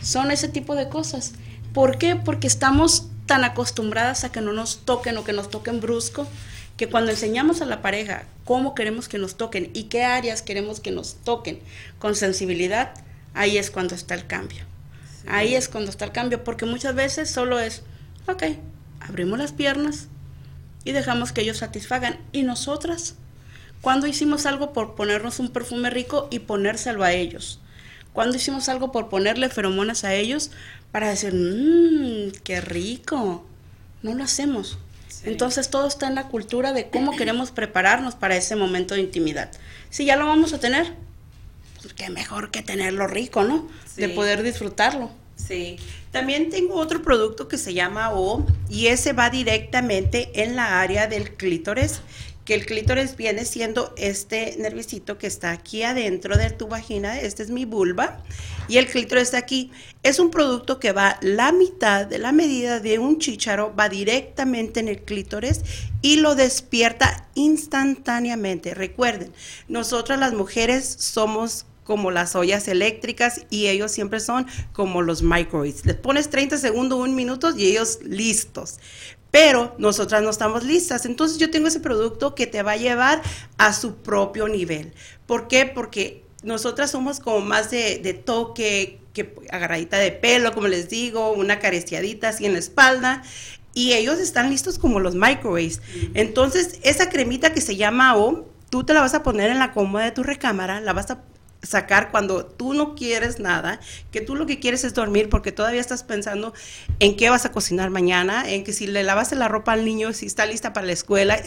Son 0.02 0.32
ese 0.32 0.48
tipo 0.48 0.74
de 0.74 0.88
cosas. 0.88 1.34
¿Por 1.72 1.98
qué? 1.98 2.16
Porque 2.16 2.46
estamos 2.46 3.08
tan 3.26 3.44
acostumbradas 3.44 4.24
a 4.24 4.32
que 4.32 4.40
no 4.40 4.52
nos 4.52 4.84
toquen 4.84 5.16
o 5.18 5.24
que 5.24 5.32
nos 5.32 5.50
toquen 5.50 5.80
brusco, 5.80 6.26
que 6.76 6.88
cuando 6.88 7.10
enseñamos 7.10 7.60
a 7.60 7.66
la 7.66 7.82
pareja 7.82 8.24
cómo 8.44 8.74
queremos 8.74 9.08
que 9.08 9.18
nos 9.18 9.36
toquen 9.36 9.70
y 9.74 9.84
qué 9.84 10.04
áreas 10.04 10.42
queremos 10.42 10.80
que 10.80 10.90
nos 10.90 11.16
toquen 11.16 11.60
con 11.98 12.14
sensibilidad, 12.14 12.94
ahí 13.34 13.58
es 13.58 13.70
cuando 13.70 13.94
está 13.94 14.14
el 14.14 14.26
cambio. 14.26 14.64
Ahí 15.26 15.54
es 15.54 15.68
cuando 15.68 15.90
está 15.90 16.06
el 16.06 16.12
cambio, 16.12 16.42
porque 16.42 16.64
muchas 16.64 16.94
veces 16.94 17.30
solo 17.30 17.60
es, 17.60 17.82
ok, 18.26 18.44
abrimos 19.00 19.38
las 19.38 19.52
piernas, 19.52 20.08
y 20.84 20.92
dejamos 20.92 21.32
que 21.32 21.42
ellos 21.42 21.58
satisfagan. 21.58 22.18
¿Y 22.32 22.42
nosotras? 22.42 23.14
cuando 23.80 24.08
hicimos 24.08 24.44
algo 24.44 24.72
por 24.72 24.96
ponernos 24.96 25.38
un 25.38 25.50
perfume 25.50 25.88
rico 25.90 26.26
y 26.30 26.40
ponérselo 26.40 27.04
a 27.04 27.12
ellos? 27.12 27.60
cuando 28.12 28.36
hicimos 28.36 28.68
algo 28.68 28.90
por 28.90 29.08
ponerle 29.08 29.48
feromonas 29.48 30.02
a 30.02 30.14
ellos 30.14 30.50
para 30.92 31.08
decir, 31.08 31.34
mmm, 31.34 32.32
qué 32.44 32.60
rico? 32.60 33.44
No 34.02 34.14
lo 34.14 34.24
hacemos. 34.24 34.78
Entonces 35.24 35.68
todo 35.68 35.86
está 35.88 36.06
en 36.06 36.14
la 36.14 36.28
cultura 36.28 36.72
de 36.72 36.88
cómo 36.88 37.16
queremos 37.16 37.50
prepararnos 37.50 38.14
para 38.14 38.36
ese 38.36 38.56
momento 38.56 38.94
de 38.94 39.00
intimidad. 39.00 39.50
Si 39.90 40.04
ya 40.04 40.16
lo 40.16 40.26
vamos 40.26 40.52
a 40.52 40.60
tener, 40.60 40.94
pues 41.82 41.92
qué 41.94 42.08
mejor 42.10 42.50
que 42.50 42.62
tenerlo 42.62 43.06
rico, 43.06 43.42
¿no? 43.42 43.68
De 43.96 44.08
poder 44.08 44.42
disfrutarlo. 44.42 45.10
Sí. 45.36 45.78
También 46.10 46.50
tengo 46.50 46.74
otro 46.74 47.02
producto 47.02 47.48
que 47.48 47.58
se 47.58 47.74
llama 47.74 48.10
O 48.12 48.46
y 48.68 48.86
ese 48.86 49.12
va 49.12 49.30
directamente 49.30 50.42
en 50.42 50.56
la 50.56 50.80
área 50.80 51.06
del 51.06 51.34
clítoris, 51.34 52.00
que 52.48 52.54
el 52.54 52.64
clítoris 52.64 53.14
viene 53.14 53.44
siendo 53.44 53.92
este 53.98 54.56
nervicito 54.58 55.18
que 55.18 55.26
está 55.26 55.50
aquí 55.50 55.82
adentro 55.82 56.38
de 56.38 56.48
tu 56.48 56.66
vagina, 56.66 57.20
este 57.20 57.42
es 57.42 57.50
mi 57.50 57.66
vulva 57.66 58.22
y 58.68 58.78
el 58.78 58.86
clítoris 58.86 59.24
está 59.24 59.36
aquí. 59.36 59.70
Es 60.02 60.18
un 60.18 60.30
producto 60.30 60.80
que 60.80 60.92
va 60.92 61.18
la 61.20 61.52
mitad 61.52 62.06
de 62.06 62.16
la 62.16 62.32
medida 62.32 62.80
de 62.80 62.98
un 62.98 63.18
chícharo, 63.18 63.74
va 63.78 63.90
directamente 63.90 64.80
en 64.80 64.88
el 64.88 65.02
clítoris 65.02 65.60
y 66.00 66.16
lo 66.16 66.36
despierta 66.36 67.28
instantáneamente. 67.34 68.72
Recuerden, 68.72 69.30
nosotras 69.68 70.18
las 70.18 70.32
mujeres 70.32 70.86
somos 70.86 71.66
como 71.88 72.10
las 72.10 72.36
ollas 72.36 72.68
eléctricas 72.68 73.46
y 73.48 73.68
ellos 73.68 73.92
siempre 73.92 74.20
son 74.20 74.46
como 74.74 75.00
los 75.00 75.22
microwaves. 75.22 75.86
Les 75.86 75.96
pones 75.96 76.28
30 76.28 76.58
segundos, 76.58 76.98
un 76.98 77.14
minuto 77.14 77.56
y 77.56 77.64
ellos 77.64 78.00
listos. 78.02 78.78
Pero 79.30 79.74
nosotras 79.78 80.22
no 80.22 80.30
estamos 80.30 80.64
listas. 80.64 81.04
Entonces 81.06 81.38
yo 81.38 81.50
tengo 81.50 81.68
ese 81.68 81.80
producto 81.80 82.34
que 82.34 82.46
te 82.46 82.62
va 82.62 82.72
a 82.72 82.76
llevar 82.76 83.22
a 83.58 83.72
su 83.72 83.96
propio 83.96 84.48
nivel. 84.48 84.92
¿Por 85.26 85.48
qué? 85.48 85.66
Porque 85.66 86.24
nosotras 86.42 86.90
somos 86.90 87.20
como 87.20 87.40
más 87.40 87.70
de, 87.70 87.98
de 87.98 88.14
toque, 88.14 89.00
que 89.12 89.34
agarradita 89.50 89.98
de 89.98 90.12
pelo, 90.12 90.52
como 90.52 90.68
les 90.68 90.88
digo, 90.88 91.32
una 91.32 91.54
acariciadita 91.54 92.28
así 92.28 92.46
en 92.46 92.52
la 92.52 92.60
espalda 92.60 93.22
y 93.78 93.92
ellos 93.92 94.18
están 94.18 94.50
listos 94.50 94.76
como 94.78 94.98
los 94.98 95.14
microwaves. 95.14 95.80
Entonces, 96.14 96.80
esa 96.82 97.10
cremita 97.10 97.52
que 97.52 97.60
se 97.60 97.76
llama 97.76 98.16
O, 98.16 98.48
tú 98.70 98.82
te 98.84 98.92
la 98.92 99.00
vas 99.00 99.14
a 99.14 99.22
poner 99.22 99.50
en 99.50 99.60
la 99.60 99.72
cómoda 99.72 100.04
de 100.04 100.10
tu 100.10 100.24
recámara, 100.24 100.80
la 100.80 100.92
vas 100.92 101.12
a 101.12 101.22
sacar 101.62 102.10
cuando 102.10 102.46
tú 102.46 102.74
no 102.74 102.94
quieres 102.94 103.40
nada, 103.40 103.80
que 104.10 104.20
tú 104.20 104.36
lo 104.36 104.46
que 104.46 104.60
quieres 104.60 104.84
es 104.84 104.94
dormir 104.94 105.28
porque 105.28 105.52
todavía 105.52 105.80
estás 105.80 106.02
pensando 106.02 106.54
en 107.00 107.16
qué 107.16 107.30
vas 107.30 107.44
a 107.44 107.52
cocinar 107.52 107.90
mañana, 107.90 108.48
en 108.48 108.64
que 108.64 108.72
si 108.72 108.86
le 108.86 109.02
lavas 109.02 109.32
la 109.32 109.48
ropa 109.48 109.72
al 109.72 109.84
niño, 109.84 110.12
si 110.12 110.26
está 110.26 110.46
lista 110.46 110.72
para 110.72 110.86
la 110.86 110.92
escuela, 110.92 111.40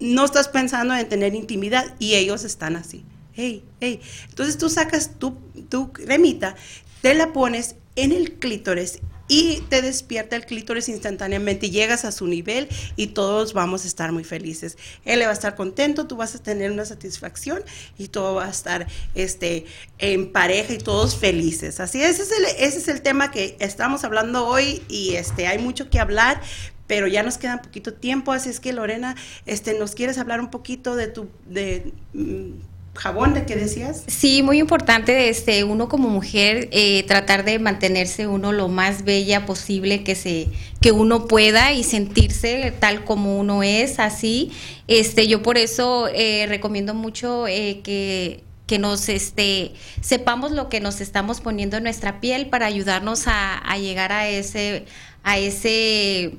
no 0.00 0.24
estás 0.24 0.48
pensando 0.48 0.94
en 0.94 1.08
tener 1.08 1.34
intimidad 1.34 1.94
y 1.98 2.14
ellos 2.14 2.44
están 2.44 2.76
así. 2.76 3.04
Hey, 3.34 3.64
hey. 3.80 4.00
Entonces 4.28 4.58
tú 4.58 4.68
sacas 4.68 5.18
tu, 5.18 5.36
tu 5.68 5.92
cremita, 5.92 6.54
te 7.00 7.14
la 7.14 7.32
pones 7.32 7.76
en 7.96 8.12
el 8.12 8.34
clítoris 8.34 9.00
y 9.28 9.62
te 9.68 9.82
despierta 9.82 10.36
el 10.36 10.44
clítoris 10.44 10.88
instantáneamente, 10.88 11.70
llegas 11.70 12.04
a 12.04 12.12
su 12.12 12.26
nivel 12.26 12.68
y 12.96 13.08
todos 13.08 13.52
vamos 13.52 13.84
a 13.84 13.86
estar 13.86 14.12
muy 14.12 14.24
felices. 14.24 14.76
Él 15.04 15.22
va 15.22 15.30
a 15.30 15.32
estar 15.32 15.54
contento, 15.54 16.06
tú 16.06 16.16
vas 16.16 16.34
a 16.34 16.42
tener 16.42 16.70
una 16.70 16.84
satisfacción 16.84 17.62
y 17.98 18.08
todo 18.08 18.34
va 18.34 18.46
a 18.46 18.50
estar 18.50 18.86
este, 19.14 19.66
en 19.98 20.32
pareja 20.32 20.74
y 20.74 20.78
todos 20.78 21.16
felices. 21.16 21.80
Así 21.80 22.02
ese 22.02 22.22
es 22.22 22.32
el, 22.32 22.44
ese 22.58 22.78
es 22.78 22.88
el 22.88 23.02
tema 23.02 23.30
que 23.30 23.56
estamos 23.60 24.04
hablando 24.04 24.46
hoy 24.46 24.82
y 24.88 25.14
este, 25.14 25.46
hay 25.46 25.58
mucho 25.58 25.88
que 25.88 26.00
hablar, 26.00 26.40
pero 26.86 27.06
ya 27.06 27.22
nos 27.22 27.38
queda 27.38 27.54
un 27.54 27.62
poquito 27.62 27.94
tiempo, 27.94 28.32
así 28.32 28.50
es 28.50 28.60
que 28.60 28.72
Lorena, 28.72 29.16
este, 29.46 29.78
¿nos 29.78 29.94
quieres 29.94 30.18
hablar 30.18 30.40
un 30.40 30.50
poquito 30.50 30.96
de 30.96 31.06
tu... 31.06 31.28
De, 31.46 31.92
mm, 32.12 32.71
jabón 32.94 33.32
de 33.32 33.46
que 33.46 33.56
decías. 33.56 34.04
Sí, 34.06 34.42
muy 34.42 34.58
importante 34.58 35.28
este 35.28 35.64
uno 35.64 35.88
como 35.88 36.08
mujer 36.08 36.68
eh, 36.72 37.02
tratar 37.04 37.44
de 37.44 37.58
mantenerse 37.58 38.26
uno 38.26 38.52
lo 38.52 38.68
más 38.68 39.04
bella 39.04 39.46
posible 39.46 40.04
que 40.04 40.14
se 40.14 40.48
que 40.80 40.92
uno 40.92 41.26
pueda 41.26 41.72
y 41.72 41.84
sentirse 41.84 42.72
tal 42.78 43.04
como 43.04 43.38
uno 43.38 43.62
es 43.62 43.98
así. 43.98 44.52
Este 44.88 45.26
yo 45.26 45.42
por 45.42 45.56
eso 45.56 46.08
eh, 46.08 46.46
recomiendo 46.48 46.94
mucho 46.94 47.46
eh, 47.46 47.80
que 47.82 48.44
que 48.66 48.78
nos 48.78 49.08
este 49.08 49.72
sepamos 50.00 50.52
lo 50.52 50.68
que 50.68 50.80
nos 50.80 51.00
estamos 51.00 51.40
poniendo 51.40 51.78
en 51.78 51.84
nuestra 51.84 52.20
piel 52.20 52.48
para 52.48 52.66
ayudarnos 52.66 53.26
a, 53.26 53.58
a 53.58 53.78
llegar 53.78 54.12
a 54.12 54.28
ese 54.28 54.84
a 55.24 55.38
ese 55.38 56.34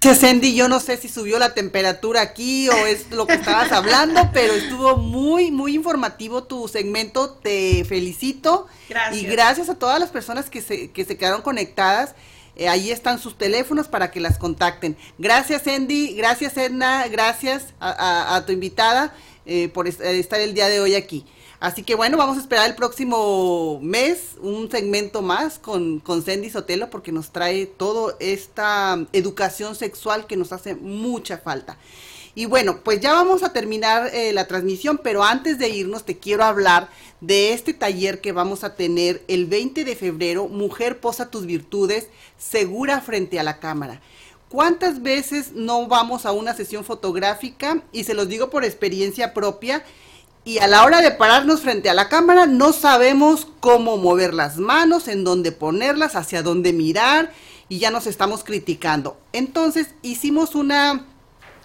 Sandy, 0.00 0.54
yo 0.54 0.68
no 0.68 0.78
sé 0.78 0.96
si 0.96 1.08
subió 1.08 1.38
la 1.38 1.52
temperatura 1.54 2.20
aquí 2.20 2.68
o 2.68 2.86
es 2.86 3.10
lo 3.10 3.26
que 3.26 3.34
estabas 3.34 3.72
hablando, 3.72 4.30
pero 4.32 4.52
estuvo 4.52 4.96
muy, 4.96 5.50
muy 5.50 5.74
informativo 5.74 6.44
tu 6.44 6.68
segmento. 6.68 7.30
Te 7.30 7.84
felicito. 7.84 8.66
Gracias. 8.88 9.22
Y 9.22 9.26
gracias 9.26 9.68
a 9.68 9.74
todas 9.74 9.98
las 9.98 10.10
personas 10.10 10.48
que 10.48 10.62
se, 10.62 10.90
que 10.90 11.04
se 11.04 11.16
quedaron 11.16 11.42
conectadas. 11.42 12.14
Eh, 12.56 12.68
ahí 12.68 12.90
están 12.90 13.18
sus 13.18 13.36
teléfonos 13.36 13.88
para 13.88 14.10
que 14.10 14.20
las 14.20 14.38
contacten. 14.38 14.96
Gracias, 15.18 15.62
Sandy. 15.62 16.14
Gracias, 16.14 16.56
Edna. 16.56 17.06
Gracias 17.08 17.74
a, 17.80 18.42
tu 18.46 18.52
invitada 18.52 19.14
eh, 19.44 19.68
por 19.68 19.88
estar 19.88 20.40
el 20.40 20.54
día 20.54 20.68
de 20.68 20.80
hoy 20.80 20.94
aquí. 20.94 21.26
Así 21.58 21.82
que 21.82 21.94
bueno, 21.94 22.18
vamos 22.18 22.36
a 22.36 22.40
esperar 22.40 22.68
el 22.68 22.74
próximo 22.74 23.80
mes 23.82 24.36
un 24.40 24.70
segmento 24.70 25.22
más 25.22 25.58
con, 25.58 26.00
con 26.00 26.22
Sandy 26.22 26.50
Sotelo 26.50 26.90
porque 26.90 27.12
nos 27.12 27.30
trae 27.30 27.66
toda 27.66 28.14
esta 28.20 29.06
educación 29.12 29.74
sexual 29.74 30.26
que 30.26 30.36
nos 30.36 30.52
hace 30.52 30.74
mucha 30.74 31.38
falta. 31.38 31.78
Y 32.34 32.44
bueno, 32.44 32.80
pues 32.84 33.00
ya 33.00 33.14
vamos 33.14 33.42
a 33.42 33.54
terminar 33.54 34.10
eh, 34.12 34.30
la 34.34 34.46
transmisión, 34.46 35.00
pero 35.02 35.24
antes 35.24 35.58
de 35.58 35.70
irnos 35.70 36.04
te 36.04 36.18
quiero 36.18 36.44
hablar 36.44 36.90
de 37.22 37.54
este 37.54 37.72
taller 37.72 38.20
que 38.20 38.32
vamos 38.32 38.62
a 38.62 38.74
tener 38.74 39.24
el 39.26 39.46
20 39.46 39.86
de 39.86 39.96
febrero, 39.96 40.46
Mujer 40.46 41.00
posa 41.00 41.30
tus 41.30 41.46
virtudes, 41.46 42.08
segura 42.36 43.00
frente 43.00 43.40
a 43.40 43.42
la 43.42 43.58
cámara. 43.58 44.02
¿Cuántas 44.50 45.00
veces 45.00 45.52
no 45.52 45.86
vamos 45.88 46.26
a 46.26 46.32
una 46.32 46.52
sesión 46.52 46.84
fotográfica? 46.84 47.82
Y 47.90 48.04
se 48.04 48.12
los 48.12 48.28
digo 48.28 48.50
por 48.50 48.66
experiencia 48.66 49.32
propia. 49.32 49.82
Y 50.46 50.58
a 50.60 50.68
la 50.68 50.84
hora 50.84 51.02
de 51.02 51.10
pararnos 51.10 51.62
frente 51.62 51.90
a 51.90 51.94
la 51.94 52.08
cámara 52.08 52.46
no 52.46 52.72
sabemos 52.72 53.48
cómo 53.58 53.96
mover 53.96 54.32
las 54.32 54.58
manos, 54.58 55.08
en 55.08 55.24
dónde 55.24 55.50
ponerlas, 55.50 56.14
hacia 56.14 56.44
dónde 56.44 56.72
mirar 56.72 57.32
y 57.68 57.80
ya 57.80 57.90
nos 57.90 58.06
estamos 58.06 58.44
criticando. 58.44 59.18
Entonces 59.32 59.88
hicimos 60.02 60.54
una 60.54 61.04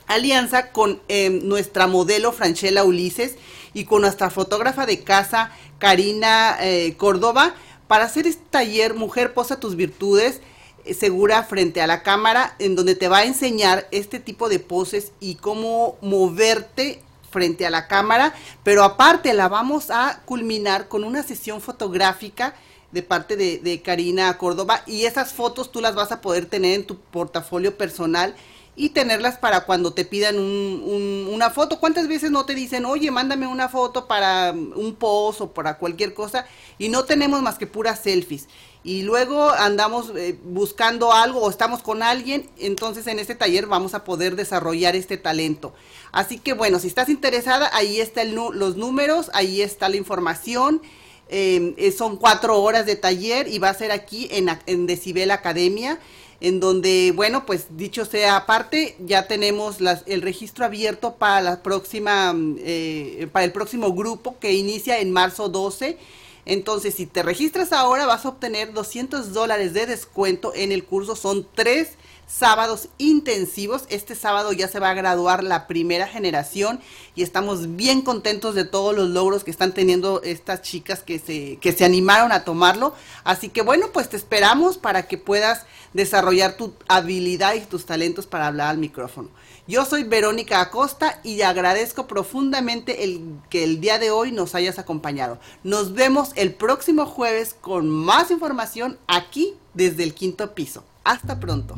alianza 0.07 0.71
con 0.71 0.99
em, 1.09 1.47
nuestra 1.47 1.85
modelo 1.85 2.31
Franchella 2.31 2.83
Ulises 2.83 3.35
y 3.75 3.85
con 3.85 4.01
nuestra 4.01 4.31
fotógrafa 4.31 4.87
de 4.87 5.03
casa 5.03 5.51
Karina 5.77 6.57
eh, 6.59 6.95
Córdoba 6.97 7.53
para 7.87 8.05
hacer 8.05 8.25
este 8.25 8.45
taller 8.49 8.95
Mujer 8.95 9.35
posa 9.35 9.59
tus 9.59 9.75
virtudes 9.75 10.41
eh, 10.85 10.95
segura 10.95 11.43
frente 11.43 11.83
a 11.83 11.87
la 11.87 12.01
cámara 12.01 12.55
en 12.57 12.75
donde 12.75 12.95
te 12.95 13.09
va 13.09 13.19
a 13.19 13.25
enseñar 13.25 13.87
este 13.91 14.19
tipo 14.19 14.49
de 14.49 14.57
poses 14.57 15.11
y 15.19 15.35
cómo 15.35 15.99
moverte 16.01 17.03
frente 17.31 17.65
a 17.65 17.69
la 17.69 17.87
cámara, 17.87 18.33
pero 18.63 18.83
aparte 18.83 19.33
la 19.33 19.47
vamos 19.47 19.89
a 19.89 20.21
culminar 20.25 20.87
con 20.87 21.03
una 21.03 21.23
sesión 21.23 21.61
fotográfica 21.61 22.53
de 22.91 23.03
parte 23.03 23.37
de, 23.37 23.81
Karina 23.81 24.37
Córdoba 24.37 24.83
y 24.85 25.05
esas 25.05 25.33
fotos 25.33 25.71
tú 25.71 25.81
las 25.81 25.95
vas 25.95 26.11
a 26.11 26.21
poder 26.21 26.45
tener 26.45 26.75
en 26.75 26.85
tu 26.85 26.97
portafolio 26.97 27.77
personal 27.77 28.35
y 28.75 28.89
tenerlas 28.89 29.37
para 29.37 29.65
cuando 29.65 29.93
te 29.93 30.05
pidan 30.05 30.37
un, 30.39 31.29
una 31.31 31.49
foto. 31.49 31.79
¿Cuántas 31.79 32.07
veces 32.07 32.31
no 32.31 32.45
te 32.45 32.55
dicen, 32.55 32.85
oye, 32.85 33.11
mándame 33.11 33.47
una 33.47 33.69
foto 33.69 34.07
para 34.07 34.51
un 34.51 34.95
post 34.97 35.41
o 35.41 35.53
para 35.53 35.77
cualquier 35.77 36.13
cosa? 36.13 36.45
Y 36.77 36.89
no 36.89 37.03
tenemos 37.03 37.41
más 37.41 37.57
que 37.57 37.67
puras 37.67 38.01
selfies. 38.01 38.47
Y 38.83 39.03
luego 39.03 39.49
andamos 39.49 40.11
eh, 40.15 40.35
buscando 40.43 41.13
algo 41.13 41.41
o 41.41 41.49
estamos 41.49 41.83
con 41.83 42.01
alguien, 42.01 42.49
entonces 42.57 43.05
en 43.07 43.19
este 43.19 43.35
taller 43.35 43.67
vamos 43.67 43.93
a 43.93 44.03
poder 44.03 44.35
desarrollar 44.35 44.95
este 44.95 45.17
talento. 45.17 45.73
Así 46.11 46.39
que 46.39 46.53
bueno, 46.53 46.79
si 46.79 46.87
estás 46.87 47.09
interesada, 47.09 47.69
ahí 47.73 47.99
están 47.99 48.33
los 48.33 48.75
números, 48.77 49.29
ahí 49.33 49.61
está 49.61 49.87
la 49.87 49.97
información. 49.97 50.81
Em, 51.29 51.75
eh, 51.77 51.91
son 51.91 52.17
cuatro 52.17 52.61
horas 52.61 52.85
de 52.85 52.95
taller 52.95 53.47
y 53.47 53.59
va 53.59 53.69
a 53.69 53.73
ser 53.73 53.91
aquí 53.91 54.27
en, 54.31 54.49
en 54.65 54.87
Decibel 54.87 55.31
Academia 55.31 55.99
en 56.41 56.59
donde, 56.59 57.13
bueno, 57.15 57.45
pues 57.45 57.67
dicho 57.77 58.03
sea 58.03 58.35
aparte, 58.35 58.95
ya 58.99 59.27
tenemos 59.27 59.77
el 60.07 60.21
registro 60.23 60.65
abierto 60.65 61.15
para 61.15 61.39
la 61.39 61.63
próxima, 61.63 62.33
mm, 62.33 62.55
eh, 62.59 63.27
para 63.31 63.45
el 63.45 63.51
próximo 63.51 63.93
grupo 63.93 64.37
que 64.39 64.53
inicia 64.53 64.99
en 64.99 65.11
marzo 65.11 65.49
12. 65.49 65.97
Entonces, 66.45 66.95
si 66.95 67.05
te 67.05 67.23
registras 67.23 67.71
ahora, 67.71 68.05
vas 68.05 68.25
a 68.25 68.29
obtener 68.29 68.73
200 68.73 69.33
dólares 69.33 69.73
de 69.73 69.85
descuento 69.85 70.53
en 70.55 70.71
el 70.71 70.83
curso. 70.83 71.15
Son 71.15 71.47
tres 71.53 71.97
sábados 72.31 72.87
intensivos. 72.97 73.83
Este 73.89 74.15
sábado 74.15 74.53
ya 74.53 74.67
se 74.67 74.79
va 74.79 74.91
a 74.91 74.93
graduar 74.95 75.43
la 75.43 75.67
primera 75.67 76.07
generación 76.07 76.79
y 77.13 77.23
estamos 77.23 77.75
bien 77.75 78.01
contentos 78.01 78.55
de 78.55 78.63
todos 78.63 78.95
los 78.95 79.09
logros 79.09 79.43
que 79.43 79.51
están 79.51 79.73
teniendo 79.73 80.21
estas 80.23 80.61
chicas 80.61 81.01
que 81.01 81.19
se, 81.19 81.57
que 81.57 81.73
se 81.73 81.83
animaron 81.83 82.31
a 82.31 82.45
tomarlo. 82.45 82.93
Así 83.23 83.49
que 83.49 83.61
bueno, 83.61 83.87
pues 83.91 84.09
te 84.09 84.17
esperamos 84.17 84.77
para 84.77 85.07
que 85.07 85.17
puedas 85.17 85.65
desarrollar 85.93 86.55
tu 86.55 86.73
habilidad 86.87 87.53
y 87.55 87.61
tus 87.61 87.85
talentos 87.85 88.27
para 88.27 88.47
hablar 88.47 88.69
al 88.69 88.77
micrófono. 88.77 89.29
Yo 89.67 89.85
soy 89.85 90.03
Verónica 90.03 90.59
Acosta 90.59 91.19
y 91.23 91.41
agradezco 91.41 92.07
profundamente 92.07 93.03
el 93.03 93.21
que 93.49 93.63
el 93.63 93.79
día 93.79 93.99
de 93.99 94.09
hoy 94.09 94.31
nos 94.31 94.55
hayas 94.55 94.79
acompañado. 94.79 95.39
Nos 95.63 95.93
vemos 95.93 96.31
el 96.35 96.53
próximo 96.53 97.05
jueves 97.05 97.55
con 97.59 97.89
más 97.89 98.31
información 98.31 98.97
aquí 99.07 99.55
desde 99.73 100.03
el 100.03 100.13
quinto 100.13 100.55
piso. 100.55 100.83
Hasta 101.03 101.39
pronto. 101.39 101.75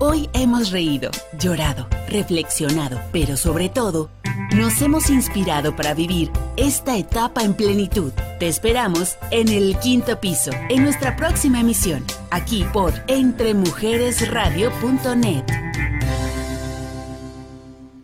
Hoy 0.00 0.30
hemos 0.32 0.70
reído, 0.70 1.10
llorado, 1.38 1.88
reflexionado, 2.08 3.00
pero 3.10 3.36
sobre 3.36 3.68
todo, 3.68 4.10
nos 4.54 4.80
hemos 4.80 5.10
inspirado 5.10 5.74
para 5.74 5.92
vivir 5.92 6.30
esta 6.56 6.96
etapa 6.96 7.42
en 7.42 7.54
plenitud. 7.54 8.12
Te 8.38 8.46
esperamos 8.46 9.16
en 9.32 9.48
el 9.48 9.76
quinto 9.80 10.20
piso, 10.20 10.52
en 10.68 10.84
nuestra 10.84 11.16
próxima 11.16 11.58
emisión, 11.60 12.04
aquí 12.30 12.64
por 12.72 12.94
entremujeresradio.net. 13.08 15.44